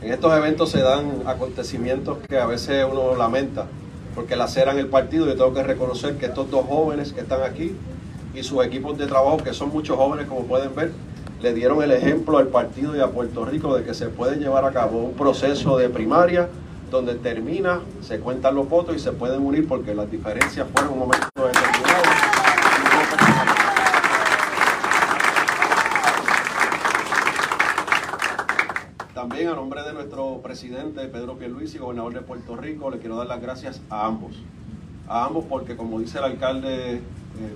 en 0.00 0.10
estos 0.10 0.32
eventos 0.34 0.70
se 0.70 0.80
dan 0.80 1.22
acontecimientos 1.26 2.18
que 2.26 2.38
a 2.38 2.46
veces 2.46 2.86
uno 2.90 3.14
lamenta 3.14 3.66
porque 4.14 4.36
laceran 4.36 4.78
el 4.78 4.86
partido. 4.86 5.26
Yo 5.26 5.34
tengo 5.34 5.52
que 5.52 5.64
reconocer 5.64 6.16
que 6.16 6.26
estos 6.26 6.50
dos 6.50 6.64
jóvenes 6.64 7.12
que 7.12 7.20
están 7.20 7.42
aquí 7.42 7.76
y 8.34 8.42
sus 8.42 8.64
equipos 8.64 8.96
de 8.98 9.06
trabajo, 9.06 9.38
que 9.38 9.52
son 9.52 9.70
muchos 9.70 9.96
jóvenes 9.96 10.26
como 10.26 10.42
pueden 10.44 10.74
ver, 10.74 10.92
le 11.40 11.54
dieron 11.54 11.82
el 11.82 11.92
ejemplo 11.92 12.38
al 12.38 12.48
partido 12.48 12.96
y 12.96 13.00
a 13.00 13.08
Puerto 13.08 13.44
Rico 13.44 13.76
de 13.76 13.84
que 13.84 13.94
se 13.94 14.08
puede 14.08 14.36
llevar 14.36 14.64
a 14.64 14.72
cabo 14.72 14.98
un 14.98 15.14
proceso 15.14 15.76
de 15.78 15.88
primaria 15.88 16.48
donde 16.90 17.14
termina, 17.14 17.80
se 18.02 18.18
cuentan 18.18 18.54
los 18.54 18.68
votos 18.68 18.96
y 18.96 18.98
se 18.98 19.12
pueden 19.12 19.44
unir 19.44 19.68
porque 19.68 19.94
las 19.94 20.10
diferencias 20.10 20.66
fueron 20.72 20.94
un 20.94 20.98
momento 21.00 21.28
determinado. 21.36 22.02
También 29.14 29.48
a 29.48 29.54
nombre 29.54 29.82
de 29.82 29.92
nuestro 29.92 30.40
presidente 30.42 31.06
Pedro 31.08 31.36
Pierluisi, 31.36 31.78
gobernador 31.78 32.14
de 32.14 32.20
Puerto 32.22 32.56
Rico, 32.56 32.90
le 32.90 32.98
quiero 32.98 33.16
dar 33.16 33.26
las 33.26 33.42
gracias 33.42 33.80
a 33.90 34.06
ambos. 34.06 34.32
A 35.08 35.26
ambos 35.26 35.44
porque 35.48 35.76
como 35.76 36.00
dice 36.00 36.18
el 36.18 36.24
alcalde, 36.24 37.00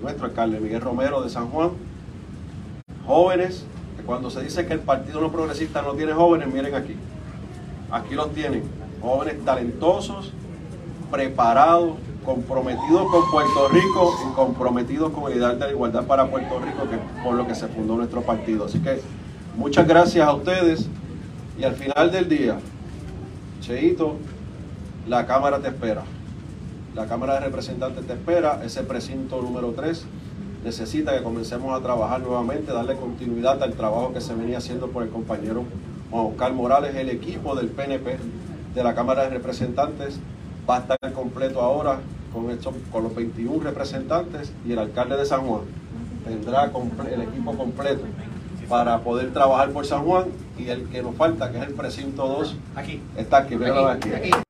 nuestro 0.01 0.25
alcalde 0.25 0.59
Miguel 0.59 0.81
Romero 0.81 1.21
de 1.21 1.29
San 1.29 1.49
Juan, 1.49 1.71
jóvenes, 3.05 3.65
que 3.97 4.03
cuando 4.03 4.29
se 4.29 4.41
dice 4.41 4.65
que 4.65 4.73
el 4.73 4.79
Partido 4.79 5.21
No 5.21 5.31
Progresista 5.31 5.81
no 5.81 5.93
tiene 5.93 6.13
jóvenes, 6.13 6.47
miren 6.51 6.75
aquí. 6.75 6.95
Aquí 7.91 8.15
los 8.15 8.33
tienen, 8.33 8.63
jóvenes 9.01 9.43
talentosos, 9.45 10.31
preparados, 11.11 11.97
comprometidos 12.23 13.11
con 13.11 13.29
Puerto 13.29 13.67
Rico 13.69 14.13
y 14.29 14.33
comprometidos 14.33 15.11
con 15.11 15.31
el 15.31 15.37
ideal 15.37 15.59
de 15.59 15.65
la 15.65 15.71
igualdad 15.71 16.05
para 16.05 16.29
Puerto 16.29 16.59
Rico, 16.59 16.89
que 16.89 16.97
por 17.23 17.35
lo 17.35 17.45
que 17.45 17.53
se 17.53 17.67
fundó 17.67 17.95
nuestro 17.95 18.21
partido. 18.21 18.65
Así 18.65 18.79
que 18.79 19.01
muchas 19.57 19.87
gracias 19.87 20.27
a 20.27 20.33
ustedes 20.33 20.87
y 21.59 21.63
al 21.63 21.75
final 21.75 22.11
del 22.11 22.29
día, 22.29 22.57
Cheito, 23.61 24.15
la 25.07 25.25
Cámara 25.25 25.59
te 25.59 25.67
espera. 25.67 26.03
La 26.95 27.07
Cámara 27.07 27.35
de 27.35 27.39
Representantes 27.41 28.05
te 28.05 28.13
espera, 28.13 28.61
ese 28.63 28.83
precinto 28.83 29.41
número 29.41 29.71
3 29.71 30.05
necesita 30.63 31.17
que 31.17 31.23
comencemos 31.23 31.77
a 31.77 31.81
trabajar 31.81 32.21
nuevamente, 32.21 32.71
darle 32.71 32.95
continuidad 32.95 33.61
al 33.63 33.73
trabajo 33.73 34.13
que 34.13 34.21
se 34.21 34.35
venía 34.35 34.59
haciendo 34.59 34.87
por 34.87 35.03
el 35.03 35.09
compañero 35.09 35.63
Juan 36.11 36.25
Oscar 36.27 36.53
Morales, 36.53 36.95
el 36.95 37.09
equipo 37.09 37.55
del 37.55 37.69
PNP 37.69 38.19
de 38.75 38.83
la 38.83 38.93
Cámara 38.93 39.23
de 39.23 39.31
Representantes 39.31 40.19
va 40.69 40.77
a 40.77 40.79
estar 40.81 40.97
completo 41.13 41.61
ahora 41.61 41.99
con, 42.31 42.45
con 42.91 43.03
los 43.03 43.15
21 43.15 43.63
representantes 43.63 44.53
y 44.65 44.73
el 44.73 44.79
alcalde 44.79 45.17
de 45.17 45.25
San 45.25 45.41
Juan 45.47 45.61
tendrá 46.23 46.71
el 47.11 47.21
equipo 47.21 47.53
completo 47.57 48.03
para 48.69 48.99
poder 48.99 49.33
trabajar 49.33 49.71
por 49.71 49.85
San 49.85 50.03
Juan 50.03 50.25
y 50.57 50.69
el 50.69 50.87
que 50.89 51.01
nos 51.01 51.15
falta, 51.15 51.51
que 51.51 51.57
es 51.57 51.67
el 51.67 51.73
precinto 51.73 52.27
2, 52.27 52.55
aquí. 52.75 53.01
está 53.17 53.37
aquí, 53.37 53.55
aquí. 53.55 54.11
aquí. 54.11 54.42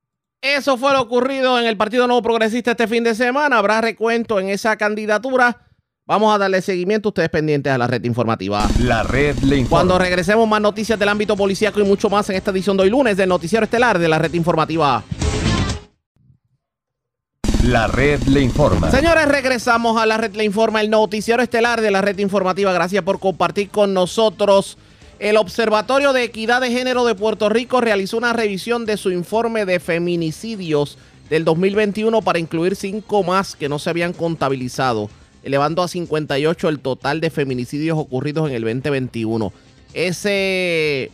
Eso 0.44 0.78
fue 0.78 0.92
lo 0.92 1.00
ocurrido 1.00 1.58
en 1.58 1.66
el 1.66 1.78
Partido 1.78 2.06
Nuevo 2.06 2.22
Progresista 2.22 2.72
este 2.72 2.86
fin 2.86 3.02
de 3.02 3.16
semana. 3.16 3.58
Habrá 3.58 3.80
recuento 3.80 4.42
en 4.42 4.50
esa 4.50 4.76
candidatura. 4.76 5.70
Vamos 6.06 6.36
a 6.36 6.38
darle 6.38 6.62
seguimiento, 6.62 7.10
ustedes 7.10 7.30
pendientes 7.30 7.72
a 7.72 7.78
la 7.78 7.88
red 7.88 8.04
informativa. 8.04 8.68
La 8.82 9.04
red 9.04 9.38
le 9.38 9.56
informa. 9.56 9.70
Cuando 9.70 9.98
regresemos, 9.98 10.46
más 10.46 10.60
noticias 10.60 11.00
del 11.00 11.08
ámbito 11.08 11.38
policíaco 11.38 11.80
y 11.80 11.84
mucho 11.86 12.10
más 12.10 12.30
en 12.30 12.36
esta 12.36 12.52
edición 12.52 12.76
de 12.76 12.84
hoy 12.84 12.90
lunes 12.90 13.16
del 13.16 13.30
Noticiero 13.30 13.64
Estelar 13.64 13.98
de 13.98 14.10
la 14.10 14.20
red 14.20 14.34
informativa. 14.34 15.02
La 17.64 17.88
red 17.88 18.22
le 18.24 18.42
informa. 18.42 18.92
Señores, 18.92 19.26
regresamos 19.30 19.98
a 19.98 20.06
la 20.06 20.18
red 20.18 20.36
le 20.36 20.44
informa, 20.44 20.82
el 20.82 20.90
Noticiero 20.90 21.42
Estelar 21.42 21.80
de 21.80 21.90
la 21.90 22.02
red 22.02 22.20
informativa. 22.20 22.74
Gracias 22.74 23.02
por 23.02 23.22
compartir 23.22 23.70
con 23.70 23.94
nosotros. 23.94 24.78
El 25.24 25.38
Observatorio 25.38 26.12
de 26.12 26.26
Equidad 26.26 26.60
de 26.60 26.70
Género 26.70 27.06
de 27.06 27.16
Puerto 27.16 27.48
Rico 27.48 27.80
realizó 27.80 28.18
una 28.18 28.34
revisión 28.34 28.86
de 28.86 28.98
su 28.98 29.10
informe 29.10 29.66
de 29.66 29.80
feminicidios 29.80 30.98
del 31.30 31.46
2021 31.46 32.22
para 32.22 32.40
incluir 32.40 32.76
cinco 32.76 33.24
más 33.24 33.56
que 33.56 33.70
no 33.70 33.80
se 33.80 33.90
habían 33.90 34.12
contabilizado 34.12 35.10
elevando 35.42 35.82
a 35.82 35.88
58 35.88 36.68
el 36.68 36.80
total 36.80 37.22
de 37.22 37.30
feminicidios 37.30 37.98
ocurridos 37.98 38.50
en 38.50 38.56
el 38.56 38.64
2021. 38.64 39.54
Ese, 39.94 41.10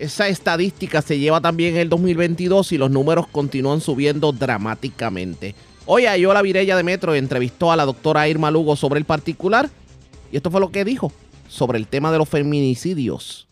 esa 0.00 0.26
estadística 0.26 1.00
se 1.00 1.20
lleva 1.20 1.40
también 1.40 1.74
en 1.74 1.82
el 1.82 1.88
2022 1.88 2.72
y 2.72 2.78
los 2.78 2.90
números 2.90 3.28
continúan 3.28 3.80
subiendo 3.80 4.32
dramáticamente. 4.32 5.54
Hoy 5.84 6.06
Ayola 6.06 6.42
Virella 6.42 6.76
de 6.76 6.82
Metro 6.82 7.14
entrevistó 7.14 7.70
a 7.70 7.76
la 7.76 7.84
doctora 7.84 8.28
Irma 8.28 8.50
Lugo 8.50 8.74
sobre 8.74 8.98
el 8.98 9.04
particular 9.04 9.70
y 10.32 10.36
esto 10.36 10.50
fue 10.50 10.60
lo 10.60 10.72
que 10.72 10.84
dijo 10.84 11.12
sobre 11.48 11.78
el 11.78 11.86
tema 11.86 12.12
de 12.12 12.18
los 12.18 12.28
feminicidios. 12.28 13.45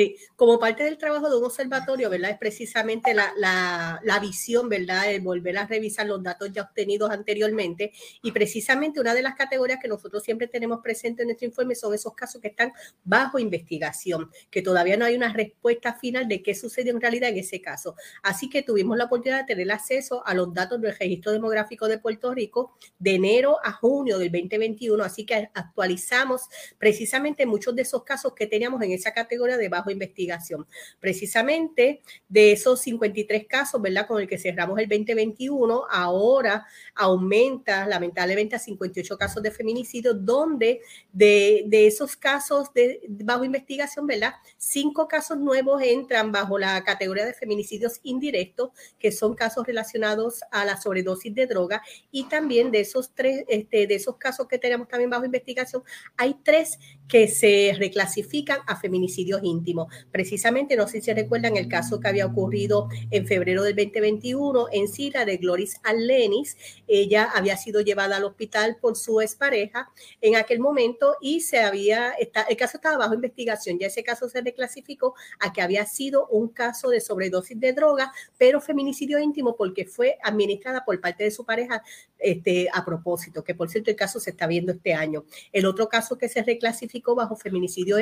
Sí, 0.00 0.16
como 0.34 0.58
parte 0.58 0.82
del 0.82 0.96
trabajo 0.96 1.28
de 1.28 1.36
un 1.36 1.44
observatorio, 1.44 2.08
¿verdad? 2.08 2.30
Es 2.30 2.38
precisamente 2.38 3.12
la, 3.12 3.34
la, 3.36 4.18
visión, 4.18 4.66
¿verdad? 4.66 5.06
De 5.06 5.18
volver 5.18 5.58
a 5.58 5.66
revisar 5.66 6.06
los 6.06 6.22
datos 6.22 6.50
ya 6.52 6.62
obtenidos 6.62 7.10
anteriormente. 7.10 7.92
Y 8.22 8.32
precisamente 8.32 8.98
una 8.98 9.12
de 9.12 9.20
las 9.20 9.34
categorías 9.34 9.78
que 9.78 9.88
nosotros 9.88 10.22
siempre 10.22 10.46
tenemos 10.46 10.80
presente 10.80 11.20
en 11.20 11.28
nuestro 11.28 11.46
informe 11.46 11.74
son 11.74 11.92
esos 11.92 12.14
casos 12.14 12.40
que 12.40 12.48
están 12.48 12.72
bajo 13.04 13.38
investigación, 13.38 14.30
que 14.50 14.62
todavía 14.62 14.96
no 14.96 15.04
hay 15.04 15.16
una 15.16 15.34
respuesta 15.34 15.92
final 15.92 16.26
de 16.28 16.42
qué 16.42 16.54
sucedió 16.54 16.94
en 16.94 17.00
realidad 17.02 17.28
en 17.28 17.36
ese 17.36 17.60
caso. 17.60 17.94
Así 18.22 18.48
que 18.48 18.62
tuvimos 18.62 18.96
la 18.96 19.04
oportunidad 19.04 19.40
de 19.40 19.54
tener 19.54 19.70
acceso 19.70 20.26
a 20.26 20.32
los 20.32 20.54
datos 20.54 20.80
del 20.80 20.96
registro 20.96 21.30
demográfico 21.30 21.88
de 21.88 21.98
Puerto 21.98 22.32
Rico 22.32 22.74
de 22.98 23.16
enero 23.16 23.58
a 23.62 23.72
junio 23.72 24.18
del 24.18 24.32
2021. 24.32 25.04
Así 25.04 25.26
que 25.26 25.50
actualizamos 25.52 26.48
precisamente 26.78 27.44
muchos 27.44 27.76
de 27.76 27.82
esos 27.82 28.02
casos 28.02 28.32
que 28.32 28.46
teníamos 28.46 28.80
en 28.80 28.92
esa 28.92 29.12
categoría 29.12 29.58
de 29.58 29.68
bajo 29.68 29.89
investigación. 29.92 30.66
Precisamente 30.98 32.02
de 32.28 32.52
esos 32.52 32.80
53 32.80 33.46
casos, 33.46 33.80
¿verdad? 33.80 34.06
Con 34.06 34.20
el 34.20 34.28
que 34.28 34.38
cerramos 34.38 34.78
el 34.78 34.88
2021, 34.88 35.86
ahora 35.90 36.66
aumenta 36.94 37.86
lamentablemente 37.86 38.56
a 38.56 38.58
58 38.58 39.18
casos 39.18 39.42
de 39.42 39.50
feminicidio, 39.50 40.14
donde 40.14 40.80
de, 41.12 41.64
de 41.66 41.86
esos 41.86 42.16
casos 42.16 42.72
de 42.74 43.00
bajo 43.08 43.44
investigación, 43.44 44.06
¿verdad? 44.06 44.34
Cinco 44.58 45.08
casos 45.08 45.38
nuevos 45.38 45.82
entran 45.82 46.32
bajo 46.32 46.58
la 46.58 46.82
categoría 46.84 47.26
de 47.26 47.34
feminicidios 47.34 48.00
indirectos, 48.02 48.70
que 48.98 49.12
son 49.12 49.34
casos 49.34 49.66
relacionados 49.66 50.40
a 50.50 50.64
la 50.64 50.80
sobredosis 50.80 51.34
de 51.34 51.46
droga, 51.46 51.82
y 52.10 52.24
también 52.24 52.70
de 52.70 52.80
esos 52.80 53.12
tres, 53.14 53.44
este, 53.48 53.86
de 53.86 53.94
esos 53.94 54.16
casos 54.16 54.46
que 54.46 54.58
tenemos 54.58 54.88
también 54.88 55.10
bajo 55.10 55.24
investigación, 55.24 55.82
hay 56.16 56.36
tres 56.42 56.78
que 57.08 57.28
se 57.28 57.74
reclasifican 57.78 58.60
a 58.66 58.76
feminicidios 58.76 59.40
íntimos. 59.42 59.69
Precisamente, 60.10 60.76
no 60.76 60.88
sé 60.88 61.00
si 61.00 61.12
recuerdan 61.12 61.56
el 61.56 61.68
caso 61.68 62.00
que 62.00 62.08
había 62.08 62.26
ocurrido 62.26 62.88
en 63.10 63.26
febrero 63.26 63.62
del 63.62 63.76
2021 63.76 64.66
en 64.72 64.88
Sira 64.88 65.24
de 65.24 65.36
Gloris 65.36 65.76
Allenis. 65.82 66.56
Ella 66.86 67.30
había 67.34 67.56
sido 67.56 67.80
llevada 67.80 68.16
al 68.16 68.24
hospital 68.24 68.78
por 68.80 68.96
su 68.96 69.20
expareja 69.20 69.90
en 70.20 70.36
aquel 70.36 70.60
momento 70.60 71.16
y 71.20 71.40
se 71.40 71.60
había, 71.60 72.12
el 72.12 72.56
caso 72.56 72.76
estaba 72.76 72.96
bajo 72.96 73.14
investigación. 73.14 73.78
Ya 73.78 73.86
ese 73.86 74.02
caso 74.02 74.28
se 74.28 74.40
reclasificó 74.40 75.14
a 75.38 75.52
que 75.52 75.62
había 75.62 75.86
sido 75.86 76.26
un 76.28 76.48
caso 76.48 76.88
de 76.90 77.00
sobredosis 77.00 77.58
de 77.58 77.72
droga, 77.72 78.12
pero 78.38 78.60
feminicidio 78.60 79.18
íntimo 79.18 79.56
porque 79.56 79.84
fue 79.84 80.18
administrada 80.22 80.84
por 80.84 81.00
parte 81.00 81.24
de 81.24 81.30
su 81.30 81.44
pareja 81.44 81.82
este, 82.18 82.68
a 82.72 82.84
propósito, 82.84 83.42
que 83.42 83.54
por 83.54 83.70
cierto 83.70 83.90
el 83.90 83.96
caso 83.96 84.20
se 84.20 84.30
está 84.30 84.46
viendo 84.46 84.72
este 84.72 84.94
año. 84.94 85.24
El 85.52 85.66
otro 85.66 85.88
caso 85.88 86.18
que 86.18 86.28
se 86.28 86.42
reclasificó 86.42 87.14
bajo 87.14 87.36
feminicidio 87.36 87.96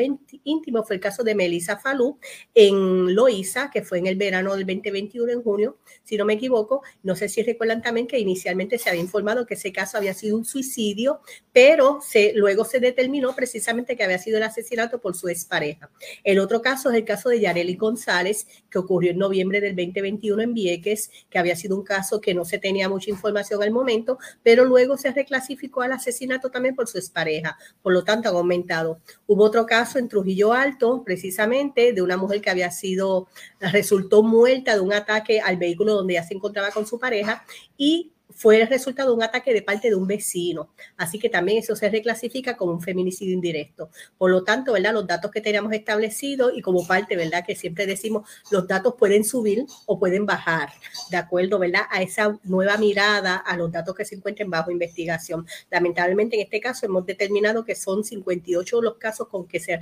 íntimo 0.44 0.82
fue 0.84 0.96
el 0.96 1.00
caso 1.00 1.22
de 1.22 1.34
Melissa 1.34 1.57
Falú 1.60 2.18
en 2.54 3.14
Loíza, 3.14 3.70
que 3.70 3.82
fue 3.82 3.98
en 3.98 4.06
el 4.06 4.16
verano 4.16 4.54
del 4.54 4.66
2021, 4.66 5.32
en 5.32 5.42
junio, 5.42 5.78
si 6.04 6.16
no 6.16 6.24
me 6.24 6.34
equivoco. 6.34 6.82
No 7.02 7.16
sé 7.16 7.28
si 7.28 7.42
recuerdan 7.42 7.82
también 7.82 8.06
que 8.06 8.18
inicialmente 8.18 8.78
se 8.78 8.88
había 8.88 9.00
informado 9.00 9.46
que 9.46 9.54
ese 9.54 9.72
caso 9.72 9.98
había 9.98 10.14
sido 10.14 10.36
un 10.36 10.44
suicidio, 10.44 11.20
pero 11.52 12.00
se, 12.00 12.32
luego 12.34 12.64
se 12.64 12.80
determinó 12.80 13.34
precisamente 13.34 13.96
que 13.96 14.04
había 14.04 14.18
sido 14.18 14.38
el 14.38 14.44
asesinato 14.44 15.00
por 15.00 15.16
su 15.16 15.28
expareja. 15.28 15.90
El 16.24 16.38
otro 16.38 16.62
caso 16.62 16.90
es 16.90 16.96
el 16.96 17.04
caso 17.04 17.28
de 17.28 17.40
Yareli 17.40 17.76
González, 17.76 18.46
que 18.70 18.78
ocurrió 18.78 19.10
en 19.10 19.18
noviembre 19.18 19.60
del 19.60 19.76
2021 19.76 20.42
en 20.42 20.54
Vieques, 20.54 21.10
que 21.28 21.38
había 21.38 21.56
sido 21.56 21.76
un 21.76 21.84
caso 21.84 22.20
que 22.20 22.34
no 22.34 22.44
se 22.44 22.58
tenía 22.58 22.88
mucha 22.88 23.10
información 23.10 23.62
al 23.62 23.70
momento, 23.70 24.18
pero 24.42 24.64
luego 24.64 24.96
se 24.96 25.10
reclasificó 25.12 25.82
al 25.82 25.92
asesinato 25.92 26.50
también 26.50 26.74
por 26.74 26.88
su 26.88 26.98
expareja. 26.98 27.58
Por 27.82 27.92
lo 27.92 28.04
tanto, 28.04 28.28
ha 28.28 28.32
aumentado. 28.32 29.00
Hubo 29.26 29.44
otro 29.44 29.66
caso 29.66 29.98
en 29.98 30.08
Trujillo 30.08 30.52
Alto, 30.52 31.02
precisamente, 31.04 31.47
de 31.48 32.02
una 32.02 32.16
mujer 32.16 32.40
que 32.40 32.50
había 32.50 32.70
sido, 32.70 33.28
resultó 33.60 34.22
muerta 34.22 34.74
de 34.74 34.80
un 34.80 34.92
ataque 34.92 35.40
al 35.40 35.56
vehículo 35.56 35.94
donde 35.94 36.14
ella 36.14 36.24
se 36.24 36.34
encontraba 36.34 36.70
con 36.70 36.86
su 36.86 36.98
pareja 36.98 37.44
y 37.76 38.12
fue 38.38 38.60
el 38.60 38.68
resultado 38.68 39.10
de 39.10 39.16
un 39.16 39.22
ataque 39.24 39.52
de 39.52 39.62
parte 39.62 39.88
de 39.88 39.96
un 39.96 40.06
vecino. 40.06 40.70
Así 40.96 41.18
que 41.18 41.28
también 41.28 41.58
eso 41.58 41.74
se 41.74 41.90
reclasifica 41.90 42.56
como 42.56 42.72
un 42.72 42.80
feminicidio 42.80 43.34
indirecto. 43.34 43.90
Por 44.16 44.30
lo 44.30 44.44
tanto, 44.44 44.74
¿verdad? 44.74 44.92
Los 44.92 45.08
datos 45.08 45.32
que 45.32 45.40
teníamos 45.40 45.72
establecidos 45.72 46.52
y 46.54 46.62
como 46.62 46.86
parte, 46.86 47.16
¿verdad? 47.16 47.44
Que 47.44 47.56
siempre 47.56 47.84
decimos, 47.84 48.28
los 48.52 48.68
datos 48.68 48.94
pueden 48.96 49.24
subir 49.24 49.66
o 49.86 49.98
pueden 49.98 50.24
bajar, 50.24 50.68
de 51.10 51.16
acuerdo, 51.16 51.58
¿verdad? 51.58 51.82
A 51.90 52.00
esa 52.00 52.38
nueva 52.44 52.76
mirada 52.76 53.38
a 53.38 53.56
los 53.56 53.72
datos 53.72 53.92
que 53.96 54.04
se 54.04 54.14
encuentran 54.14 54.48
bajo 54.48 54.70
investigación. 54.70 55.44
Lamentablemente, 55.68 56.36
en 56.36 56.42
este 56.42 56.60
caso, 56.60 56.86
hemos 56.86 57.04
determinado 57.04 57.64
que 57.64 57.74
son 57.74 58.04
58 58.04 58.80
los 58.80 58.98
casos 58.98 59.26
con 59.26 59.48
que 59.48 59.58
se, 59.58 59.76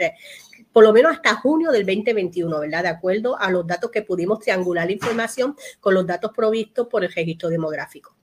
por 0.73 0.83
lo 0.83 0.95
menos 0.95 1.13
hasta 1.13 1.35
junio 1.35 1.71
del 1.73 1.85
2021, 1.85 2.59
¿verdad? 2.59 2.85
De 2.85 2.89
acuerdo 2.89 3.39
a 3.39 3.51
los 3.51 3.67
datos 3.67 3.91
que 3.91 4.01
pudimos 4.01 4.41
triangular 4.41 4.87
la 4.87 4.93
información 4.93 5.55
con 5.79 5.93
los 5.93 6.07
datos 6.07 6.33
provistos 6.35 6.89
por 6.89 7.05
el 7.05 7.13
registro 7.13 7.51
demográfico. 7.51 8.17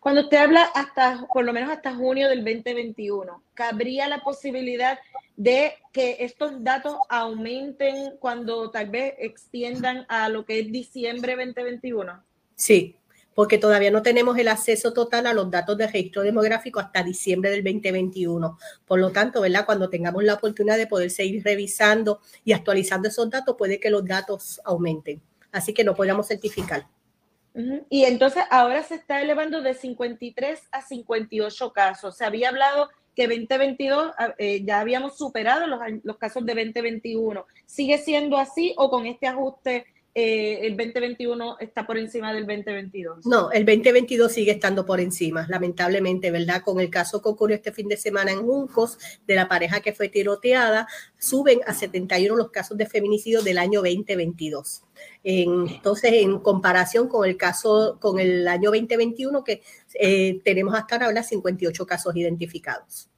Cuando 0.00 0.22
usted 0.22 0.36
habla 0.36 0.62
hasta, 0.74 1.26
por 1.32 1.44
lo 1.44 1.52
menos 1.52 1.70
hasta 1.70 1.94
junio 1.94 2.28
del 2.28 2.44
2021, 2.44 3.42
¿cabría 3.54 4.08
la 4.08 4.20
posibilidad 4.20 4.98
de 5.36 5.74
que 5.92 6.16
estos 6.20 6.62
datos 6.62 6.96
aumenten 7.08 8.16
cuando 8.18 8.70
tal 8.70 8.90
vez 8.90 9.14
extiendan 9.18 10.06
a 10.08 10.28
lo 10.28 10.44
que 10.44 10.60
es 10.60 10.72
diciembre 10.72 11.36
2021? 11.36 12.22
Sí, 12.54 12.96
porque 13.34 13.58
todavía 13.58 13.92
no 13.92 14.02
tenemos 14.02 14.36
el 14.36 14.48
acceso 14.48 14.92
total 14.92 15.26
a 15.26 15.32
los 15.32 15.48
datos 15.50 15.78
de 15.78 15.86
registro 15.86 16.22
demográfico 16.22 16.80
hasta 16.80 17.04
diciembre 17.04 17.50
del 17.50 17.62
2021. 17.62 18.58
Por 18.84 18.98
lo 18.98 19.10
tanto, 19.12 19.40
¿verdad? 19.40 19.64
Cuando 19.64 19.88
tengamos 19.88 20.24
la 20.24 20.34
oportunidad 20.34 20.76
de 20.76 20.88
poder 20.88 21.10
seguir 21.10 21.44
revisando 21.44 22.20
y 22.44 22.52
actualizando 22.52 23.06
esos 23.06 23.30
datos, 23.30 23.54
puede 23.56 23.78
que 23.78 23.90
los 23.90 24.04
datos 24.04 24.60
aumenten. 24.64 25.22
Así 25.52 25.72
que 25.72 25.84
no 25.84 25.94
podemos 25.94 26.26
certificar. 26.26 26.86
Y 27.90 28.04
entonces 28.04 28.44
ahora 28.50 28.82
se 28.82 28.94
está 28.94 29.20
elevando 29.20 29.62
de 29.62 29.74
53 29.74 30.68
a 30.70 30.82
58 30.82 31.72
casos. 31.72 32.16
Se 32.16 32.24
había 32.24 32.50
hablado 32.50 32.88
que 33.16 33.26
2022 33.26 34.12
ah, 34.16 34.34
eh, 34.38 34.62
ya 34.64 34.78
habíamos 34.78 35.18
superado 35.18 35.66
los, 35.66 35.80
los 36.04 36.16
casos 36.18 36.46
de 36.46 36.54
2021. 36.54 37.44
¿Sigue 37.66 37.98
siendo 37.98 38.38
así 38.38 38.74
o 38.76 38.90
con 38.90 39.06
este 39.06 39.26
ajuste 39.26 39.86
eh, 40.20 40.66
el 40.66 40.76
2021 40.76 41.58
está 41.60 41.86
por 41.86 41.96
encima 41.96 42.32
del 42.32 42.44
2022. 42.44 43.24
No, 43.24 43.52
el 43.52 43.64
2022 43.64 44.32
sigue 44.32 44.50
estando 44.50 44.84
por 44.84 44.98
encima, 44.98 45.46
lamentablemente, 45.48 46.32
¿verdad? 46.32 46.62
Con 46.64 46.80
el 46.80 46.90
caso 46.90 47.22
que 47.22 47.28
ocurrió 47.28 47.54
este 47.54 47.70
fin 47.70 47.86
de 47.86 47.96
semana 47.96 48.32
en 48.32 48.42
Juncos, 48.42 48.98
de 49.28 49.36
la 49.36 49.46
pareja 49.46 49.78
que 49.78 49.92
fue 49.92 50.08
tiroteada, 50.08 50.88
suben 51.18 51.60
a 51.68 51.72
71 51.72 52.34
los 52.34 52.50
casos 52.50 52.76
de 52.76 52.86
feminicidio 52.86 53.42
del 53.42 53.58
año 53.58 53.80
2022. 53.80 54.82
entonces, 55.22 56.12
en 56.14 56.40
comparación 56.40 57.06
con 57.06 57.24
el 57.24 57.36
caso, 57.36 57.98
con 58.00 58.18
el 58.18 58.48
año 58.48 58.70
2021, 58.72 59.44
que 59.44 59.62
eh, 59.94 60.40
tenemos 60.42 60.74
hasta 60.74 60.96
ahora 60.96 61.22
58 61.22 61.86
casos 61.86 62.16
identificados. 62.16 63.08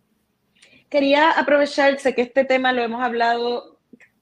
Quería 0.90 1.30
aprovechar, 1.30 1.98
sé 1.98 2.14
que 2.14 2.20
este 2.20 2.44
tema 2.44 2.74
lo 2.74 2.82
hemos 2.82 3.02
hablado 3.02 3.79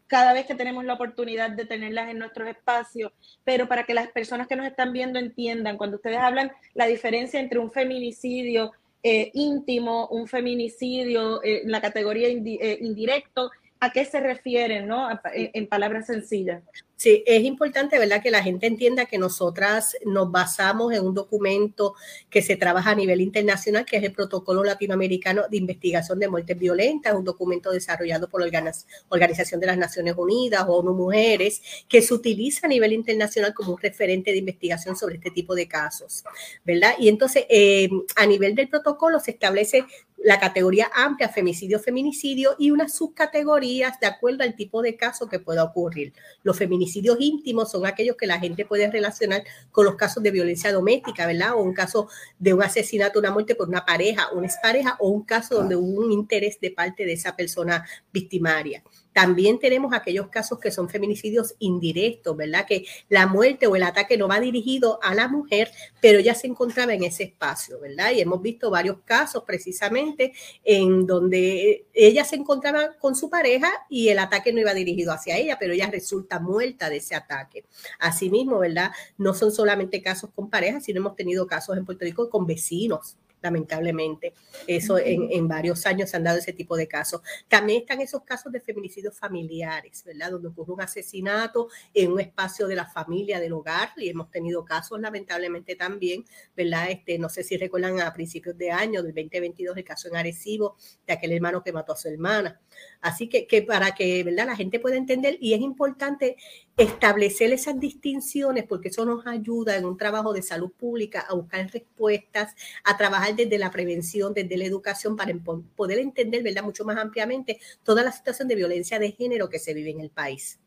cada 0.08 0.32
vez 0.32 0.46
que 0.46 0.54
tenemos 0.54 0.84
la 0.84 0.94
oportunidad 0.94 1.50
de 1.50 1.66
tenerlas 1.66 2.10
en 2.10 2.18
nuestros 2.18 2.48
espacios, 2.48 3.12
pero 3.44 3.68
para 3.68 3.84
que 3.84 3.94
las 3.94 4.08
personas 4.08 4.48
que 4.48 4.56
nos 4.56 4.66
están 4.66 4.92
viendo 4.92 5.18
entiendan, 5.18 5.76
cuando 5.76 5.96
ustedes 5.96 6.18
hablan 6.18 6.50
la 6.74 6.86
diferencia 6.86 7.38
entre 7.38 7.60
un 7.60 7.70
feminicidio 7.70 8.72
eh, 9.02 9.30
íntimo, 9.34 10.08
un 10.08 10.26
feminicidio 10.26 11.42
en 11.44 11.56
eh, 11.56 11.62
la 11.66 11.80
categoría 11.80 12.28
eh, 12.28 12.78
indirecto, 12.80 13.50
¿a 13.80 13.92
qué 13.92 14.04
se 14.04 14.20
refieren, 14.20 14.86
no? 14.86 15.08
en 15.34 15.66
palabras 15.66 16.06
sencillas. 16.06 16.62
Sí, 16.98 17.22
es 17.26 17.44
importante, 17.44 17.96
¿verdad?, 17.96 18.20
que 18.20 18.32
la 18.32 18.42
gente 18.42 18.66
entienda 18.66 19.06
que 19.06 19.18
nosotras 19.18 19.96
nos 20.04 20.32
basamos 20.32 20.92
en 20.92 21.06
un 21.06 21.14
documento 21.14 21.94
que 22.28 22.42
se 22.42 22.56
trabaja 22.56 22.90
a 22.90 22.94
nivel 22.96 23.20
internacional, 23.20 23.84
que 23.84 23.98
es 23.98 24.02
el 24.02 24.10
Protocolo 24.10 24.64
Latinoamericano 24.64 25.44
de 25.48 25.58
Investigación 25.58 26.18
de 26.18 26.26
Muertes 26.26 26.58
Violentas, 26.58 27.14
un 27.14 27.22
documento 27.22 27.70
desarrollado 27.70 28.28
por 28.28 28.40
la 28.40 28.72
Organización 29.10 29.60
de 29.60 29.68
las 29.68 29.78
Naciones 29.78 30.16
Unidas 30.18 30.64
ONU 30.66 30.92
Mujeres, 30.92 31.62
que 31.88 32.02
se 32.02 32.12
utiliza 32.12 32.66
a 32.66 32.70
nivel 32.70 32.92
internacional 32.92 33.54
como 33.54 33.74
un 33.74 33.78
referente 33.78 34.32
de 34.32 34.38
investigación 34.38 34.96
sobre 34.96 35.14
este 35.14 35.30
tipo 35.30 35.54
de 35.54 35.68
casos, 35.68 36.24
¿verdad? 36.64 36.94
Y 36.98 37.08
entonces, 37.08 37.44
eh, 37.48 37.88
a 38.16 38.26
nivel 38.26 38.56
del 38.56 38.68
protocolo 38.68 39.20
se 39.20 39.30
establece 39.30 39.84
la 40.24 40.40
categoría 40.40 40.90
amplia, 40.94 41.28
femicidio, 41.28 41.78
feminicidio, 41.78 42.56
y 42.58 42.70
unas 42.70 42.94
subcategorías 42.94 44.00
de 44.00 44.06
acuerdo 44.06 44.42
al 44.42 44.56
tipo 44.56 44.82
de 44.82 44.96
caso 44.96 45.28
que 45.28 45.38
pueda 45.38 45.64
ocurrir. 45.64 46.12
Los 46.42 46.56
feminicidios 46.58 47.16
íntimos 47.20 47.70
son 47.70 47.86
aquellos 47.86 48.16
que 48.16 48.26
la 48.26 48.38
gente 48.38 48.64
puede 48.64 48.90
relacionar 48.90 49.44
con 49.70 49.84
los 49.84 49.94
casos 49.94 50.22
de 50.22 50.30
violencia 50.30 50.72
doméstica, 50.72 51.26
¿verdad? 51.26 51.54
O 51.54 51.62
un 51.62 51.74
caso 51.74 52.08
de 52.38 52.54
un 52.54 52.62
asesinato, 52.62 53.18
una 53.18 53.30
muerte 53.30 53.54
por 53.54 53.68
una 53.68 53.84
pareja, 53.84 54.30
una 54.32 54.46
expareja, 54.46 54.96
o 54.98 55.08
un 55.08 55.24
caso 55.24 55.56
donde 55.56 55.76
hubo 55.76 56.04
un 56.04 56.12
interés 56.12 56.60
de 56.60 56.70
parte 56.70 57.04
de 57.04 57.12
esa 57.12 57.36
persona 57.36 57.86
victimaria. 58.12 58.82
También 59.12 59.58
tenemos 59.58 59.92
aquellos 59.92 60.28
casos 60.28 60.58
que 60.58 60.70
son 60.70 60.88
feminicidios 60.88 61.54
indirectos, 61.58 62.36
¿verdad? 62.36 62.66
Que 62.66 62.84
la 63.08 63.26
muerte 63.26 63.66
o 63.66 63.76
el 63.76 63.82
ataque 63.82 64.16
no 64.16 64.28
va 64.28 64.40
dirigido 64.40 64.98
a 65.02 65.14
la 65.14 65.28
mujer, 65.28 65.70
pero 66.00 66.20
ya 66.20 66.34
se 66.34 66.46
encontraba 66.46 66.94
en 66.94 67.04
ese 67.04 67.24
espacio, 67.24 67.80
¿verdad? 67.80 68.12
Y 68.12 68.20
hemos 68.20 68.40
visto 68.42 68.70
varios 68.70 68.98
casos 69.04 69.44
precisamente 69.46 70.32
en 70.64 71.06
donde 71.06 71.86
ella 71.92 72.24
se 72.24 72.36
encontraba 72.36 72.96
con 72.98 73.16
su 73.16 73.28
pareja 73.28 73.70
y 73.88 74.08
el 74.08 74.18
ataque 74.18 74.52
no 74.52 74.60
iba 74.60 74.74
dirigido 74.74 75.12
hacia 75.12 75.36
ella, 75.36 75.56
pero 75.58 75.72
ella 75.72 75.90
resulta 75.90 76.38
muerta 76.38 76.88
de 76.88 76.98
ese 76.98 77.14
ataque. 77.14 77.64
Asimismo, 77.98 78.58
¿verdad? 78.58 78.92
No 79.16 79.34
son 79.34 79.52
solamente 79.52 80.02
casos 80.02 80.30
con 80.34 80.50
parejas, 80.50 80.84
sino 80.84 81.00
hemos 81.00 81.16
tenido 81.16 81.46
casos 81.46 81.76
en 81.76 81.84
Puerto 81.84 82.04
Rico 82.04 82.30
con 82.30 82.46
vecinos 82.46 83.16
lamentablemente. 83.40 84.34
Eso 84.66 84.98
en, 84.98 85.28
en, 85.30 85.48
varios 85.48 85.86
años 85.86 86.10
se 86.10 86.16
han 86.16 86.24
dado 86.24 86.38
ese 86.38 86.52
tipo 86.52 86.76
de 86.76 86.88
casos. 86.88 87.22
También 87.48 87.82
están 87.82 88.00
esos 88.00 88.22
casos 88.22 88.52
de 88.52 88.60
feminicidios 88.60 89.16
familiares, 89.16 90.02
¿verdad? 90.04 90.32
Donde 90.32 90.48
ocurre 90.48 90.72
un 90.72 90.80
asesinato 90.80 91.68
en 91.94 92.12
un 92.12 92.20
espacio 92.20 92.66
de 92.66 92.76
la 92.76 92.86
familia, 92.86 93.40
del 93.40 93.52
hogar, 93.52 93.90
y 93.96 94.08
hemos 94.08 94.30
tenido 94.30 94.64
casos 94.64 95.00
lamentablemente 95.00 95.76
también, 95.76 96.24
¿verdad? 96.56 96.90
Este, 96.90 97.18
no 97.18 97.28
sé 97.28 97.42
si 97.42 97.56
recuerdan 97.56 98.00
a 98.00 98.12
principios 98.12 98.56
de 98.56 98.70
año, 98.70 99.02
del 99.02 99.14
2022, 99.14 99.76
el 99.76 99.84
caso 99.84 100.08
en 100.08 100.16
Arecibo, 100.16 100.76
de 101.06 101.12
aquel 101.12 101.32
hermano 101.32 101.62
que 101.62 101.72
mató 101.72 101.92
a 101.92 101.96
su 101.96 102.08
hermana. 102.08 102.60
Así 103.00 103.28
que, 103.28 103.62
para 103.62 103.94
que, 103.94 104.24
¿verdad? 104.24 104.46
La 104.46 104.56
gente 104.56 104.80
pueda 104.80 104.96
entender, 104.96 105.38
y 105.40 105.54
es 105.54 105.60
importante 105.60 106.36
establecer 106.76 107.52
esas 107.52 107.78
distinciones 107.78 108.64
porque 108.64 108.88
eso 108.88 109.04
nos 109.04 109.26
ayuda 109.26 109.76
en 109.76 109.84
un 109.84 109.96
trabajo 109.96 110.32
de 110.32 110.42
salud 110.42 110.70
pública 110.72 111.24
a 111.28 111.34
buscar 111.34 111.68
respuestas, 111.70 112.54
a 112.84 112.96
trabajar 112.96 113.34
desde 113.34 113.58
la 113.58 113.70
prevención, 113.70 114.32
desde 114.34 114.56
la 114.56 114.64
educación 114.64 115.16
para 115.16 115.32
poder 115.76 115.98
entender. 115.98 116.38
Mucho 116.62 116.84
más 116.84 116.96
ampliamente 116.96 117.58
toda 117.82 118.02
la 118.02 118.10
situación 118.10 118.48
de 118.48 118.54
violencia 118.54 118.98
de 118.98 119.12
género 119.12 119.48
que 119.48 119.58
se 119.58 119.74
vive 119.74 119.90
en 119.90 120.00
el 120.00 120.10
país. 120.10 120.58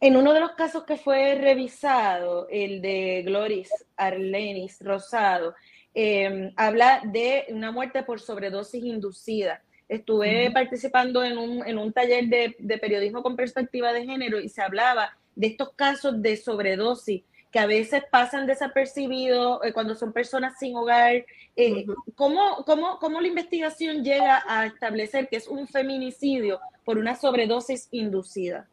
En 0.00 0.16
uno 0.16 0.32
de 0.32 0.40
los 0.40 0.52
casos 0.52 0.84
que 0.84 0.96
fue 0.96 1.34
revisado, 1.34 2.48
el 2.50 2.80
de 2.80 3.22
Gloris 3.24 3.70
Arlenis 3.96 4.78
Rosado, 4.80 5.54
em, 5.94 6.52
habla 6.56 7.02
de 7.04 7.46
una 7.50 7.70
muerte 7.72 8.02
por 8.02 8.20
sobredosis 8.20 8.82
inducida. 8.82 9.62
Estuve 9.88 10.50
participando 10.50 11.24
en 11.24 11.38
un, 11.38 11.66
en 11.66 11.78
un 11.78 11.92
taller 11.92 12.26
de, 12.26 12.56
de, 12.58 12.78
periodismo 12.78 13.22
con 13.22 13.36
perspectiva 13.36 13.92
de 13.92 14.04
género 14.04 14.38
y 14.38 14.48
se 14.48 14.60
hablaba 14.60 15.16
de 15.34 15.46
estos 15.46 15.72
casos 15.74 16.20
de 16.20 16.36
sobredosis 16.36 17.22
que 17.50 17.58
a 17.58 17.66
veces 17.66 18.02
pasan 18.10 18.46
desapercibidos 18.46 19.60
eh, 19.64 19.72
cuando 19.72 19.94
son 19.94 20.12
personas 20.12 20.58
sin 20.58 20.76
hogar. 20.76 21.24
Eh, 21.56 21.86
¿cómo, 22.14 22.64
cómo, 22.66 22.98
cómo, 22.98 23.20
la 23.20 23.28
investigación 23.28 24.04
llega 24.04 24.42
a 24.46 24.66
establecer 24.66 25.28
que 25.28 25.36
es 25.36 25.48
un 25.48 25.66
feminicidio 25.66 26.60
por 26.84 26.98
una 26.98 27.16
sobredosis 27.16 27.88
inducida? 27.90 28.68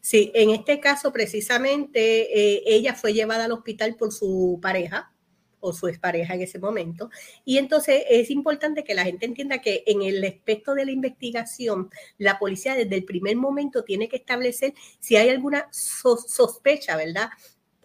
Sí, 0.00 0.30
en 0.34 0.50
este 0.50 0.80
caso 0.80 1.12
precisamente 1.12 2.56
eh, 2.56 2.62
ella 2.66 2.94
fue 2.94 3.12
llevada 3.12 3.44
al 3.44 3.52
hospital 3.52 3.96
por 3.96 4.12
su 4.12 4.58
pareja, 4.60 5.10
o 5.66 5.72
su 5.72 5.88
expareja 5.88 6.34
en 6.34 6.42
ese 6.42 6.58
momento. 6.58 7.10
Y 7.44 7.58
entonces 7.58 8.04
es 8.08 8.30
importante 8.30 8.84
que 8.84 8.94
la 8.94 9.04
gente 9.04 9.26
entienda 9.26 9.60
que 9.60 9.82
en 9.86 10.02
el 10.02 10.24
aspecto 10.24 10.74
de 10.74 10.84
la 10.84 10.92
investigación, 10.92 11.90
la 12.18 12.38
policía 12.38 12.74
desde 12.74 12.94
el 12.94 13.04
primer 13.04 13.36
momento 13.36 13.82
tiene 13.82 14.08
que 14.08 14.16
establecer 14.16 14.74
si 15.00 15.16
hay 15.16 15.28
alguna 15.28 15.68
sospecha, 15.72 16.96
¿verdad? 16.96 17.30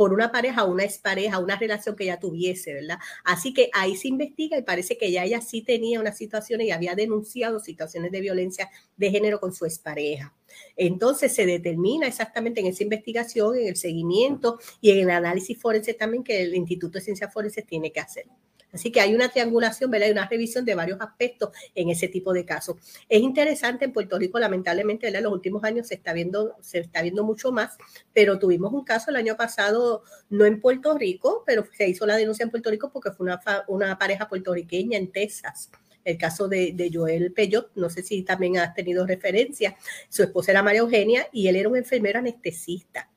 Por 0.01 0.13
una 0.13 0.31
pareja 0.31 0.63
una 0.63 0.83
expareja, 0.83 1.37
una 1.37 1.57
relación 1.57 1.95
que 1.95 2.05
ella 2.05 2.17
tuviese, 2.17 2.73
¿verdad? 2.73 2.97
Así 3.23 3.53
que 3.53 3.69
ahí 3.71 3.95
se 3.95 4.07
investiga 4.07 4.57
y 4.57 4.63
parece 4.63 4.97
que 4.97 5.11
ya 5.11 5.23
ella 5.23 5.41
sí 5.41 5.61
tenía 5.61 5.99
una 5.99 6.11
situación 6.11 6.59
y 6.61 6.71
había 6.71 6.95
denunciado 6.95 7.59
situaciones 7.59 8.11
de 8.11 8.19
violencia 8.19 8.71
de 8.97 9.11
género 9.11 9.39
con 9.39 9.53
su 9.53 9.63
expareja. 9.63 10.33
Entonces 10.75 11.35
se 11.35 11.45
determina 11.45 12.07
exactamente 12.07 12.61
en 12.61 12.65
esa 12.65 12.81
investigación, 12.81 13.55
en 13.55 13.67
el 13.67 13.75
seguimiento 13.75 14.57
y 14.81 14.89
en 14.89 15.01
el 15.01 15.11
análisis 15.11 15.61
forense 15.61 15.93
también 15.93 16.23
que 16.23 16.41
el 16.41 16.55
Instituto 16.55 16.97
de 16.97 17.05
Ciencias 17.05 17.31
Forenses 17.31 17.67
tiene 17.67 17.91
que 17.91 17.99
hacer. 17.99 18.25
Así 18.71 18.91
que 18.91 19.01
hay 19.01 19.13
una 19.13 19.29
triangulación, 19.29 19.91
¿verdad? 19.91 20.07
Hay 20.07 20.11
una 20.11 20.27
revisión 20.27 20.65
de 20.65 20.75
varios 20.75 20.99
aspectos 21.01 21.49
en 21.75 21.89
ese 21.89 22.07
tipo 22.07 22.33
de 22.33 22.45
casos. 22.45 22.77
Es 23.09 23.21
interesante 23.21 23.85
en 23.85 23.93
Puerto 23.93 24.17
Rico, 24.17 24.39
lamentablemente, 24.39 25.07
¿verdad? 25.07 25.19
En 25.19 25.25
los 25.25 25.33
últimos 25.33 25.63
años 25.63 25.87
se 25.87 25.95
está 25.95 26.13
viendo, 26.13 26.55
se 26.61 26.79
está 26.79 27.01
viendo 27.01 27.23
mucho 27.23 27.51
más, 27.51 27.77
pero 28.13 28.39
tuvimos 28.39 28.73
un 28.73 28.83
caso 28.83 29.09
el 29.09 29.17
año 29.17 29.35
pasado, 29.35 30.03
no 30.29 30.45
en 30.45 30.61
Puerto 30.61 30.97
Rico, 30.97 31.43
pero 31.45 31.65
se 31.75 31.87
hizo 31.87 32.05
la 32.05 32.15
denuncia 32.15 32.43
en 32.43 32.51
Puerto 32.51 32.69
Rico 32.69 32.91
porque 32.91 33.11
fue 33.11 33.25
una, 33.25 33.39
una 33.67 33.97
pareja 33.97 34.27
puertorriqueña 34.27 34.97
en 34.97 35.11
Texas 35.11 35.69
el 36.03 36.17
caso 36.17 36.47
de, 36.47 36.73
de, 36.73 36.89
Joel 36.91 37.31
Peyot, 37.31 37.71
no 37.75 37.89
sé 37.89 38.03
si 38.03 38.23
también 38.23 38.57
has 38.57 38.73
tenido 38.73 39.05
referencia, 39.05 39.77
su 40.09 40.23
esposa 40.23 40.51
era 40.51 40.63
María 40.63 40.81
Eugenia 40.81 41.27
y 41.31 41.47
él 41.47 41.55
era 41.55 41.69
un 41.69 41.77
enfermero 41.77 42.19
anestesista. 42.19 43.09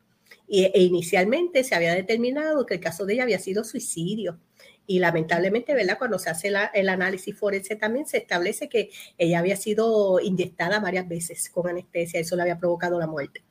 Y, 0.47 0.65
e 0.65 0.83
inicialmente 0.83 1.65
se 1.65 1.75
había 1.75 1.95
determinado 1.95 2.67
que 2.67 2.75
el 2.75 2.81
caso 2.81 3.07
de 3.07 3.15
ella 3.15 3.23
había 3.23 3.39
sido 3.39 3.65
suicidio. 3.65 4.39
Y 4.87 4.99
lamentablemente, 4.99 5.75
¿verdad? 5.75 5.99
Cuando 5.99 6.19
se 6.19 6.31
hace 6.31 6.53
el 6.75 6.89
análisis 6.89 7.37
forense 7.39 7.77
también 7.77 8.07
se 8.07 8.19
establece 8.19 8.69
que 8.69 8.91
ella 9.17 9.39
había 9.39 9.57
sido 9.57 10.21
inyectada 10.21 10.81
varias 10.81 11.09
veces 11.09 11.49
con 11.49 11.69
anestesia, 11.69 12.21
eso 12.21 12.37
le 12.37 12.43
había 12.43 12.59
provocado 12.59 12.99
la 12.99 13.07
muerte. 13.07 13.43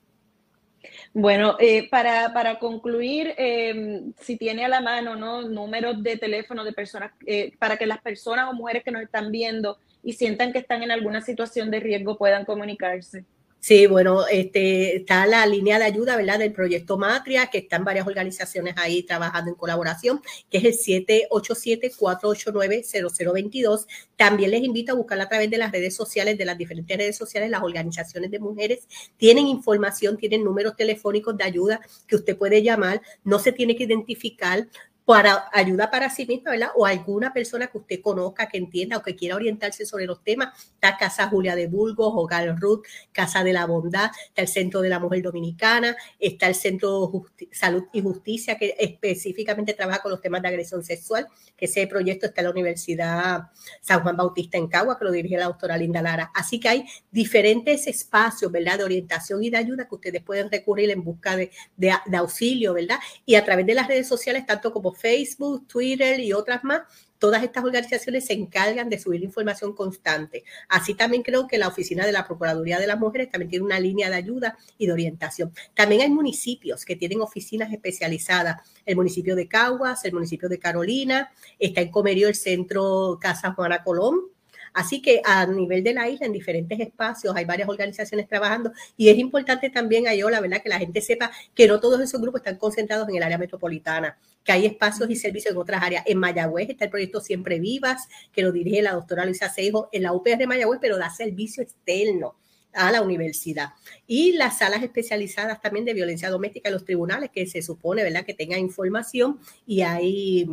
Bueno, 1.14 1.56
eh, 1.60 1.90
para, 1.90 2.34
para, 2.34 2.60
concluir, 2.60 3.34
em, 3.38 4.14
si 4.20 4.38
tiene 4.38 4.66
a 4.66 4.68
la 4.68 4.82
mano 4.82 5.16
¿no? 5.16 5.44
números 5.44 6.02
de 6.02 6.18
teléfono 6.18 6.64
de 6.64 6.74
personas, 6.74 7.12
eh, 7.26 7.54
para 7.60 7.78
que 7.78 7.86
las 7.86 8.02
personas 8.02 8.50
o 8.50 8.54
mujeres 8.54 8.84
que 8.84 8.92
nos 8.92 9.04
están 9.04 9.32
viendo 9.32 9.78
y 10.04 10.14
sientan 10.14 10.52
que 10.52 10.60
están 10.60 10.84
en 10.84 10.92
alguna 10.92 11.22
situación 11.22 11.72
de 11.72 11.80
riesgo 11.80 12.18
puedan 12.18 12.46
comunicarse. 12.46 13.26
Sí, 13.64 13.88
bueno, 13.88 14.28
este, 14.28 14.98
está 14.98 15.26
la 15.26 15.46
línea 15.46 15.80
de 15.80 15.86
ayuda, 15.86 16.18
¿verdad? 16.18 16.38
Del 16.38 16.52
proyecto 16.52 16.98
Matria, 16.98 17.48
que 17.48 17.60
están 17.60 17.86
varias 17.86 18.06
organizaciones 18.06 18.76
ahí 18.76 19.04
trabajando 19.04 19.52
en 19.52 19.56
colaboración, 19.56 20.22
que 20.50 20.58
es 20.58 20.86
el 20.86 21.06
787-489-0022. 21.30 23.88
También 24.18 24.52
les 24.52 24.64
invito 24.64 24.92
a 24.92 24.96
buscarla 24.96 25.24
a 25.24 25.30
través 25.30 25.50
de 25.50 25.58
las 25.58 25.72
redes 25.72 25.96
sociales, 25.96 26.38
de 26.38 26.44
las 26.44 26.58
diferentes 26.58 26.98
redes 26.98 27.16
sociales, 27.16 27.50
las 27.50 27.64
organizaciones 27.64 28.30
de 28.32 28.40
mujeres. 28.40 28.86
Tienen 29.16 29.48
información, 29.48 30.18
tienen 30.18 30.44
números 30.44 30.76
telefónicos 30.76 31.38
de 31.38 31.46
ayuda 31.46 31.80
que 32.06 32.18
usted 32.18 32.38
puede 32.38 32.64
llamar. 32.64 33.02
No 33.24 33.40
se 33.40 33.54
tiene 33.54 33.78
que 33.78 33.86
identificar 33.86 34.68
para 35.06 35.50
ayuda 35.52 35.92
para 35.92 36.10
sí 36.10 36.26
misma, 36.26 36.52
¿verdad? 36.52 36.70
O 36.76 36.86
alguna 36.86 37.34
persona 37.34 37.68
que 37.68 37.78
usted 37.78 38.02
conozca, 38.02 38.48
que 38.48 38.58
entienda 38.58 38.98
o 38.98 39.04
que 39.04 39.16
quiera 39.16 39.36
orientarse 39.36 39.86
sobre 39.86 40.06
los 40.06 40.24
temas. 40.24 40.58
Está 40.76 40.98
Casa 40.98 41.28
Julia 41.28 41.56
de 41.56 41.68
Burgos, 41.68 42.14
Hogar 42.16 42.58
Ruth, 42.58 42.86
Casa 43.12 43.44
de 43.44 43.54
la 43.54 43.66
Bondad, 43.66 44.12
está 44.28 44.42
el 44.42 44.48
Centro 44.48 44.82
de 44.82 44.90
la 44.90 45.00
Mujer 45.00 45.22
Dominicana, 45.22 45.96
está 46.20 46.48
el 46.48 46.56
Centro 46.56 47.12
Salud 47.52 47.84
y 47.92 48.02
Justicia, 48.02 48.58
que 48.58 48.76
específicamente 48.80 49.74
trabaja 49.74 50.02
con 50.02 50.12
los 50.12 50.22
temas 50.22 50.42
de 50.42 50.48
agresión 50.48 50.84
sexual, 50.84 51.28
que 51.58 51.66
ese 51.66 51.86
proyecto 51.88 52.28
está 52.28 52.42
en 52.42 52.46
la 52.46 52.52
Universidad 52.52 53.44
San 53.82 54.02
Juan 54.04 54.16
Bautista 54.16 54.58
en 54.58 54.68
Cagua, 54.68 54.98
que 54.98 55.06
lo 55.06 55.12
dirige 55.12 55.38
la 55.38 55.46
doctora 55.46 55.78
Linda 55.78 56.02
Lara. 56.02 56.32
Así 56.34 56.60
que 56.60 56.70
hay 56.70 56.86
diferentes 57.12 57.88
espacios, 57.88 58.52
¿verdad?, 58.52 58.78
de 58.78 58.84
orientación 58.86 59.44
y 59.44 59.50
de 59.50 59.58
ayuda 59.58 59.88
que 59.88 59.96
ustedes 59.96 60.24
pueden 60.24 60.50
recurrir 60.50 60.90
en 60.92 61.04
busca 61.04 61.36
de, 61.36 61.52
de 61.76 62.18
auxilio, 62.18 62.74
¿verdad? 62.74 63.00
Y 63.26 63.36
a 63.36 63.44
través 63.44 63.66
de 63.66 63.74
las 63.74 63.88
redes 63.88 64.08
sociales, 64.08 64.46
tanto 64.46 64.72
como 64.72 64.93
Facebook, 64.96 65.68
Twitter 65.68 66.20
y 66.20 66.34
otras 66.34 66.64
más, 66.64 66.82
todas 67.24 67.42
estas 67.42 67.64
organizaciones 67.64 68.26
se 68.26 68.34
encargan 68.34 68.90
de 68.90 69.00
subir 69.00 69.24
información 69.24 69.74
constante. 69.74 70.44
Así 70.68 70.94
también 70.94 71.24
creo 71.24 71.48
que 71.48 71.58
la 71.58 71.70
oficina 71.70 72.06
de 72.06 72.12
la 72.12 72.28
Procuraduría 72.28 72.80
de 72.80 72.88
las 72.88 73.00
Mujeres 73.00 73.30
también 73.30 73.50
tiene 73.50 73.64
una 73.64 73.80
línea 73.80 74.10
de 74.10 74.18
ayuda 74.18 74.58
y 74.78 74.88
de 74.88 74.92
orientación. 74.92 75.54
También 75.74 76.02
hay 76.02 76.10
municipios 76.10 76.84
que 76.84 76.98
tienen 76.98 77.22
oficinas 77.22 77.72
especializadas. 77.72 78.70
El 78.86 78.98
municipio 78.98 79.38
de 79.38 79.48
Caguas, 79.48 80.04
el 80.04 80.12
municipio 80.12 80.50
de 80.50 80.60
Carolina, 80.60 81.32
está 81.60 81.80
en 81.80 81.92
Comerío 81.92 82.28
el 82.28 82.36
centro 82.36 83.18
Casa 83.22 83.54
Juana 83.54 83.84
Colón, 83.84 84.33
Así 84.74 85.02
que 85.02 85.22
a 85.24 85.46
nivel 85.46 85.84
de 85.84 85.94
la 85.94 86.10
isla, 86.10 86.26
en 86.26 86.34
diferentes 86.34 86.80
espacios, 86.80 87.36
hay 87.36 87.46
varias 87.46 87.70
organizaciones 87.70 88.28
trabajando 88.28 88.72
y 88.98 89.10
es 89.10 89.18
importante 89.18 89.70
también, 89.70 90.08
Ayola, 90.08 90.42
¿verdad? 90.42 90.62
Que 90.62 90.70
la 90.70 90.80
gente 90.80 91.02
sepa 91.02 91.32
que 91.54 91.68
no 91.68 91.80
todos 91.80 92.02
esos 92.02 92.20
grupos 92.20 92.42
están 92.42 92.58
concentrados 92.58 93.08
en 93.10 93.16
el 93.16 93.24
área 93.24 93.38
metropolitana, 93.38 94.18
que 94.44 94.52
hay 94.52 94.66
espacios 94.66 95.10
y 95.10 95.16
servicios 95.16 95.54
en 95.54 95.60
otras 95.60 95.84
áreas. 95.84 96.04
En 96.08 96.18
Mayagüez 96.18 96.70
está 96.70 96.86
el 96.86 96.92
proyecto 96.92 97.22
Siempre 97.22 97.60
Vivas, 97.60 98.08
que 98.32 98.42
lo 98.42 98.52
dirige 98.52 98.82
la 98.82 98.94
doctora 98.94 99.26
Luisa 99.26 99.50
Seijo 99.50 99.90
en 99.92 100.04
la 100.04 100.14
UPR 100.14 100.38
de 100.38 100.48
Mayagüez, 100.48 100.80
pero 100.82 100.98
da 100.98 101.10
servicio 101.10 101.62
externo 101.62 102.36
a 102.74 102.92
la 102.92 103.02
universidad. 103.02 103.70
Y 104.08 104.34
las 104.34 104.60
salas 104.60 104.84
especializadas 104.84 105.62
también 105.62 105.86
de 105.86 105.94
violencia 105.94 106.30
doméstica 106.30 106.70
en 106.70 106.74
los 106.74 106.86
tribunales, 106.86 107.30
que 107.32 107.46
se 107.46 107.62
supone, 107.62 108.04
¿verdad?, 108.04 108.26
que 108.26 108.34
tengan 108.34 108.60
información 108.60 109.40
y 109.66 109.82
hay 109.82 110.50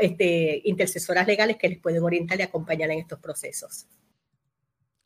este, 0.00 0.62
intercesoras 0.64 1.26
legales 1.26 1.56
que 1.56 1.68
les 1.68 1.78
pueden 1.78 2.02
orientar 2.02 2.38
y 2.38 2.42
acompañar 2.42 2.90
en 2.90 2.98
estos 2.98 3.18
procesos. 3.18 3.86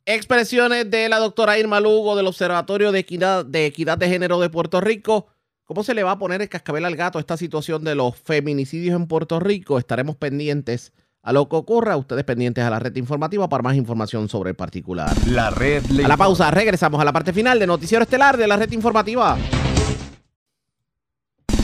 Expresiones 0.05 0.89
de 0.89 1.09
la 1.09 1.17
doctora 1.17 1.57
Irma 1.57 1.79
Lugo 1.79 2.15
del 2.15 2.27
Observatorio 2.27 2.91
de 2.91 2.99
Equidad, 2.99 3.43
de 3.43 3.65
Equidad 3.65 3.97
de 3.97 4.07
Género 4.07 4.39
de 4.39 4.49
Puerto 4.51 4.79
Rico. 4.79 5.27
¿Cómo 5.63 5.83
se 5.83 5.95
le 5.95 6.03
va 6.03 6.11
a 6.11 6.19
poner 6.19 6.43
el 6.43 6.49
cascabel 6.49 6.85
al 6.85 6.95
gato 6.95 7.17
esta 7.17 7.37
situación 7.37 7.83
de 7.83 7.95
los 7.95 8.15
feminicidios 8.15 8.95
en 8.95 9.07
Puerto 9.07 9.39
Rico? 9.39 9.79
Estaremos 9.79 10.15
pendientes 10.15 10.93
a 11.25 11.33
lo 11.33 11.49
que 11.49 11.55
ocurra. 11.55 11.97
Ustedes 11.97 12.23
pendientes 12.23 12.63
a 12.63 12.69
la 12.69 12.79
red 12.79 12.95
informativa 12.95 13.49
para 13.49 13.63
más 13.63 13.75
información 13.75 14.29
sobre 14.29 14.51
el 14.51 14.55
particular. 14.55 15.11
La 15.27 15.49
red. 15.49 15.83
a 16.03 16.07
la 16.07 16.15
pausa, 16.17 16.49
regresamos 16.51 17.01
a 17.01 17.03
la 17.03 17.11
parte 17.11 17.33
final 17.33 17.59
de 17.59 17.67
Noticiero 17.67 18.03
Estelar 18.03 18.37
de 18.37 18.47
la 18.47 18.55
red 18.55 18.71
informativa. 18.71 19.37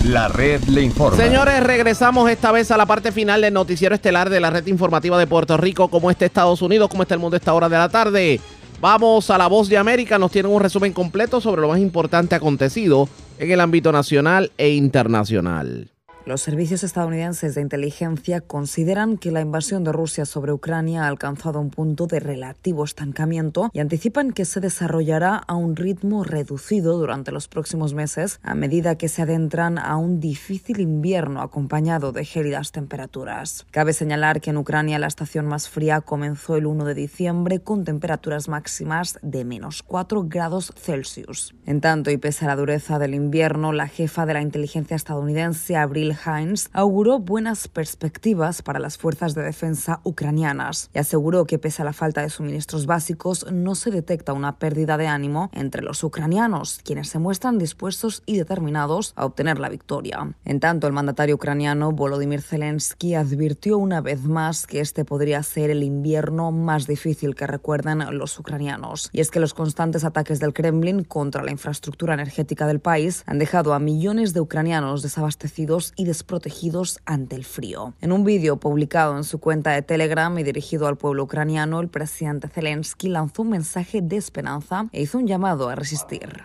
La 0.06 0.28
red 0.28 0.64
le 0.64 0.82
informa. 0.82 1.16
Señores, 1.16 1.64
regresamos 1.64 2.28
esta 2.30 2.52
vez 2.52 2.72
a 2.72 2.78
la 2.78 2.88
parte 2.88 3.12
final 3.12 3.40
del 3.42 3.54
Noticiero 3.54 3.94
Estelar 3.94 4.32
de 4.32 4.40
la 4.40 4.50
red 4.50 4.66
informativa 4.66 5.18
de 5.20 5.28
Puerto 5.28 5.56
Rico. 5.58 5.90
¿Cómo 5.90 6.10
está 6.10 6.26
Estados 6.26 6.64
Unidos? 6.64 6.90
¿Cómo 6.90 7.04
está 7.04 7.14
el 7.14 7.22
mundo 7.22 7.36
a 7.36 7.38
esta 7.38 7.54
hora 7.54 7.70
de 7.70 7.78
la 7.78 7.88
tarde? 7.88 8.42
Vamos 8.82 9.30
a 9.30 9.38
la 9.38 9.46
voz 9.46 9.70
de 9.70 9.78
América. 9.78 10.18
Nos 10.18 10.32
tienen 10.32 10.52
un 10.52 10.60
resumen 10.60 10.92
completo 10.92 11.40
sobre 11.40 11.62
lo 11.62 11.68
más 11.68 11.80
importante 11.80 12.34
acontecido 12.34 13.08
en 13.38 13.52
el 13.52 13.62
ámbito 13.62 13.92
nacional 13.92 14.52
e 14.58 14.72
internacional. 14.72 15.91
Los 16.24 16.42
servicios 16.42 16.84
estadounidenses 16.84 17.56
de 17.56 17.62
inteligencia 17.62 18.42
consideran 18.42 19.18
que 19.18 19.32
la 19.32 19.42
invasión 19.42 19.84
de 19.84 19.92
Rusia 19.92 20.26
sobre 20.26 20.54
Ucrania 20.54 21.04
ha 21.04 21.08
alcanzado 21.08 21.60
un 21.60 21.72
punto 21.72 22.06
de 22.06 22.20
relativo 22.20 22.84
estancamiento 22.84 23.72
y 23.74 23.80
anticipan 23.80 24.32
que 24.32 24.46
se 24.46 24.60
desarrollará 24.60 25.36
a 25.36 25.56
un 25.56 25.76
ritmo 25.76 26.24
reducido 26.24 27.00
durante 27.00 27.32
los 27.32 27.48
próximos 27.48 27.96
meses 27.96 28.40
a 28.44 28.54
medida 28.54 29.00
que 29.00 29.10
se 29.10 29.24
adentran 29.24 29.80
a 29.80 29.98
un 29.98 30.20
difícil 30.20 30.80
invierno 30.80 31.42
acompañado 31.42 32.12
de 32.12 32.24
gélidas 32.24 32.72
temperaturas. 32.72 33.66
Cabe 33.72 33.92
señalar 33.92 34.42
que 34.42 34.52
en 34.52 34.58
Ucrania 34.58 35.00
la 35.00 35.08
estación 35.08 35.48
más 35.48 35.70
fría 35.70 36.02
comenzó 36.02 36.56
el 36.56 36.68
1 36.68 36.86
de 36.86 36.94
diciembre 36.94 37.62
con 37.62 37.84
temperaturas 37.84 38.48
máximas 38.48 39.18
de 39.24 39.44
menos 39.44 39.82
4 39.82 40.26
grados 40.30 40.72
Celsius. 40.78 41.56
En 41.66 41.82
tanto, 41.82 42.12
y 42.12 42.18
pese 42.18 42.46
a 42.46 42.50
la 42.50 42.56
dureza 42.56 43.00
del 43.00 43.16
invierno, 43.16 43.74
la 43.74 43.88
jefa 43.88 44.28
de 44.28 44.34
la 44.36 44.42
inteligencia 44.42 44.96
estadounidense, 44.96 45.76
Abril 45.76 46.11
Hines 46.26 46.70
auguró 46.74 47.20
buenas 47.20 47.68
perspectivas 47.68 48.62
para 48.62 48.80
las 48.80 48.98
fuerzas 48.98 49.36
de 49.36 49.44
defensa 49.44 50.02
ucranianas 50.04 50.90
y 50.94 51.00
aseguró 51.00 51.46
que 51.46 51.60
pese 51.60 51.82
a 51.82 51.86
la 51.86 51.94
falta 51.94 52.22
de 52.22 52.30
suministros 52.30 52.86
básicos 52.86 53.46
no 53.52 53.76
se 53.76 53.92
detecta 53.92 54.34
una 54.34 54.58
pérdida 54.58 54.98
de 54.98 55.08
ánimo 55.08 55.50
entre 55.54 55.82
los 55.82 56.04
ucranianos, 56.04 56.80
quienes 56.84 57.10
se 57.10 57.20
muestran 57.20 57.58
dispuestos 57.58 58.24
y 58.26 58.38
determinados 58.38 59.14
a 59.16 59.26
obtener 59.26 59.60
la 59.60 59.70
victoria. 59.70 60.36
En 60.46 60.60
tanto, 60.60 60.88
el 60.88 60.94
mandatario 60.94 61.36
ucraniano 61.36 61.92
Volodymyr 61.92 62.42
Zelensky 62.42 63.16
advirtió 63.16 63.78
una 63.78 64.02
vez 64.02 64.24
más 64.24 64.68
que 64.68 64.80
este 64.80 65.06
podría 65.06 65.42
ser 65.44 65.70
el 65.70 65.84
invierno 65.84 66.52
más 66.52 66.88
difícil 66.88 67.36
que 67.36 67.48
recuerden 67.48 68.18
los 68.18 68.38
ucranianos. 68.40 69.10
Y 69.14 69.22
es 69.22 69.32
que 69.32 69.40
los 69.40 69.54
constantes 69.54 70.04
ataques 70.04 70.40
del 70.40 70.54
Kremlin 70.54 71.04
contra 71.04 71.44
la 71.44 71.52
infraestructura 71.52 72.14
energética 72.14 72.68
del 72.68 72.80
país 72.80 73.24
han 73.26 73.40
dejado 73.40 73.74
a 73.74 73.80
millones 73.80 74.34
de 74.34 74.42
ucranianos 74.42 75.02
desabastecidos 75.02 75.94
desprotegidos 76.06 77.00
ante 77.06 77.36
el 77.36 77.46
frío. 77.46 77.94
En 78.02 78.12
un 78.12 78.24
vídeo 78.24 78.58
publicado 78.58 79.18
en 79.18 79.24
su 79.24 79.40
cuenta 79.40 79.72
de 79.72 79.82
Telegram 79.82 80.38
y 80.38 80.44
dirigido 80.44 80.88
al 80.88 80.98
pueblo 80.98 81.24
ucraniano, 81.24 81.80
el 81.80 81.90
presidente 81.90 82.48
Zelensky 82.48 83.10
lanzó 83.10 83.42
un 83.42 83.50
mensaje 83.50 84.02
de 84.02 84.18
esperanza 84.18 84.88
e 84.92 85.02
hizo 85.02 85.18
un 85.18 85.28
llamado 85.28 85.70
a 85.70 85.76
resistir. 85.76 86.44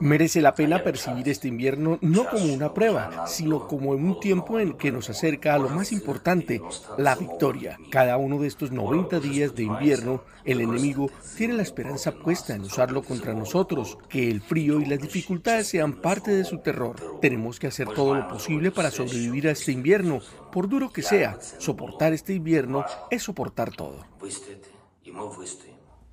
Merece 0.00 0.40
la 0.40 0.54
pena 0.54 0.82
percibir 0.82 1.28
este 1.28 1.48
invierno 1.48 1.98
no 2.00 2.28
como 2.28 2.52
una 2.52 2.72
prueba, 2.72 3.26
sino 3.26 3.66
como 3.66 3.90
un 3.90 4.20
tiempo 4.20 4.60
en 4.60 4.74
que 4.74 4.92
nos 4.92 5.10
acerca 5.10 5.54
a 5.54 5.58
lo 5.58 5.68
más 5.68 5.92
importante, 5.92 6.60
la 6.96 7.14
victoria. 7.14 7.78
Cada 7.90 8.16
uno 8.16 8.38
de 8.38 8.46
estos 8.46 8.70
90 8.70 9.20
días 9.20 9.54
de 9.54 9.64
invierno, 9.64 10.22
el 10.44 10.60
enemigo 10.60 11.10
tiene 11.36 11.54
la 11.54 11.62
esperanza 11.62 12.12
puesta 12.12 12.54
en 12.54 12.62
usarlo 12.62 13.02
contra 13.02 13.34
nosotros, 13.34 13.98
que 14.08 14.30
el 14.30 14.40
frío 14.40 14.80
y 14.80 14.86
las 14.86 15.00
dificultades 15.00 15.68
sean 15.68 15.94
parte 15.94 16.30
de 16.30 16.44
su 16.44 16.58
terror. 16.58 17.18
Tenemos 17.20 17.58
que 17.58 17.66
hacer 17.66 17.88
todo 17.88 18.14
lo 18.14 18.28
posible 18.28 18.70
para 18.70 18.90
sobrevivir 18.90 19.48
a 19.48 19.52
este 19.52 19.72
invierno, 19.72 20.20
por 20.52 20.68
duro 20.68 20.90
que 20.90 21.02
sea. 21.02 21.38
Soportar 21.58 22.12
este 22.12 22.34
invierno 22.34 22.84
es 23.10 23.22
soportar 23.22 23.72
todo. 23.72 24.04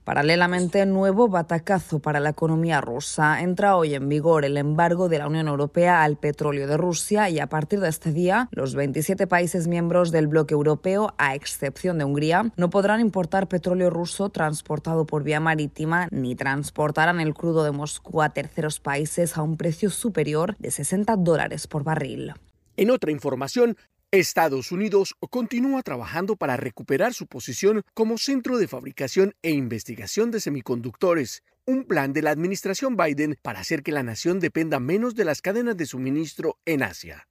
Paralelamente, 0.05 0.85
nuevo 0.85 1.29
batacazo 1.29 1.97
para 1.97 2.19
la 2.19 2.29
economía 2.29 2.79
rusa. 2.79 3.41
Entra 3.41 3.75
hoy 3.75 3.95
en 3.95 4.07
vigor 4.07 4.45
el 4.45 4.55
embargo 4.55 5.09
de 5.09 5.17
la 5.17 5.27
Unión 5.27 5.47
Europea 5.47 6.03
al 6.03 6.15
petróleo 6.15 6.67
de 6.67 6.77
Rusia 6.77 7.27
y 7.31 7.39
a 7.39 7.47
partir 7.47 7.79
de 7.79 7.89
este 7.89 8.11
día, 8.11 8.47
los 8.51 8.75
27 8.75 9.25
países 9.25 9.67
miembros 9.67 10.11
del 10.11 10.27
bloque 10.27 10.53
europeo, 10.53 11.15
a 11.17 11.33
excepción 11.33 11.97
de 11.97 12.05
Hungría, 12.05 12.51
no 12.55 12.69
podrán 12.69 13.01
importar 13.01 13.47
petróleo 13.47 13.89
ruso 13.89 14.29
transportado 14.29 15.07
por 15.07 15.23
vía 15.23 15.39
marítima 15.39 16.07
ni 16.11 16.35
transportarán 16.35 17.19
el 17.19 17.33
crudo 17.33 17.63
de 17.63 17.71
Moscú 17.71 18.21
a 18.21 18.29
terceros 18.29 18.79
países 18.79 19.35
a 19.37 19.41
un 19.41 19.57
precio 19.57 19.89
superior 19.89 20.55
de 20.59 20.69
60 20.69 21.15
dólares 21.15 21.65
por 21.65 21.83
barril. 21.83 22.35
En 22.77 22.91
otra 22.91 23.09
información, 23.09 23.75
Estados 24.11 24.71
Unidos 24.71 25.15
continúa 25.29 25.81
trabajando 25.83 26.35
para 26.35 26.57
recuperar 26.57 27.13
su 27.13 27.27
posición 27.27 27.83
como 27.93 28.17
centro 28.17 28.57
de 28.57 28.67
fabricación 28.67 29.33
e 29.41 29.51
investigación 29.51 30.31
de 30.31 30.39
semiconductores, 30.39 31.43
un 31.65 31.85
plan 31.85 32.13
de 32.13 32.21
la 32.21 32.31
administración 32.31 32.95
Biden 32.95 33.37
para 33.41 33.59
hacer 33.59 33.83
que 33.83 33.91
la 33.91 34.03
nación 34.03 34.39
dependa 34.39 34.79
menos 34.79 35.15
de 35.15 35.25
las 35.25 35.41
cadenas 35.41 35.75
de 35.75 35.85
suministro 35.85 36.57
en 36.65 36.83
Asia. 36.83 37.27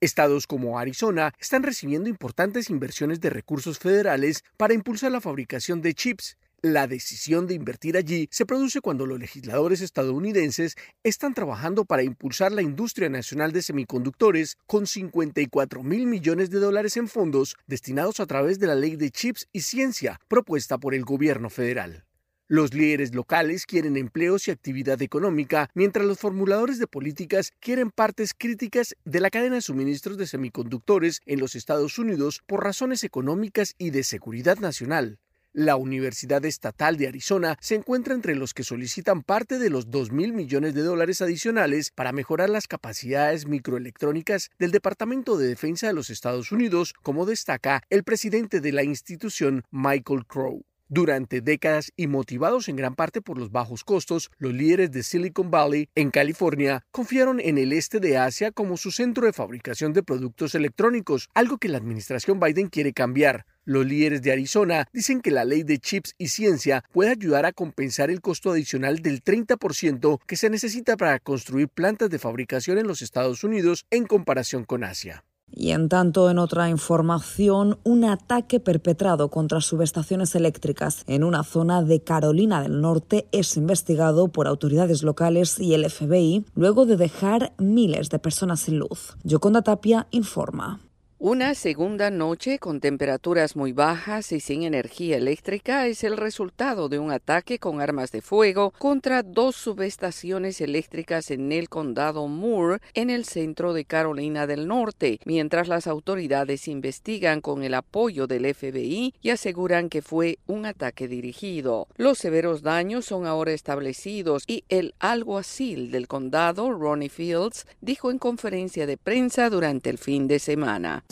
Estados 0.00 0.46
como 0.46 0.78
Arizona 0.78 1.32
están 1.38 1.62
recibiendo 1.62 2.08
importantes 2.08 2.68
inversiones 2.68 3.20
de 3.20 3.30
recursos 3.30 3.78
federales 3.78 4.44
para 4.56 4.74
impulsar 4.74 5.12
la 5.12 5.20
fabricación 5.20 5.82
de 5.82 5.94
chips, 5.94 6.36
la 6.64 6.86
decisión 6.86 7.46
de 7.46 7.52
invertir 7.52 7.94
allí 7.94 8.26
se 8.30 8.46
produce 8.46 8.80
cuando 8.80 9.04
los 9.04 9.18
legisladores 9.18 9.82
estadounidenses 9.82 10.76
están 11.02 11.34
trabajando 11.34 11.84
para 11.84 12.02
impulsar 12.02 12.52
la 12.52 12.62
industria 12.62 13.10
nacional 13.10 13.52
de 13.52 13.60
semiconductores 13.60 14.56
con 14.66 14.86
54 14.86 15.82
mil 15.82 16.06
millones 16.06 16.48
de 16.48 16.60
dólares 16.60 16.96
en 16.96 17.06
fondos 17.06 17.54
destinados 17.66 18.18
a 18.18 18.24
través 18.24 18.58
de 18.58 18.66
la 18.66 18.76
ley 18.76 18.96
de 18.96 19.10
chips 19.10 19.46
y 19.52 19.60
ciencia 19.60 20.18
propuesta 20.26 20.78
por 20.78 20.94
el 20.94 21.04
gobierno 21.04 21.50
federal. 21.50 22.06
Los 22.48 22.72
líderes 22.72 23.14
locales 23.14 23.66
quieren 23.66 23.98
empleos 23.98 24.48
y 24.48 24.50
actividad 24.50 25.02
económica, 25.02 25.68
mientras 25.74 26.06
los 26.06 26.18
formuladores 26.18 26.78
de 26.78 26.86
políticas 26.86 27.52
quieren 27.60 27.90
partes 27.90 28.32
críticas 28.32 28.94
de 29.04 29.20
la 29.20 29.28
cadena 29.28 29.56
de 29.56 29.60
suministros 29.60 30.16
de 30.16 30.26
semiconductores 30.26 31.20
en 31.26 31.40
los 31.40 31.56
Estados 31.56 31.98
Unidos 31.98 32.40
por 32.46 32.64
razones 32.64 33.04
económicas 33.04 33.74
y 33.76 33.90
de 33.90 34.02
seguridad 34.02 34.58
nacional. 34.60 35.18
La 35.56 35.76
Universidad 35.76 36.44
Estatal 36.44 36.96
de 36.96 37.06
Arizona 37.06 37.56
se 37.60 37.76
encuentra 37.76 38.12
entre 38.12 38.34
los 38.34 38.54
que 38.54 38.64
solicitan 38.64 39.22
parte 39.22 39.60
de 39.60 39.70
los 39.70 39.88
2 39.88 40.10
mil 40.10 40.32
millones 40.32 40.74
de 40.74 40.82
dólares 40.82 41.22
adicionales 41.22 41.92
para 41.94 42.10
mejorar 42.10 42.50
las 42.50 42.66
capacidades 42.66 43.46
microelectrónicas 43.46 44.50
del 44.58 44.72
Departamento 44.72 45.38
de 45.38 45.46
Defensa 45.46 45.86
de 45.86 45.92
los 45.92 46.10
Estados 46.10 46.50
Unidos, 46.50 46.92
como 47.04 47.24
destaca 47.24 47.84
el 47.88 48.02
presidente 48.02 48.60
de 48.60 48.72
la 48.72 48.82
institución, 48.82 49.62
Michael 49.70 50.26
Crow. 50.26 50.64
Durante 50.94 51.40
décadas 51.40 51.92
y 51.96 52.06
motivados 52.06 52.68
en 52.68 52.76
gran 52.76 52.94
parte 52.94 53.20
por 53.20 53.36
los 53.36 53.50
bajos 53.50 53.82
costos, 53.82 54.30
los 54.38 54.54
líderes 54.54 54.92
de 54.92 55.02
Silicon 55.02 55.50
Valley, 55.50 55.88
en 55.96 56.12
California, 56.12 56.86
confiaron 56.92 57.40
en 57.40 57.58
el 57.58 57.72
este 57.72 57.98
de 57.98 58.16
Asia 58.16 58.52
como 58.52 58.76
su 58.76 58.92
centro 58.92 59.26
de 59.26 59.32
fabricación 59.32 59.92
de 59.92 60.04
productos 60.04 60.54
electrónicos, 60.54 61.30
algo 61.34 61.58
que 61.58 61.68
la 61.68 61.78
administración 61.78 62.38
Biden 62.38 62.68
quiere 62.68 62.92
cambiar. 62.92 63.44
Los 63.64 63.84
líderes 63.84 64.22
de 64.22 64.30
Arizona 64.30 64.86
dicen 64.92 65.20
que 65.20 65.32
la 65.32 65.44
ley 65.44 65.64
de 65.64 65.80
chips 65.80 66.14
y 66.16 66.28
ciencia 66.28 66.84
puede 66.92 67.10
ayudar 67.10 67.44
a 67.44 67.52
compensar 67.52 68.08
el 68.08 68.20
costo 68.20 68.52
adicional 68.52 69.00
del 69.00 69.20
30% 69.20 70.20
que 70.24 70.36
se 70.36 70.48
necesita 70.48 70.96
para 70.96 71.18
construir 71.18 71.68
plantas 71.70 72.08
de 72.08 72.20
fabricación 72.20 72.78
en 72.78 72.86
los 72.86 73.02
Estados 73.02 73.42
Unidos 73.42 73.84
en 73.90 74.06
comparación 74.06 74.62
con 74.62 74.84
Asia. 74.84 75.24
Y 75.56 75.70
en 75.70 75.88
tanto, 75.88 76.30
en 76.30 76.38
otra 76.38 76.68
información, 76.68 77.78
un 77.84 78.04
ataque 78.04 78.58
perpetrado 78.58 79.28
contra 79.30 79.60
subestaciones 79.60 80.34
eléctricas 80.34 81.04
en 81.06 81.22
una 81.22 81.44
zona 81.44 81.82
de 81.82 82.02
Carolina 82.02 82.60
del 82.60 82.80
Norte 82.80 83.28
es 83.30 83.56
investigado 83.56 84.28
por 84.28 84.48
autoridades 84.48 85.04
locales 85.04 85.60
y 85.60 85.74
el 85.74 85.88
FBI 85.88 86.44
luego 86.54 86.86
de 86.86 86.96
dejar 86.96 87.52
miles 87.58 88.10
de 88.10 88.18
personas 88.18 88.60
sin 88.60 88.78
luz. 88.78 89.16
Yoconda 89.22 89.62
Tapia 89.62 90.08
informa. 90.10 90.80
Una 91.20 91.54
segunda 91.54 92.10
noche 92.10 92.58
con 92.58 92.80
temperaturas 92.80 93.54
muy 93.54 93.72
bajas 93.72 94.32
y 94.32 94.40
sin 94.40 94.64
energía 94.64 95.16
eléctrica 95.16 95.86
es 95.86 96.02
el 96.02 96.16
resultado 96.16 96.88
de 96.88 96.98
un 96.98 97.12
ataque 97.12 97.60
con 97.60 97.80
armas 97.80 98.10
de 98.10 98.20
fuego 98.20 98.74
contra 98.78 99.22
dos 99.22 99.54
subestaciones 99.54 100.60
eléctricas 100.60 101.30
en 101.30 101.52
el 101.52 101.68
condado 101.68 102.26
Moore, 102.26 102.80
en 102.94 103.10
el 103.10 103.24
centro 103.24 103.72
de 103.72 103.84
Carolina 103.84 104.48
del 104.48 104.66
Norte, 104.66 105.20
mientras 105.24 105.68
las 105.68 105.86
autoridades 105.86 106.66
investigan 106.66 107.40
con 107.40 107.62
el 107.62 107.74
apoyo 107.74 108.26
del 108.26 108.52
FBI 108.52 109.14
y 109.22 109.30
aseguran 109.30 109.90
que 109.90 110.02
fue 110.02 110.40
un 110.48 110.66
ataque 110.66 111.06
dirigido. 111.06 111.86
Los 111.96 112.18
severos 112.18 112.62
daños 112.62 113.04
son 113.06 113.24
ahora 113.24 113.52
establecidos 113.52 114.42
y 114.48 114.64
el 114.68 114.94
alguacil 114.98 115.92
del 115.92 116.08
condado, 116.08 116.72
Ronnie 116.72 117.08
Fields, 117.08 117.66
dijo 117.80 118.10
en 118.10 118.18
conferencia 118.18 118.84
de 118.84 118.96
prensa 118.96 119.48
durante 119.48 119.90
el 119.90 119.98
fin 119.98 120.26
de 120.26 120.40
semana. 120.40 121.03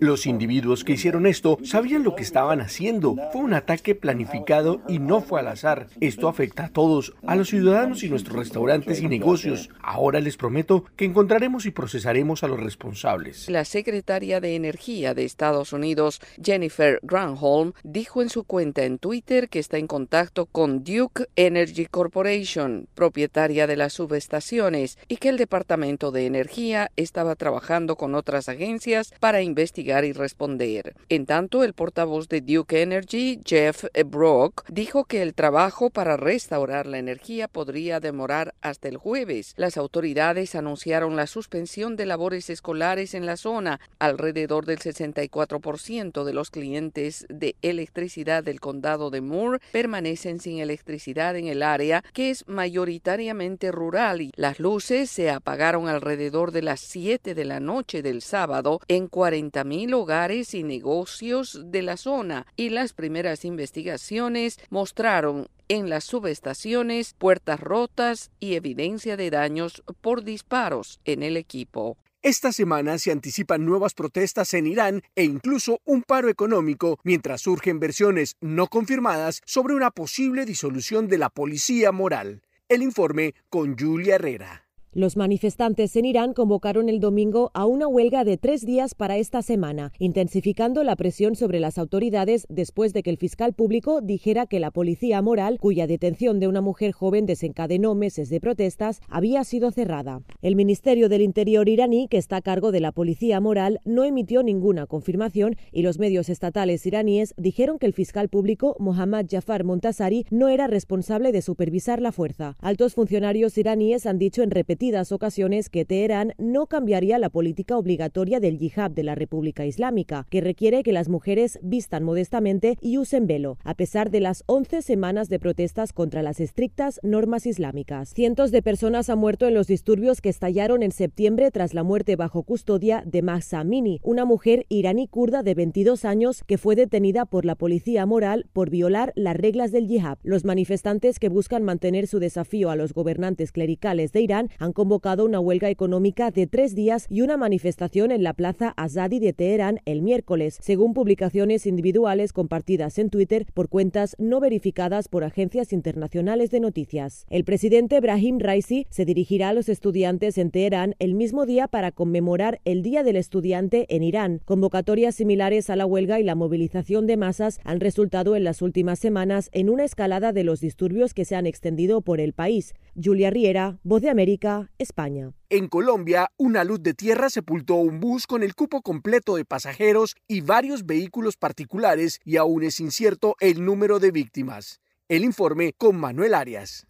Los 0.00 0.26
individuos 0.26 0.84
que 0.84 0.92
hicieron 0.92 1.26
esto 1.26 1.58
sabían 1.64 2.04
lo 2.04 2.14
que 2.14 2.22
estaban 2.22 2.60
haciendo. 2.60 3.16
Fue 3.32 3.40
un 3.40 3.54
ataque 3.54 3.94
planificado 3.94 4.80
y 4.86 4.98
no 4.98 5.20
fue 5.20 5.40
al 5.40 5.48
azar. 5.48 5.88
Esto 6.00 6.28
afecta 6.28 6.66
a 6.66 6.68
todos, 6.68 7.14
a 7.26 7.34
los 7.34 7.48
ciudadanos 7.48 8.02
y 8.02 8.08
nuestros 8.08 8.36
restaurantes 8.36 9.00
y 9.00 9.08
negocios. 9.08 9.70
Ahora 9.82 10.20
les 10.20 10.36
prometo 10.36 10.84
que 10.96 11.04
encontraremos 11.04 11.66
y 11.66 11.70
procesaremos 11.70 12.44
a 12.44 12.48
los 12.48 12.60
responsables. 12.60 13.48
La 13.48 13.64
secretaria 13.64 14.40
de 14.40 14.54
Energía 14.54 15.14
de 15.14 15.24
Estados 15.24 15.72
Unidos, 15.72 16.20
Jennifer 16.42 17.00
Granholm, 17.02 17.72
dijo 17.82 18.22
en 18.22 18.28
su 18.28 18.44
cuenta 18.44 18.84
en 18.84 18.98
Twitter 18.98 19.48
que 19.48 19.58
está 19.58 19.78
en 19.78 19.86
contacto 19.86 20.46
con 20.46 20.84
Duke 20.84 21.26
Energy 21.34 21.86
Corporation, 21.86 22.88
propietaria 22.94 23.66
de 23.66 23.76
las 23.76 23.94
subestaciones, 23.94 24.98
y 25.08 25.16
que 25.16 25.28
el 25.28 25.38
Departamento 25.38 26.10
de 26.10 26.26
Energía 26.26 26.90
estaba 26.96 27.34
trabajando 27.34 27.96
con 27.96 28.14
otras 28.18 28.50
agencias 28.50 29.14
para 29.20 29.40
investigar 29.40 30.04
y 30.04 30.12
responder. 30.12 30.94
En 31.08 31.24
tanto, 31.24 31.64
el 31.64 31.72
portavoz 31.72 32.28
de 32.28 32.42
Duke 32.42 32.82
Energy, 32.82 33.40
Jeff 33.44 33.84
Brock, 34.04 34.64
dijo 34.68 35.04
que 35.04 35.22
el 35.22 35.32
trabajo 35.32 35.88
para 35.88 36.16
restaurar 36.16 36.86
la 36.86 36.98
energía 36.98 37.48
podría 37.48 38.00
demorar 38.00 38.54
hasta 38.60 38.88
el 38.88 38.96
jueves. 38.98 39.54
Las 39.56 39.76
autoridades 39.76 40.54
anunciaron 40.54 41.16
la 41.16 41.26
suspensión 41.26 41.96
de 41.96 42.06
labores 42.06 42.50
escolares 42.50 43.14
en 43.14 43.24
la 43.24 43.36
zona. 43.36 43.80
Alrededor 43.98 44.66
del 44.66 44.78
64% 44.78 46.24
de 46.24 46.32
los 46.32 46.50
clientes 46.50 47.26
de 47.28 47.56
electricidad 47.62 48.44
del 48.44 48.60
condado 48.60 49.10
de 49.10 49.20
Moore 49.20 49.60
permanecen 49.72 50.40
sin 50.40 50.58
electricidad 50.58 51.36
en 51.36 51.46
el 51.46 51.62
área, 51.62 52.02
que 52.12 52.30
es 52.30 52.46
mayoritariamente 52.46 53.72
rural, 53.72 54.20
y 54.20 54.32
las 54.36 54.58
luces 54.58 55.10
se 55.10 55.30
apagaron 55.30 55.88
alrededor 55.88 56.52
de 56.52 56.62
las 56.62 56.80
7 56.80 57.34
de 57.34 57.44
la 57.44 57.60
noche 57.60 58.02
del 58.08 58.22
sábado 58.22 58.80
en 58.88 59.10
40.000 59.10 59.94
hogares 59.94 60.54
y 60.54 60.62
negocios 60.62 61.60
de 61.66 61.82
la 61.82 61.98
zona, 61.98 62.46
y 62.56 62.70
las 62.70 62.94
primeras 62.94 63.44
investigaciones 63.44 64.58
mostraron 64.70 65.48
en 65.68 65.90
las 65.90 66.04
subestaciones 66.04 67.14
puertas 67.18 67.60
rotas 67.60 68.30
y 68.40 68.54
evidencia 68.54 69.16
de 69.18 69.30
daños 69.30 69.82
por 70.00 70.24
disparos 70.24 71.00
en 71.04 71.22
el 71.22 71.36
equipo. 71.36 71.98
Esta 72.22 72.50
semana 72.52 72.98
se 72.98 73.12
anticipan 73.12 73.64
nuevas 73.64 73.94
protestas 73.94 74.52
en 74.54 74.66
Irán 74.66 75.02
e 75.14 75.24
incluso 75.24 75.80
un 75.84 76.02
paro 76.02 76.28
económico, 76.28 76.98
mientras 77.04 77.42
surgen 77.42 77.78
versiones 77.78 78.36
no 78.40 78.66
confirmadas 78.66 79.42
sobre 79.44 79.74
una 79.74 79.90
posible 79.90 80.44
disolución 80.44 81.08
de 81.08 81.18
la 81.18 81.28
policía 81.28 81.92
moral. 81.92 82.42
El 82.68 82.82
informe 82.82 83.34
con 83.50 83.78
Julia 83.78 84.16
Herrera. 84.16 84.67
Los 84.98 85.16
manifestantes 85.16 85.94
en 85.94 86.06
Irán 86.06 86.32
convocaron 86.32 86.88
el 86.88 86.98
domingo 86.98 87.52
a 87.54 87.66
una 87.66 87.86
huelga 87.86 88.24
de 88.24 88.36
tres 88.36 88.66
días 88.66 88.96
para 88.96 89.16
esta 89.16 89.42
semana, 89.42 89.92
intensificando 90.00 90.82
la 90.82 90.96
presión 90.96 91.36
sobre 91.36 91.60
las 91.60 91.78
autoridades 91.78 92.48
después 92.48 92.92
de 92.92 93.04
que 93.04 93.10
el 93.10 93.16
fiscal 93.16 93.52
público 93.52 94.00
dijera 94.00 94.46
que 94.46 94.58
la 94.58 94.72
policía 94.72 95.22
moral, 95.22 95.58
cuya 95.60 95.86
detención 95.86 96.40
de 96.40 96.48
una 96.48 96.62
mujer 96.62 96.90
joven 96.90 97.26
desencadenó 97.26 97.94
meses 97.94 98.28
de 98.28 98.40
protestas, 98.40 99.00
había 99.08 99.44
sido 99.44 99.70
cerrada. 99.70 100.22
El 100.42 100.56
Ministerio 100.56 101.08
del 101.08 101.22
Interior 101.22 101.68
iraní, 101.68 102.08
que 102.08 102.18
está 102.18 102.38
a 102.38 102.42
cargo 102.42 102.72
de 102.72 102.80
la 102.80 102.90
policía 102.90 103.38
moral, 103.38 103.78
no 103.84 104.02
emitió 104.02 104.42
ninguna 104.42 104.86
confirmación 104.86 105.54
y 105.70 105.82
los 105.82 106.00
medios 106.00 106.28
estatales 106.28 106.84
iraníes 106.86 107.34
dijeron 107.36 107.78
que 107.78 107.86
el 107.86 107.92
fiscal 107.92 108.28
público, 108.28 108.74
Mohammad 108.80 109.26
Jafar 109.30 109.62
Montasari, 109.62 110.26
no 110.32 110.48
era 110.48 110.66
responsable 110.66 111.30
de 111.30 111.42
supervisar 111.42 112.02
la 112.02 112.10
fuerza. 112.10 112.56
Altos 112.58 112.94
funcionarios 112.94 113.56
iraníes 113.58 114.04
han 114.04 114.18
dicho 114.18 114.42
en 114.42 114.50
repetidas 114.50 114.87
ocasiones 115.12 115.68
que 115.68 115.84
Teherán 115.84 116.34
no 116.38 116.66
cambiaría 116.66 117.18
la 117.18 117.30
política 117.30 117.76
obligatoria 117.76 118.40
del 118.40 118.58
yihad 118.58 118.90
de 118.90 119.02
la 119.02 119.14
República 119.14 119.66
Islámica, 119.66 120.26
que 120.30 120.40
requiere 120.40 120.82
que 120.82 120.92
las 120.92 121.08
mujeres 121.08 121.58
vistan 121.62 122.04
modestamente 122.04 122.76
y 122.80 122.98
usen 122.98 123.26
velo, 123.26 123.58
a 123.64 123.74
pesar 123.74 124.10
de 124.10 124.20
las 124.20 124.44
11 124.46 124.82
semanas 124.82 125.28
de 125.28 125.38
protestas 125.38 125.92
contra 125.92 126.22
las 126.22 126.40
estrictas 126.40 127.00
normas 127.02 127.46
islámicas. 127.46 128.14
Cientos 128.14 128.50
de 128.50 128.62
personas 128.62 129.10
han 129.10 129.18
muerto 129.18 129.46
en 129.46 129.54
los 129.54 129.66
disturbios 129.66 130.20
que 130.20 130.28
estallaron 130.28 130.82
en 130.82 130.92
septiembre 130.92 131.50
tras 131.50 131.74
la 131.74 131.82
muerte 131.82 132.16
bajo 132.16 132.42
custodia 132.42 133.02
de 133.06 133.22
Mahsa 133.22 133.60
Amini, 133.60 134.00
una 134.02 134.24
mujer 134.24 134.66
iraní 134.68 135.08
kurda 135.08 135.42
de 135.42 135.54
22 135.54 136.04
años 136.04 136.42
que 136.46 136.58
fue 136.58 136.76
detenida 136.76 137.26
por 137.26 137.44
la 137.44 137.54
policía 137.54 138.06
moral 138.06 138.46
por 138.52 138.70
violar 138.70 139.12
las 139.14 139.36
reglas 139.36 139.72
del 139.72 139.86
yihad. 139.86 140.18
Los 140.22 140.44
manifestantes 140.44 141.18
que 141.18 141.28
buscan 141.28 141.62
mantener 141.62 142.06
su 142.06 142.18
desafío 142.18 142.70
a 142.70 142.76
los 142.76 142.92
gobernantes 142.92 143.52
clericales 143.52 144.12
de 144.12 144.20
Irán 144.20 144.50
han 144.58 144.67
convocado 144.72 145.24
una 145.24 145.40
huelga 145.40 145.70
económica 145.70 146.30
de 146.30 146.46
tres 146.46 146.74
días 146.74 147.06
y 147.08 147.22
una 147.22 147.36
manifestación 147.36 148.10
en 148.10 148.22
la 148.22 148.32
plaza 148.32 148.74
Azadi 148.76 149.18
de 149.18 149.32
Teherán 149.32 149.80
el 149.84 150.02
miércoles, 150.02 150.58
según 150.60 150.94
publicaciones 150.94 151.66
individuales 151.66 152.32
compartidas 152.32 152.98
en 152.98 153.10
Twitter 153.10 153.46
por 153.54 153.68
cuentas 153.68 154.16
no 154.18 154.40
verificadas 154.40 155.08
por 155.08 155.24
agencias 155.24 155.72
internacionales 155.72 156.50
de 156.50 156.60
noticias. 156.60 157.26
El 157.30 157.44
presidente 157.44 158.00
Brahim 158.00 158.38
Raisi 158.38 158.86
se 158.90 159.04
dirigirá 159.04 159.50
a 159.50 159.52
los 159.52 159.68
estudiantes 159.68 160.38
en 160.38 160.50
Teherán 160.50 160.94
el 160.98 161.14
mismo 161.14 161.46
día 161.46 161.68
para 161.68 161.92
conmemorar 161.92 162.60
el 162.64 162.82
Día 162.82 163.02
del 163.02 163.16
Estudiante 163.16 163.86
en 163.94 164.02
Irán. 164.02 164.40
Convocatorias 164.44 165.14
similares 165.14 165.70
a 165.70 165.76
la 165.76 165.86
huelga 165.86 166.20
y 166.20 166.24
la 166.24 166.34
movilización 166.34 167.06
de 167.06 167.16
masas 167.16 167.60
han 167.64 167.80
resultado 167.80 168.36
en 168.36 168.44
las 168.44 168.62
últimas 168.62 168.98
semanas 168.98 169.50
en 169.52 169.70
una 169.70 169.84
escalada 169.84 170.32
de 170.32 170.44
los 170.44 170.60
disturbios 170.60 171.14
que 171.14 171.24
se 171.24 171.36
han 171.36 171.46
extendido 171.46 172.00
por 172.00 172.20
el 172.20 172.32
país. 172.32 172.74
Julia 173.00 173.30
Riera, 173.30 173.78
Voz 173.84 174.02
de 174.02 174.10
América, 174.10 174.72
España. 174.78 175.32
En 175.50 175.68
Colombia, 175.68 176.30
una 176.36 176.64
luz 176.64 176.82
de 176.82 176.94
tierra 176.94 177.30
sepultó 177.30 177.76
un 177.76 178.00
bus 178.00 178.26
con 178.26 178.42
el 178.42 178.56
cupo 178.56 178.82
completo 178.82 179.36
de 179.36 179.44
pasajeros 179.44 180.16
y 180.26 180.40
varios 180.40 180.84
vehículos 180.84 181.36
particulares 181.36 182.18
y 182.24 182.38
aún 182.38 182.64
es 182.64 182.80
incierto 182.80 183.36
el 183.38 183.64
número 183.64 184.00
de 184.00 184.10
víctimas. 184.10 184.80
El 185.08 185.22
informe 185.22 185.74
con 185.78 185.96
Manuel 185.96 186.34
Arias. 186.34 186.87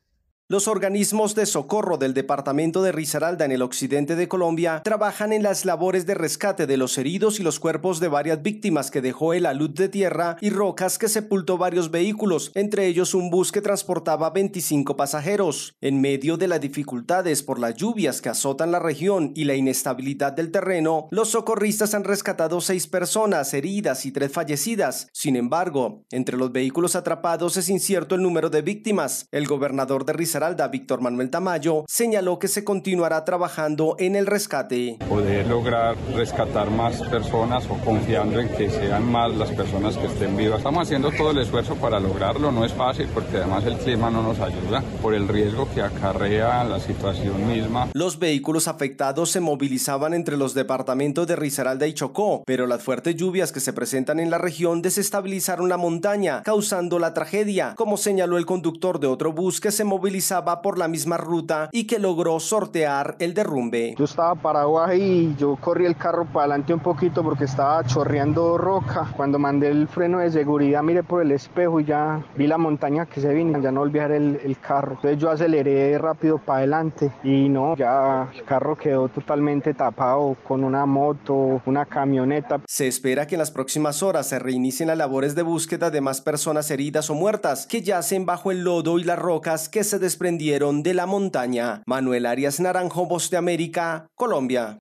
Los 0.51 0.66
organismos 0.66 1.35
de 1.35 1.45
socorro 1.45 1.99
del 1.99 2.15
departamento 2.15 2.83
de 2.83 2.91
Risaralda 2.91 3.45
en 3.45 3.53
el 3.53 3.61
occidente 3.61 4.16
de 4.16 4.29
Colombia 4.29 4.81
trabajan 4.83 5.35
en 5.35 5.43
las 5.43 5.66
labores 5.66 6.07
de 6.07 6.15
rescate 6.15 6.66
de 6.66 6.79
los 6.79 6.97
heridos 6.97 7.39
y 7.39 7.43
los 7.43 7.61
cuerpos 7.61 8.01
de 8.01 8.09
varias 8.09 8.41
víctimas 8.43 8.91
que 8.91 9.03
dejó 9.03 9.35
el 9.35 9.45
alud 9.45 9.69
de 9.69 9.91
tierra 9.91 10.39
y 10.41 10.49
rocas 10.49 10.97
que 10.97 11.11
sepultó 11.11 11.59
varios 11.59 11.91
vehículos, 11.91 12.51
entre 12.55 12.87
ellos 12.87 13.12
un 13.12 13.29
bus 13.29 13.53
que 13.53 13.61
transportaba 13.61 14.31
25 14.31 14.97
pasajeros. 14.97 15.77
En 15.83 16.01
medio 16.01 16.39
de 16.39 16.49
las 16.49 16.62
dificultades 16.62 17.43
por 17.43 17.59
las 17.59 17.75
lluvias 17.75 18.23
que 18.23 18.31
azotan 18.31 18.73
la 18.73 18.79
región 18.79 19.33
y 19.37 19.45
la 19.45 19.55
inestabilidad 19.55 20.33
del 20.33 20.51
terreno, 20.51 21.09
los 21.11 21.29
socorristas 21.29 21.93
han 21.93 22.05
rescatado 22.05 22.62
seis 22.62 22.87
personas 22.87 23.53
heridas 23.53 24.07
y 24.07 24.12
tres 24.12 24.33
fallecidas. 24.33 25.09
Sin 25.12 25.37
embargo, 25.37 26.07
entre 26.11 26.39
los 26.39 26.53
vehículos 26.53 26.97
atrapados 26.97 27.59
es 27.59 27.69
incierto 27.69 28.15
el 28.15 28.23
número 28.23 28.49
de 28.49 28.62
víctimas. 28.62 29.29
El 29.31 29.47
gobernador 29.47 30.07
de 30.07 30.15
Risaralda 30.15 30.38
Víctor 30.70 31.01
Manuel 31.01 31.31
Tamayo, 31.31 31.85
señaló 31.89 32.39
que 32.39 32.47
se 32.47 32.62
continuará 32.62 33.24
trabajando 33.24 33.97
en 33.98 34.15
el 34.15 34.24
rescate. 34.24 34.97
Poder 35.09 35.48
lograr 35.48 35.97
rescatar 36.15 36.70
más 36.70 37.02
personas 37.09 37.65
o 37.69 37.77
confiando 37.85 38.39
en 38.39 38.48
que 38.51 38.70
sean 38.70 39.10
más 39.10 39.35
las 39.35 39.51
personas 39.51 39.97
que 39.97 40.06
estén 40.06 40.36
vivas. 40.36 40.59
Estamos 40.59 40.85
haciendo 40.85 41.10
todo 41.10 41.32
el 41.32 41.39
esfuerzo 41.39 41.74
para 41.74 41.98
lograrlo, 41.98 42.52
no 42.52 42.65
es 42.65 42.73
fácil 42.73 43.09
porque 43.12 43.39
además 43.39 43.65
el 43.66 43.78
clima 43.78 44.10
no 44.10 44.23
nos 44.23 44.39
ayuda 44.39 44.82
por 45.02 45.12
el 45.12 45.27
riesgo 45.27 45.69
que 45.74 45.82
acarrea 45.82 46.62
la 46.62 46.78
situación 46.78 47.48
misma. 47.48 47.89
Los 47.94 48.20
vehículos 48.20 48.69
afectados 48.69 49.32
se 49.32 49.40
movilizaban 49.40 50.15
entre 50.15 50.36
los 50.36 50.55
departamentos 50.55 51.27
de 51.27 51.35
Risaralda 51.35 51.89
y 51.89 51.94
Chocó, 51.94 52.44
pero 52.47 52.69
las 52.69 52.85
fuertes 52.85 53.16
lluvias 53.16 53.51
que 53.51 53.59
se 53.59 53.73
presentan 53.73 54.20
en 54.20 54.31
la 54.31 54.39
región 54.39 54.82
desestabilizaron 54.82 55.69
la 55.69 55.77
montaña, 55.78 56.44
causando 56.44 57.01
la 57.01 57.12
tragedia, 57.12 57.74
como 57.77 57.97
señaló 57.97 58.39
el 58.39 58.47
conductor 58.47 59.01
de 59.01 59.09
otro 59.09 59.32
bus 59.32 59.60
que 59.60 59.73
se 59.73 59.82
movilizaba 60.29 60.63
por 60.63 60.79
la 60.79 60.89
misma 60.89 61.17
ruta 61.17 61.69
y 61.73 61.87
que 61.87 61.99
logró 61.99 62.39
sortear 62.41 63.17
el 63.19 63.35
derrumbe. 63.35 63.95
Yo 63.97 64.05
estaba 64.05 64.35
parado 64.35 64.83
ahí 64.83 65.33
y 65.33 65.37
yo 65.41 65.57
corrí 65.57 65.87
el 65.87 65.97
carro 65.97 66.27
para 66.27 66.41
adelante 66.41 66.75
un 66.75 66.81
poquito 66.81 67.23
porque 67.23 67.45
estaba 67.45 67.83
chorreando 67.85 68.59
roca. 68.59 69.11
Cuando 69.17 69.39
mandé 69.39 69.69
el 69.69 69.89
freno 69.89 70.19
de 70.19 70.31
seguridad, 70.31 70.83
miré 70.83 71.03
por 71.03 71.23
el 71.23 71.33
espejo 71.33 71.81
y 71.81 71.85
ya 71.85 72.23
vi 72.37 72.47
la 72.47 72.59
montaña 72.59 73.07
que 73.07 73.21
se 73.21 73.33
vino, 73.33 73.61
ya 73.61 73.73
no 73.73 73.89
ver 73.89 74.11
el, 74.13 74.41
el 74.45 74.59
carro. 74.59 74.97
Entonces 74.97 75.19
yo 75.19 75.31
aceleré 75.31 75.97
rápido 75.99 76.39
para 76.39 76.59
adelante 76.59 77.11
y 77.25 77.49
no, 77.49 77.75
ya 77.77 78.29
el 78.35 78.45
carro 78.45 78.77
quedó 78.77 79.09
totalmente 79.09 79.73
tapado 79.73 80.37
con 80.47 80.63
una 80.63 80.85
moto, 80.85 81.63
una 81.65 81.87
camioneta. 81.87 82.61
Se 82.67 82.87
espera 82.87 83.27
que 83.27 83.37
en 83.37 83.39
las 83.39 83.51
próximas 83.51 84.03
horas 84.03 84.29
se 84.29 84.39
reinicien 84.39 84.89
las 84.89 84.99
labores 84.99 85.35
de 85.35 85.43
búsqueda 85.43 85.91
de 85.91 86.03
más 86.03 86.21
personas 86.21 86.71
heridas 86.71 87.09
o 87.09 87.15
muertas 87.15 87.67
que 87.67 87.81
yacen 87.81 88.27
bajo 88.27 88.51
el 88.51 88.63
lodo 88.63 88.99
y 88.99 89.05
las 89.05 89.19
rocas 89.19 89.69
que 89.69 89.85
se 89.85 89.99
desprendieron 89.99 90.18
desprendieron 90.19 90.82
de 90.82 90.95
la 90.95 91.07
montaña. 91.07 91.85
Manuel 91.86 92.27
Arias 92.27 92.59
Naranjo, 92.59 93.07
Voz 93.07 93.31
de 93.31 93.36
América, 93.36 94.09
Colombia. 94.16 94.78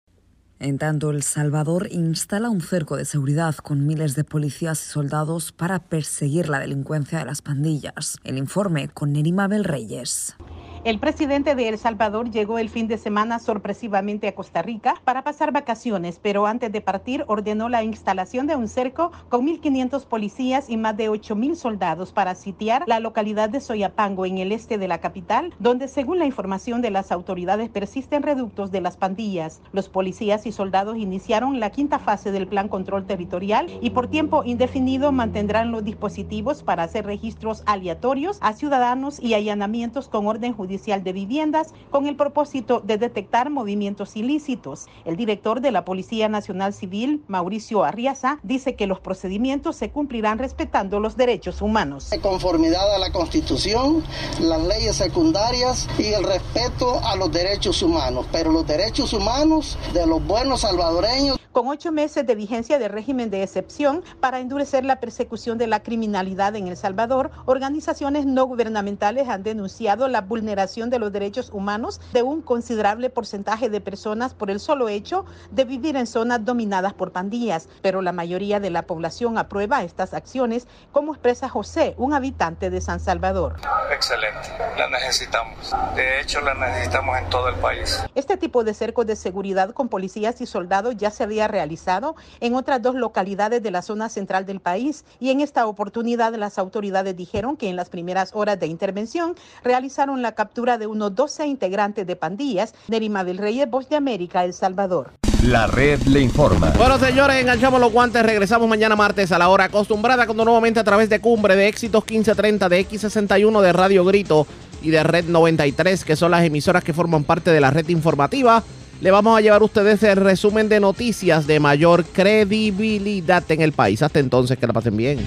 En 0.60 0.80
tanto, 0.80 1.12
El 1.12 1.22
Salvador 1.22 1.88
instala 1.92 2.50
un 2.50 2.62
cerco 2.62 2.98
de 2.98 3.06
seguridad 3.06 3.54
con 3.54 3.86
miles 3.86 4.16
de 4.16 4.24
policías 4.24 4.82
y 4.84 4.90
soldados 4.90 5.52
para 5.52 5.78
perseguir 5.78 6.50
la 6.50 6.60
delincuencia 6.60 7.20
de 7.20 7.26
las 7.26 7.44
pandillas. 7.44 8.18
El 8.24 8.40
informe 8.40 8.88
con 8.88 9.14
Nerima 9.14 9.48
Reyes. 9.48 10.36
El 10.84 11.00
presidente 11.00 11.56
de 11.56 11.70
El 11.70 11.78
Salvador 11.78 12.30
llegó 12.30 12.60
el 12.60 12.70
fin 12.70 12.88
de 12.88 12.98
semana 12.98 13.40
sorpresivamente 13.40 14.28
a 14.28 14.36
Costa 14.36 14.62
Rica 14.62 14.96
para 15.04 15.24
pasar 15.24 15.52
vacaciones, 15.52 16.20
pero 16.22 16.46
antes 16.46 16.72
de 16.72 16.82
partir 16.82 17.26
ordenó 17.28 17.68
la 17.68 17.84
instalación 17.84 18.46
de 18.46 18.56
un 18.56 18.68
cerco 18.68 19.12
con 19.28 19.46
1.500 19.48 20.06
policías 20.06 20.70
y 20.70 20.78
más 20.78 20.96
de 20.96 21.10
8.000 21.10 21.56
soldados 21.56 22.14
para 22.14 22.36
sitiar 22.36 22.84
la 22.86 23.00
localidad 23.00 23.50
de 23.50 23.60
Soyapango 23.60 24.26
en 24.26 24.38
el 24.38 24.52
este 24.52 24.78
de 24.78 24.88
la 24.88 25.00
capital, 25.00 25.54
donde 25.60 25.88
según 25.88 26.20
la 26.20 26.26
información 26.26 26.82
de 26.82 26.92
las 26.92 27.12
autoridades 27.12 27.70
persisten 27.70 28.22
reductos 28.22 28.72
de 28.72 28.82
las 28.82 28.98
pandillas. 28.98 29.62
Los 29.74 29.90
policías 29.90 30.46
y 30.46 30.52
soldados 30.52 30.98
iniciaron 30.98 31.60
la 31.60 31.72
quinta 31.72 31.98
fase 31.98 32.32
del 32.32 32.48
plan 32.48 32.70
control 32.70 33.06
territorial 33.08 33.68
y 33.82 33.90
por 33.90 34.08
tiempo 34.08 34.44
indefinido 34.46 35.12
mantendrán 35.12 35.72
los 35.72 35.84
dispositivos 35.84 36.62
para 36.62 36.84
hacer 36.84 37.06
registros 37.06 37.64
aleatorios 37.66 38.38
a 38.42 38.54
ciudadanos 38.54 39.20
y 39.20 39.34
allanamientos 39.34 40.08
con 40.08 40.28
orden 40.28 40.54
judicial 40.54 40.67
Judicial 40.68 41.02
de 41.02 41.14
Viviendas 41.14 41.70
con 41.92 42.08
el 42.08 42.18
propósito 42.18 42.82
de 42.82 42.98
detectar 42.98 43.50
movimientos 43.50 44.18
ilícitos. 44.18 44.88
El 45.06 45.16
director 45.16 45.62
de 45.62 45.72
la 45.72 45.86
Policía 45.86 46.28
Nacional 46.28 46.74
Civil, 46.74 47.24
Mauricio 47.30 47.86
Arriaza, 47.86 48.40
dice 48.44 48.76
que 48.76 48.86
los 48.86 49.00
procedimientos 49.00 49.78
se 49.78 49.92
cumplirán 49.92 50.40
respetando 50.40 51.00
los 51.00 51.16
derechos 51.16 51.62
humanos. 51.62 52.10
De 52.10 52.20
conformidad 52.20 52.94
a 52.94 53.00
la 53.00 53.14
Constitución, 53.14 54.04
las 54.42 54.62
leyes 54.62 54.98
secundarias 54.98 55.88
y 55.98 56.08
el 56.08 56.26
respeto 56.26 57.00
a 57.02 57.16
los 57.16 57.32
derechos 57.32 57.82
humanos, 57.82 58.26
pero 58.30 58.52
los 58.52 58.68
derechos 58.68 59.14
humanos 59.14 59.78
de 59.94 60.06
los 60.06 60.22
buenos 60.28 60.62
salvadoreños 60.62 61.38
con 61.58 61.70
ocho 61.70 61.92
meses 61.92 62.28
de 62.28 62.36
vigencia 62.36 62.78
de 62.78 62.88
régimen 62.88 63.32
de 63.32 63.42
excepción 63.42 64.04
para 64.20 64.42
endurecer 64.42 64.86
la 64.86 65.00
persecución 65.00 65.58
de 65.58 65.66
la 65.66 65.82
criminalidad 65.82 66.56
en 66.56 66.68
El 66.68 66.78
Salvador, 66.78 67.32
organizaciones 67.46 68.28
no 68.28 68.46
gubernamentales 68.46 69.28
han 69.28 69.42
denunciado 69.42 70.08
la 70.08 70.22
vulneración 70.58 70.90
de 70.90 70.98
los 70.98 71.12
derechos 71.12 71.52
humanos 71.54 72.02
de 72.14 72.24
un 72.24 72.42
considerable 72.42 73.12
porcentaje 73.12 73.70
de 73.70 73.80
personas 73.80 74.34
por 74.34 74.50
el 74.50 74.60
solo 74.60 74.90
hecho 74.90 75.24
de 75.52 75.66
vivir 75.66 75.96
en 75.96 76.08
zonas 76.08 76.44
dominadas 76.44 76.94
por 76.94 77.12
pandillas, 77.12 77.70
pero 77.84 78.02
la 78.02 78.12
mayoría 78.12 78.60
de 78.60 78.72
la 78.72 78.82
población 78.82 79.38
aprueba 79.38 79.84
estas 79.84 80.16
acciones, 80.16 80.66
como 80.92 81.14
expresa 81.14 81.48
José, 81.48 81.94
un 81.98 82.16
habitante 82.16 82.72
de 82.72 82.82
San 82.82 83.00
Salvador. 83.00 83.58
Excelente, 83.92 84.50
la 84.80 84.90
necesitamos. 84.90 85.76
De 85.96 86.22
hecho, 86.22 86.42
la 86.42 86.56
necesitamos 86.56 87.16
en 87.20 87.30
todo 87.30 87.50
el 87.50 87.56
país. 87.58 88.04
Este 88.16 88.36
tipo 88.36 88.64
de 88.64 88.74
cercos 88.74 89.06
de 89.06 89.16
seguridad 89.16 89.74
con 89.74 89.90
policías 89.90 90.42
y 90.42 90.48
soldados 90.48 90.98
ya 90.98 91.12
se 91.12 91.22
había 91.22 91.48
realizado 91.48 92.16
en 92.40 92.56
otras 92.56 92.82
dos 92.82 92.96
localidades 92.96 93.62
de 93.62 93.70
la 93.70 93.84
zona 93.84 94.10
central 94.10 94.48
del 94.48 94.60
país 94.60 95.06
y 95.20 95.30
en 95.30 95.42
esta 95.42 95.68
oportunidad 95.68 96.34
las 96.34 96.58
autoridades 96.58 97.16
dijeron 97.16 97.58
que 97.58 97.70
en 97.70 97.76
las 97.76 97.90
primeras 97.90 98.32
horas 98.34 98.60
de 98.60 98.66
intervención 98.66 99.36
realizaron 99.64 100.24
la 100.24 100.32
captura 100.48 100.78
de 100.78 100.88
unos 100.88 101.14
12 101.14 101.46
integrantes 101.46 102.08
de 102.08 102.16
pandillas 102.16 102.74
de 102.88 103.02
Lima 103.02 103.26
del 103.26 103.38
Reyes, 103.38 103.70
Voz 103.70 103.90
de 103.90 103.98
América, 103.98 104.46
El 104.46 104.54
Salvador. 104.54 105.12
La 105.44 105.68
red 105.68 106.00
le 106.04 106.22
informa. 106.22 106.72
Bueno, 106.78 106.98
señores, 106.98 107.42
enganchamos 107.42 107.82
los 107.82 107.92
guantes. 107.92 108.24
Regresamos 108.24 108.70
mañana 108.70 108.96
martes 108.96 109.34
a 109.34 109.38
la 109.38 109.50
hora 109.50 109.66
acostumbrada, 109.66 110.26
cuando 110.26 110.46
nuevamente 110.46 110.80
a 110.80 110.86
través 110.86 111.10
de 111.10 111.20
Cumbre, 111.20 111.58
de 111.58 111.68
Éxitos 111.68 112.02
1530, 112.06 112.70
de 112.70 112.88
X61, 112.88 113.62
de 113.62 113.74
Radio 113.74 114.06
Grito 114.06 114.48
y 114.82 114.90
de 114.90 115.04
Red 115.04 115.26
93, 115.26 116.06
que 116.06 116.16
son 116.16 116.32
las 116.32 116.46
emisoras 116.46 116.82
que 116.82 116.94
forman 116.94 117.26
parte 117.26 117.52
de 117.52 117.60
la 117.60 117.70
red 117.70 117.90
informativa 117.90 118.64
le 119.00 119.12
vamos 119.12 119.38
a 119.38 119.42
llevar 119.42 119.62
a 119.62 119.66
ustedes 119.66 120.02
el 120.02 120.16
resumen 120.16 120.70
de 120.70 120.80
noticias 120.80 121.46
de 121.46 121.60
mayor 121.60 122.04
credibilidad 122.04 123.44
en 123.52 123.62
el 123.62 123.72
país. 123.72 124.02
Hasta 124.02 124.18
entonces, 124.20 124.58
que 124.58 124.66
la 124.66 124.74
pasen 124.74 124.98
bien. 124.98 125.20